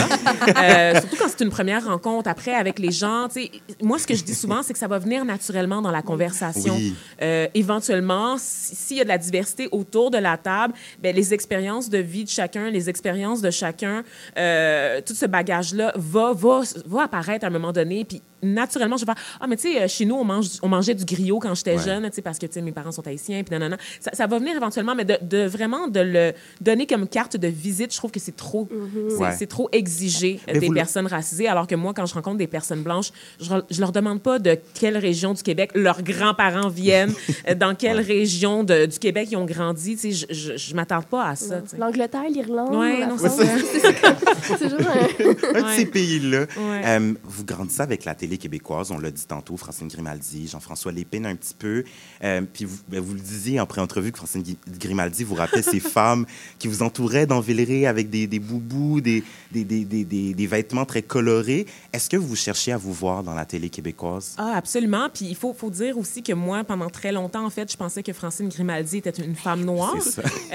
Euh, 0.62 1.00
surtout 1.00 1.16
quand 1.16 1.28
c'est 1.28 1.44
une 1.44 1.50
première 1.50 1.84
rencontre. 1.86 2.28
Après, 2.28 2.54
avec 2.54 2.78
les 2.78 2.90
gens, 2.92 3.28
tu 3.32 3.42
sais, 3.44 3.50
moi, 3.82 3.98
ce 3.98 4.06
que 4.06 4.14
je 4.14 4.24
dis 4.24 4.34
souvent, 4.34 4.62
c'est 4.62 4.72
que 4.72 4.78
ça 4.78 4.88
va 4.88 4.98
venir 4.98 5.24
naturellement 5.24 5.82
dans 5.82 5.90
la 5.90 6.02
conversation. 6.02 6.74
Oui. 6.74 6.94
Euh, 7.22 7.46
éventuellement, 7.54 8.36
si- 8.38 8.74
s'il 8.74 8.96
y 8.96 9.00
a 9.00 9.04
de 9.04 9.08
la 9.08 9.18
diversité 9.18 9.68
autour 9.72 10.10
de 10.10 10.18
la 10.18 10.36
table, 10.36 10.74
ben, 11.02 11.14
les 11.14 11.34
expériences 11.34 11.88
de 11.90 11.98
vie 11.98 12.24
de 12.24 12.28
chacun, 12.28 12.70
les 12.70 12.88
expériences 12.88 13.40
de 13.42 13.50
chacun, 13.50 14.04
euh, 14.38 15.00
tout 15.04 15.14
ce 15.14 15.26
bagage-là 15.26 15.92
va, 15.96 16.32
va, 16.32 16.60
va 16.86 17.08
apparaître 17.10 17.44
à 17.44 17.48
un 17.48 17.50
moment 17.50 17.72
donné. 17.72 18.04
Puis, 18.04 18.22
naturellement, 18.42 18.96
je 18.96 19.04
vais 19.04 19.12
faire 19.12 19.22
Ah, 19.40 19.46
mais 19.46 19.56
tu 19.56 19.70
sais, 19.72 19.82
euh, 19.82 19.88
chez 19.88 20.04
nous, 20.04 20.14
on, 20.16 20.24
mange, 20.24 20.46
on 20.62 20.68
mangeait 20.68 20.94
du 20.94 21.04
griot 21.04 21.38
quand 21.38 21.54
j'étais 21.54 21.76
Ouais. 21.76 21.82
jeune, 21.84 22.08
tu 22.10 22.16
sais, 22.16 22.22
parce 22.22 22.38
que 22.38 22.46
tu 22.46 22.54
sais, 22.54 22.60
mes 22.62 22.72
parents 22.72 22.92
sont 22.92 23.06
haïtiens, 23.06 23.42
puis 23.42 23.50
nanana. 23.52 23.76
Ça, 24.00 24.10
ça 24.14 24.26
va 24.26 24.38
venir 24.38 24.56
éventuellement, 24.56 24.94
mais 24.94 25.04
de, 25.04 25.16
de 25.22 25.46
vraiment 25.46 25.88
de 25.88 26.00
le 26.00 26.32
donner 26.60 26.86
comme 26.86 27.06
carte 27.08 27.36
de 27.36 27.48
visite, 27.48 27.92
je 27.92 27.96
trouve 27.96 28.10
que 28.10 28.20
c'est 28.20 28.36
trop, 28.36 28.68
c'est- 29.08 29.16
Ouais. 29.16 29.32
c'est 29.38 29.46
trop 29.46 29.68
exigé 29.72 30.40
Mais 30.46 30.54
des 30.54 30.66
vous 30.66 30.72
le- 30.72 30.76
personnes 30.78 31.06
racisées, 31.06 31.48
alors 31.48 31.66
que 31.66 31.74
moi, 31.74 31.92
quand 31.94 32.06
je 32.06 32.14
rencontre 32.14 32.38
des 32.38 32.46
personnes 32.46 32.82
blanches, 32.82 33.10
je, 33.40 33.54
je 33.70 33.80
leur 33.80 33.92
demande 33.92 34.20
pas 34.22 34.38
de 34.38 34.56
quelle 34.74 34.96
région 34.96 35.34
du 35.34 35.42
Québec 35.42 35.70
leurs 35.74 36.02
grands-parents 36.02 36.68
viennent, 36.68 37.12
euh, 37.48 37.54
dans 37.54 37.74
quelle 37.74 38.00
région 38.00 38.64
de- 38.64 38.86
du 38.86 38.98
Québec 38.98 39.28
ils 39.30 39.36
ont 39.36 39.44
grandi, 39.46 39.96
tu 39.96 40.12
sais, 40.12 40.26
je, 40.30 40.34
je, 40.34 40.56
je 40.56 40.74
m'attarde 40.74 41.06
pas 41.06 41.28
à 41.28 41.36
ça. 41.36 41.62
L'Angleterre, 41.78 42.24
l'Irlande, 42.32 42.74
Ouais, 42.74 43.00
la 43.00 43.06
non, 43.06 43.16
France. 43.16 43.36
c'est 43.38 43.78
ça. 43.80 43.92
C'est 44.44 44.58
toujours 44.70 44.80
un... 44.88 45.58
un 45.58 45.62
de 45.72 45.76
ces 45.76 45.86
pays-là. 45.86 46.40
Ouais. 46.56 46.82
Euh, 46.86 47.14
vous 47.24 47.44
grandissez 47.44 47.82
avec 47.82 48.04
la 48.04 48.14
télé 48.14 48.29
québécoise, 48.38 48.90
on 48.90 48.98
l'a 48.98 49.10
dit 49.10 49.26
tantôt, 49.26 49.56
Francine 49.56 49.88
Grimaldi, 49.88 50.48
Jean-François 50.48 50.92
Lépine 50.92 51.26
un 51.26 51.36
petit 51.36 51.54
peu. 51.54 51.84
Euh, 52.22 52.42
puis 52.52 52.64
vous, 52.64 52.78
ben, 52.88 53.00
vous 53.00 53.14
le 53.14 53.20
disiez 53.20 53.60
en 53.60 53.66
pré-entrevue 53.66 54.12
que 54.12 54.18
Francine 54.18 54.44
Grimaldi 54.78 55.24
vous 55.24 55.34
rappelait 55.34 55.62
ces 55.62 55.80
femmes 55.80 56.26
qui 56.58 56.68
vous 56.68 56.82
entouraient 56.82 57.26
dans 57.26 57.40
Villeray 57.40 57.86
avec 57.86 58.10
des, 58.10 58.26
des 58.26 58.38
boubous, 58.38 59.00
des, 59.00 59.22
vêtements 60.46 60.84
très 60.84 61.02
colorés. 61.02 61.66
Est-ce 61.92 62.08
que 62.08 62.16
vous 62.16 62.36
cherchiez 62.36 62.72
à 62.72 62.76
vous 62.76 62.92
voir 62.92 63.22
dans 63.22 63.34
la 63.34 63.44
télé 63.44 63.68
québécoise? 63.68 64.34
Ah, 64.38 64.54
absolument. 64.56 65.08
Puis 65.12 65.26
il 65.26 65.36
faut, 65.36 65.52
faut 65.52 65.70
dire 65.70 65.98
aussi 65.98 66.22
que 66.22 66.32
moi, 66.32 66.64
pendant 66.64 66.90
très 66.90 67.12
longtemps, 67.12 67.44
en 67.44 67.50
fait, 67.50 67.70
je 67.70 67.76
pensais 67.76 68.02
que 68.02 68.12
Francine 68.12 68.48
Grimaldi 68.48 68.98
était 68.98 69.10
une 69.10 69.36
femme 69.36 69.64
noire. 69.64 69.96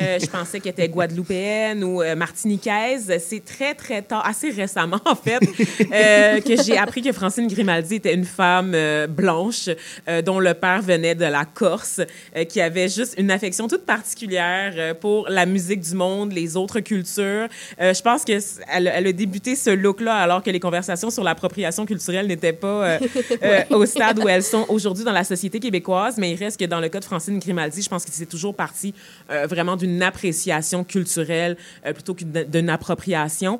Euh, 0.01 0.19
je 0.19 0.25
pensais 0.27 0.59
qu'elle 0.59 0.73
était 0.73 0.89
guadeloupéenne 0.89 1.83
ou 1.83 2.01
euh, 2.01 2.15
martiniquaise. 2.15 3.13
C'est 3.25 3.43
très, 3.43 3.73
très 3.73 4.01
tard, 4.01 4.25
assez 4.25 4.49
récemment, 4.49 4.99
en 5.05 5.15
fait, 5.15 5.39
que 5.39 6.63
j'ai 6.63 6.77
appris 6.77 7.01
que 7.01 7.11
Francine 7.11 7.47
Grimaldi 7.47 7.64
était 7.69 8.13
une 8.13 8.25
femme 8.25 8.73
euh, 8.73 9.07
blanche 9.07 9.69
euh, 10.07 10.21
dont 10.21 10.39
le 10.39 10.53
père 10.53 10.81
venait 10.81 11.15
de 11.15 11.25
la 11.25 11.45
Corse, 11.45 12.01
euh, 12.35 12.43
qui 12.45 12.61
avait 12.61 12.87
juste 12.87 13.15
une 13.17 13.31
affection 13.31 13.67
toute 13.67 13.85
particulière 13.85 14.95
pour 14.97 15.27
la 15.29 15.45
musique 15.45 15.81
du 15.81 15.95
monde, 15.95 16.31
les 16.31 16.55
autres 16.57 16.79
cultures. 16.79 17.47
Je 17.79 18.01
pense 18.01 18.23
qu'elle 18.23 18.41
elle 18.67 19.07
a 19.07 19.11
débuté 19.11 19.55
ce 19.55 19.69
look-là 19.69 20.15
alors 20.15 20.43
que 20.43 20.49
les 20.49 20.59
conversations 20.59 21.09
sur 21.09 21.23
l'appropriation 21.23 21.85
culturelle 21.85 22.27
n'étaient 22.27 22.53
pas 22.53 22.99
au 23.69 23.85
stade 23.85 24.19
où 24.19 24.27
elles 24.27 24.43
sont 24.43 24.65
aujourd'hui 24.69 25.03
dans 25.03 25.11
la 25.11 25.23
société 25.23 25.59
québécoise, 25.59 26.17
mais 26.17 26.31
il 26.31 26.35
reste 26.35 26.59
que 26.59 26.65
dans 26.65 26.79
le 26.79 26.89
cas 26.89 26.99
de 26.99 27.05
Francine 27.05 27.39
Grimaldi, 27.39 27.81
je 27.81 27.89
pense 27.89 28.05
que 28.05 28.11
c'est 28.11 28.25
toujours 28.25 28.55
parti 28.55 28.93
vraiment 29.29 29.75
d'une 29.75 30.01
appréciation 30.01 30.83
culturelle 30.83 31.57
plutôt 31.93 32.13
que 32.13 32.23
d'une 32.23 32.69
appropriation. 32.69 33.59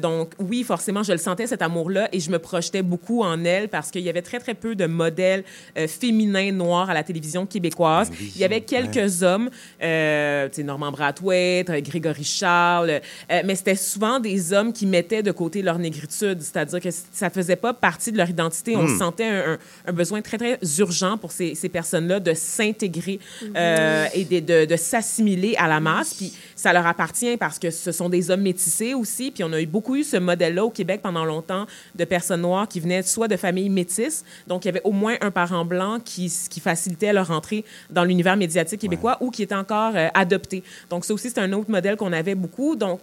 Donc 0.00 0.32
oui, 0.38 0.62
forcément, 0.62 1.02
je 1.02 1.12
le 1.12 1.18
sentais 1.18 1.46
cet 1.46 1.62
amour-là 1.62 2.08
et 2.12 2.20
je 2.20 2.30
me 2.30 2.38
projetais 2.38 2.82
beaucoup 2.82 3.22
en 3.22 3.41
elle 3.44 3.68
parce 3.68 3.90
qu'il 3.90 4.02
y 4.02 4.08
avait 4.08 4.22
très 4.22 4.38
très 4.38 4.54
peu 4.54 4.74
de 4.74 4.86
modèles 4.86 5.44
euh, 5.78 5.86
féminins 5.88 6.52
noirs 6.52 6.90
à 6.90 6.94
la 6.94 7.02
télévision 7.02 7.46
québécoise. 7.46 8.10
il 8.20 8.40
y 8.40 8.44
avait 8.44 8.60
quelques 8.60 9.22
hommes, 9.22 9.50
euh, 9.82 10.48
tu 10.48 10.56
sais, 10.56 10.62
Normand 10.62 10.92
Brathwaite, 10.92 11.70
euh, 11.70 11.80
Grégory 11.80 12.24
Charles, 12.24 13.00
euh, 13.30 13.42
mais 13.44 13.54
c'était 13.54 13.74
souvent 13.74 14.20
des 14.20 14.52
hommes 14.52 14.72
qui 14.72 14.86
mettaient 14.86 15.22
de 15.22 15.32
côté 15.32 15.62
leur 15.62 15.78
négritude, 15.78 16.40
c'est-à-dire 16.40 16.80
que 16.80 16.88
ça 17.12 17.30
faisait 17.30 17.56
pas 17.56 17.72
partie 17.74 18.12
de 18.12 18.16
leur 18.16 18.28
identité. 18.30 18.76
On 18.76 18.82
Hmm. 18.84 18.98
sentait 18.98 19.24
un, 19.26 19.52
un- 19.52 19.58
un 19.86 19.92
besoin 19.92 20.20
très, 20.22 20.38
très 20.38 20.58
urgent 20.78 21.16
pour 21.18 21.32
ces, 21.32 21.54
ces 21.54 21.68
personnes-là 21.68 22.20
de 22.20 22.34
s'intégrer 22.34 23.18
euh, 23.56 24.06
et 24.14 24.24
de, 24.24 24.40
de- 24.40 24.64
de 24.66 24.76
s'assimiler 24.76 25.54
à 25.58 25.68
la 25.68 25.80
masse. 25.80 26.14
Puis 26.14 26.32
ça 26.62 26.72
leur 26.72 26.86
appartient 26.86 27.36
parce 27.36 27.58
que 27.58 27.70
ce 27.70 27.90
sont 27.92 28.08
des 28.08 28.30
hommes 28.30 28.42
métissés 28.42 28.94
aussi. 28.94 29.30
Puis 29.32 29.42
on 29.44 29.52
a 29.52 29.60
eu 29.60 29.66
beaucoup 29.66 29.96
eu 29.96 30.04
ce 30.04 30.16
modèle-là 30.16 30.64
au 30.64 30.70
Québec 30.70 31.00
pendant 31.02 31.24
longtemps 31.24 31.66
de 31.94 32.04
personnes 32.04 32.42
noires 32.42 32.68
qui 32.68 32.78
venaient 32.80 33.02
soit 33.02 33.28
de 33.28 33.36
familles 33.36 33.68
métisses, 33.68 34.24
donc 34.46 34.64
il 34.64 34.68
y 34.68 34.70
avait 34.70 34.80
au 34.84 34.92
moins 34.92 35.16
un 35.20 35.30
parent 35.30 35.64
blanc 35.64 35.98
qui, 36.04 36.32
qui 36.48 36.60
facilitait 36.60 37.12
leur 37.12 37.30
entrée 37.32 37.64
dans 37.90 38.04
l'univers 38.04 38.36
médiatique 38.36 38.80
québécois 38.80 39.16
ou 39.20 39.30
qui 39.30 39.42
était 39.42 39.54
encore 39.54 39.92
euh, 39.96 40.08
adopté. 40.14 40.62
Donc 40.88 41.04
ça 41.04 41.12
aussi, 41.14 41.30
c'est 41.30 41.40
un 41.40 41.52
autre 41.52 41.70
modèle 41.70 41.96
qu'on 41.96 42.12
avait 42.12 42.34
beaucoup. 42.36 42.76
Donc 42.76 43.00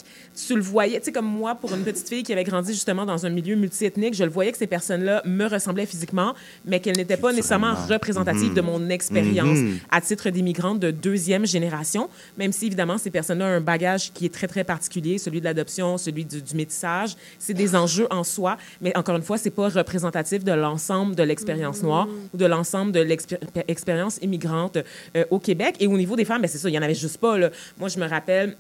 tu 0.47 0.55
le 0.55 0.61
voyais, 0.61 0.99
tu 0.99 1.05
sais, 1.05 1.11
comme 1.11 1.25
moi, 1.25 1.55
pour 1.55 1.73
une 1.73 1.83
petite 1.83 2.07
fille 2.07 2.23
qui 2.23 2.31
avait 2.33 2.43
grandi 2.45 2.73
justement 2.73 3.05
dans 3.05 3.25
un 3.25 3.29
milieu 3.29 3.55
multiethnique, 3.55 4.13
je 4.13 4.23
le 4.23 4.29
voyais 4.29 4.51
que 4.51 4.57
ces 4.57 4.67
personnes-là 4.67 5.21
me 5.25 5.45
ressemblaient 5.47 5.85
physiquement, 5.85 6.33
mais 6.65 6.79
qu'elles 6.79 6.97
n'étaient 6.97 7.17
pas 7.17 7.33
nécessairement 7.33 7.73
représentatives 7.89 8.53
de 8.53 8.61
mon 8.61 8.89
expérience 8.89 9.59
Mhm. 9.59 9.79
à 9.91 10.01
titre 10.01 10.29
d'immigrante 10.29 10.79
de 10.79 10.91
deuxième 10.91 11.45
génération, 11.45 12.09
même 12.37 12.51
si 12.51 12.67
évidemment 12.67 12.97
ces 12.97 13.09
personnes-là 13.09 13.48
un 13.49 13.61
bagage 13.61 14.11
qui 14.13 14.25
est 14.25 14.33
très 14.33 14.47
très 14.47 14.63
particulier, 14.63 15.17
celui 15.17 15.39
de 15.39 15.45
l'adoption, 15.45 15.97
celui 15.97 16.25
du, 16.25 16.41
métissage. 16.55 17.15
C'est 17.37 17.53
des 17.53 17.75
enjeux 17.75 18.07
en 18.09 18.23
soi, 18.23 18.57
mais 18.81 18.95
encore 18.97 19.15
une 19.15 19.23
fois, 19.23 19.37
c'est 19.37 19.49
pas 19.49 19.69
représentatif 19.69 20.43
de 20.43 20.51
l'ensemble 20.51 21.15
de 21.15 21.23
l'expérience 21.23 21.83
noire 21.83 22.07
ou 22.33 22.37
de 22.37 22.45
l'ensemble 22.45 22.91
de 22.91 23.01
l'expérience 23.01 24.19
immigrante 24.21 24.77
euh, 25.15 25.25
au 25.29 25.39
Québec. 25.39 25.75
Et 25.79 25.87
au 25.87 25.97
niveau 25.97 26.15
des 26.15 26.25
femmes, 26.25 26.41
ben, 26.41 26.47
c'est 26.47 26.57
ça, 26.57 26.69
il 26.69 26.73
y 26.73 26.79
en 26.79 26.81
avait 26.81 26.95
juste 26.95 27.17
pas. 27.17 27.37
Moi, 27.77 27.89
je 27.89 27.99
me 27.99 28.07
rappelle. 28.07 28.55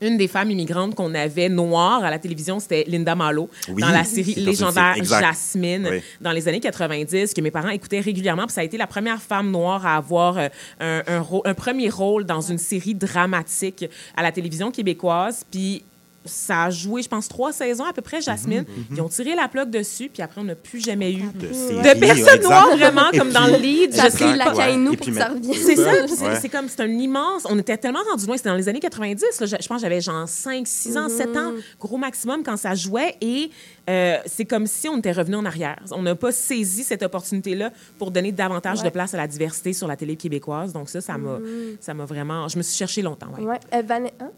Une 0.00 0.16
des 0.16 0.28
femmes 0.28 0.50
immigrantes 0.50 0.94
qu'on 0.94 1.14
avait 1.14 1.48
noire 1.48 2.02
à 2.04 2.10
la 2.10 2.18
télévision, 2.18 2.58
c'était 2.58 2.84
Linda 2.86 3.14
Malo, 3.14 3.48
Oui. 3.68 3.80
dans 3.80 3.90
la 3.90 4.04
série 4.04 4.34
légendaire. 4.34 4.96
Jasmine, 5.02 5.88
Oui. 5.90 6.00
dans 6.20 6.32
les 6.32 6.46
années 6.48 6.60
90, 6.60 7.32
que 7.32 7.40
mes 7.40 7.50
parents 7.50 7.68
écoutaient 7.70 8.00
régulièrement. 8.00 8.44
Puis 8.46 8.52
ça 8.54 8.60
a 8.60 8.64
été 8.64 8.76
la 8.76 8.86
première 8.86 9.22
femme 9.22 9.50
noire 9.50 9.86
à 9.86 9.96
avoir 9.96 10.36
euh, 10.38 10.48
un, 10.80 11.02
un 11.44 11.54
premier 11.54 11.88
rôle 11.90 12.24
dans 12.24 12.40
une 12.40 12.58
série 12.58 12.94
dramatique 12.94 13.84
à 14.16 14.22
la 14.22 14.32
télévision 14.32 14.70
québécoise. 14.70 15.44
Puis 15.50 15.84
ça 16.24 16.64
a 16.64 16.70
joué, 16.70 17.02
je 17.02 17.08
pense, 17.08 17.28
trois 17.28 17.52
saisons 17.52 17.84
à 17.84 17.92
peu 17.92 18.02
près, 18.02 18.20
Jasmine. 18.20 18.64
Ils 18.90 19.00
ont 19.00 19.08
tiré 19.08 19.34
la 19.34 19.48
plaque 19.48 19.70
dessus, 19.70 20.08
puis 20.12 20.22
après, 20.22 20.40
on 20.40 20.44
n'a 20.44 20.54
plus 20.54 20.80
jamais 20.80 21.12
eu 21.12 21.22
de, 21.34 21.52
séries, 21.52 22.00
personnes 22.00 22.42
noires, 22.42 22.76
vraiment, 22.76 23.10
comme 23.16 23.30
dans 23.30 23.46
le 23.46 23.56
lead. 23.58 23.94
Je 23.94 24.10
pris 24.14 24.36
la 24.36 24.76
nous 24.76 24.92
Et 24.92 24.96
pour 24.96 25.06
que 25.06 25.12
ça 25.14 25.28
revienne. 25.28 25.54
C'est 25.54 25.76
ça, 25.76 25.90
c'est 26.08 26.24
Ouais. 26.24 26.36
c'est 26.40 26.48
comme, 26.48 26.68
c'est 26.68 26.80
un 26.80 26.88
immense. 26.88 27.42
On 27.48 27.58
était 27.58 27.76
tellement 27.76 28.00
rendus 28.10 28.26
loin, 28.26 28.36
c'était 28.36 28.48
dans 28.48 28.54
les 28.54 28.68
années 28.68 28.80
90. 28.80 29.40
là. 29.40 29.46
je, 29.46 29.56
je 29.60 29.68
pense 29.68 29.80
j'avais 29.80 30.00
genre 30.00 30.28
5, 30.28 30.66
6 30.66 30.96
ans, 30.96 31.08
7 31.08 31.36
ans, 31.36 31.52
gros 31.78 31.96
maximum, 31.98 32.42
quand 32.42 32.56
ça 32.56 32.74
jouait. 32.74 33.16
Et 33.20 33.50
euh, 33.90 34.16
c'est 34.26 34.44
comme 34.44 34.66
si 34.66 34.88
on 34.88 34.98
était 34.98 35.12
revenu 35.12 35.36
en 35.36 35.44
arrière. 35.44 35.78
On 35.90 36.02
n'a 36.02 36.14
pas 36.14 36.32
saisi 36.32 36.84
cette 36.84 37.02
opportunité-là 37.02 37.70
pour 37.98 38.10
donner 38.10 38.32
davantage 38.32 38.78
Ouais. 38.78 38.84
de 38.84 38.90
place 38.90 39.12
à 39.14 39.18
la 39.18 39.26
diversité 39.26 39.72
sur 39.72 39.86
la 39.86 39.96
télé 39.96 40.16
québécoise. 40.16 40.72
Donc 40.72 40.88
ça, 40.88 41.00
ça 41.00 41.18
m'a 41.18 41.38
Mhm. 41.38 41.76
ça 41.80 41.92
m'a 41.94 42.04
vraiment... 42.04 42.48
Je 42.48 42.56
me 42.56 42.62
suis 42.62 42.76
cherchée 42.76 43.02
longtemps, 43.02 43.28
ouais. 43.36 43.44
Ouais. 43.44 43.60
Euh, 43.74 43.82
hein? 44.20 44.30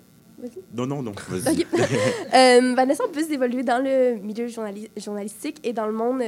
Non, 0.75 0.87
non, 0.87 1.03
non. 1.03 1.13
Vas-y. 1.29 1.61
Ok. 1.63 1.67
Euh, 2.35 2.75
Vanessa, 2.75 3.05
on 3.09 3.13
peut 3.13 3.25
évoluer 3.31 3.63
dans 3.63 3.83
le 3.83 4.17
milieu 4.17 4.47
journali- 4.49 4.91
journalistique 4.97 5.59
et 5.65 5.73
dans 5.73 5.87
le 5.87 5.93
monde. 5.93 6.23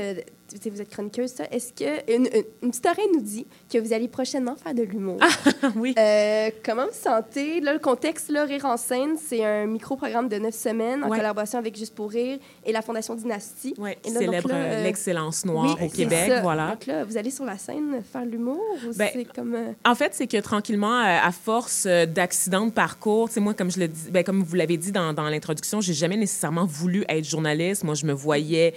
Vous 0.70 0.80
êtes 0.80 0.88
chroniqueuse, 0.90 1.30
ça? 1.30 1.44
Est-ce 1.51 1.72
que 1.72 2.14
une, 2.14 2.26
une, 2.26 2.42
une 2.62 2.70
petite 2.70 2.86
oreille 2.86 3.09
nous 3.14 3.20
dit 3.20 3.46
que 3.72 3.78
vous 3.78 3.92
allez 3.92 4.09
prochainement 4.09 4.57
faire 4.57 4.74
de 4.74 4.82
l'humour? 4.82 5.18
oui. 5.76 5.94
Euh, 5.99 6.51
comment 6.64 6.86
vous 6.86 6.92
sentez? 6.92 7.61
Là, 7.61 7.72
le 7.72 7.78
contexte, 7.78 8.30
là, 8.30 8.44
Rire 8.44 8.64
en 8.64 8.76
scène, 8.76 9.16
c'est 9.22 9.44
un 9.44 9.66
micro-programme 9.66 10.28
de 10.28 10.36
neuf 10.38 10.55
semaines 10.55 11.05
en 11.05 11.09
Ouais. 11.09 11.18
collaboration 11.18 11.59
avec 11.59 11.76
Juste 11.76 11.94
pour 11.94 12.11
rire 12.11 12.38
et 12.64 12.72
la 12.72 12.82
Fondation 12.82 13.14
Dynastie. 13.14 13.74
Qui 13.74 13.80
là, 14.12 14.18
célèbre 14.20 14.51
euh, 14.53 14.55
euh, 14.57 14.82
l'excellence 14.84 15.44
noire 15.44 15.76
oui, 15.78 15.86
au 15.86 15.88
c'est 15.90 15.96
Québec, 15.96 16.28
ça. 16.28 16.40
voilà. 16.40 16.70
Donc 16.70 16.86
là, 16.86 17.05
vous 17.05 17.16
allez 17.16 17.30
sur 17.30 17.44
la 17.44 17.57
scène 17.59 18.03
faire 18.11 18.24
de 18.24 18.30
l'humour 18.30 18.61
ou 18.86 18.92
Ben, 18.96 19.11
c'est 19.12 19.24
comme... 19.32 19.55
euh, 19.55 19.72
En 19.84 19.94
fait, 19.94 20.14
c'est 20.14 20.26
que 20.26 20.38
tranquillement, 20.38 20.99
à 20.99 21.30
force 21.32 21.86
d'accidents 21.86 22.66
de 22.66 22.72
parcours, 22.72 23.28
tu 23.28 23.34
sais, 23.34 23.40
moi, 23.40 23.55
comme 23.55 23.70
je 23.70 23.80
le 23.80 23.88
dis, 23.88 24.11
ben, 24.11 24.24
comme 24.24 24.42
vous 24.42 24.55
l'avez 24.57 24.76
dit 24.76 24.92
dans, 24.92 25.12
dans 25.12 25.28
l'introduction, 25.28 25.80
j'ai 25.80 25.94
jamais 25.94 26.16
nécessairement 26.16 26.64
voulu 26.66 27.05
être 27.09 27.24
journaliste. 27.24 27.84
Moi, 27.84 27.94
je 27.94 28.07
me 28.07 28.12
voyais 28.12 28.74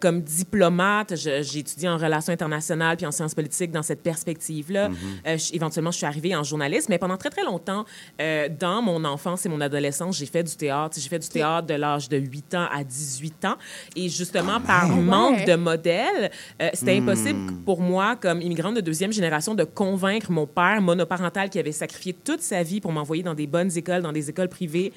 comme 0.00 0.20
diplomate. 0.20 1.05
J'ai 1.14 1.58
étudié 1.58 1.88
en 1.88 1.96
relations 1.98 2.32
internationales 2.32 2.96
puis 2.96 3.06
en 3.06 3.12
sciences 3.12 3.34
politiques 3.34 3.70
dans 3.70 3.82
cette 3.82 4.02
perspective-là. 4.02 4.90
Euh, 5.26 5.36
je- 5.38 5.54
éventuellement, 5.54 5.90
je 5.90 5.98
suis 5.98 6.06
arrivée 6.06 6.34
en 6.34 6.42
journalisme, 6.42 6.86
mais 6.90 6.98
pendant 6.98 7.16
très, 7.16 7.30
très 7.30 7.44
longtemps, 7.44 7.84
euh, 8.20 8.48
dans 8.48 8.82
mon 8.82 9.04
enfance 9.04 9.46
et 9.46 9.48
mon 9.48 9.60
adolescence, 9.60 10.16
j'ai 10.18 10.26
fait 10.26 10.42
du 10.42 10.56
théâtre. 10.56 10.96
J'ai 10.98 11.08
fait 11.08 11.18
du 11.18 11.28
théâtre 11.28 11.66
de 11.66 11.74
l'âge 11.74 12.08
de 12.08 12.16
8 12.16 12.54
ans 12.54 12.66
à 12.72 12.82
18 12.84 13.44
ans. 13.44 13.56
Et 13.94 14.08
justement, 14.08 14.60
par 14.60 14.88
même. 14.88 15.04
manque 15.04 15.44
de 15.44 15.54
modèle, 15.54 16.30
euh, 16.60 16.70
c'était 16.74 16.98
Hmm. 16.98 17.08
impossible 17.08 17.52
pour 17.64 17.80
moi, 17.80 18.16
comme 18.16 18.40
immigrante 18.40 18.74
de 18.74 18.80
deuxième 18.80 19.12
génération, 19.12 19.54
de 19.54 19.64
convaincre 19.64 20.30
mon 20.32 20.46
père 20.46 20.80
monoparental 20.80 21.50
qui 21.50 21.58
avait 21.58 21.72
sacrifié 21.72 22.12
toute 22.14 22.40
sa 22.40 22.62
vie 22.62 22.80
pour 22.80 22.92
m'envoyer 22.92 23.22
dans 23.22 23.34
des 23.34 23.46
bonnes 23.46 23.70
écoles, 23.76 24.02
dans 24.02 24.12
des 24.12 24.30
écoles 24.30 24.48
privées, 24.48 24.92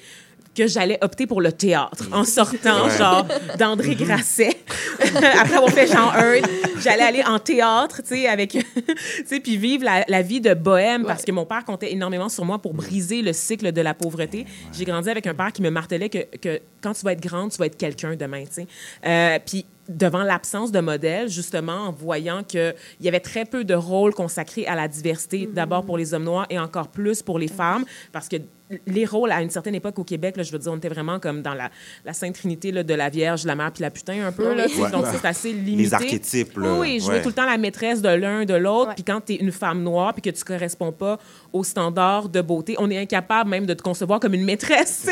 que 0.54 0.66
j'allais 0.66 0.98
opter 1.02 1.26
pour 1.26 1.40
le 1.40 1.52
théâtre 1.52 2.08
en 2.12 2.24
sortant, 2.24 2.86
Ouais. 2.86 2.98
genre, 2.98 3.26
d'André 3.58 3.94
Grasset. 3.94 4.56
Après 5.40 5.54
avoir 5.54 5.70
fait 5.70 5.86
Jean 5.86 6.12
Heard, 6.12 6.44
j'allais 6.80 7.02
aller 7.02 7.22
en 7.24 7.38
théâtre, 7.38 8.02
tu 8.02 8.08
sais, 8.16 8.26
avec, 8.26 8.50
tu 8.50 8.64
sais, 9.26 9.40
puis 9.40 9.56
vivre 9.56 9.84
la, 9.84 10.04
la 10.08 10.22
vie 10.22 10.40
de 10.40 10.54
bohème 10.54 11.04
parce 11.04 11.24
que 11.24 11.32
mon 11.32 11.46
père 11.46 11.64
comptait 11.64 11.92
énormément 11.92 12.28
sur 12.28 12.44
moi 12.44 12.58
pour 12.58 12.74
briser 12.74 13.22
le 13.22 13.32
cycle 13.32 13.70
de 13.72 13.80
la 13.80 13.94
pauvreté. 13.94 14.44
J'ai 14.72 14.84
grandi 14.84 15.08
avec 15.08 15.26
un 15.26 15.34
père 15.34 15.52
qui 15.52 15.62
me 15.62 15.70
martelait 15.70 16.08
que, 16.08 16.36
que 16.38 16.60
quand 16.82 16.92
tu 16.94 17.04
vas 17.04 17.12
être 17.12 17.22
grande, 17.22 17.50
tu 17.52 17.58
vas 17.58 17.66
être 17.66 17.76
quelqu'un 17.78 18.16
demain, 18.16 18.44
tu 18.44 18.52
sais. 18.62 18.66
Euh, 19.06 19.38
puis 19.44 19.66
devant 19.88 20.22
l'absence 20.22 20.70
de 20.70 20.80
modèle, 20.80 21.28
justement, 21.28 21.88
en 21.88 21.92
voyant 21.92 22.42
qu'il 22.44 22.74
y 23.00 23.08
avait 23.08 23.20
très 23.20 23.44
peu 23.44 23.64
de 23.64 23.74
rôles 23.74 24.14
consacrés 24.14 24.66
à 24.66 24.74
la 24.76 24.86
diversité, 24.88 25.48
d'abord 25.52 25.84
pour 25.84 25.98
les 25.98 26.14
hommes 26.14 26.24
noirs 26.24 26.46
et 26.50 26.58
encore 26.58 26.88
plus 26.88 27.22
pour 27.22 27.38
les 27.38 27.48
femmes, 27.48 27.84
parce 28.12 28.28
que 28.28 28.36
les 28.86 29.04
rôles 29.04 29.32
à 29.32 29.42
une 29.42 29.50
certaine 29.50 29.74
époque 29.74 29.98
au 29.98 30.04
Québec, 30.04 30.36
là, 30.36 30.42
je 30.42 30.52
veux 30.52 30.58
dire, 30.58 30.72
on 30.72 30.76
était 30.76 30.88
vraiment 30.88 31.18
comme 31.18 31.42
dans 31.42 31.54
la, 31.54 31.70
la 32.04 32.12
Sainte 32.12 32.34
Trinité 32.34 32.72
là, 32.72 32.82
de 32.82 32.94
la 32.94 33.08
Vierge, 33.08 33.44
la 33.44 33.54
Mère 33.54 33.72
puis 33.72 33.82
la 33.82 33.90
putain 33.90 34.26
un 34.26 34.32
peu. 34.32 34.54
Là. 34.54 34.66
Ouais. 34.66 34.90
donc 34.90 35.06
c'est 35.12 35.26
assez 35.26 35.52
limité. 35.52 35.82
Les 35.82 35.94
archétypes, 35.94 36.56
là. 36.58 36.74
Oui, 36.78 37.00
je 37.00 37.08
Ouais. 37.08 37.16
veux 37.16 37.22
tout 37.22 37.28
le 37.28 37.34
temps 37.34 37.46
la 37.46 37.58
maîtresse 37.58 38.00
de 38.02 38.08
l'un, 38.08 38.44
de 38.44 38.54
l'autre. 38.54 38.94
Puis 38.94 39.04
quand 39.04 39.20
tu 39.20 39.32
es 39.32 39.36
une 39.36 39.52
femme 39.52 39.82
noire 39.82 40.12
puis 40.14 40.22
que 40.22 40.30
tu 40.30 40.44
corresponds 40.44 40.92
pas 40.92 41.18
aux 41.52 41.64
standards 41.64 42.28
de 42.28 42.40
beauté, 42.40 42.76
on 42.78 42.90
est 42.90 42.98
incapable 42.98 43.50
même 43.50 43.66
de 43.66 43.74
te 43.74 43.82
concevoir 43.82 44.20
comme 44.20 44.34
une 44.34 44.44
maîtresse. 44.44 45.08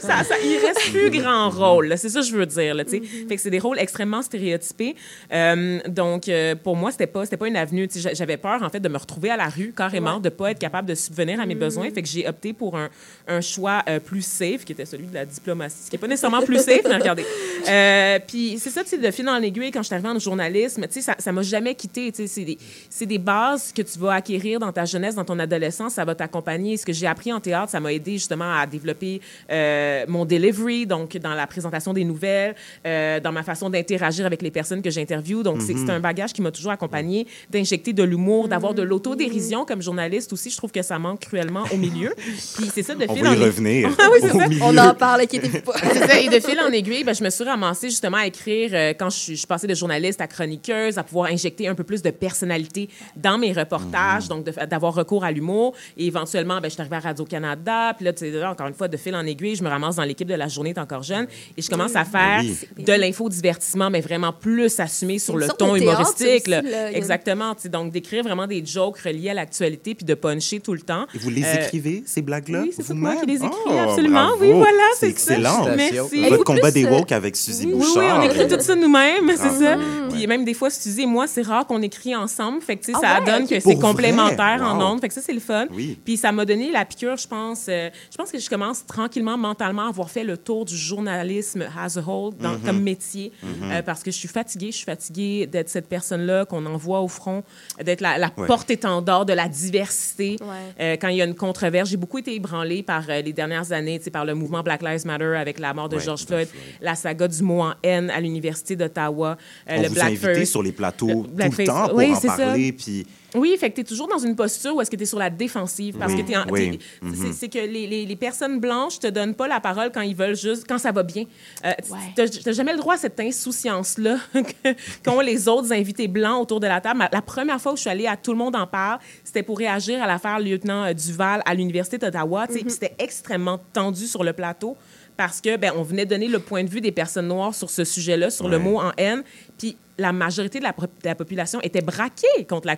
ça, 0.00 0.22
ça, 0.24 0.34
il 0.44 0.58
reste 0.64 0.90
plus 0.92 1.10
grand 1.10 1.50
rôle. 1.50 1.86
là. 1.88 1.96
C'est 1.96 2.08
ça 2.08 2.20
que 2.20 2.26
je 2.26 2.36
veux 2.36 2.46
dire. 2.46 2.74
Là. 2.74 2.84
Mm-hmm. 2.84 3.28
Fait 3.28 3.36
que 3.36 3.40
c'est 3.40 3.50
des 3.50 3.58
rôles 3.58 3.78
extrêmement 3.78 4.22
stéréotypés. 4.22 4.94
Euh, 5.32 5.78
donc, 5.88 6.28
euh, 6.28 6.54
pour 6.54 6.76
moi, 6.76 6.90
c'était 6.90 7.06
pas, 7.06 7.24
c'était 7.24 7.36
pas 7.36 7.48
une 7.48 7.56
avenue. 7.56 7.88
J'avais 8.12 8.36
peur, 8.36 8.62
en 8.62 8.68
fait, 8.68 8.80
de 8.80 8.88
me 8.88 8.98
retrouver 8.98 9.30
à 9.30 9.36
la 9.36 9.48
rue, 9.48 9.72
carrément, 9.76 10.20
de 10.20 10.28
pas 10.28 10.50
être 10.50 10.58
capable 10.58 10.88
de 10.88 10.94
subvenir 10.94 11.40
à 11.40 11.46
mes 11.46 11.54
besoins. 11.54 11.90
Fait 11.90 12.02
que 12.02 12.08
j'ai 12.08 12.26
opté 12.28 12.52
pour 12.52 12.76
un, 12.76 12.81
un 13.28 13.40
choix 13.40 13.82
euh, 13.88 14.00
plus 14.00 14.22
safe, 14.22 14.64
qui 14.64 14.72
était 14.72 14.84
celui 14.84 15.06
de 15.06 15.14
la 15.14 15.24
diplomatie, 15.24 15.76
ce 15.84 15.90
qui 15.90 15.96
est 15.96 15.98
pas 15.98 16.06
nécessairement 16.06 16.42
plus 16.42 16.58
safe, 16.58 16.82
mais 16.88 16.96
regardez. 16.96 17.24
Euh, 17.68 18.18
puis 18.26 18.58
c'est 18.58 18.70
ça, 18.70 18.82
tu 18.82 18.90
sais, 18.90 18.98
de 18.98 19.10
fil 19.12 19.28
en 19.28 19.40
aiguille, 19.40 19.70
quand 19.70 19.82
je 19.82 19.86
suis 19.86 19.94
arrivée 19.94 20.08
en 20.08 20.18
journalisme, 20.18 20.82
tu 20.88 20.94
sais, 20.94 21.00
ça, 21.00 21.14
ça 21.16 21.30
m'a 21.30 21.42
jamais 21.42 21.76
quitté. 21.76 22.10
Tu 22.10 22.26
sais, 22.26 22.58
c'est 22.90 23.06
des, 23.06 23.06
des 23.06 23.18
bases 23.18 23.72
que 23.72 23.82
tu 23.82 24.00
vas 24.00 24.14
acquérir 24.14 24.58
dans 24.58 24.72
ta 24.72 24.84
jeunesse, 24.84 25.14
dans 25.14 25.24
ton 25.24 25.38
adolescence, 25.38 25.94
ça 25.94 26.04
va 26.04 26.16
t'accompagner. 26.16 26.76
Ce 26.76 26.84
que 26.84 26.92
j'ai 26.92 27.06
appris 27.06 27.32
en 27.32 27.38
théâtre, 27.38 27.70
ça 27.70 27.78
m'a 27.78 27.92
aidé 27.92 28.14
justement 28.14 28.52
à 28.52 28.66
développer 28.66 29.20
euh, 29.48 30.04
mon 30.08 30.24
delivery, 30.24 30.86
donc 30.86 31.16
dans 31.18 31.34
la 31.34 31.46
présentation 31.46 31.92
des 31.92 32.04
nouvelles, 32.04 32.56
dans 32.84 33.32
ma 33.32 33.44
façon 33.44 33.70
d'interagir 33.70 34.26
avec 34.26 34.42
les 34.42 34.50
personnes 34.50 34.82
que 34.82 34.90
j'interviewe. 34.90 35.44
Donc, 35.44 35.62
c'est 35.62 35.72
Mhm. 35.74 35.86
c'est 35.86 35.92
un 35.92 36.00
bagage 36.00 36.32
qui 36.32 36.42
m'a 36.42 36.50
toujours 36.50 36.72
accompagné, 36.72 37.26
d'injecter 37.50 37.92
de 37.92 38.02
l'humour, 38.02 38.48
d'avoir 38.48 38.74
de 38.74 38.82
l'autodérision 38.82 39.64
comme 39.64 39.82
journaliste 39.82 40.32
aussi. 40.32 40.50
Je 40.50 40.56
trouve 40.56 40.72
que 40.72 40.82
ça 40.82 40.98
manque 40.98 41.20
cruellement 41.20 41.64
au 41.72 41.76
milieu. 41.76 42.14
Puis 42.56 42.70
c'est 42.74 42.82
ça, 42.82 42.94
de 42.94 43.04
On 43.08 43.14
fil 43.14 43.22
va 43.24 43.30
en 43.30 43.32
y 43.32 43.36
aiguille- 43.36 43.44
revenir. 43.46 43.90
Ah 43.98 44.08
oui, 44.12 44.18
c'est 44.22 44.32
Au 44.32 44.38
ça. 44.38 44.48
milieu. 44.48 44.62
On 44.64 44.76
en 44.78 44.94
parle, 44.94 45.20
inquiétez-vous 45.22 45.60
pas. 45.60 45.72
C'est 45.92 46.06
ça. 46.06 46.20
Et 46.20 46.28
de 46.28 46.40
fil 46.40 46.58
en 46.60 46.70
aiguille, 46.72 47.04
ben, 47.04 47.14
je 47.14 47.22
me 47.24 47.30
suis 47.30 47.44
ramassée 47.44 47.88
justement 47.88 48.16
à 48.18 48.26
écrire 48.26 48.70
euh, 48.72 48.94
quand 48.98 49.10
je, 49.10 49.16
suis- 49.16 49.32
je 49.34 49.38
suis 49.38 49.46
passée 49.46 49.66
de 49.66 49.74
journaliste 49.74 50.20
à 50.20 50.26
chroniqueuse, 50.26 50.98
à 50.98 51.02
pouvoir 51.02 51.30
injecter 51.30 51.68
un 51.68 51.74
peu 51.74 51.84
plus 51.84 52.02
de 52.02 52.10
personnalité 52.10 52.88
dans 53.16 53.38
mes 53.38 53.52
reportages, 53.52 54.28
donc 54.28 54.44
de- 54.44 54.66
d'avoir 54.66 54.94
recours 54.94 55.24
à 55.24 55.30
l'humour. 55.32 55.74
Et 55.96 56.06
éventuellement, 56.06 56.56
ben, 56.60 56.64
je 56.68 56.70
suis 56.74 56.80
arrivée 56.80 56.96
à 56.96 57.00
Radio-Canada. 57.00 57.94
Puis 57.96 58.04
là, 58.04 58.12
tu 58.12 58.20
sais, 58.20 58.30
là, 58.30 58.50
encore 58.50 58.66
une 58.66 58.74
fois, 58.74 58.88
de 58.88 58.96
fil 58.96 59.14
en 59.14 59.24
aiguille, 59.26 59.56
je 59.56 59.62
me 59.62 59.68
ramasse 59.68 59.96
dans 59.96 60.04
l'équipe 60.04 60.28
de 60.28 60.34
la 60.34 60.48
journée 60.48 60.70
est 60.70 60.78
encore 60.78 61.02
jeune. 61.02 61.26
Et 61.56 61.62
je 61.62 61.68
commence 61.68 61.96
à 61.96 62.04
faire 62.04 62.40
Oui. 62.42 62.84
de 62.84 62.92
l'infodivertissement, 62.92 63.90
mais 63.90 64.00
vraiment 64.00 64.32
plus 64.32 64.78
assumé 64.80 65.18
sur 65.18 65.34
Une 65.34 65.40
le 65.40 65.46
sorte 65.46 65.58
ton 65.58 65.74
de 65.74 65.78
théâtre, 65.80 66.00
humoristique. 66.00 66.44
ça 66.46 66.50
là. 66.50 66.58
aussi, 66.60 66.70
là. 66.70 66.88
Il 66.88 66.92
y 66.92 66.94
a- 66.94 66.96
Exactement. 66.96 67.54
tu 67.54 67.62
sais, 67.62 67.68
Donc, 67.68 67.92
d'écrire 67.92 68.22
vraiment 68.22 68.46
des 68.46 68.64
jokes 68.64 68.98
reliés 68.98 69.30
à 69.30 69.34
l'actualité 69.34 69.94
puis 69.94 70.04
de 70.04 70.14
puncher 70.14 70.60
tout 70.60 70.74
le 70.74 70.80
temps. 70.80 71.06
Et 71.14 71.18
vous 71.18 71.30
les 71.30 71.42
Euh, 71.44 71.54
écrivez, 71.64 72.02
ces 72.06 72.22
blagues-là? 72.22 72.51
Oui, 72.60 72.72
c'est 72.76 72.86
vous-même? 72.86 73.02
moi 73.14 73.16
qui 73.22 73.26
les 73.26 73.36
écris, 73.36 73.48
Oh, 73.66 73.70
absolument. 73.88 74.26
bravo. 74.28 74.36
Oui, 74.44 74.52
voilà, 74.52 74.82
c'est 74.94 75.06
ça. 75.06 75.06
excellent. 75.06 75.68
Merci. 75.76 76.28
Votre 76.28 76.44
combat 76.44 76.60
plus, 76.70 76.72
des 76.72 76.84
euh, 76.84 76.90
woke 76.90 77.12
avec 77.12 77.36
Suzy 77.36 77.66
oui, 77.66 77.72
Bouchard. 77.74 78.20
oui, 78.20 78.26
on 78.28 78.30
écrit 78.30 78.48
tout 78.48 78.60
ça 78.62 78.74
nous-mêmes, 78.74 79.28
c'est 79.30 79.36
Bravo. 79.36 79.60
ça. 79.64 79.76
Puis 80.10 80.26
même 80.26 80.44
des 80.44 80.54
fois, 80.54 80.70
Suzy 80.70 81.02
et 81.02 81.06
moi, 81.06 81.26
c'est 81.26 81.42
rare 81.42 81.66
qu'on 81.66 81.80
écrit 81.82 82.14
ensemble. 82.14 82.60
Fait 82.60 82.76
que, 82.76 82.84
tu 82.84 82.92
sais, 82.92 82.98
Ah 83.02 83.16
ça 83.16 83.20
ouais, 83.20 83.26
donne 83.38 83.48
que 83.48 83.58
c'est 83.60 83.78
complémentaire 83.78 84.60
en 84.62 84.80
ondes. 84.92 85.00
Fait 85.00 85.08
que 85.08 85.14
ça, 85.14 85.20
c'est 85.24 85.32
le 85.32 85.40
fun. 85.40 85.66
Oui. 85.72 85.98
Puis 86.04 86.16
ça 86.16 86.32
m'a 86.32 86.44
donné 86.44 86.70
la 86.70 86.84
piqûre, 86.84 87.16
je 87.16 87.26
pense. 87.26 87.66
euh, 87.68 87.88
je 88.10 88.16
pense 88.16 88.30
que 88.30 88.38
je 88.38 88.48
commence 88.50 88.84
tranquillement, 88.86 89.36
mentalement, 89.38 89.86
à 89.86 89.88
avoir 89.88 90.10
fait 90.10 90.24
le 90.24 90.36
tour 90.36 90.64
du 90.64 90.76
journalisme 90.76 91.64
as 91.78 91.96
a 91.96 92.00
whole 92.00 92.32
dans- 92.38 92.52
Mhm. 92.52 92.60
comme 92.64 92.80
métier. 92.82 93.32
Euh, 93.64 93.82
parce 93.82 94.02
que 94.02 94.10
je 94.10 94.16
suis 94.16 94.28
fatiguée. 94.28 94.70
Je 94.70 94.76
suis 94.76 94.84
fatiguée 94.84 95.46
d'être 95.46 95.68
cette 95.68 95.88
personne-là 95.88 96.44
qu'on 96.44 96.64
envoie 96.66 97.00
au 97.00 97.08
front, 97.08 97.42
d'être 97.82 98.00
la, 98.00 98.18
la 98.18 98.30
Ouais. 98.36 98.46
porte-étendard 98.46 99.24
de 99.26 99.32
la 99.32 99.48
diversité. 99.48 100.36
Euh, 100.80 100.96
quand 101.00 101.08
il 101.08 101.16
y 101.16 101.22
a 101.22 101.24
une 101.24 101.34
controverse, 101.34 101.88
j'ai 101.90 101.96
beaucoup 101.96 102.18
été 102.18 102.34
ébranlée 102.42 102.82
par 102.82 103.04
euh, 103.08 103.20
les 103.22 103.32
dernières 103.32 103.70
années, 103.72 104.00
par 104.12 104.24
le 104.24 104.34
mouvement 104.34 104.62
Black 104.62 104.82
Lives 104.82 105.06
Matter 105.06 105.36
avec 105.36 105.58
la 105.60 105.72
mort 105.72 105.88
de 105.88 105.96
Ouais, 105.96 106.02
George 106.02 106.24
Floyd, 106.26 106.48
la 106.80 106.94
saga 106.94 107.28
du 107.28 107.42
mot 107.42 107.62
en 107.62 107.74
haine 107.82 108.10
à 108.10 108.20
l'Université 108.20 108.74
d'Ottawa, 108.76 109.36
euh, 109.70 109.74
On 109.78 109.82
le 109.82 109.88
vous 109.88 109.98
a 110.00 110.04
invité 110.04 110.26
blackface. 110.26 110.50
sur 110.50 110.62
les 110.62 110.72
plateaux 110.72 111.26
Le 111.36 111.48
tout 111.50 111.54
le 111.58 111.64
temps 111.66 111.88
pour 111.88 111.96
Oui, 111.98 112.12
en 112.14 112.20
parler. 112.20 112.72
Puis 112.72 113.06
Oui, 113.34 113.56
fait 113.58 113.70
que 113.70 113.76
tu 113.76 113.80
es 113.80 113.84
toujours 113.84 114.08
dans 114.08 114.18
une 114.18 114.36
posture 114.36 114.74
où 114.76 114.80
est-ce 114.80 114.90
que 114.90 114.96
tu 114.96 115.04
es 115.04 115.06
sur 115.06 115.18
la 115.18 115.30
défensive 115.30 115.96
parce 115.98 116.12
Oui, 116.12 116.22
que 116.22 116.26
t'es 116.28 116.36
en- 116.36 116.44
oui. 116.50 116.78
Mhm. 117.00 117.14
c'est- 117.14 117.32
c'est 117.32 117.48
que 117.48 117.58
les, 117.58 117.86
les- 117.86 118.04
les 118.04 118.16
personnes 118.16 118.60
blanches 118.60 118.98
te 118.98 119.06
donnent 119.06 119.34
pas 119.34 119.48
la 119.48 119.58
parole 119.60 119.90
quand 119.92 120.02
ils 120.02 120.14
veulent 120.14 120.36
juste 120.36 120.64
quand 120.68 120.78
ça 120.78 120.92
va 120.92 121.02
bien. 121.02 121.24
Euh, 121.64 121.72
Tu 122.16 122.22
n'as 122.46 122.52
jamais 122.52 122.72
le 122.72 122.78
droit 122.78 122.94
à 122.94 122.98
cette 122.98 123.18
insouciance-là 123.18 124.18
que- 124.34 124.74
qu'ont 125.04 125.20
les 125.20 125.48
autres 125.48 125.72
invités 125.72 126.08
blancs 126.08 126.42
autour 126.42 126.60
de 126.60 126.66
la 126.66 126.80
table. 126.80 127.08
La 127.12 127.22
première 127.22 127.60
fois 127.60 127.72
où 127.72 127.76
je 127.76 127.80
suis 127.82 127.90
allée 127.90 128.06
à 128.06 128.16
Tout 128.16 128.32
le 128.32 128.38
monde 128.38 128.54
en 128.56 128.66
parle, 128.66 128.98
c'était 129.24 129.42
pour 129.42 129.58
réagir 129.58 130.02
à 130.02 130.06
l'affaire 130.06 130.38
lieutenant 130.38 130.84
euh, 130.84 130.92
Duval 130.92 131.42
à 131.46 131.54
l'Université 131.54 131.98
d'Ottawa. 131.98 132.46
tu 132.46 132.54
Puis 132.60 132.70
c'était 132.70 132.94
extrêmement 132.98 133.58
tendu 133.72 134.06
sur 134.06 134.22
le 134.24 134.32
plateau 134.32 134.76
parce 135.16 135.40
que 135.40 135.56
ben, 135.56 135.72
on 135.76 135.82
venait 135.82 136.06
donner 136.06 136.28
le 136.28 136.38
point 136.38 136.64
de 136.64 136.68
vue 136.70 136.80
des 136.80 136.92
personnes 136.92 137.28
noires 137.28 137.54
sur 137.54 137.70
ce 137.70 137.84
sujet-là, 137.84 138.30
sur 138.30 138.48
le 138.48 138.58
mot 138.58 138.78
en 138.80 138.92
haine. 138.96 139.22
Puis 139.58 139.76
la 139.98 140.12
majorité 140.12 140.58
de 140.58 140.64
la, 140.64 140.72
pro- 140.72 140.86
de 140.86 141.04
la 141.04 141.14
population 141.14 141.60
était 141.60 141.82
braquée 141.82 142.44
contre 142.48 142.66
la 142.66 142.76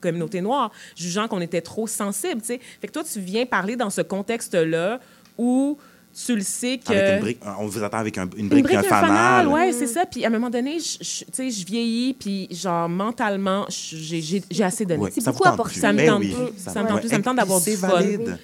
communauté, 0.00 0.40
noire, 0.40 0.70
jugeant 0.96 1.28
qu'on 1.28 1.40
était 1.40 1.62
trop 1.62 1.86
sensible. 1.86 2.40
tu 2.40 2.48
sais. 2.48 2.60
Fait 2.80 2.86
que 2.88 2.92
toi, 2.92 3.02
tu 3.04 3.20
viens 3.20 3.46
parler 3.46 3.76
dans 3.76 3.90
ce 3.90 4.02
contexte-là 4.02 5.00
où 5.38 5.78
tu 6.12 6.34
le 6.34 6.42
sais 6.42 6.78
que... 6.78 6.92
avec 6.92 7.14
une 7.14 7.20
brique, 7.20 7.38
on 7.58 7.66
vous 7.66 7.82
attend 7.82 7.98
avec 7.98 8.18
un- 8.18 8.28
une 8.36 8.44
Une 8.44 8.48
brique, 8.48 8.64
brique, 8.64 8.76
un 8.76 8.80
un 8.80 8.82
fanal. 8.82 9.08
fanal, 9.08 9.48
ouais, 9.48 9.72
c'est 9.72 9.86
ça. 9.86 10.04
Puis 10.06 10.24
à 10.24 10.28
un 10.28 10.30
moment 10.30 10.50
donné, 10.50 10.78
je, 10.78 10.98
je- 11.04 11.24
tu 11.24 11.30
sais, 11.32 11.50
je 11.50 11.64
vieillis, 11.64 12.14
puis 12.14 12.48
genre 12.50 12.88
mentalement, 12.88 13.66
j'ai 13.68 14.42
assez 14.62 14.84
donné. 14.84 15.02
Ouais, 15.04 15.10
C'est 15.14 15.24
beaucoup 15.24 15.46
apporté. 15.46 15.72
plus. 15.72 15.80
Ça 15.80 15.92
me 15.92 15.98
Ben 15.98 16.08
tente 16.08 16.20
oui, 16.20 16.34
plus. 16.34 16.62
ça 16.62 16.82
me 16.82 16.88
tente 16.88 17.00
plus. 17.00 17.08
Ça 17.08 17.18
me 17.18 17.22
tente 17.22 17.36
d'avoir 17.36 17.60
du 17.60 17.70
fun. 17.76 17.88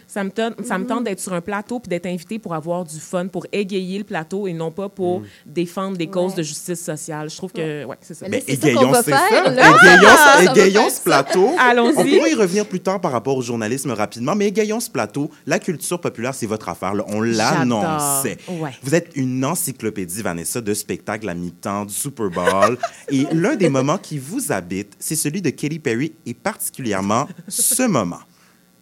Ça 0.07 0.25
me 0.25 0.31
tente, 0.31 0.55
ça 0.65 0.79
me 0.79 0.87
tente 0.87 1.05
d'être 1.05 1.21
sur 1.21 1.33
un 1.33 1.41
plateau 1.41 1.81
puis 1.81 1.89
d'être 1.89 2.07
invité 2.07 2.39
pour 2.39 2.55
avoir 2.55 2.85
du 2.85 2.99
fun, 2.99 3.27
pour 3.27 3.47
égayer 3.53 3.99
le 3.99 4.05
plateau 4.05 4.47
et 4.47 4.53
non 4.53 4.71
pas 4.71 4.89
pour 4.89 5.23
défendre 5.45 5.97
des 5.97 6.07
causes 6.07 6.35
de 6.35 6.43
justice 6.43 6.83
sociale. 6.85 7.29
Je 7.31 7.37
trouve 7.37 7.53
que, 7.53 7.85
ouais, 7.85 7.97
c'est 8.01 8.15
ça. 8.15 8.27
Mais 8.29 8.41
qu'on 8.43 8.53
égayons, 8.53 8.93
c'est 9.05 9.11
ça. 9.11 9.29
ce 10.91 11.01
plateau. 11.03 11.51
Allons-y. 11.59 11.91
On 11.97 12.03
pourrait 12.19 12.31
y 12.31 12.35
revenir 12.35 12.67
plus 12.67 12.81
tard 12.81 13.01
par 13.01 13.13
rapport 13.13 13.37
au 13.37 13.43
journalisme 13.43 13.91
rapidement, 13.91 14.35
mais 14.35 14.47
égayons 14.49 14.81
ce 14.81 14.91
plateau. 14.91 15.31
La 15.47 15.59
culture 15.59 16.01
populaire, 16.01 16.35
c'est 16.35 16.47
votre 16.47 16.69
affaire. 16.69 16.95
là. 16.95 17.05
On 17.09 17.21
l'annonçait. 17.59 18.39
Ouais. 18.49 18.73
Vous 18.83 18.95
êtes 18.95 19.12
une 19.15 19.45
encyclopédie, 19.45 20.23
Vanessa, 20.23 20.61
de 20.61 20.74
spectacles 20.74 21.28
à 21.28 21.35
mi-temps, 21.35 21.85
du 21.85 21.95
Super 21.95 22.31
Bowl. 22.31 22.78
et 23.11 23.27
l'un 23.33 23.57
des 23.57 23.69
moments 23.69 23.99
qui 23.99 24.19
vous 24.19 24.53
habite, 24.53 24.95
c'est 24.99 25.16
celui 25.16 25.43
de 25.43 25.51
Katy 25.51 25.78
Perry 25.78 26.12
et 26.24 26.35
particulièrement 26.35 27.28
ce 27.49 27.83
moment. 27.83 28.20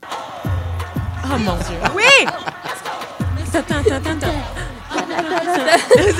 Oh 0.04 1.38
mon 1.38 1.56
Dieu. 1.56 1.76
Oui! 1.94 2.26
Attends, 3.56 3.76
attends, 3.76 4.10
attends, 4.10 4.26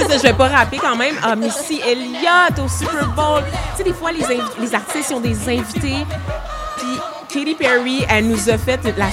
ça, 0.09 0.17
je 0.19 0.23
vais 0.23 0.33
pas 0.35 0.49
rapper 0.49 0.79
quand 0.79 0.97
même. 0.97 1.17
Ah, 1.23 1.35
Missy 1.35 1.81
Elliott 1.85 2.59
au 2.65 2.69
Super 2.69 3.09
Bowl. 3.15 3.43
Tu 3.73 3.79
sais, 3.79 3.85
des 3.85 3.93
fois, 3.93 4.13
les, 4.13 4.21
les 4.61 4.75
artistes 4.75 5.11
ils 5.11 5.15
ont 5.15 5.21
des 5.21 5.49
invités. 5.49 6.07
Puis 6.77 6.99
Katy 7.35 7.57
Perry, 7.57 8.05
elle 8.09 8.29
nous 8.29 8.49
a 8.49 8.57
fait 8.57 8.81
la 8.97 9.11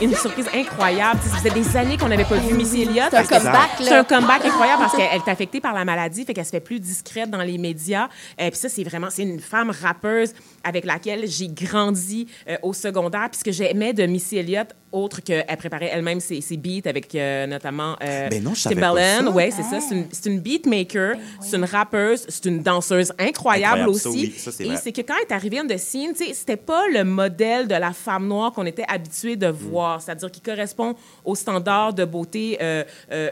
une 0.00 0.14
surprise 0.14 0.46
incroyable. 0.54 1.18
Ça 1.24 1.38
faisait 1.38 1.50
des 1.50 1.76
années 1.76 1.96
qu'on 1.96 2.08
n'avait 2.08 2.24
pas 2.24 2.36
vu 2.36 2.54
Missy 2.54 2.82
Elliott. 2.82 3.08
C'est 3.10 3.16
un 3.16 3.24
comeback. 3.24 3.70
C'est 3.78 3.92
un 3.92 4.04
comeback 4.04 4.44
incroyable 4.44 4.82
parce 4.82 4.96
qu'elle 4.96 5.20
est 5.20 5.28
affectée 5.28 5.60
par 5.60 5.74
la 5.74 5.84
maladie, 5.84 6.24
fait 6.24 6.34
qu'elle 6.34 6.44
se 6.44 6.52
fait 6.52 6.60
plus 6.60 6.78
discrète 6.78 7.30
dans 7.30 7.42
les 7.42 7.58
médias. 7.58 8.08
Et 8.38 8.50
puis 8.50 8.60
ça, 8.60 8.68
c'est 8.68 8.84
vraiment, 8.84 9.08
c'est 9.10 9.24
une 9.24 9.40
femme 9.40 9.72
rappeuse 9.82 10.34
avec 10.64 10.84
laquelle 10.84 11.26
j'ai 11.28 11.48
grandi 11.48 12.26
euh, 12.48 12.56
au 12.62 12.72
secondaire. 12.72 13.28
Puis 13.30 13.40
ce 13.40 13.44
que 13.44 13.52
j'aimais 13.52 13.92
de 13.92 14.04
Missy 14.06 14.38
Elliott, 14.38 14.68
autre 14.92 15.20
qu'elle 15.20 15.44
préparait 15.58 15.90
elle-même 15.92 16.20
ses, 16.20 16.40
ses 16.40 16.56
beats 16.56 16.88
avec 16.88 17.12
euh, 17.14 17.46
notamment 17.48 17.96
euh, 18.02 18.28
Ben 18.28 18.42
non, 18.42 18.52
Timbaland. 18.52 19.32
Ouais, 19.32 19.50
c'est 19.50 19.64
ça. 19.64 19.80
C'est 19.80 20.28
une, 20.30 20.38
beatmaker, 20.40 21.16
c'est 21.40 21.56
une 21.56 21.64
rappeuse, 21.64 22.24
c'est 22.28 22.44
une 22.44 22.60
danseuse 22.62 23.12
incroyable, 23.18 23.34
Incroyable, 23.82 23.88
aussi. 23.90 24.00
ça, 24.00 24.10
oui, 24.10 24.34
ça, 24.36 24.52
c'est 24.52 24.64
Et 24.64 24.68
vrai. 24.68 24.76
c'est 24.82 24.92
que 24.92 25.00
quand 25.00 25.14
elle 25.20 25.26
est 25.28 25.32
arrivée 25.34 25.60
on 25.60 25.66
the 25.66 25.76
scene, 25.78 26.14
c'était 26.14 26.56
pas 26.56 26.86
le 26.92 27.02
modèle 27.04 27.66
de 27.66 27.74
la 27.74 27.92
femme 27.92 28.28
noire 28.28 28.52
qu'on 28.52 28.66
était 28.66 28.84
habitué 28.88 29.34
Mm. 29.34 29.38
de 29.38 29.46
voir, 29.48 30.00
c'est-à-dire 30.00 30.30
qui 30.30 30.40
correspond 30.40 30.94
aux 31.24 31.34
standards 31.34 31.94
de 31.94 32.04
beauté 32.04 32.58
euh, 32.60 32.84
euh, 33.12 33.30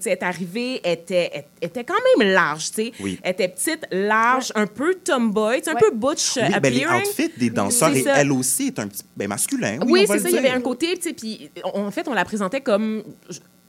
sais, 0.00 0.10
elle 0.10 0.12
est 0.12 0.22
arrivée, 0.22 0.80
elle 0.84 0.92
était, 0.94 1.30
elle 1.60 1.68
était 1.68 1.84
quand 1.84 1.94
même 2.18 2.28
large, 2.32 2.68
tu 2.70 2.74
sais. 2.74 2.92
Oui. 3.00 3.18
Elle 3.22 3.32
était 3.32 3.48
petite, 3.48 3.86
large, 3.90 4.52
un 4.54 4.66
peu 4.66 4.94
tomboy, 4.94 5.58
tu 5.58 5.64
sais, 5.64 5.70
un 5.70 5.74
peu 5.74 5.90
butch 5.92 6.27
Oui, 6.36 6.60
ben, 6.60 6.72
les 6.72 6.86
outfits 6.86 7.32
des 7.36 7.50
danseurs, 7.50 7.94
et 7.94 8.04
elle 8.06 8.32
aussi 8.32 8.68
est 8.68 8.78
un 8.78 8.88
petit 8.88 9.02
ben, 9.16 9.28
masculin. 9.28 9.78
Oui, 9.82 9.92
Oui, 9.92 10.04
c'est 10.06 10.18
ça. 10.18 10.28
Il 10.28 10.34
y 10.34 10.38
avait 10.38 10.50
un 10.50 10.60
côté, 10.60 10.96
tu 10.96 11.08
sais, 11.08 11.12
puis 11.12 11.50
en 11.64 11.90
fait, 11.90 12.08
on 12.08 12.14
la 12.14 12.24
présentait 12.24 12.60
comme 12.60 13.02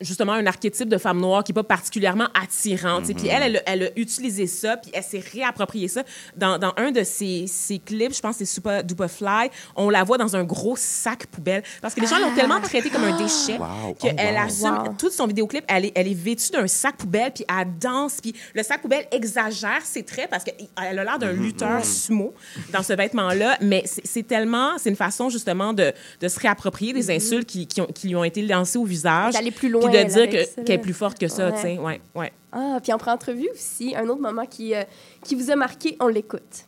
justement 0.01 0.34
un 0.34 0.45
archétype 0.45 0.89
de 0.89 0.97
femme 0.97 1.19
noire 1.19 1.43
qui 1.43 1.51
n'est 1.51 1.55
pas 1.55 1.63
particulièrement 1.63 2.27
attirante. 2.41 3.05
sais. 3.05 3.13
Puis 3.13 3.27
elle, 3.27 3.43
elle, 3.43 3.57
a- 3.57 3.61
elle 3.65 3.84
a 3.84 3.89
utilisé 3.99 4.47
ça, 4.47 4.77
puis 4.77 4.91
elle 4.93 5.03
s'est 5.03 5.23
réapproprié 5.34 5.88
ça. 5.88 6.03
Dans, 6.35 6.57
dans 6.57 6.73
un 6.77 6.91
de 6.91 7.03
ses, 7.03 7.45
ses 7.47 7.80
clips, 7.80 8.15
je 8.15 8.21
pense 8.21 8.38
que 8.38 8.45
c'est 8.45 8.53
Super 8.53 8.84
Duper 8.84 9.07
Fly, 9.07 9.49
on 9.76 9.89
la 9.89 10.03
voit 10.03 10.17
dans 10.17 10.35
un 10.35 10.43
gros 10.43 10.76
sac 10.77 11.27
poubelle. 11.27 11.63
Parce 11.81 11.93
que 11.93 12.01
les 12.01 12.07
gens 12.07 12.19
l'ont 12.19 12.34
tellement 12.35 12.61
traité 12.61 12.89
comme 12.89 13.03
un 13.03 13.17
déchet 13.17 13.57
Wow. 13.59 13.93
qu'elle 13.99 14.15
Oh, 14.19 14.34
wow. 14.39 14.45
assume 14.45 14.77
Wow. 14.88 14.93
tout 14.97 15.09
son 15.09 15.27
vidéoclip, 15.27 15.63
elle 15.67 15.85
est, 15.85 15.91
elle 15.95 16.07
est 16.07 16.13
vêtue 16.13 16.51
d'un 16.51 16.67
sac 16.67 16.95
poubelle, 16.97 17.31
puis 17.34 17.45
elle 17.49 17.67
danse, 17.80 18.19
puis 18.21 18.34
le 18.53 18.63
sac 18.63 18.81
poubelle 18.81 19.05
exagère 19.11 19.81
ses 19.84 20.03
traits 20.03 20.30
parce 20.30 20.43
qu'elle 20.43 20.67
a 20.77 20.93
l'air 21.03 21.19
d'un 21.19 21.31
lutteur 21.31 21.84
sumo 21.84 22.34
dans 22.71 22.84
ce 22.84 22.93
vêtement-là, 22.93 23.57
mais 23.61 23.84
c'est 23.85 24.23
tellement, 24.27 24.77
c'est 24.77 24.89
une 24.89 24.95
façon 24.95 25.30
justement 25.30 25.73
de, 25.73 25.91
de 26.21 26.27
se 26.27 26.39
réapproprier 26.39 26.93
des 26.93 27.11
insultes 27.11 27.47
qui, 27.47 27.67
qui, 27.67 27.81
ont- 27.81 27.88
qui 27.88 28.07
lui 28.09 28.15
ont 28.15 28.23
été 28.23 28.41
lancées 28.41 28.77
au 28.77 28.85
visage. 28.85 29.34
D'aller 29.34 29.51
plus 29.51 29.69
loin, 29.69 29.88
De 29.91 29.97
elle, 29.97 30.07
dire 30.07 30.29
qu'elle 30.29 30.71
est 30.71 30.77
plus 30.77 30.93
forte 30.93 31.19
que 31.19 31.27
ça, 31.27 31.47
Ouais. 31.47 31.53
tu 31.55 31.61
sais. 31.61 31.77
Ouais, 31.77 32.01
ouais. 32.15 32.31
Ah, 32.51 32.77
puis 32.81 32.93
en 32.93 32.97
pré-entrevue 32.97 33.49
aussi, 33.53 33.95
un 33.95 34.07
autre 34.07 34.21
moment 34.21 34.45
qui, 34.45 34.73
euh, 34.75 34.83
qui 35.23 35.35
vous 35.35 35.51
a 35.51 35.55
marqué, 35.55 35.97
on 35.99 36.07
l'écoute. 36.07 36.65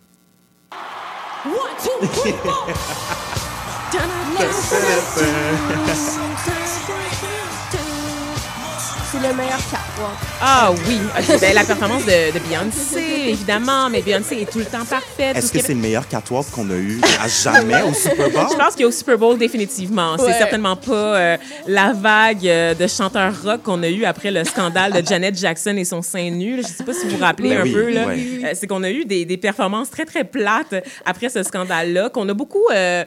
C'est 9.12 9.20
le 9.20 9.34
meilleur. 9.36 9.60
Ah 10.44 10.72
oui, 10.88 10.98
ben, 11.40 11.54
la 11.54 11.64
performance 11.64 12.04
de, 12.04 12.34
de 12.34 12.40
Beyoncé, 12.40 13.30
évidemment, 13.30 13.90
mais 13.92 14.02
Beyoncé 14.02 14.38
est 14.42 14.52
tout 14.52 14.58
le 14.58 14.66
temps 14.66 14.84
parfaite. 14.90 15.38
Est-ce 15.38 15.52
que 15.52 15.60
ce 15.60 15.68
c'est 15.68 15.74
le 15.76 15.80
meilleur 15.80 16.08
catwalk 16.08 16.50
qu'on 16.50 16.68
a 16.72 16.76
eu 16.76 17.00
à 17.24 17.28
jamais 17.28 17.84
au 17.84 17.94
Super 17.94 18.28
Bowl? 18.32 18.48
Je 18.52 18.58
pense 18.58 18.76
qu'au 18.76 18.90
Super 18.90 19.18
Bowl, 19.20 19.38
définitivement. 19.38 20.14
Ouais. 20.16 20.32
C'est 20.32 20.40
certainement 20.40 20.76
pas 20.76 20.92
euh, 20.94 21.38
la 21.68 21.94
vague 21.94 22.48
euh, 22.48 22.74
de 22.74 22.88
chanteurs 22.88 23.34
rock 23.44 23.62
qu'on 23.62 23.84
a 23.84 23.88
eu 23.88 24.04
après 24.04 24.32
le 24.32 24.44
scandale 24.44 24.94
de 25.00 25.08
Janet 25.08 25.38
Jackson 25.38 25.76
et 25.78 25.86
son 25.86 26.02
sein 26.02 26.32
nu. 26.32 26.56
là. 26.58 26.64
Je 26.68 26.74
sais 26.74 26.84
pas 26.84 26.94
si 26.94 27.06
vous 27.08 27.18
vous 27.18 27.24
rappelez 27.24 27.50
Oui, 27.50 27.56
un 27.58 27.64
oui, 27.64 27.74
peu. 27.74 27.90
là. 27.92 28.06
oui. 28.08 28.42
Euh, 28.44 28.52
c'est 28.56 28.66
qu'on 28.66 28.82
a 28.82 28.90
eu 28.90 29.06
des, 29.06 29.26
des 29.26 29.38
performances 29.38 29.92
très, 29.92 30.06
très 30.06 30.24
plates 30.24 30.74
après 31.06 31.30
ce 31.30 31.44
scandale-là, 31.44 32.10
qu'on 32.10 32.28
a 32.30 32.34
beaucoup... 32.34 32.66
euh, 32.74 33.04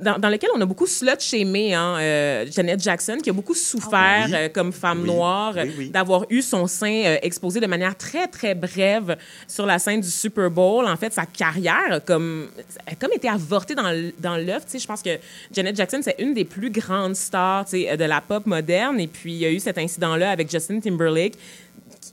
dans, 0.00 0.18
dans 0.18 0.28
lequel 0.28 0.50
on 0.56 0.60
a 0.60 0.66
beaucoup 0.66 0.86
slut-shamé 0.86 1.74
hein, 1.74 1.96
euh, 1.98 2.46
Janet 2.48 2.80
Jackson, 2.80 3.18
qui 3.20 3.30
a 3.30 3.32
beaucoup 3.32 3.54
souffert 3.54 4.26
Oui. 4.28 4.32
euh, 4.34 4.48
comme 4.54 4.72
femme 4.72 5.00
Oui. 5.02 5.08
noire 5.08 5.54
Oui, 5.56 5.74
oui. 5.78 5.90
d'avoir 5.90 6.26
eu 6.30 6.42
son 6.42 6.68
euh, 6.84 7.16
exposé 7.22 7.60
de 7.60 7.66
manière 7.66 7.96
très, 7.96 8.26
très 8.26 8.54
brève 8.54 9.16
sur 9.46 9.66
la 9.66 9.78
scène 9.78 10.00
du 10.00 10.10
Super 10.10 10.50
Bowl. 10.50 10.86
En 10.86 10.96
fait, 10.96 11.12
sa 11.12 11.26
carrière 11.26 12.00
comme, 12.04 12.48
a 12.86 12.94
comme 12.94 13.12
été 13.12 13.28
avortée 13.28 13.74
dans, 13.74 14.12
dans 14.18 14.36
sais, 14.66 14.78
Je 14.78 14.86
pense 14.86 15.02
que 15.02 15.18
Janet 15.52 15.76
Jackson, 15.76 16.00
c'est 16.02 16.16
une 16.18 16.34
des 16.34 16.44
plus 16.44 16.70
grandes 16.70 17.16
stars 17.16 17.66
de 17.72 18.04
la 18.04 18.20
pop 18.20 18.46
moderne. 18.46 19.00
Et 19.00 19.06
puis, 19.06 19.32
il 19.32 19.38
y 19.38 19.46
a 19.46 19.50
eu 19.50 19.60
cet 19.60 19.78
incident-là 19.78 20.30
avec 20.30 20.50
Justin 20.50 20.80
Timberlake. 20.80 21.34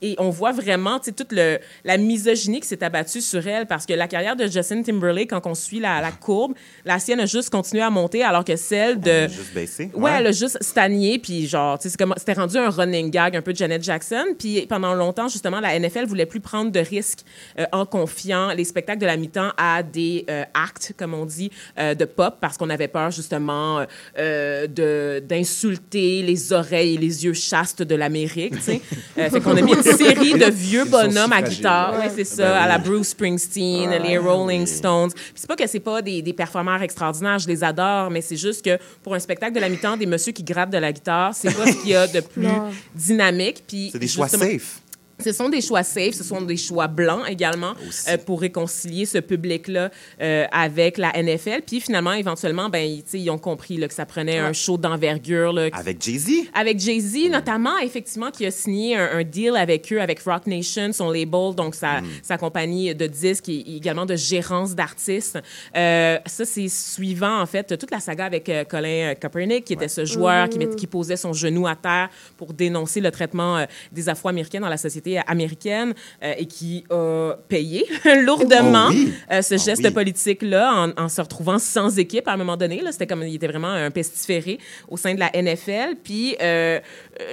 Et 0.04 0.16
on 0.18 0.28
voit 0.28 0.52
vraiment 0.52 0.98
toute 0.98 1.32
le, 1.32 1.58
la 1.82 1.96
misogynie 1.96 2.60
qui 2.60 2.68
s'est 2.68 2.84
abattue 2.84 3.22
sur 3.22 3.46
elle 3.46 3.66
parce 3.66 3.86
que 3.86 3.94
la 3.94 4.06
carrière 4.06 4.36
de 4.36 4.46
Justin 4.46 4.82
Timberlake, 4.82 5.30
quand 5.30 5.46
on 5.46 5.54
suit 5.54 5.80
la, 5.80 6.02
la 6.02 6.12
courbe, 6.12 6.52
la 6.84 6.98
sienne 6.98 7.20
a 7.20 7.26
juste 7.26 7.48
continué 7.48 7.82
à 7.82 7.88
monter 7.88 8.22
alors 8.22 8.44
que 8.44 8.54
celle 8.56 9.00
de... 9.00 9.28
Juste 9.28 9.54
baissé. 9.54 9.90
Ouais, 9.94 10.10
elle 10.18 10.26
a 10.26 10.32
juste 10.32 10.62
stagné, 10.62 11.18
puis 11.18 11.46
genre, 11.46 11.78
c'était 11.80 12.34
rendu 12.34 12.58
un 12.58 12.68
running 12.68 13.10
gag 13.10 13.34
un 13.34 13.40
peu 13.40 13.54
de 13.54 13.56
Janet 13.56 13.82
Jackson. 13.82 14.26
Puis 14.38 14.66
pendant 14.66 14.92
longtemps, 14.92 15.28
justement, 15.28 15.60
la 15.60 15.78
NFL 15.78 16.04
voulait 16.04 16.26
plus 16.26 16.40
prendre 16.40 16.70
de 16.70 16.80
risques 16.80 17.20
euh, 17.58 17.64
en 17.72 17.86
confiant 17.86 18.52
les 18.52 18.64
spectacles 18.64 19.00
de 19.00 19.06
la 19.06 19.16
mi-temps 19.16 19.52
à 19.56 19.82
des 19.82 20.26
euh, 20.28 20.44
actes, 20.52 20.92
comme 20.98 21.14
on 21.14 21.24
dit, 21.24 21.50
euh, 21.78 21.94
de 21.94 22.04
pop, 22.04 22.36
parce 22.42 22.58
qu'on 22.58 22.68
avait 22.68 22.88
peur, 22.88 23.10
justement, 23.10 23.86
d'insulter 24.18 26.22
les 26.22 26.52
oreilles 26.52 26.96
et 26.96 26.98
les 26.98 27.24
yeux 27.24 27.32
chastes 27.32 27.82
de 27.82 27.94
l'Amérique, 27.94 28.56
fait 28.60 29.40
qu'on 29.40 29.56
a 29.56 29.62
mis 29.62 29.72
une 29.74 29.93
série 29.96 30.34
de 30.38 30.50
vieux 30.50 30.84
bonhommes 30.84 31.32
à 31.32 31.42
guitare, 31.42 31.98
Ouais. 31.98 32.10
c'est 32.14 32.24
ça, 32.24 32.44
Ben 32.44 32.62
à 32.62 32.68
la. 32.68 32.78
Bruce 32.78 33.08
Springsteen, 33.08 33.90
les 34.02 34.18
Rolling 34.18 34.66
Stones. 34.66 35.10
Puis 35.12 35.32
c'est 35.36 35.46
pas 35.46 35.56
que 35.56 35.66
c'est 35.66 35.80
pas 35.80 36.02
des, 36.02 36.22
des 36.22 36.32
performeurs 36.32 36.82
extraordinaires, 36.82 37.38
je 37.38 37.48
les 37.48 37.62
adore, 37.64 38.10
mais 38.10 38.20
c'est 38.20 38.36
juste 38.36 38.64
que 38.64 38.78
pour 39.02 39.14
un 39.14 39.18
spectacle 39.18 39.54
de 39.54 39.60
la 39.60 39.68
mi-temps, 39.68 39.96
des 39.96 40.06
messieurs 40.06 40.32
qui 40.32 40.42
grattent 40.42 40.70
de 40.70 40.78
la 40.78 40.92
guitare, 40.92 41.34
c'est 41.34 41.52
pas 41.56 41.66
ce 41.66 41.76
qu'il 41.78 41.90
y 41.90 41.94
a 41.94 42.06
de 42.06 42.20
plus 42.34 42.46
dynamique. 42.94 43.64
Puis 43.66 43.90
C'est 43.92 43.98
des 43.98 44.08
choix 44.08 44.28
safe. 44.28 44.80
Ce 45.22 45.32
sont 45.32 45.48
des 45.48 45.60
choix 45.60 45.82
safe, 45.82 46.14
ce 46.14 46.24
sont 46.24 46.42
des 46.42 46.56
choix 46.56 46.86
blancs 46.88 47.22
également 47.28 47.74
euh, 48.08 48.16
pour 48.18 48.40
réconcilier 48.40 49.06
ce 49.06 49.18
public-là 49.18 49.90
euh, 50.20 50.44
avec 50.50 50.98
la 50.98 51.12
NFL. 51.20 51.62
Puis 51.66 51.80
finalement, 51.80 52.12
éventuellement, 52.12 52.68
ben, 52.68 53.00
ils, 53.12 53.30
ont 53.30 53.38
compris 53.38 53.76
là, 53.76 53.86
que 53.88 53.94
ça 53.94 54.06
prenait 54.06 54.38
un 54.38 54.52
show 54.52 54.76
d'envergure. 54.76 55.52
là, 55.52 55.68
Avec 55.72 56.02
Jay-Z? 56.02 56.48
avec 56.54 56.78
Jay-Z, 56.80 57.30
notamment, 57.30 57.78
effectivement, 57.78 58.30
qui 58.30 58.44
a 58.46 58.50
signé 58.50 58.96
un, 58.96 59.18
un 59.18 59.22
deal 59.24 59.56
avec 59.56 59.92
eux, 59.92 60.00
avec 60.00 60.20
Rock 60.22 60.46
Nation, 60.46 60.92
son 60.92 61.10
label, 61.10 61.54
donc 61.56 61.74
sa, 61.74 62.00
sa 62.22 62.36
compagnie 62.38 62.94
de 62.94 63.06
disques 63.06 63.48
et 63.48 63.76
également 63.76 64.06
de 64.06 64.16
gérance 64.16 64.74
d'artistes. 64.74 65.38
Euh, 65.76 66.18
ça, 66.26 66.44
c'est 66.44 66.68
suivant, 66.68 67.40
en 67.40 67.46
fait, 67.46 67.76
toute 67.78 67.90
la 67.90 68.00
saga 68.00 68.24
avec 68.24 68.48
euh, 68.48 68.64
Colin 68.64 69.14
Kaepernick, 69.14 69.64
qui 69.64 69.72
était 69.74 69.88
ce 69.88 70.04
joueur 70.04 70.48
qui, 70.48 70.58
met- 70.58 70.74
qui 70.74 70.86
posait 70.86 71.16
son 71.16 71.32
genou 71.32 71.66
à 71.66 71.76
terre 71.76 72.08
pour 72.36 72.52
dénoncer 72.52 73.00
le 73.00 73.10
traitement 73.10 73.58
euh, 73.58 73.64
des 73.92 74.08
Afro-Américains 74.08 74.60
dans 74.60 74.68
la 74.68 74.76
société 74.76 75.03
américaine 75.26 75.94
euh, 76.22 76.34
et 76.38 76.46
qui 76.46 76.84
a 76.90 77.34
payé 77.48 77.86
lourdement 78.24 78.88
Oh 78.90 78.92
oui. 78.92 79.12
euh, 79.30 79.42
ce 79.42 79.54
Ah 79.54 79.58
geste 79.58 79.84
oui. 79.84 79.90
politique-là 79.90 80.72
en, 80.96 81.02
en 81.04 81.08
se 81.08 81.20
retrouvant 81.20 81.58
sans 81.58 81.98
équipe 81.98 82.26
à 82.28 82.32
un 82.32 82.36
moment 82.36 82.56
donné. 82.56 82.82
C'était 82.90 83.06
comme, 83.06 83.22
il 83.22 83.34
était 83.36 83.46
vraiment 83.46 83.68
un 83.68 83.90
pestiféré 83.90 84.58
au 84.88 84.96
sein 84.96 85.14
de 85.14 85.20
la 85.20 85.30
NFL. 85.34 85.96
Puis 86.02 86.36
euh, 86.40 86.80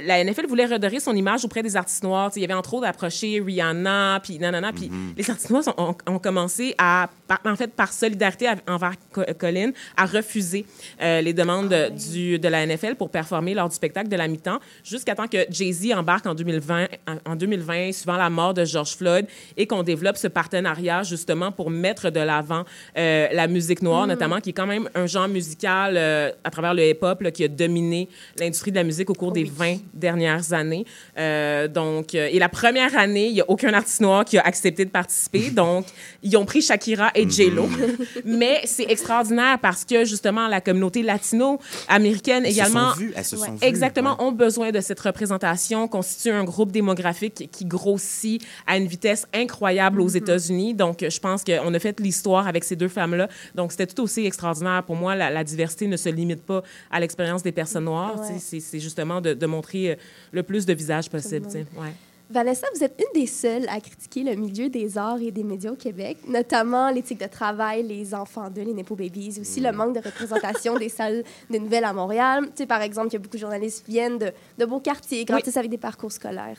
la 0.04 0.24
NFL 0.24 0.48
voulait 0.48 0.66
redorer 0.66 1.00
son 1.00 1.16
image 1.16 1.44
auprès 1.46 1.64
des 1.64 1.76
artistes 1.76 2.04
noirs. 2.04 2.32
Il 2.36 2.42
y 2.42 2.46
avait 2.46 2.54
entre 2.54 2.74
autres 2.76 2.88
approché 2.88 3.42
Rihanna, 3.46 4.20
puis 4.24 4.38
nanana. 4.40 4.72
Puis 4.74 4.90
Mm-hmm. 4.90 5.18
les 5.18 5.30
artistes 5.30 5.50
noirs 5.50 5.64
ont, 5.78 5.90
ont- 6.08 6.14
ont 6.16 6.20
commencé 6.20 6.76
à, 6.78 7.10
par- 7.28 7.40
en 7.46 7.56
fait, 7.56 7.72
par 7.74 7.94
solidarité 7.94 8.50
envers 8.68 8.94
Co- 9.14 9.24
Colin, 9.38 9.72
à 9.96 10.06
refuser 10.06 10.66
euh, 11.02 11.22
les 11.22 11.34
demandes 11.34 11.72
Ah 11.74 11.90
de, 11.90 12.12
du, 12.12 12.40
de 12.40 12.48
la 12.48 12.66
NFL 12.66 12.96
pour 12.96 13.10
performer 13.10 13.54
lors 13.54 13.70
du 13.70 13.76
spectacle 13.76 14.10
de 14.10 14.16
la 14.16 14.28
mi-temps, 14.28 14.60
jusqu'à 14.84 15.16
temps 15.16 15.28
que 15.28 15.46
Jay-Z 15.50 15.94
embarque 15.96 16.26
en 16.26 16.34
2020, 16.36 16.88
en, 17.08 17.32
en 17.32 17.36
2020, 17.36 17.92
suivant 17.94 18.18
la 18.18 18.30
mort 18.30 18.54
de 18.54 18.66
George 18.66 18.96
Floyd, 18.96 19.26
et 19.58 19.66
qu'on 19.68 19.84
développe 19.84 20.18
ce 20.18 20.28
partenariat 20.28 21.04
justement 21.04 21.52
pour 21.52 21.70
mettre 21.70 22.10
de 22.10 22.20
l'avant 22.20 22.64
euh, 22.98 23.28
la 23.32 23.48
musique 23.48 23.82
noire, 23.82 24.08
notamment, 24.08 24.40
qui 24.40 24.50
est 24.50 24.54
quand 24.54 24.68
même 24.68 24.90
un 24.96 25.06
genre 25.08 25.28
musical 25.28 25.96
euh, 25.98 26.32
à 26.44 26.50
travers 26.50 26.74
le 26.74 26.84
hip-hop 26.90 27.24
qui 27.32 27.44
a 27.44 27.48
dominé 27.48 28.10
l'industrie 28.40 28.72
de 28.72 28.76
la 28.78 28.84
musique 28.84 29.10
au 29.10 29.14
cours 29.14 29.32
des 29.32 29.44
20 29.46 29.71
dernières 29.94 30.54
années. 30.54 30.86
Euh, 31.18 31.68
donc, 31.68 32.16
euh, 32.16 32.30
et 32.32 32.40
la 32.40 32.50
première 32.50 32.98
année, 32.98 33.28
il 33.28 33.34
n'y 33.34 33.42
a 33.42 33.50
aucun 33.50 33.74
artiste 33.74 34.02
noir 34.02 34.26
qui 34.26 34.38
a 34.38 34.42
accepté 34.42 34.86
de 34.86 34.90
participer. 34.90 35.50
Donc, 35.52 35.86
ils 36.24 36.36
ont 36.38 36.46
pris 36.46 36.62
Shakira 36.62 37.12
et 37.16 37.30
J-Lo. 37.30 37.68
Mais 38.26 38.62
c'est 38.66 38.90
extraordinaire 38.90 39.60
parce 39.60 39.86
que, 39.86 40.06
justement, 40.06 40.48
la 40.48 40.62
communauté 40.62 41.04
latino-américaine 41.04 42.46
Elles 42.46 42.54
se 42.54 42.60
également... 42.60 42.92
sont 42.92 43.00
vues, 43.00 43.14
elles 43.16 43.26
se 43.26 43.38
sont 43.38 43.52
vues, 43.52 43.58
Exactement, 43.62 44.18
ouais. 44.18 44.26
ont 44.26 44.32
besoin 44.32 44.72
de 44.72 44.80
cette 44.80 45.00
représentation, 45.00 45.88
constitue 45.88 46.32
un 46.32 46.44
groupe 46.44 46.72
démographique 46.72 47.50
qui 47.52 47.66
grossit 47.66 48.42
à 48.68 48.78
une 48.78 48.88
vitesse 48.88 49.28
incroyable 49.34 50.02
aux 50.02 50.08
États-Unis. 50.08 50.74
Donc, 50.74 51.06
je 51.08 51.20
pense 51.20 51.44
qu'on 51.44 51.74
a 51.74 51.80
fait 51.80 52.00
l'histoire 52.00 52.48
avec 52.48 52.64
ces 52.64 52.76
deux 52.76 52.88
femmes-là. 52.88 53.28
Donc, 53.56 53.72
c'était 53.72 53.88
tout 53.88 54.04
aussi 54.04 54.26
extraordinaire. 54.26 54.84
Pour 54.84 54.96
moi, 54.96 55.16
la, 55.16 55.30
la 55.30 55.44
diversité 55.44 55.88
ne 55.88 55.98
se 55.98 56.10
limite 56.10 56.42
pas 56.44 56.64
à 56.90 57.00
l'expérience 57.00 57.44
des 57.44 57.52
personnes 57.52 57.86
noires. 57.86 58.20
Ouais. 58.20 58.40
C'est 58.40 58.80
justement 58.80 59.22
de, 59.22 59.34
de 59.34 59.46
montrer 59.46 59.61
euh, 59.76 59.96
le 60.32 60.44
plus 60.44 60.66
de 60.66 60.74
visages 60.74 61.10
possible. 61.10 61.48
Ouais. 61.48 61.94
Vanessa, 62.32 62.66
vous 62.74 62.82
êtes 62.82 62.98
une 62.98 63.22
des 63.22 63.28
seules 63.28 63.68
à 63.68 63.82
critiquer 63.82 64.24
le 64.24 64.36
milieu 64.36 64.70
des 64.70 64.98
arts 64.98 65.22
et 65.22 65.32
des 65.32 65.44
médias 65.44 65.72
au 65.72 65.76
Québec, 65.76 66.18
notamment 66.28 66.90
l'éthique 66.90 67.20
de 67.20 67.28
travail, 67.28 67.84
les 67.84 68.14
enfants 68.14 68.50
d'eux, 68.50 68.62
les 68.62 68.74
Nepo 68.74 68.96
Babies, 68.96 69.38
aussi 69.42 69.60
le 69.60 69.74
manque 69.74 69.96
de 69.96 70.00
représentation 70.00 70.78
des 70.78 70.88
salles 70.88 71.24
de 71.50 71.58
nouvelles 71.58 71.84
à 71.84 71.92
Montréal. 71.92 72.46
Tu 72.46 72.52
sais, 72.60 72.66
par 72.66 72.82
exemple, 72.82 73.10
il 73.10 73.14
y 73.14 73.16
a 73.18 73.20
beaucoup 73.20 73.36
de 73.36 73.42
journalistes 73.42 73.84
qui 73.86 73.92
viennent 73.92 74.18
de, 74.18 74.32
de 74.58 74.66
beaux 74.66 74.80
quartiers, 74.80 75.26
grandissent 75.26 75.58
avec 75.58 75.70
des 75.70 75.78
parcours 75.78 76.12
scolaires. 76.12 76.58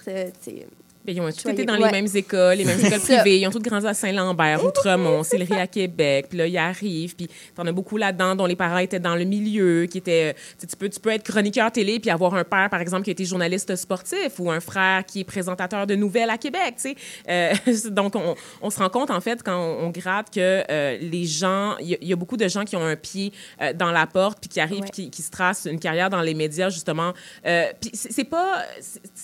Euh, 1.03 1.07
Ben, 1.07 1.17
ils 1.17 1.21
ont 1.21 1.31
tous 1.31 1.49
été 1.51 1.65
dans 1.65 1.75
ouais. 1.79 1.87
les 1.87 1.91
mêmes 2.03 2.07
écoles, 2.15 2.57
les 2.59 2.65
mêmes 2.65 2.81
écoles 2.85 3.01
privées. 3.01 3.41
Ils 3.41 3.47
ont 3.47 3.51
tous 3.51 3.59
grandi 3.61 3.87
à 3.87 3.95
Saint-Lambert, 3.95 4.65
Outremont, 4.65 5.23
Sillery 5.23 5.55
à 5.61 5.67
Québec. 5.67 6.27
Puis 6.29 6.39
là, 6.39 6.47
ils 6.47 6.59
arrivent. 6.59 7.15
Puis 7.17 7.29
t'en 7.55 7.67
as 7.67 7.73
beaucoup 7.73 7.97
là-dedans 7.97 8.35
dont 8.37 8.47
les 8.47 8.57
parents 8.57 8.79
étaient 8.79 9.01
dans 9.01 9.17
le 9.17 9.25
milieu, 9.25 9.87
qui 9.87 9.99
étaient... 9.99 10.35
tu 10.35 10.41
sais, 10.59 10.67
Tu 10.67 10.77
peux, 10.77 10.89
tu 10.89 11.01
peux 11.01 11.11
être 11.11 11.25
chroniqueur 11.25 11.71
télé 11.73 11.99
puis 12.01 12.11
avoir 12.11 12.35
un 12.35 12.45
père, 12.45 12.69
par 12.71 12.81
exemple, 12.81 13.05
qui 13.05 13.11
a 13.11 13.13
été 13.13 13.25
journaliste 13.25 13.75
sportif 13.77 14.39
ou 14.39 14.51
un 14.51 14.61
frère 14.61 15.05
qui 15.05 15.21
est 15.21 15.25
présentateur 15.25 15.87
de 15.87 15.95
nouvelles 15.95 16.31
à 16.31 16.39
Québec, 16.39 16.75
tu 16.81 16.91
sais. 16.91 16.97
Euh, 17.29 17.53
donc, 17.91 18.15
on, 18.17 18.35
on 18.63 18.71
se 18.71 18.79
rend 18.79 18.89
compte, 18.89 19.11
en 19.11 19.21
fait, 19.21 19.43
quand 19.43 19.57
on, 19.57 19.87
on 19.87 19.91
gratte 19.91 20.33
que 20.33 20.63
euh, 20.71 20.99
les 21.01 21.25
gens... 21.25 21.77
Il 21.79 21.89
y, 21.89 21.95
a- 21.95 21.99
il 22.01 22.09
y 22.09 22.13
a 22.13 22.17
beaucoup 22.17 22.37
de 22.37 22.49
gens 22.49 22.65
qui 22.65 22.77
ont 22.77 22.85
un 22.85 22.97
pied 22.97 23.33
euh, 23.61 23.73
dans 23.73 23.91
la 23.93 24.07
porte 24.07 24.39
puis 24.41 24.49
qui 24.49 24.61
arrivent, 24.61 24.83
Ouais. 24.83 24.89
qui, 24.91 25.11
qui 25.11 25.23
se 25.23 25.31
tracent 25.31 25.67
une 25.71 25.79
carrière 25.79 26.11
dans 26.11 26.21
les 26.23 26.35
médias, 26.35 26.69
justement. 26.71 27.13
Euh, 27.47 27.67
puis 27.81 27.91
c'est 27.95 28.25
pas... 28.25 28.63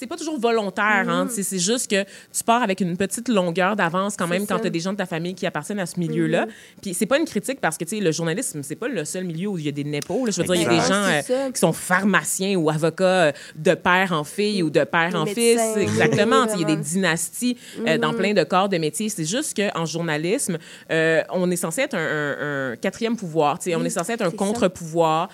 pas 0.08 0.16
toujours 0.16 0.38
volontaire, 0.38 1.06
hein. 1.08 1.26
Tu 1.28 1.34
sais, 1.36 1.42
C'est 1.42 1.58
juste 1.72 1.90
que 1.90 2.02
tu 2.04 2.44
pars 2.44 2.62
avec 2.62 2.80
une 2.80 2.96
petite 2.96 3.28
longueur 3.28 3.76
d'avance 3.76 4.16
quand 4.16 4.26
même 4.26 4.46
quand 4.46 4.58
tu 4.60 4.66
as 4.66 4.70
des 4.70 4.80
gens 4.80 4.92
de 4.92 4.96
ta 4.98 5.06
famille 5.06 5.34
qui 5.34 5.46
appartiennent 5.46 5.80
à 5.80 5.86
ce 5.86 5.98
milieu-là. 6.00 6.46
Mhm. 6.46 6.52
Puis 6.82 6.94
c'est 6.94 7.06
pas 7.06 7.18
une 7.18 7.24
critique 7.26 7.60
parce 7.60 7.76
que, 7.78 7.84
tu 7.84 7.96
sais, 7.96 8.02
le 8.02 8.12
journalisme, 8.12 8.62
c'est 8.62 8.76
pas 8.76 8.88
le 8.88 9.04
seul 9.04 9.24
milieu 9.24 9.48
où 9.48 9.58
il 9.58 9.64
y 9.66 9.68
a 9.68 9.72
des 9.72 9.84
népos. 9.84 10.26
Je 10.30 10.40
veux 10.40 10.44
dire, 10.46 10.54
il 10.54 10.62
y 10.62 10.66
a 10.66 10.68
des 10.68 10.76
gens 10.88 11.04
euh, 11.36 11.50
qui 11.50 11.58
sont 11.60 11.72
pharmaciens 11.72 12.56
ou 12.56 12.70
avocats 12.70 13.04
euh, 13.04 13.32
de 13.56 13.74
père 13.74 14.12
en 14.12 14.24
fille 14.24 14.62
ou 14.62 14.70
de 14.70 14.84
père 14.84 15.14
en 15.14 15.26
fils. 15.26 15.60
Exactement. 15.76 16.46
Il 16.54 16.60
y 16.60 16.64
a 16.64 16.66
des 16.66 16.76
dynasties 16.76 17.56
euh, 17.86 17.98
dans 17.98 18.12
Mhm. 18.12 18.18
plein 18.18 18.32
de 18.34 18.44
corps 18.44 18.68
de 18.68 18.78
métiers. 18.78 19.08
C'est 19.08 19.24
juste 19.24 19.56
qu'en 19.56 19.84
journalisme, 19.86 20.58
euh, 20.90 21.22
on 21.30 21.50
est 21.50 21.56
censé 21.56 21.82
être 21.82 21.94
un, 21.94 21.98
un- 21.98 22.72
un 22.72 22.76
quatrième 22.76 23.16
pouvoir. 23.16 23.58
tu 23.58 23.70
sais. 23.70 23.76
On 23.76 23.84
est 23.84 23.90
censé 23.90 24.12
être 24.12 24.22
un 24.22 24.30
contre-pouvoir 24.30 25.28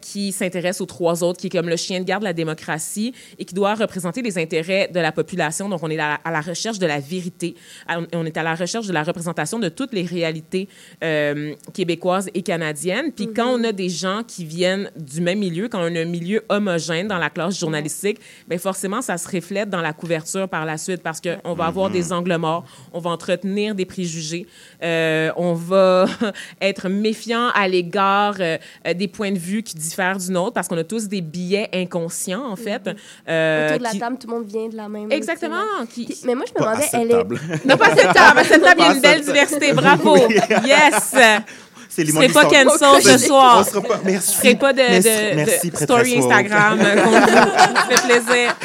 qui 0.00 0.32
s'intéresse 0.32 0.80
aux 0.80 0.86
trois 0.86 1.22
autres, 1.22 1.38
qui 1.40 1.46
est 1.46 1.50
comme 1.50 1.68
le 1.68 1.76
chien 1.76 2.00
de 2.00 2.04
garde 2.04 2.22
de 2.22 2.26
la 2.26 2.32
démocratie 2.32 3.12
et 3.38 3.44
qui 3.44 3.54
doit 3.54 3.74
représenter 3.74 4.22
les 4.22 4.38
intérêts 4.38 4.88
de 4.92 5.00
la 5.00 5.12
population. 5.12 5.35
Donc, 5.68 5.80
on 5.82 5.90
est 5.90 5.98
à, 5.98 6.14
à 6.24 6.30
la 6.30 6.40
recherche 6.40 6.78
de 6.78 6.86
la 6.86 6.98
vérité. 6.98 7.54
À- 7.86 7.98
On 8.14 8.24
est 8.24 8.36
à 8.36 8.42
la 8.42 8.54
recherche 8.54 8.86
de 8.86 8.92
la 8.92 9.02
représentation 9.02 9.58
de 9.58 9.68
toutes 9.68 9.92
les 9.92 10.02
réalités 10.04 10.68
euh, 11.04 11.54
québécoises 11.74 12.28
et 12.34 12.42
canadiennes. 12.42 13.12
Puis 13.12 13.28
quand 13.34 13.48
on 13.48 13.62
a 13.64 13.72
des 13.72 13.88
gens 13.88 14.22
qui 14.26 14.44
viennent 14.44 14.90
du 14.96 15.20
même 15.20 15.38
milieu, 15.38 15.68
quand 15.68 15.80
on 15.80 15.94
a 15.94 16.00
un 16.00 16.04
milieu 16.04 16.42
homogène 16.48 17.08
dans 17.08 17.18
la 17.18 17.30
classe 17.30 17.58
journalistique, 17.60 18.18
bien 18.48 18.58
forcément, 18.58 19.02
ça 19.02 19.18
se 19.18 19.28
reflète 19.28 19.68
dans 19.68 19.80
la 19.82 19.92
couverture 19.92 20.48
par 20.48 20.64
la 20.64 20.78
suite 20.78 21.02
parce 21.02 21.20
qu'on 21.20 21.54
va 21.54 21.66
avoir 21.66 21.90
des 21.90 22.12
angles 22.12 22.36
morts, 22.36 22.64
on 22.92 22.98
va 23.00 23.10
entretenir 23.10 23.74
des 23.74 23.84
préjugés, 23.84 24.46
euh, 24.82 25.30
on 25.36 25.52
va 25.54 26.06
être 26.60 26.88
méfiant 26.88 27.48
à 27.54 27.68
l'égard 27.68 28.36
euh, 28.40 28.56
des 28.94 29.08
points 29.08 29.32
de 29.32 29.38
vue 29.38 29.62
qui 29.62 29.74
diffèrent 29.76 30.18
du 30.18 30.30
nôtre 30.32 30.52
parce 30.54 30.68
qu'on 30.68 30.78
a 30.78 30.84
tous 30.84 31.08
des 31.08 31.20
billets 31.20 31.68
inconscients, 31.74 32.44
en 32.50 32.56
fait. 32.56 32.88
euh, 33.28 33.66
Autour 33.66 33.78
de 33.78 33.82
la 33.82 33.90
qui- 33.90 33.98
table, 33.98 34.16
tout 34.18 34.26
le 34.28 34.34
monde 34.34 34.46
vient 34.46 34.68
de 34.68 34.76
la 34.76 34.88
même. 34.88 35.10
Exactement. 35.30 35.62
Puis- 35.92 36.08
mais 36.24 36.34
moi, 36.34 36.44
je 36.48 36.52
me 36.54 36.64
demandais, 36.64 36.88
elle 36.92 37.10
est. 37.10 37.64
Non, 37.66 37.76
pas 37.76 37.94
cette 37.94 38.12
table. 38.12 38.38
À 38.38 38.44
cette 38.44 38.62
table, 38.62 38.80
il 38.80 38.84
y 38.84 38.88
a 38.88 38.92
une 38.92 39.00
belle 39.00 39.20
diversité. 39.24 39.72
Bravo. 39.72 40.16
Yes. 40.64 41.14
C'est 41.88 42.02
Je 42.02 42.06
les 42.08 42.12
serai 42.12 42.28
pas 42.28 42.44
cancel 42.44 43.02
ce 43.18 43.26
soir. 43.26 43.58
On 43.60 43.64
sera 43.70 43.80
pas- 43.82 44.00
merci. 44.04 44.32
Je 44.32 44.38
ferai 44.38 44.54
pas 44.56 44.72
de, 44.72 44.78
de- 44.78 44.82
Merci- 44.90 45.08
de 45.08 45.34
merci, 45.36 45.70
prêtresse 45.70 45.82
story. 45.84 46.18
Instagram 46.18 46.78
euh, 46.80 47.02
contre 47.02 47.20
vous. 47.26 47.36
Ça 47.36 47.86
fait 47.90 48.06
plaisir. 48.24 48.56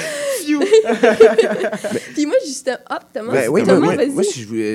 Puis 2.13 2.25
moi, 2.25 2.35
justement. 2.45 2.77
Hop, 2.89 2.99
Thomas. 3.13 3.31
Ben 3.31 3.49
oui, 3.49 3.63
Thomas, 3.63 3.95
vas-y. 3.95 4.09
moi, 4.09 4.23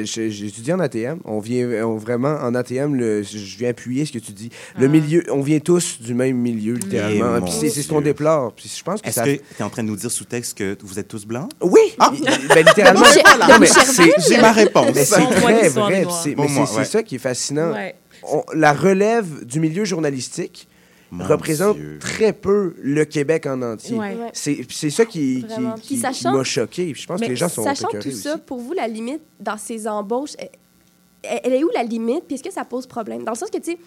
j'étudie 0.04 0.72
en 0.72 0.80
ATM. 0.80 1.18
On 1.24 1.38
vient 1.40 1.66
on- 1.84 1.96
vraiment 1.96 2.36
en 2.40 2.54
ATM, 2.54 2.94
le, 2.94 3.22
je 3.22 3.58
viens 3.58 3.70
appuyer 3.70 4.06
ce 4.06 4.12
que 4.12 4.18
tu 4.18 4.32
dis. 4.32 4.50
Le 4.78 4.88
milieu, 4.88 5.24
on 5.30 5.40
vient 5.40 5.58
tous 5.58 6.00
du 6.00 6.14
même 6.14 6.36
milieu, 6.36 6.74
littéralement. 6.74 7.40
Puis 7.42 7.52
c'est 7.70 7.82
ce 7.82 7.88
qu'on 7.88 8.00
déplore. 8.00 8.52
Puis 8.52 8.72
je 8.74 8.82
pense 8.82 9.02
que 9.02 9.08
Est-ce 9.08 9.16
ça. 9.16 9.24
que 9.24 9.30
tu 9.36 9.40
es 9.58 9.62
en 9.62 9.70
train 9.70 9.82
de 9.82 9.88
nous 9.88 9.96
dire 9.96 10.10
sous 10.10 10.24
texte 10.24 10.56
que 10.56 10.76
vous 10.82 10.98
êtes 10.98 11.08
tous 11.08 11.26
blancs? 11.26 11.50
Oui! 11.60 11.80
Ah! 11.98 12.10
Ben, 12.54 12.64
littéralement. 12.64 13.04
J'ai- 13.12 13.22
Non, 13.22 13.58
mais 13.60 13.66
j'ai- 13.66 13.84
c'est- 13.92 14.28
j'ai 14.28 14.40
ma 14.40 14.52
réponse. 14.52 14.90
C'est 14.94 15.04
très 15.16 15.68
vrai. 15.68 16.04
c'est- 16.22 16.84
ça 16.84 17.02
qui 17.02 17.16
est 17.16 17.18
fascinant. 17.18 17.72
Ouais. 17.72 17.94
On- 18.32 18.44
la 18.54 18.72
relève 18.72 19.44
du 19.44 19.60
milieu 19.60 19.84
journalistique 19.84 20.68
représente 21.12 21.76
très 22.00 22.32
peu 22.32 22.74
le 22.82 23.04
Québec 23.04 23.46
en 23.46 23.62
entier. 23.62 23.96
Ouais. 23.96 24.16
C'est 24.32 24.66
c'est 24.70 24.90
ça 24.90 25.04
qui, 25.04 25.40
qui, 25.40 25.46
Vraiment. 25.46 25.74
qui- 25.74 25.80
Puis 25.80 25.88
qui 25.88 25.96
sachant- 25.98 26.32
m'a 26.32 26.42
choqué. 26.44 26.92
Puis 26.92 27.02
Je 27.02 27.06
pense 27.06 27.20
que 27.20 27.26
les 27.26 27.36
gens 27.36 27.48
sont 27.48 27.62
Sachant 27.62 27.88
écœurés 27.88 28.02
tout 28.02 28.08
aussi. 28.10 28.22
ça, 28.22 28.38
pour 28.38 28.58
vous, 28.58 28.72
la 28.72 28.88
limite 28.88 29.22
dans 29.40 29.56
ces 29.56 29.86
embauches, 29.86 30.32
elle, 30.38 31.40
elle 31.44 31.52
est 31.52 31.64
où 31.64 31.70
la 31.74 31.82
limite? 31.84 32.24
Puis 32.26 32.34
est-ce 32.34 32.42
que 32.42 32.52
ça 32.52 32.64
pose 32.64 32.86
problème? 32.86 33.22
Dans 33.24 33.32
le 33.32 33.36
sens 33.38 33.50
que, 33.50 33.58
tu 33.58 33.72
sais, 33.72 33.78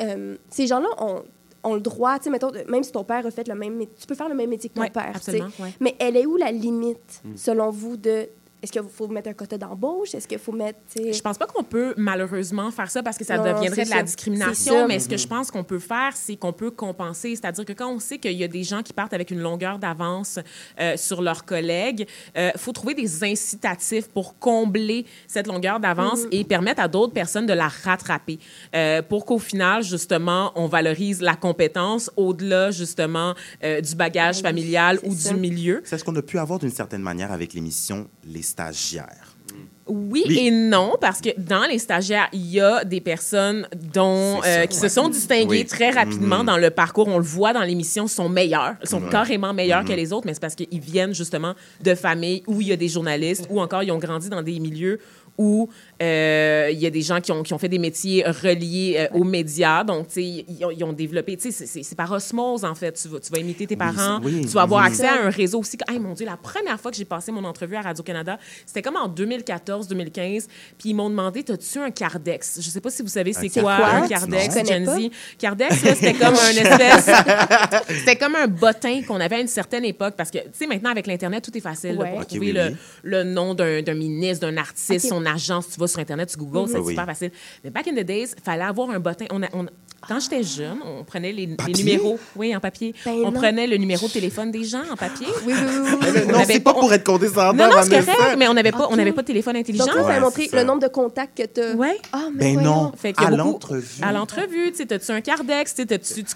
euh, 0.00 0.36
ces 0.50 0.66
gens-là 0.66 0.88
ont, 0.98 1.22
ont 1.62 1.74
le 1.74 1.80
droit, 1.80 2.18
tu 2.18 2.24
sais, 2.24 2.30
mettons, 2.30 2.50
de- 2.50 2.64
même 2.70 2.82
si 2.82 2.92
ton 2.92 3.04
père 3.04 3.24
a 3.24 3.30
fait 3.30 3.46
le 3.48 3.54
même 3.54 3.76
métier, 3.76 3.94
tu 4.00 4.06
peux 4.06 4.14
faire 4.14 4.28
le 4.28 4.34
même 4.34 4.50
métier 4.50 4.68
que 4.68 4.74
ton 4.74 4.82
Ouais, 4.82 4.90
père, 4.90 5.12
tu 5.14 5.20
sais. 5.20 5.30
absolument, 5.40 5.48
ouais. 5.60 5.72
Mais 5.80 5.94
elle 5.98 6.16
est 6.16 6.26
où 6.26 6.36
la 6.36 6.50
limite, 6.52 7.22
Mm. 7.24 7.36
selon 7.36 7.70
vous, 7.70 7.96
de. 7.96 8.26
Est-ce 8.62 8.72
qu'il 8.72 8.82
faut 8.90 9.06
mettre 9.08 9.28
un 9.28 9.32
quota 9.34 9.58
d'embauche? 9.58 10.14
Est-ce 10.14 10.26
qu'il 10.26 10.38
faut 10.38 10.52
mettre. 10.52 10.78
tu 10.94 11.02
sais- 11.02 11.12
Je 11.12 11.20
pense 11.22 11.38
pas 11.38 11.46
qu'on 11.46 11.62
peut 11.62 11.94
malheureusement 11.96 12.70
faire 12.70 12.90
ça 12.90 13.02
parce 13.02 13.16
que 13.18 13.24
ça 13.24 13.36
Non, 13.36 13.44
deviendrait 13.44 13.84
de 13.84 13.90
la 13.90 13.96
ça. 13.96 14.02
discrimination, 14.02 14.88
mais 14.88 14.98
ce 14.98 15.08
que 15.08 15.16
je 15.16 15.26
pense 15.26 15.50
qu'on 15.50 15.62
peut 15.64 15.78
faire, 15.78 16.12
c'est 16.14 16.36
qu'on 16.36 16.52
peut 16.52 16.70
compenser. 16.70 17.36
C'est-à-dire 17.36 17.64
que 17.64 17.72
quand 17.72 17.90
on 17.92 17.98
sait 18.00 18.18
qu'il 18.18 18.32
y 18.32 18.44
a 18.44 18.48
des 18.48 18.62
gens 18.64 18.82
qui 18.82 18.92
partent 18.92 19.12
avec 19.14 19.30
une 19.30 19.40
longueur 19.40 19.78
d'avance 19.78 20.38
euh, 20.80 20.96
sur 20.96 21.22
leurs 21.22 21.44
collègues, 21.44 22.06
il 22.34 22.52
faut 22.56 22.72
trouver 22.72 22.94
des 22.94 23.22
incitatifs 23.24 24.08
pour 24.08 24.38
combler 24.38 25.04
cette 25.26 25.46
longueur 25.46 25.78
d'avance 25.80 26.24
Mhm. 26.24 26.28
et 26.32 26.44
permettre 26.44 26.80
à 26.82 26.88
d'autres 26.88 27.12
personnes 27.12 27.46
de 27.46 27.52
la 27.52 27.68
rattraper 27.68 28.38
euh, 28.74 29.02
pour 29.02 29.24
qu'au 29.26 29.38
final, 29.38 29.82
justement, 29.82 30.52
on 30.54 30.66
valorise 30.66 31.20
la 31.20 31.36
compétence 31.36 32.10
au-delà, 32.16 32.70
justement, 32.70 33.34
euh, 33.62 33.80
du 33.80 33.94
bagage 33.94 34.40
familial 34.40 34.98
ou 35.04 35.14
du 35.14 35.34
milieu. 35.34 35.82
C'est 35.84 35.98
ce 35.98 36.04
qu'on 36.04 36.16
a 36.16 36.22
pu 36.22 36.38
avoir 36.38 36.58
d'une 36.58 36.70
certaine 36.70 37.02
manière 37.02 37.32
avec 37.32 37.52
l'émission 37.54 38.08
Les 38.24 38.42
Stagiaires. 38.46 39.32
Oui, 39.88 40.24
Oui. 40.26 40.38
et 40.40 40.50
non, 40.50 40.94
parce 41.00 41.20
que 41.20 41.28
dans 41.38 41.64
les 41.66 41.78
stagiaires, 41.78 42.28
il 42.32 42.44
y 42.50 42.60
a 42.60 42.84
des 42.84 43.00
personnes 43.00 43.68
dont, 43.94 44.42
ça, 44.42 44.48
euh, 44.48 44.66
qui 44.66 44.76
ouais. 44.80 44.88
se 44.88 44.92
sont 44.92 45.08
distinguées 45.08 45.60
Oui. 45.60 45.64
très 45.64 45.90
rapidement 45.90 46.40
Mhm. 46.40 46.46
dans 46.46 46.56
le 46.56 46.70
parcours. 46.70 47.06
On 47.06 47.18
le 47.18 47.24
voit 47.24 47.52
dans 47.52 47.62
l'émission, 47.62 48.08
sont 48.08 48.28
meilleurs, 48.28 48.74
sont 48.82 49.00
Ouais. 49.02 49.10
carrément 49.10 49.54
meilleurs 49.54 49.82
Mhm. 49.82 49.88
que 49.88 49.92
les 49.92 50.12
autres, 50.12 50.26
mais 50.26 50.34
c'est 50.34 50.40
parce 50.40 50.56
qu'ils 50.56 50.80
viennent 50.80 51.14
justement 51.14 51.54
de 51.84 51.94
familles 51.94 52.42
où 52.48 52.60
il 52.60 52.66
y 52.68 52.72
a 52.72 52.76
des 52.76 52.88
journalistes 52.88 53.46
ou 53.48 53.60
encore 53.60 53.84
ils 53.84 53.92
ont 53.92 53.98
grandi 53.98 54.28
dans 54.28 54.42
des 54.42 54.58
milieux 54.58 54.98
où 55.38 55.68
il 56.00 56.78
y 56.78 56.86
a 56.86 56.90
des 56.90 57.00
gens 57.02 57.20
qui 57.20 57.32
ont, 57.32 57.42
qui 57.42 57.54
ont 57.54 57.58
fait 57.58 57.68
des 57.68 57.78
métiers 57.78 58.22
reliés 58.24 58.96
euh, 58.98 59.18
aux 59.18 59.24
médias. 59.24 59.82
Donc, 59.84 60.08
tu 60.08 60.14
sais, 60.14 60.22
ils, 60.48 60.64
ont- 60.64 60.70
ils 60.70 60.84
ont 60.84 60.92
développé, 60.92 61.36
tu 61.36 61.50
sais, 61.50 61.66
c'est- 61.66 61.94
par 61.94 62.12
osmose, 62.12 62.64
en 62.64 62.74
fait. 62.74 62.92
Tu 63.00 63.08
vas, 63.08 63.18
tu 63.20 63.32
vas 63.32 63.38
imiter 63.38 63.66
tes 63.66 63.76
parents, 63.76 64.20
oui. 64.22 64.42
tu 64.42 64.48
vas 64.48 64.62
avoir 64.62 64.84
accès 64.84 65.06
à 65.06 65.22
un 65.24 65.30
réseau 65.30 65.60
aussi. 65.60 65.78
Hey, 65.88 65.98
mon 65.98 66.12
Dieu, 66.12 66.26
la 66.26 66.36
première 66.36 66.78
fois 66.78 66.90
que 66.90 66.96
j'ai 66.96 67.04
passé 67.06 67.32
mon 67.32 67.44
entrevue 67.44 67.76
à 67.76 67.80
Radio-Canada, 67.82 68.38
c'était 68.66 68.82
comme 68.82 68.96
en 68.96 69.08
2014-2015. 69.08 70.46
Puis 70.78 70.90
ils 70.90 70.94
m'ont 70.94 71.10
demandé 71.10 71.42
T'as-tu 71.42 71.78
un 71.78 71.90
Cardex? 71.90 72.58
Je 72.60 72.68
sais 72.70 72.80
pas 72.80 72.90
si 72.90 73.02
vous 73.02 73.08
savez 73.08 73.32
c'est 73.32 73.48
quoi, 73.48 73.76
quoi? 73.76 73.86
un 73.88 74.08
Cardex, 74.08 74.54
Gen 74.66 74.84
Z? 74.86 75.10
Cardex, 75.38 75.82
là, 75.84 75.94
c'était 75.94 76.14
comme 76.14 76.34
un 76.34 76.50
espèce. 76.50 77.10
c'était 77.98 78.16
comme 78.16 78.34
un 78.34 78.46
bottin 78.48 79.02
qu'on 79.06 79.20
avait 79.20 79.36
à 79.36 79.40
une 79.40 79.48
certaine 79.48 79.84
époque. 79.84 80.14
Parce 80.16 80.30
que, 80.30 80.38
tu 80.38 80.44
sais, 80.52 80.66
maintenant, 80.66 80.90
avec 80.90 81.06
l'Internet, 81.06 81.44
tout 81.44 81.56
est 81.56 81.60
facile 81.60 81.94
là, 81.94 82.02
Ouais. 82.04 82.10
pour 82.12 82.26
trouver 82.26 82.46
oui, 82.48 82.52
le, 82.52 82.66
oui. 82.68 82.76
le 83.04 83.24
nom 83.24 83.54
d'un 83.54 83.82
d'un 83.82 83.94
ministre, 83.94 84.46
d'un 84.46 84.56
artiste, 84.56 85.08
son 85.08 85.24
agence. 85.26 85.68
Tu 85.70 85.80
vas 85.80 85.85
sur 85.88 86.00
Internet, 86.00 86.28
tu 86.30 86.36
googles, 86.38 86.68
c'est 86.68 86.78
Mhm. 86.78 86.84
Oui. 86.84 86.92
super 86.92 87.06
facile. 87.06 87.30
Mais 87.64 87.70
back 87.70 87.86
in 87.88 87.92
the 87.94 88.04
days, 88.04 88.28
il 88.36 88.42
fallait 88.42 88.64
avoir 88.64 88.90
un 88.90 88.98
bottin. 89.00 89.26
On 89.30 89.42
a- 89.42 89.48
on- 89.52 89.66
quand 90.06 90.20
j'étais 90.20 90.42
jeune, 90.42 90.78
on 90.84 91.02
prenait 91.04 91.32
les, 91.32 91.46
numéros, 91.76 92.18
oui, 92.36 92.54
en 92.54 92.60
papier. 92.60 92.94
Ben 93.04 93.12
on 93.24 93.30
non. 93.30 93.40
prenait 93.40 93.66
le 93.66 93.76
numéro 93.76 94.06
de 94.06 94.12
téléphone 94.12 94.50
des 94.52 94.62
gens 94.62 94.82
en 94.92 94.96
papier. 94.96 95.26
Oui, 95.46 95.52
oui, 95.56 95.66
oui. 95.66 95.90
oui. 96.00 96.20
On 96.28 96.32
non, 96.32 96.38
c'est 96.46 96.60
pas 96.60 96.74
pour 96.74 96.92
être 96.92 97.04
condescendant, 97.04 97.54
Non, 97.68 97.74
non, 97.76 97.82
c'est 97.82 98.04
correct, 98.04 98.36
mais 98.38 98.46
on 98.46 98.54
n'avait 98.54 98.70
pas, 98.72 98.86
on 98.88 98.92
Ok. 98.92 98.96
n'avait 98.96 99.12
pas 99.12 99.22
de 99.22 99.26
téléphone 99.26 99.56
intelligent. 99.56 99.84
Donc, 99.86 99.94
ça 99.94 100.02
Ouais, 100.04 100.20
montrer 100.20 100.48
le 100.52 100.62
nombre 100.62 100.82
de 100.82 100.88
contacts 100.88 101.36
que 101.38 101.46
tu 101.46 101.60
as. 101.60 101.74
Ouais. 101.74 101.98
Ah, 102.12 102.28
mais 102.34 102.54
Ben 102.54 102.62
non. 102.62 102.92
Fait 102.96 103.14
à 103.16 103.30
l'entrevue. 103.30 104.02
À 104.02 104.12
l'entrevue, 104.12 104.72
tu 104.72 104.82
as-tu 104.94 105.10
un 105.10 105.20
cardex, 105.20 105.74
tu 105.74 105.86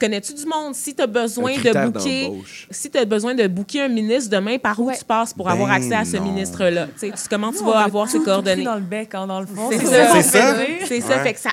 connais-tu 0.01 0.35
du 0.35 0.47
monde? 0.47 0.75
Si 0.75 0.95
tu 0.95 1.03
as 1.03 1.07
besoin 1.07 1.53
de 1.57 1.91
booker, 1.91 2.33
si 2.71 2.91
tu 2.91 2.99
as 2.99 3.05
besoin 3.05 3.35
de 3.35 3.47
booker 3.47 3.83
un 3.83 3.89
ministre 3.89 4.31
demain, 4.31 4.59
par 4.59 4.81
où 4.81 4.91
tu 4.91 5.05
passes 5.05 5.33
pour 5.35 5.47
Ben 5.47 5.53
avoir 5.53 5.71
accès 5.71 5.95
à 5.95 6.05
ce 6.05 6.17
ministre-là? 6.17 6.89
Comment 7.29 7.53
tu 7.53 7.59
on 7.63 7.67
vas 7.67 7.81
avoir 7.81 8.09
ses 8.09 8.21
coordonnées? 8.21 8.65
dans 8.65 8.75
le 8.75 8.81
bec, 8.81 9.15
hein, 9.15 9.27
dans 9.45 9.51
le 9.51 9.57
fond. 9.57 9.69
C'est 9.71 9.79
C'est 9.79 9.87
ça. 9.87 10.13
C'est 10.15 10.23
ça. 10.23 10.57
C'est 10.87 11.01
ça, 11.01 11.17
Ouais. 11.19 11.23
fait 11.23 11.35
que 11.35 11.41
ça, 11.41 11.51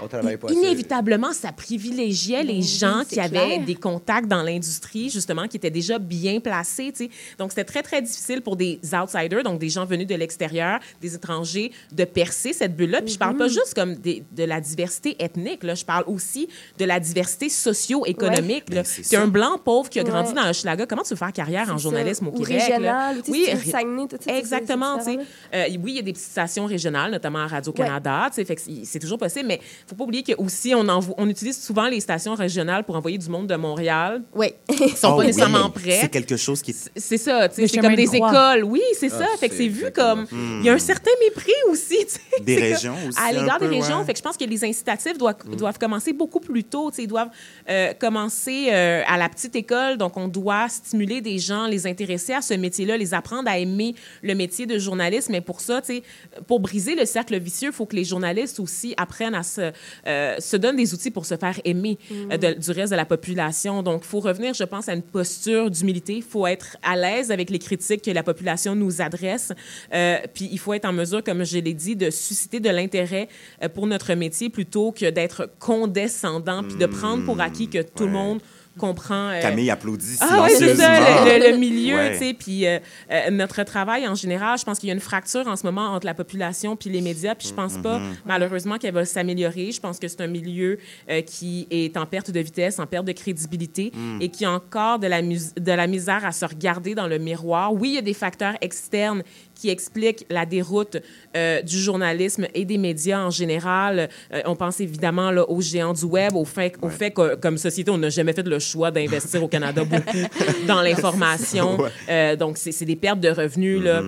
inévitablement, 0.49 1.34
ça 1.34 1.51
privilégiait 1.51 2.43
les 2.43 2.61
gens 2.61 3.03
qui 3.07 3.19
avaient 3.19 3.59
des 3.59 3.76
contacts 3.76 4.27
dans 4.27 4.41
l'industrie, 4.43 5.09
justement, 5.09 5.47
qui 5.47 5.57
étaient 5.57 5.69
déjà 5.72 5.99
bien 5.99 6.39
placés, 6.39 6.91
tu 6.95 7.05
sais. 7.05 7.09
Donc, 7.38 7.51
c'était 7.51 7.64
très, 7.64 7.84
très 7.84 8.01
difficile 8.01 8.41
pour 8.41 8.55
des 8.55 8.80
outsiders, 8.93 9.43
donc 9.43 9.59
des 9.59 9.69
gens 9.69 9.85
venus 9.85 10.07
de 10.07 10.15
l'extérieur, 10.15 10.80
des 11.01 11.15
étrangers, 11.15 11.72
de 11.91 12.03
percer 12.05 12.53
cette 12.53 12.76
bulle-là. 12.76 13.01
Puis 13.01 13.14
je 13.14 13.19
parle 13.19 13.38
pas 13.38 13.47
juste 13.47 13.73
comme 13.76 13.95
des- 13.95 14.23
de 14.31 14.43
la 14.43 14.59
diversité 14.61 15.15
ethnique, 15.19 15.64
là. 15.64 15.76
Je 15.76 15.85
parle 15.85 16.03
aussi 16.07 16.47
de 16.77 16.85
la 16.85 16.99
diversité 16.99 17.49
socio-économique, 17.49 18.65
Ouais. 18.69 18.76
là. 18.76 18.81
Ben, 18.84 19.03
ça. 19.03 19.22
un 19.22 19.27
blanc 19.27 19.57
pauvre 19.64 19.89
qui 19.89 19.99
a 19.99 20.03
grandi 20.03 20.30
Ouais. 20.30 20.35
dans 20.35 20.49
Hochelaga. 20.49 20.85
Comment 20.85 21.03
tu 21.03 21.09
veux 21.09 21.15
faire 21.15 21.34
carrière 21.34 21.69
en 21.72 21.77
journalisme 21.77 22.26
ça. 22.26 22.31
au 22.31 22.35
Ou 22.35 22.43
Québec? 22.43 22.61
régional, 22.64 23.22
tu 23.23 23.31
Oui, 23.31 23.47
tu 23.64 23.69
Saguenay, 23.69 24.07
tout 24.07 24.18
ça, 24.19 24.35
Exactement, 24.38 24.97
tu 25.03 25.18
Euh, 25.53 25.65
oui, 25.81 25.91
il 25.91 25.95
y 25.95 25.99
a 25.99 26.01
des 26.01 26.14
petites 26.14 26.26
stations 26.27 26.65
régionales, 26.65 27.11
notamment 27.11 27.39
à 27.39 27.47
Radio-Canada, 27.47 27.76
fait 27.85 28.55
que 28.55 28.61
c'est 28.83 28.99
toujours 28.99 29.17
possible, 29.17 29.47
mais 29.47 29.59
faut 29.87 29.95
pas 29.95 30.03
oublier 30.03 30.23
que 30.23 30.33
aussi 30.37 30.73
on, 30.75 30.83
envo- 30.83 31.13
on 31.17 31.27
utilise 31.29 31.61
souvent 31.61 31.87
les 31.87 31.99
stations 31.99 32.35
régionales 32.35 32.83
pour 32.83 32.95
envoyer 32.95 33.17
du 33.17 33.29
monde 33.29 33.47
de 33.47 33.55
Montréal. 33.55 34.21
Oui. 34.35 34.47
Ils 34.69 34.95
sont 34.95 35.07
Oh 35.09 35.11
pas 35.11 35.17
oui. 35.17 35.25
nécchemairement 35.27 35.71
C'est 35.75 35.81
prêts. 35.99 36.09
quelque 36.09 36.37
chose 36.37 36.61
qui 36.61 36.71
est 36.71 36.91
C'est 36.95 37.17
ça, 37.17 37.47
c'est 37.51 37.67
comme 37.79 37.91
de 37.91 37.95
des 37.95 38.15
écoles. 38.15 38.63
Oui, 38.63 38.81
c'est 38.93 39.11
Ah, 39.13 39.19
ça. 39.19 39.27
Fait 39.39 39.49
que 39.49 39.55
c'est 39.55 39.67
vu 39.67 39.91
comme. 39.91 40.25
Il 40.31 40.65
y 40.65 40.69
a 40.69 40.73
un 40.73 40.79
certain 40.79 41.11
mépris 41.23 41.51
aussi, 41.69 41.97
tu 42.05 42.05
sais. 42.13 42.19
Des 42.43 42.55
régions 42.55 42.95
comme- 42.95 43.09
aussi, 43.09 43.19
À 43.19 43.31
l'égard 43.31 43.59
des 43.59 43.67
peu, 43.67 43.73
régions. 43.75 43.99
ouais. 43.99 44.05
Fait 44.05 44.13
que 44.13 44.19
je 44.19 44.23
pense 44.23 44.37
que 44.37 44.45
les 44.45 44.63
incitatifs 44.63 45.17
doivent, 45.17 45.35
doivent 45.57 45.77
commencer 45.79 46.13
beaucoup 46.13 46.39
plus 46.39 46.63
tôt. 46.63 46.89
tu 46.91 46.97
sais, 46.97 47.03
Ils 47.03 47.07
doivent 47.07 47.29
euh, 47.69 47.93
commencer 47.93 48.67
euh, 48.71 49.01
à 49.07 49.17
la 49.17 49.29
petite 49.29 49.55
école. 49.55 49.97
Donc, 49.97 50.17
on 50.17 50.27
doit 50.27 50.67
stimuler 50.69 51.21
des 51.21 51.37
gens, 51.39 51.67
les 51.67 51.87
intéresser 51.87 52.33
à 52.33 52.41
ce 52.41 52.53
métier-là, 52.53 52.97
les 52.97 53.13
apprendre 53.13 53.49
à 53.49 53.57
aimer 53.57 53.95
le 54.21 54.35
métier 54.35 54.65
de 54.65 54.77
journaliste. 54.77 55.29
Mais 55.29 55.41
pour 55.41 55.61
ça, 55.61 55.81
tu 55.81 55.95
sais, 55.97 56.03
pour 56.47 56.59
briser 56.59 56.95
le 56.95 57.05
cercle 57.05 57.37
vicieux 57.39 57.66
précieux. 57.68 57.72
Il 57.73 57.73
faut 57.77 57.85
que 57.85 57.95
les 57.95 58.03
journalistes 58.06 58.60
aussi 58.60 58.94
apprennent 58.98 59.35
à 59.35 59.44
se, 59.44 59.72
euh, 60.07 60.35
se 60.39 60.57
donnent 60.57 60.77
des 60.77 60.94
outils 60.94 61.11
pour 61.11 61.26
se 61.26 61.35
faire 61.38 61.60
aimer 61.65 61.98
Mm. 62.10 62.31
euh, 62.31 62.38
de- 62.38 62.53
du 62.60 62.72
reste 62.72 62.91
de 62.91 62.98
la 62.98 63.06
population. 63.06 63.84
Donc, 63.84 64.02
il 64.03 64.07
faut 64.07 64.19
revenir, 64.19 64.53
je 64.53 64.64
pense, 64.64 64.88
à 64.89 64.94
une 64.94 65.02
posture 65.02 65.69
d'humilité. 65.69 66.14
Il 66.15 66.23
faut 66.23 66.48
être 66.48 66.77
à 66.84 66.95
l'aise 66.95 67.31
avec 67.31 67.49
les 67.49 67.60
critiques 67.60 68.03
que 68.03 68.11
la 68.11 68.23
population 68.23 68.76
nous 68.76 69.02
adresse. 69.02 69.52
Euh, 69.94 70.18
puis, 70.34 70.49
il 70.52 70.60
faut 70.60 70.73
être 70.73 70.85
en 70.85 70.94
mesure, 70.94 71.23
comme 71.23 71.44
je 71.44 71.57
l'ai 71.60 71.73
dit, 71.73 71.95
de 71.95 72.10
susciter 72.10 72.60
de 72.60 72.69
l'intérêt 72.69 73.27
euh, 73.64 73.69
pour 73.69 73.88
notre 73.88 74.14
métier 74.14 74.49
plutôt 74.49 74.91
que 74.91 75.10
d'être 75.10 75.49
condescendant 75.60 76.64
puis 76.64 76.77
de 76.77 76.85
prendre 76.85 77.23
pour 77.26 77.39
acquis 77.41 77.68
que 77.68 77.81
tout 77.81 78.06
le 78.06 78.11
monde 78.11 78.39
comprend. 78.77 79.29
euh, 79.29 79.41
Camille 79.41 79.69
applaudit 79.69 80.17
ah 80.21 80.43
oui, 80.45 80.51
c'est 80.57 80.75
ça, 80.75 81.25
le, 81.25 81.39
le- 81.39 81.51
le 81.51 81.57
milieu, 81.65 81.95
Ouais. 81.95 82.11
tu 82.13 82.17
sais. 82.19 82.33
Puis 82.33 82.65
euh, 82.65 82.79
euh, 83.11 83.29
notre 83.31 83.63
travail 83.63 84.07
en 84.07 84.15
général, 84.15 84.57
je 84.57 84.63
pense 84.63 84.79
qu'il 84.79 84.87
y 84.87 84.91
a 84.91 84.95
une 84.95 85.01
fracture 85.01 85.47
en 85.47 85.55
ce 85.55 85.65
moment 85.65 85.87
entre 85.87 86.05
la 86.05 86.13
population 86.13 86.75
puis 86.75 86.89
les 86.89 87.01
médias. 87.01 87.35
Puis 87.35 87.47
je 87.49 87.53
pense 87.53 87.77
pas, 87.77 87.99
Mhm. 87.99 88.15
malheureusement, 88.25 88.77
qu'elle 88.77 88.93
va 88.93 89.05
s'améliorer. 89.05 89.71
Je 89.71 89.79
pense 89.81 89.99
que 89.99 90.07
c'est 90.07 90.21
un 90.21 90.27
milieu 90.27 90.77
qui 91.25 91.67
est 91.71 91.97
en 91.97 92.05
perte 92.05 92.31
de 92.31 92.39
vitesse, 92.39 92.79
en 92.79 92.85
perte 92.85 93.05
de 93.05 93.11
crédibilité 93.11 93.91
Mm. 93.95 94.21
et 94.21 94.29
qui 94.29 94.45
a 94.45 94.51
encore 94.51 94.99
de 94.99 95.07
la, 95.07 95.21
de 95.21 95.71
la 95.71 95.87
misère 95.87 96.25
à 96.25 96.31
se 96.31 96.45
regarder 96.45 96.95
dans 96.95 97.07
le 97.07 97.17
miroir. 97.17 97.73
Oui, 97.73 97.89
il 97.89 97.95
y 97.95 97.97
a 97.97 98.01
des 98.01 98.13
facteurs 98.13 98.55
externes 98.61 99.23
qui 99.57 99.69
expliquent 99.69 100.25
la 100.29 100.45
déroute 100.45 100.97
euh, 101.35 101.61
du 101.61 101.79
journalisme 101.79 102.47
et 102.53 102.65
des 102.65 102.77
médias 102.77 103.19
en 103.19 103.29
général. 103.29 104.09
Euh, 104.34 104.41
on 104.45 104.55
pense 104.55 104.79
évidemment 104.79 105.31
là, 105.31 105.49
aux 105.49 105.61
géants 105.61 105.93
du 105.93 106.05
web, 106.05 106.35
au 106.35 106.45
fait, 106.45 106.75
au 106.81 106.89
fait 106.89 107.11
que, 107.11 107.35
comme 107.35 107.57
société, 107.57 107.89
on 107.91 107.97
n'a 107.97 108.09
jamais 108.09 108.34
fait 108.34 108.47
le 108.47 108.59
choix 108.59 108.91
d'investir 108.91 109.43
au 109.43 109.47
Canada 109.47 109.84
beaucoup 109.84 110.27
dans 110.67 110.81
l'information. 110.81 111.79
Ouais. 111.79 111.89
Euh, 112.09 112.35
donc, 112.35 112.57
c'est 112.57 112.85
des 112.85 112.95
pertes 112.95 113.19
de 113.19 113.29
revenus. 113.29 113.81
Là, 113.81 114.03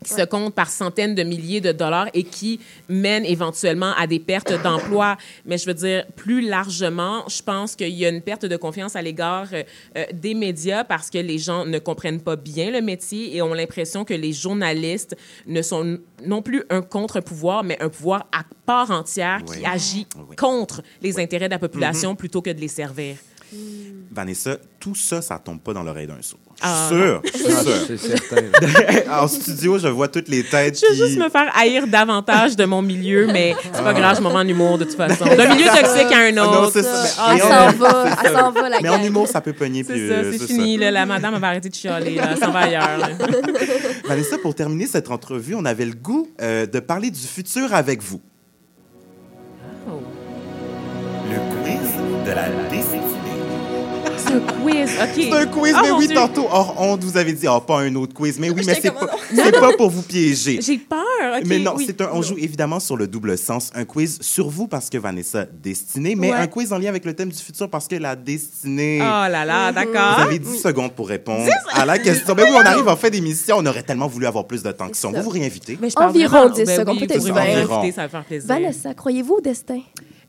Mm-hmm. 0.00 0.06
qui 0.08 0.14
se 0.14 0.24
comptent 0.24 0.54
par 0.54 0.70
centaines 0.70 1.14
de 1.14 1.22
milliers 1.22 1.60
de 1.60 1.72
dollars 1.72 2.08
et 2.14 2.24
qui 2.24 2.58
mènent 2.88 3.26
éventuellement 3.26 3.92
à 3.98 4.06
des 4.06 4.18
pertes 4.18 4.52
d'emplois. 4.62 5.16
Mais 5.44 5.58
je 5.58 5.66
veux 5.66 5.74
dire, 5.74 6.06
plus 6.16 6.40
largement, 6.40 7.24
je 7.28 7.42
pense 7.42 7.76
qu'il 7.76 7.90
y 7.90 8.06
a 8.06 8.08
une 8.08 8.22
perte 8.22 8.46
de 8.46 8.56
confiance 8.56 8.96
à 8.96 9.02
l'égard 9.02 9.48
euh, 9.52 9.62
euh, 9.98 10.04
des 10.14 10.32
médias 10.34 10.84
parce 10.84 11.10
que 11.10 11.18
les 11.18 11.38
gens 11.38 11.66
ne 11.66 11.78
comprennent 11.78 12.22
pas 12.22 12.36
bien 12.36 12.70
le 12.70 12.80
métier 12.80 13.36
et 13.36 13.42
ont 13.42 13.52
l'impression 13.52 14.04
que 14.06 14.14
les 14.14 14.32
journalistes 14.32 15.16
ne 15.46 15.60
sont 15.60 15.98
non 16.26 16.40
plus 16.40 16.64
un 16.70 16.80
contre-pouvoir, 16.80 17.62
mais 17.62 17.76
un 17.82 17.88
pouvoir 17.90 18.26
à 18.32 18.44
part 18.64 18.90
entière 18.90 19.44
qui 19.44 19.58
Oui. 19.58 19.64
agit 19.66 20.06
contre 20.38 20.82
les 21.02 21.18
intérêts 21.18 21.46
de 21.48 21.52
la 21.54 21.58
population 21.58 22.10
Mhm. 22.12 22.16
plutôt 22.16 22.40
que 22.40 22.50
de 22.50 22.60
les 22.60 22.68
servir. 22.68 23.16
Vanessa, 24.12 24.56
tout 24.78 24.94
ça, 24.94 25.20
ça 25.22 25.38
tombe 25.38 25.60
pas 25.60 25.72
dans 25.72 25.82
l'oreille 25.82 26.06
d'un 26.06 26.22
sourd. 26.22 26.38
Ah, 26.62 26.88
sûr, 26.88 26.96
non. 27.14 27.20
je 27.24 27.38
suis 27.96 27.98
sûr. 27.98 28.18
Certain. 28.28 29.10
en 29.22 29.28
studio, 29.28 29.78
je 29.78 29.88
vois 29.88 30.08
toutes 30.08 30.28
les 30.28 30.42
têtes 30.44 30.78
Je 30.80 30.86
veux 30.86 30.92
qui... 30.94 30.98
juste 31.08 31.18
me 31.18 31.28
faire 31.30 31.50
haïr 31.56 31.86
davantage 31.86 32.54
de 32.56 32.64
mon 32.64 32.82
milieu, 32.82 33.26
mais 33.26 33.54
c'est 33.72 33.82
pas 33.82 33.94
grave, 33.94 34.16
je 34.16 34.22
m'en 34.22 34.30
vais 34.30 34.36
en 34.36 34.48
humour 34.48 34.76
de 34.78 34.84
toute 34.84 34.96
façon. 34.96 35.24
D'un 35.24 35.54
milieu 35.54 35.66
toxique 35.68 36.12
à 36.12 36.18
un 36.18 36.28
Ah 36.28 36.32
non, 36.32 36.52
autre. 36.62 36.72
c'est 36.72 36.82
ça. 36.82 37.04
Ah, 37.18 37.30
Mais 37.34 37.40
ça 37.40 37.68
on- 37.68 37.78
va, 37.78 38.06
elle 38.24 38.32
s'en 38.32 38.50
va, 38.52 38.68
la 38.68 38.80
Mais 38.80 38.88
en 38.88 39.02
humour, 39.02 39.26
ça 39.28 39.40
peut 39.40 39.52
pogner. 39.54 39.84
C'est 39.84 40.08
ça, 40.08 40.14
euh, 40.14 40.32
c'est 40.38 40.46
fini. 40.46 40.74
ça. 40.76 40.84
là, 40.84 40.90
la 40.90 41.06
madame 41.06 41.34
elle 41.34 41.40
va 41.40 41.46
arrêter 41.48 41.68
de 41.70 41.74
chialer. 41.74 42.16
Là, 42.16 42.28
elle 42.32 42.38
s'en 42.38 42.50
va 42.52 42.60
ailleurs. 42.60 42.98
là. 42.98 43.08
Vanessa, 44.06 44.36
pour 44.38 44.54
terminer 44.54 44.86
cette 44.86 45.10
entrevue, 45.10 45.54
on 45.54 45.64
avait 45.64 45.86
le 45.86 45.94
goût 45.94 46.28
euh, 46.42 46.66
de 46.66 46.80
parler 46.80 47.10
du 47.10 47.20
futur 47.20 47.72
avec 47.74 48.02
vous. 48.02 48.20
Oh. 49.88 50.00
Le 51.30 51.36
quiz 51.62 52.26
de 52.26 52.30
la 52.32 52.48
destinée. 52.70 52.99
C'est 54.30 54.36
un 54.36 54.62
quiz, 54.62 54.90
OK. 55.02 55.08
C'est 55.16 55.32
un 55.32 55.46
quiz, 55.46 55.74
Ah, 55.76 55.80
mais 55.82 55.90
oui, 55.90 56.06
Dieu. 56.06 56.16
tantôt, 56.16 56.46
hors 56.50 56.74
honte, 56.80 57.02
vous 57.02 57.16
avez 57.16 57.32
dit, 57.32 57.46
oh, 57.48 57.60
pas 57.60 57.80
un 57.80 57.94
autre 57.96 58.14
quiz. 58.14 58.38
Mais 58.38 58.50
oui, 58.50 58.62
mais 58.64 58.78
c'est 58.80 58.90
pas, 58.92 59.00
oh 59.12 59.16
c'est 59.34 59.52
pas 59.58 59.72
pour 59.76 59.90
vous 59.90 60.02
piéger. 60.02 60.60
J'ai 60.62 60.78
peur. 60.78 60.98
OK, 61.38 61.42
mais 61.46 61.58
non, 61.58 61.74
oui. 61.76 61.84
c'est 61.86 62.00
un, 62.00 62.10
on 62.12 62.22
joue 62.22 62.36
évidemment 62.38 62.78
sur 62.80 62.96
le 62.96 63.06
double 63.08 63.36
sens. 63.36 63.70
Un 63.74 63.84
quiz 63.84 64.18
sur 64.20 64.48
vous 64.48 64.68
parce 64.68 64.88
que 64.88 64.98
Vanessa, 64.98 65.46
destinée, 65.62 66.14
mais 66.14 66.30
Ouais. 66.30 66.36
un 66.36 66.46
quiz 66.46 66.72
en 66.72 66.78
lien 66.78 66.88
avec 66.90 67.04
le 67.04 67.14
thème 67.14 67.30
du 67.30 67.38
futur 67.38 67.68
parce 67.68 67.88
que 67.88 67.96
la 67.96 68.14
destinée. 68.16 68.98
Oh 69.02 69.04
là 69.30 69.44
là, 69.44 69.72
d'accord. 69.72 70.16
Vous 70.18 70.22
avez 70.22 70.38
10 70.38 70.60
secondes 70.62 70.92
pour 70.92 71.08
répondre 71.08 71.50
à 71.72 71.84
la 71.84 71.98
question. 71.98 72.34
Ben 72.34 72.44
oui, 72.48 72.54
on 72.56 72.60
arrive 72.66 72.86
en 72.88 72.96
fin 72.96 73.10
d'émission. 73.10 73.56
On 73.58 73.66
aurait 73.66 73.82
tellement 73.82 74.06
voulu 74.06 74.26
avoir 74.26 74.46
plus 74.46 74.62
de 74.62 74.70
temps 74.70 74.88
que 74.88 74.96
ça. 74.96 75.08
On 75.08 75.12
va 75.12 75.22
vous 75.22 75.30
réinviter. 75.30 75.76
Mais 75.80 75.90
je 75.90 75.96
Environ 75.96 76.28
vraiment- 76.48 76.54
10 76.54 76.64
ben 76.64 76.76
secondes, 76.78 76.98
peut-être. 77.00 78.46
Vanessa, 78.46 78.94
croyez-vous 78.94 79.34
au 79.34 79.40
destin? 79.40 79.80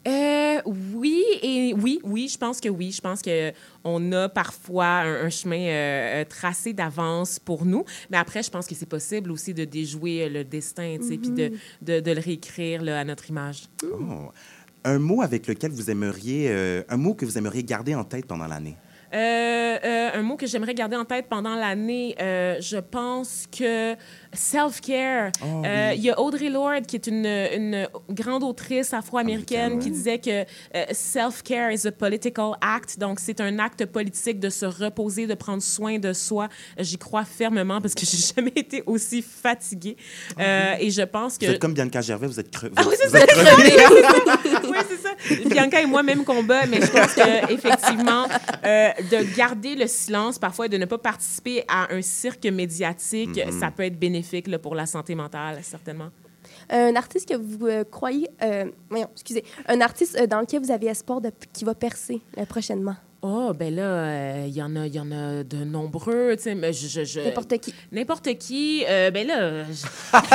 Euh, 0.07 0.61
oui 0.65 1.23
et 1.43 1.73
oui, 1.77 1.99
oui, 2.03 2.27
je 2.27 2.37
pense 2.37 2.59
que 2.59 2.69
oui. 2.69 2.91
Je 2.91 3.01
pense 3.01 3.21
que 3.21 3.51
on 3.83 4.11
a 4.11 4.29
parfois 4.29 4.85
un, 4.85 5.25
un 5.25 5.29
chemin 5.29 5.59
euh, 5.59 6.21
euh, 6.21 6.25
tracé 6.25 6.73
d'avance 6.73 7.37
pour 7.39 7.65
nous, 7.65 7.85
mais 8.09 8.17
après, 8.17 8.41
je 8.41 8.49
pense 8.49 8.65
que 8.65 8.73
c'est 8.75 8.87
possible 8.89 9.31
aussi 9.31 9.53
de 9.53 9.63
déjouer 9.65 10.27
le 10.29 10.43
destin, 10.43 10.97
tu 10.99 11.07
sais, 11.07 11.17
puis 11.17 11.29
de, 11.29 11.49
Mhm. 11.49 11.57
de, 11.83 11.99
de 11.99 12.11
le 12.11 12.19
réécrire 12.19 12.81
là, 12.83 12.99
à 12.99 13.03
notre 13.03 13.29
image. 13.29 13.63
Oh. 13.83 14.31
Un 14.83 14.97
mot 14.97 15.21
avec 15.21 15.45
lequel 15.45 15.71
vous 15.71 15.91
aimeriez, 15.91 16.47
euh, 16.49 16.81
un 16.89 16.97
mot 16.97 17.13
que 17.13 17.25
vous 17.25 17.37
aimeriez 17.37 17.63
garder 17.63 17.93
en 17.93 18.03
tête 18.03 18.25
pendant 18.25 18.47
l'année? 18.47 18.75
Euh, 19.13 19.77
euh, 19.83 20.09
un 20.13 20.21
mot 20.21 20.35
que 20.37 20.47
j'aimerais 20.47 20.73
garder 20.73 20.95
en 20.95 21.05
tête 21.05 21.25
pendant 21.29 21.55
l'année, 21.55 22.15
euh, 22.21 22.55
je 22.61 22.77
pense 22.77 23.45
que 23.57 23.95
self-care. 24.33 25.31
Oh, 25.43 25.61
Euh, 25.65 25.89
oui. 25.91 25.97
Il 25.97 26.03
y 26.03 26.09
a 26.09 26.19
Audre 26.19 26.43
Lorde, 26.49 26.85
qui 26.85 26.95
est 26.95 27.07
une, 27.07 27.25
une 27.25 27.87
grande 28.09 28.43
autrice 28.43 28.93
afro-américaine, 28.93 29.79
qui 29.79 29.91
disait 29.91 30.19
que 30.19 30.41
euh, 30.75 30.85
self-care 30.91 31.71
is 31.71 31.85
a 31.87 31.91
political 31.91 32.51
act. 32.61 32.97
Donc, 32.99 33.19
c'est 33.19 33.41
un 33.41 33.59
acte 33.59 33.85
politique 33.85 34.39
de 34.39 34.49
se 34.49 34.65
reposer, 34.65 35.27
de 35.27 35.33
prendre 35.35 35.61
soin 35.61 35.99
de 35.99 36.13
soi. 36.13 36.47
J'y 36.77 36.97
crois 36.97 37.25
fermement 37.25 37.81
parce 37.81 37.93
que 37.93 38.05
j'ai 38.05 38.17
jamais 38.35 38.53
été 38.55 38.83
aussi 38.85 39.21
fatiguée. 39.21 39.97
Euh, 40.39 40.75
et 40.79 40.89
je 40.89 41.01
pense 41.03 41.37
que... 41.37 41.45
Vous 41.45 41.51
êtes 41.51 41.59
comme 41.59 41.73
Bianca 41.73 42.01
Gervais, 42.01 42.27
vous 42.27 42.39
êtes 42.39 42.49
crevée. 42.51 42.73
Ah 42.77 42.83
oui, 42.87 42.95
c'est 42.97 43.09
ça, 43.09 43.19
oui, 44.63 44.77
c'est 44.89 45.01
ça. 45.01 45.49
Bianca 45.49 45.81
et 45.81 45.85
moi, 45.85 46.03
même 46.03 46.23
combat, 46.23 46.65
mais 46.65 46.81
je 46.81 46.87
pense 46.87 47.13
que 47.13 47.51
effectivement, 47.53 48.25
euh, 48.65 48.89
de 49.01 49.35
garder 49.37 49.75
le 49.75 49.87
silence 49.87 50.37
parfois 50.39 50.65
et 50.65 50.69
de 50.69 50.77
ne 50.77 50.85
pas 50.85 50.97
participer 50.97 51.63
à 51.67 51.93
un 51.93 52.01
cirque 52.01 52.45
médiatique, 52.45 53.39
Mhm. 53.45 53.59
ça 53.59 53.71
peut 53.71 53.83
être 53.83 53.99
bénéfique 53.99 54.47
là, 54.47 54.59
pour 54.59 54.75
la 54.75 54.85
santé 54.85 55.15
mentale, 55.15 55.59
certainement. 55.63 56.09
Un 56.69 56.95
artiste 56.95 57.27
que 57.29 57.35
vous 57.35 57.67
euh, 57.67 57.83
croyez... 57.83 58.29
euh, 58.41 58.65
voyons, 58.89 59.09
excusez. 59.13 59.43
Un 59.67 59.81
artiste 59.81 60.17
euh, 60.19 60.25
dans 60.27 60.39
lequel 60.39 60.61
vous 60.63 60.71
avez 60.71 60.87
espoir 60.87 61.19
de, 61.21 61.31
qui 61.53 61.65
va 61.65 61.75
percer 61.75 62.21
euh, 62.37 62.45
prochainement? 62.45 62.95
Oh, 63.23 63.53
ben 63.53 63.75
là, 63.75 63.83
euh, 63.83 64.45
il 64.47 64.53
y 64.55 64.63
en 64.63 64.75
a, 64.75 64.87
y 64.87 64.99
en 64.99 65.11
a 65.11 65.43
de 65.43 65.57
nombreux, 65.63 66.33
tu 66.37 66.41
sais, 66.43 66.55
mais 66.55 66.73
je... 66.73 66.87
je- 66.87 67.03
je- 67.03 67.19
N'importe 67.19 67.55
qui. 67.59 67.71
N'importe 67.91 68.35
qui. 68.39 68.83
euh, 68.89 69.11
ben 69.11 69.27
là, 69.27 69.65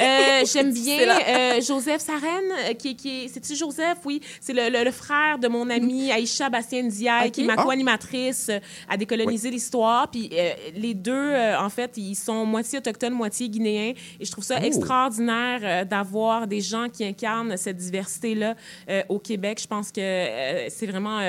Euh, 0.00 0.44
j'aime 0.52 0.72
bien 0.72 1.60
Joseph 1.60 2.00
Sarène, 2.02 2.76
qui, 2.78 2.96
qui 2.96 3.24
est... 3.24 3.28
C'est-tu 3.28 3.54
Joseph? 3.54 3.98
Oui. 4.04 4.20
C'est 4.40 4.52
le, 4.52 4.68
le- 4.68 4.84
le 4.84 4.90
frère 4.90 5.38
de 5.38 5.46
mon 5.48 5.70
amie 5.70 6.10
Aïcha 6.12 6.50
Bastien 6.50 6.82
Ndiaye, 6.82 7.30
qui 7.30 7.42
est 7.42 7.44
ma 7.44 7.54
Ah. 7.56 7.62
co-animatrice 7.62 8.50
à 8.88 8.96
Décoloniser 8.96 9.50
l'histoire. 9.50 10.10
Puis 10.10 10.30
les 10.74 10.94
deux, 10.94 11.32
en 11.58 11.68
fait, 11.68 11.92
ils 11.96 12.14
sont 12.16 12.44
moitié 12.44 12.78
autochtones, 12.78 13.12
moitié 13.14 13.48
guinéens. 13.48 13.92
Et 14.20 14.24
je 14.24 14.30
trouve 14.30 14.44
ça 14.44 14.58
Oh. 14.60 14.64
extraordinaire 14.64 15.86
d'avoir 15.86 16.46
des 16.46 16.60
gens 16.60 16.88
qui 16.88 17.04
incarnent 17.04 17.56
cette 17.56 17.76
diversité-là 17.76 18.54
au 19.08 19.18
Québec. 19.18 19.60
Je 19.62 19.66
pense 19.68 19.92
que 19.92 20.66
c'est 20.68 20.86
vraiment 20.86 21.20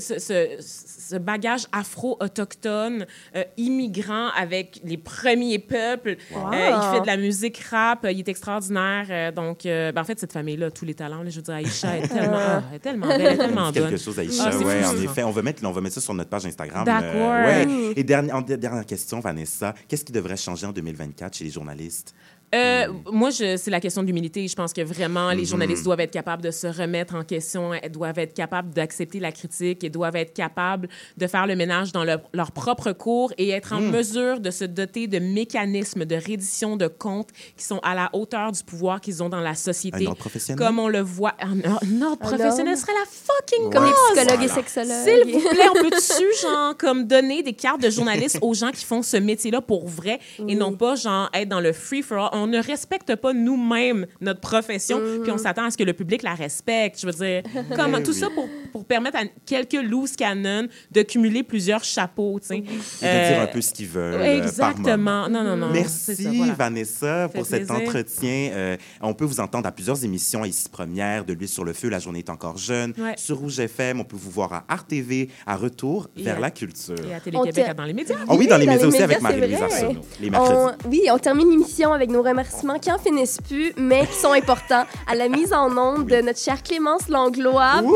ce, 0.00 0.18
ce- 0.18 0.56
ce- 0.60 1.10
ce 1.10 1.16
bagage 1.16 1.66
afro-autochtone, 1.72 3.06
euh, 3.36 3.44
immigrant 3.56 4.28
avec 4.36 4.80
les 4.84 4.96
premiers 4.96 5.58
peuples. 5.58 6.16
Wow. 6.32 6.52
Euh, 6.52 6.70
il 6.76 6.94
fait 6.94 7.00
de 7.02 7.06
la 7.06 7.16
musique 7.16 7.58
rap, 7.70 8.04
euh, 8.04 8.12
il 8.12 8.18
est 8.20 8.28
extraordinaire. 8.28 9.06
euh, 9.10 9.32
donc, 9.32 9.66
euh, 9.66 9.92
ben, 9.92 10.02
en 10.02 10.04
fait, 10.04 10.18
cette 10.18 10.32
famille-là 10.32 10.70
tous 10.70 10.84
les 10.84 10.94
talents. 10.94 11.22
là. 11.22 11.30
je 11.30 11.36
veux 11.36 11.42
dire, 11.42 11.54
Aïcha 11.54 11.98
est 11.98 12.08
tellement, 12.08 12.38
ah, 12.38 12.62
est 12.74 12.78
tellement 12.78 13.06
belle, 13.08 13.20
elle 13.20 13.32
est 13.32 13.36
tellement 13.36 13.72
Quelque 13.72 13.96
chose, 13.96 14.18
Aïcha. 14.18 14.50
Ah, 14.52 14.56
ouais, 14.58 14.84
en 14.84 14.96
effet. 15.02 15.22
On 15.24 15.30
va, 15.30 15.42
mettre, 15.42 15.64
on 15.64 15.72
va 15.72 15.80
mettre 15.80 15.94
ça 15.96 16.00
sur 16.00 16.14
notre 16.14 16.30
page 16.30 16.46
Instagram. 16.46 16.84
D'accord. 16.84 17.30
ouais. 17.30 17.66
Et 17.96 18.04
dernière 18.04 18.86
question, 18.86 19.20
Vanessa. 19.20 19.74
Qu'est-ce 19.88 20.04
qui 20.04 20.12
devrait 20.12 20.36
changer 20.36 20.66
en 20.66 20.72
2024 20.72 21.34
chez 21.36 21.44
les 21.44 21.50
journalistes? 21.50 22.14
Euh, 22.54 22.86
Moi, 23.12 23.30
je- 23.30 23.56
c'est 23.56 23.70
la 23.70 23.80
question 23.80 24.02
d'humilité. 24.02 24.46
Je 24.48 24.54
pense 24.56 24.72
que 24.72 24.80
vraiment, 24.80 25.30
les 25.30 25.42
Mhm. 25.42 25.44
journalistes 25.46 25.84
doivent 25.84 26.00
être 26.00 26.10
capables 26.10 26.42
de 26.42 26.50
se 26.50 26.66
remettre 26.66 27.14
en 27.14 27.22
question, 27.22 27.72
elles 27.74 27.90
doivent 27.92 28.18
être 28.18 28.34
capables 28.34 28.70
d'accepter 28.72 29.20
la 29.20 29.30
critique 29.30 29.84
et 29.84 29.88
doivent 29.90 30.16
être 30.16 30.34
capables 30.34 30.88
de 31.16 31.26
faire 31.28 31.46
le 31.46 31.54
ménage 31.54 31.92
dans 31.92 32.02
leur, 32.04 32.20
leur 32.32 32.50
propre 32.50 32.90
cours 32.92 33.32
et 33.38 33.50
être 33.50 33.72
en 33.72 33.80
Mhm. 33.80 33.90
mesure 33.90 34.40
de 34.40 34.50
se 34.50 34.64
doter 34.64 35.06
de 35.06 35.18
mécanismes 35.20 36.04
de 36.04 36.16
reddition 36.16 36.76
de 36.76 36.88
comptes 36.88 37.28
qui 37.56 37.64
sont 37.64 37.78
à 37.84 37.94
la 37.94 38.10
hauteur 38.14 38.50
du 38.52 38.62
pouvoir 38.64 39.00
qu'ils 39.00 39.22
ont 39.22 39.28
dans 39.28 39.40
la 39.40 39.54
société. 39.54 40.04
Un 40.06 40.08
ordre 40.08 40.18
professionnel? 40.18 40.66
Comme 40.66 40.78
on 40.80 40.88
le 40.88 41.00
voit. 41.00 41.34
Un, 41.40 41.58
or- 41.70 41.80
un 41.84 42.02
ordre 42.02 42.18
professionnel 42.18 42.76
serait 42.76 42.92
la 42.94 43.06
fucking 43.06 43.72
Comme 43.72 43.84
les 43.84 43.92
psychologues 44.24 44.44
et 44.44 44.48
sexologues. 44.48 45.04
S'il 45.04 45.32
vous 45.34 45.48
plaît, 45.48 45.68
on 45.70 45.82
peut-tu, 45.82 46.24
genre, 46.42 46.76
comme 46.76 47.04
donner 47.06 47.42
des 47.42 47.52
cartes 47.52 47.80
de 47.82 47.90
journalistes 47.90 48.38
aux 48.42 48.54
gens 48.54 48.70
qui 48.72 48.84
font 48.84 49.02
ce 49.02 49.16
métier-là 49.18 49.60
pour 49.60 49.86
vrai 49.86 50.18
et 50.48 50.54
non 50.56 50.72
pas, 50.72 50.96
genre, 50.96 51.28
être 51.32 51.48
dans 51.48 51.60
le 51.60 51.72
free-for-all? 51.72 52.39
On 52.42 52.46
ne 52.46 52.58
respecte 52.62 53.14
pas 53.16 53.32
nous-mêmes 53.32 54.06
notre 54.20 54.40
profession, 54.40 54.98
Mhm. 54.98 55.22
puis 55.22 55.32
on 55.32 55.38
s'attend 55.38 55.64
à 55.64 55.70
ce 55.70 55.76
que 55.76 55.84
le 55.84 55.92
public 55.92 56.22
la 56.22 56.34
respecte. 56.34 57.00
Je 57.00 57.06
veux 57.06 57.12
dire, 57.12 57.42
comment, 57.76 58.02
tout 58.02 58.12
ça 58.12 58.28
pour, 58.34 58.48
pour 58.72 58.84
permettre 58.84 59.16
à 59.18 59.22
quelques 59.46 59.74
loose 59.74 60.16
canons 60.16 60.68
de 60.90 61.02
cumuler 61.02 61.42
plusieurs 61.42 61.84
chapeaux, 61.84 62.38
tu 62.40 62.46
sais. 62.48 62.56
Et 62.58 62.60
de 62.62 62.66
Euh, 63.04 63.32
dire 63.32 63.40
un 63.42 63.46
peu 63.46 63.60
ce 63.60 63.72
qu'ils 63.72 63.86
veulent. 63.88 64.14
euh, 64.14 64.18
par 64.18 64.26
moment. 64.26 64.42
Exactement. 64.44 65.28
Non, 65.28 65.44
non, 65.44 65.56
non. 65.56 65.70
Merci 65.72 66.16
ça, 66.16 66.30
voilà. 66.32 66.52
Vanessa 66.54 67.28
pour 67.34 67.46
cet 67.46 67.66
plaisir. 67.66 67.74
entretien. 67.86 68.50
Euh, 68.52 68.76
on 69.00 69.14
peut 69.14 69.24
vous 69.24 69.40
entendre 69.40 69.66
à 69.66 69.72
plusieurs 69.72 70.02
émissions 70.04 70.44
ici 70.44 70.68
première, 70.70 71.24
de 71.24 71.32
l'huile 71.32 71.48
sur 71.48 71.64
le 71.64 71.72
feu, 71.72 71.88
la 71.88 71.98
journée 71.98 72.20
est 72.20 72.30
encore 72.30 72.56
jeune. 72.58 72.92
Ouais. 72.98 73.14
Sur 73.16 73.38
Rouge 73.38 73.58
FM, 73.60 74.00
on 74.00 74.04
peut 74.04 74.16
vous 74.16 74.30
voir 74.30 74.52
à 74.52 74.64
Art 74.68 74.86
TV, 74.86 75.28
à 75.46 75.56
Retour 75.56 76.08
Et 76.16 76.22
vers 76.22 76.36
à- 76.36 76.40
la 76.40 76.50
culture. 76.50 76.94
Et 77.10 77.14
à 77.14 77.20
Télé-Québec, 77.20 77.74
dans 77.76 77.84
les 77.84 77.92
médias. 77.92 78.16
Ah 78.28 78.34
oui, 78.34 78.46
dans 78.46 78.56
les 78.56 78.66
médias 78.66 78.86
aussi 78.86 78.98
médias, 78.98 79.04
avec 79.04 79.20
Marie-Louise. 79.20 79.62
Arsenault, 79.62 80.00
les 80.20 80.30
mercredis. 80.30 80.54
On- 80.84 80.88
oui, 80.88 81.02
on 81.12 81.18
termine 81.18 81.50
l'émission 81.50 81.92
avec 81.92 82.10
nos 82.10 82.22
remerciements 82.30 82.78
qui 82.78 82.90
en 82.90 82.98
finissent 82.98 83.38
plus, 83.46 83.72
mais 83.76 84.06
qui 84.06 84.14
sont 84.14 84.32
importants 84.32 84.84
à 85.06 85.14
la 85.14 85.28
mise 85.28 85.52
en 85.52 85.76
onde 85.76 86.06
de 86.06 86.20
notre 86.22 86.38
chère 86.38 86.62
Clémence 86.62 87.08
Langlois. 87.08 87.82
Wouh! 87.82 87.94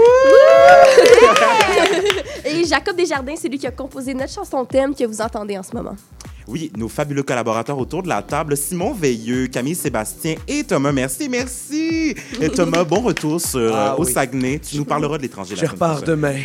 Et 2.45 2.65
Jacob 2.65 2.97
Desjardins, 2.97 3.35
c'est 3.37 3.49
lui 3.49 3.59
qui 3.59 3.67
a 3.67 3.71
composé 3.71 4.15
notre 4.15 4.33
chanson 4.33 4.65
thème 4.65 4.95
que 4.95 5.05
vous 5.05 5.21
entendez 5.21 5.57
en 5.59 5.63
ce 5.63 5.75
moment. 5.75 5.97
Oui, 6.47 6.71
nos 6.77 6.89
fabuleux 6.89 7.23
collaborateurs 7.23 7.79
autour 7.79 8.03
de 8.03 8.09
la 8.09 8.23
table, 8.23 8.57
Simon 8.57 8.93
Veilleux, 8.93 9.47
Camille 9.47 9.75
Sébastien 9.75 10.35
et 10.47 10.63
Thomas. 10.65 10.93
Merci, 10.93 11.29
merci. 11.29 12.15
Et 12.41 12.49
Thomas, 12.51 12.85
bon 12.85 13.01
retour 13.01 13.41
sur, 13.41 13.75
Ah 13.75 13.93
euh, 13.95 13.97
au 13.97 14.05
oui. 14.05 14.13
Saguenay. 14.13 14.59
Tu 14.59 14.77
nous 14.77 14.85
parleras 14.85 15.17
de 15.17 15.23
l'étranger 15.23 15.55
Je 15.57 15.67
repars 15.67 16.03
demain. 16.03 16.35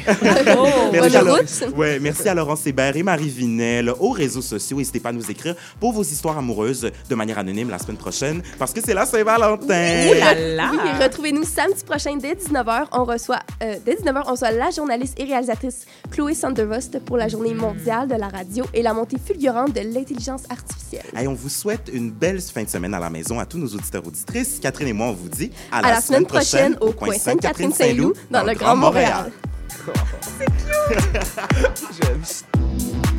Oh, 0.57 0.67
Merci 0.91 1.15
à, 1.15 1.19
bonne 1.19 1.27
Laure- 1.29 1.37
route. 1.39 1.77
ouais, 1.77 1.99
merci 1.99 2.27
à 2.27 2.33
Laurence 2.33 2.65
Hébert 2.65 2.95
et 2.95 3.03
Marie 3.03 3.29
Vinel 3.29 3.89
aux 3.99 4.09
réseaux 4.11 4.41
sociaux. 4.41 4.77
N'hésitez 4.77 4.99
pas 4.99 5.09
à 5.09 5.11
nous 5.13 5.29
écrire 5.29 5.55
pour 5.79 5.91
vos 5.93 6.01
histoires 6.03 6.37
amoureuses 6.37 6.89
de 7.09 7.15
manière 7.15 7.37
anonyme 7.37 7.69
la 7.69 7.77
semaine 7.79 7.97
prochaine 7.97 8.41
parce 8.57 8.73
que 8.73 8.81
c'est 8.83 8.93
la 8.93 9.05
Saint-Valentin. 9.05 10.07
Oh 10.09 10.13
là 10.13 10.33
là! 10.33 10.71
Oui, 10.71 11.03
retrouvez-nous 11.03 11.43
samedi 11.43 11.83
prochain 11.85 12.15
dès 12.17 12.33
19h. 12.33 12.85
On 12.91 13.03
reçoit, 13.05 13.39
euh, 13.63 13.75
dès 13.85 13.95
19h, 13.95 14.23
on 14.27 14.31
reçoit 14.31 14.51
la 14.51 14.71
journaliste 14.71 15.19
et 15.19 15.23
réalisatrice 15.25 15.85
Chloé 16.11 16.33
Sandervost 16.33 16.99
pour 17.05 17.17
la 17.17 17.27
journée 17.27 17.53
mondiale 17.53 18.07
de 18.07 18.15
la 18.15 18.27
radio 18.27 18.65
et 18.73 18.81
la 18.81 18.93
montée 18.93 19.17
fulgurante 19.23 19.73
de 19.73 19.81
l'intelligence 19.93 20.43
artificielle. 20.49 21.05
Hey, 21.15 21.27
on 21.27 21.33
vous 21.33 21.49
souhaite 21.49 21.89
une 21.91 22.11
belle 22.11 22.41
fin 22.41 22.63
de 22.63 22.69
semaine 22.69 22.93
à 22.93 22.99
la 22.99 23.09
maison 23.09 23.39
à 23.39 23.45
tous 23.45 23.57
nos 23.57 23.67
auditeurs 23.67 24.05
auditrices. 24.05 24.59
Catherine 24.59 24.89
et 24.89 24.93
moi, 24.93 25.07
on 25.07 25.13
vous 25.13 25.29
dit 25.29 25.51
À, 25.71 25.81
la, 25.81 26.01
semaine 26.01 26.25
prochaine 26.25 26.77
au 26.81 26.91
coin 26.91 27.13
Sainte-Catherine-Saint-Loup 27.13 28.13
dans 28.31 28.43
le 28.43 28.53
Grand 28.53 28.75
Montréal. 28.75 29.31
Ça. 29.85 31.43
Vous 32.15 33.09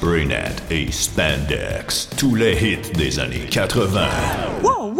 Spraynet 0.00 0.54
et 0.70 0.92
Spandex, 0.92 2.08
tous 2.16 2.36
les 2.36 2.52
hits 2.52 2.92
des 2.96 3.18
années 3.18 3.48
80. 3.50 4.06
Wow, 4.62 4.87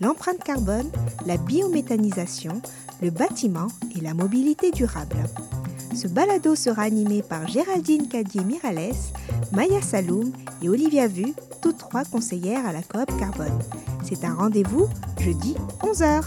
l'empreinte 0.00 0.42
carbone, 0.42 0.90
la 1.26 1.36
biométhanisation, 1.36 2.60
le 3.02 3.10
bâtiment 3.10 3.68
et 3.96 4.00
la 4.00 4.14
mobilité 4.14 4.70
durable. 4.70 5.16
Ce 5.94 6.06
balado 6.08 6.54
sera 6.54 6.82
animé 6.82 7.22
par 7.22 7.46
Géraldine 7.48 8.08
Cadier-Mirales, 8.08 8.94
Maya 9.52 9.82
Saloum 9.82 10.32
et 10.62 10.68
Olivia 10.68 11.06
Vu, 11.06 11.34
toutes 11.60 11.78
trois 11.78 12.04
conseillères 12.04 12.66
à 12.66 12.72
la 12.72 12.82
coop 12.82 13.06
Carbone. 13.18 13.58
C'est 14.04 14.24
un 14.24 14.34
rendez-vous 14.34 14.88
jeudi 15.18 15.56
11h. 15.82 16.24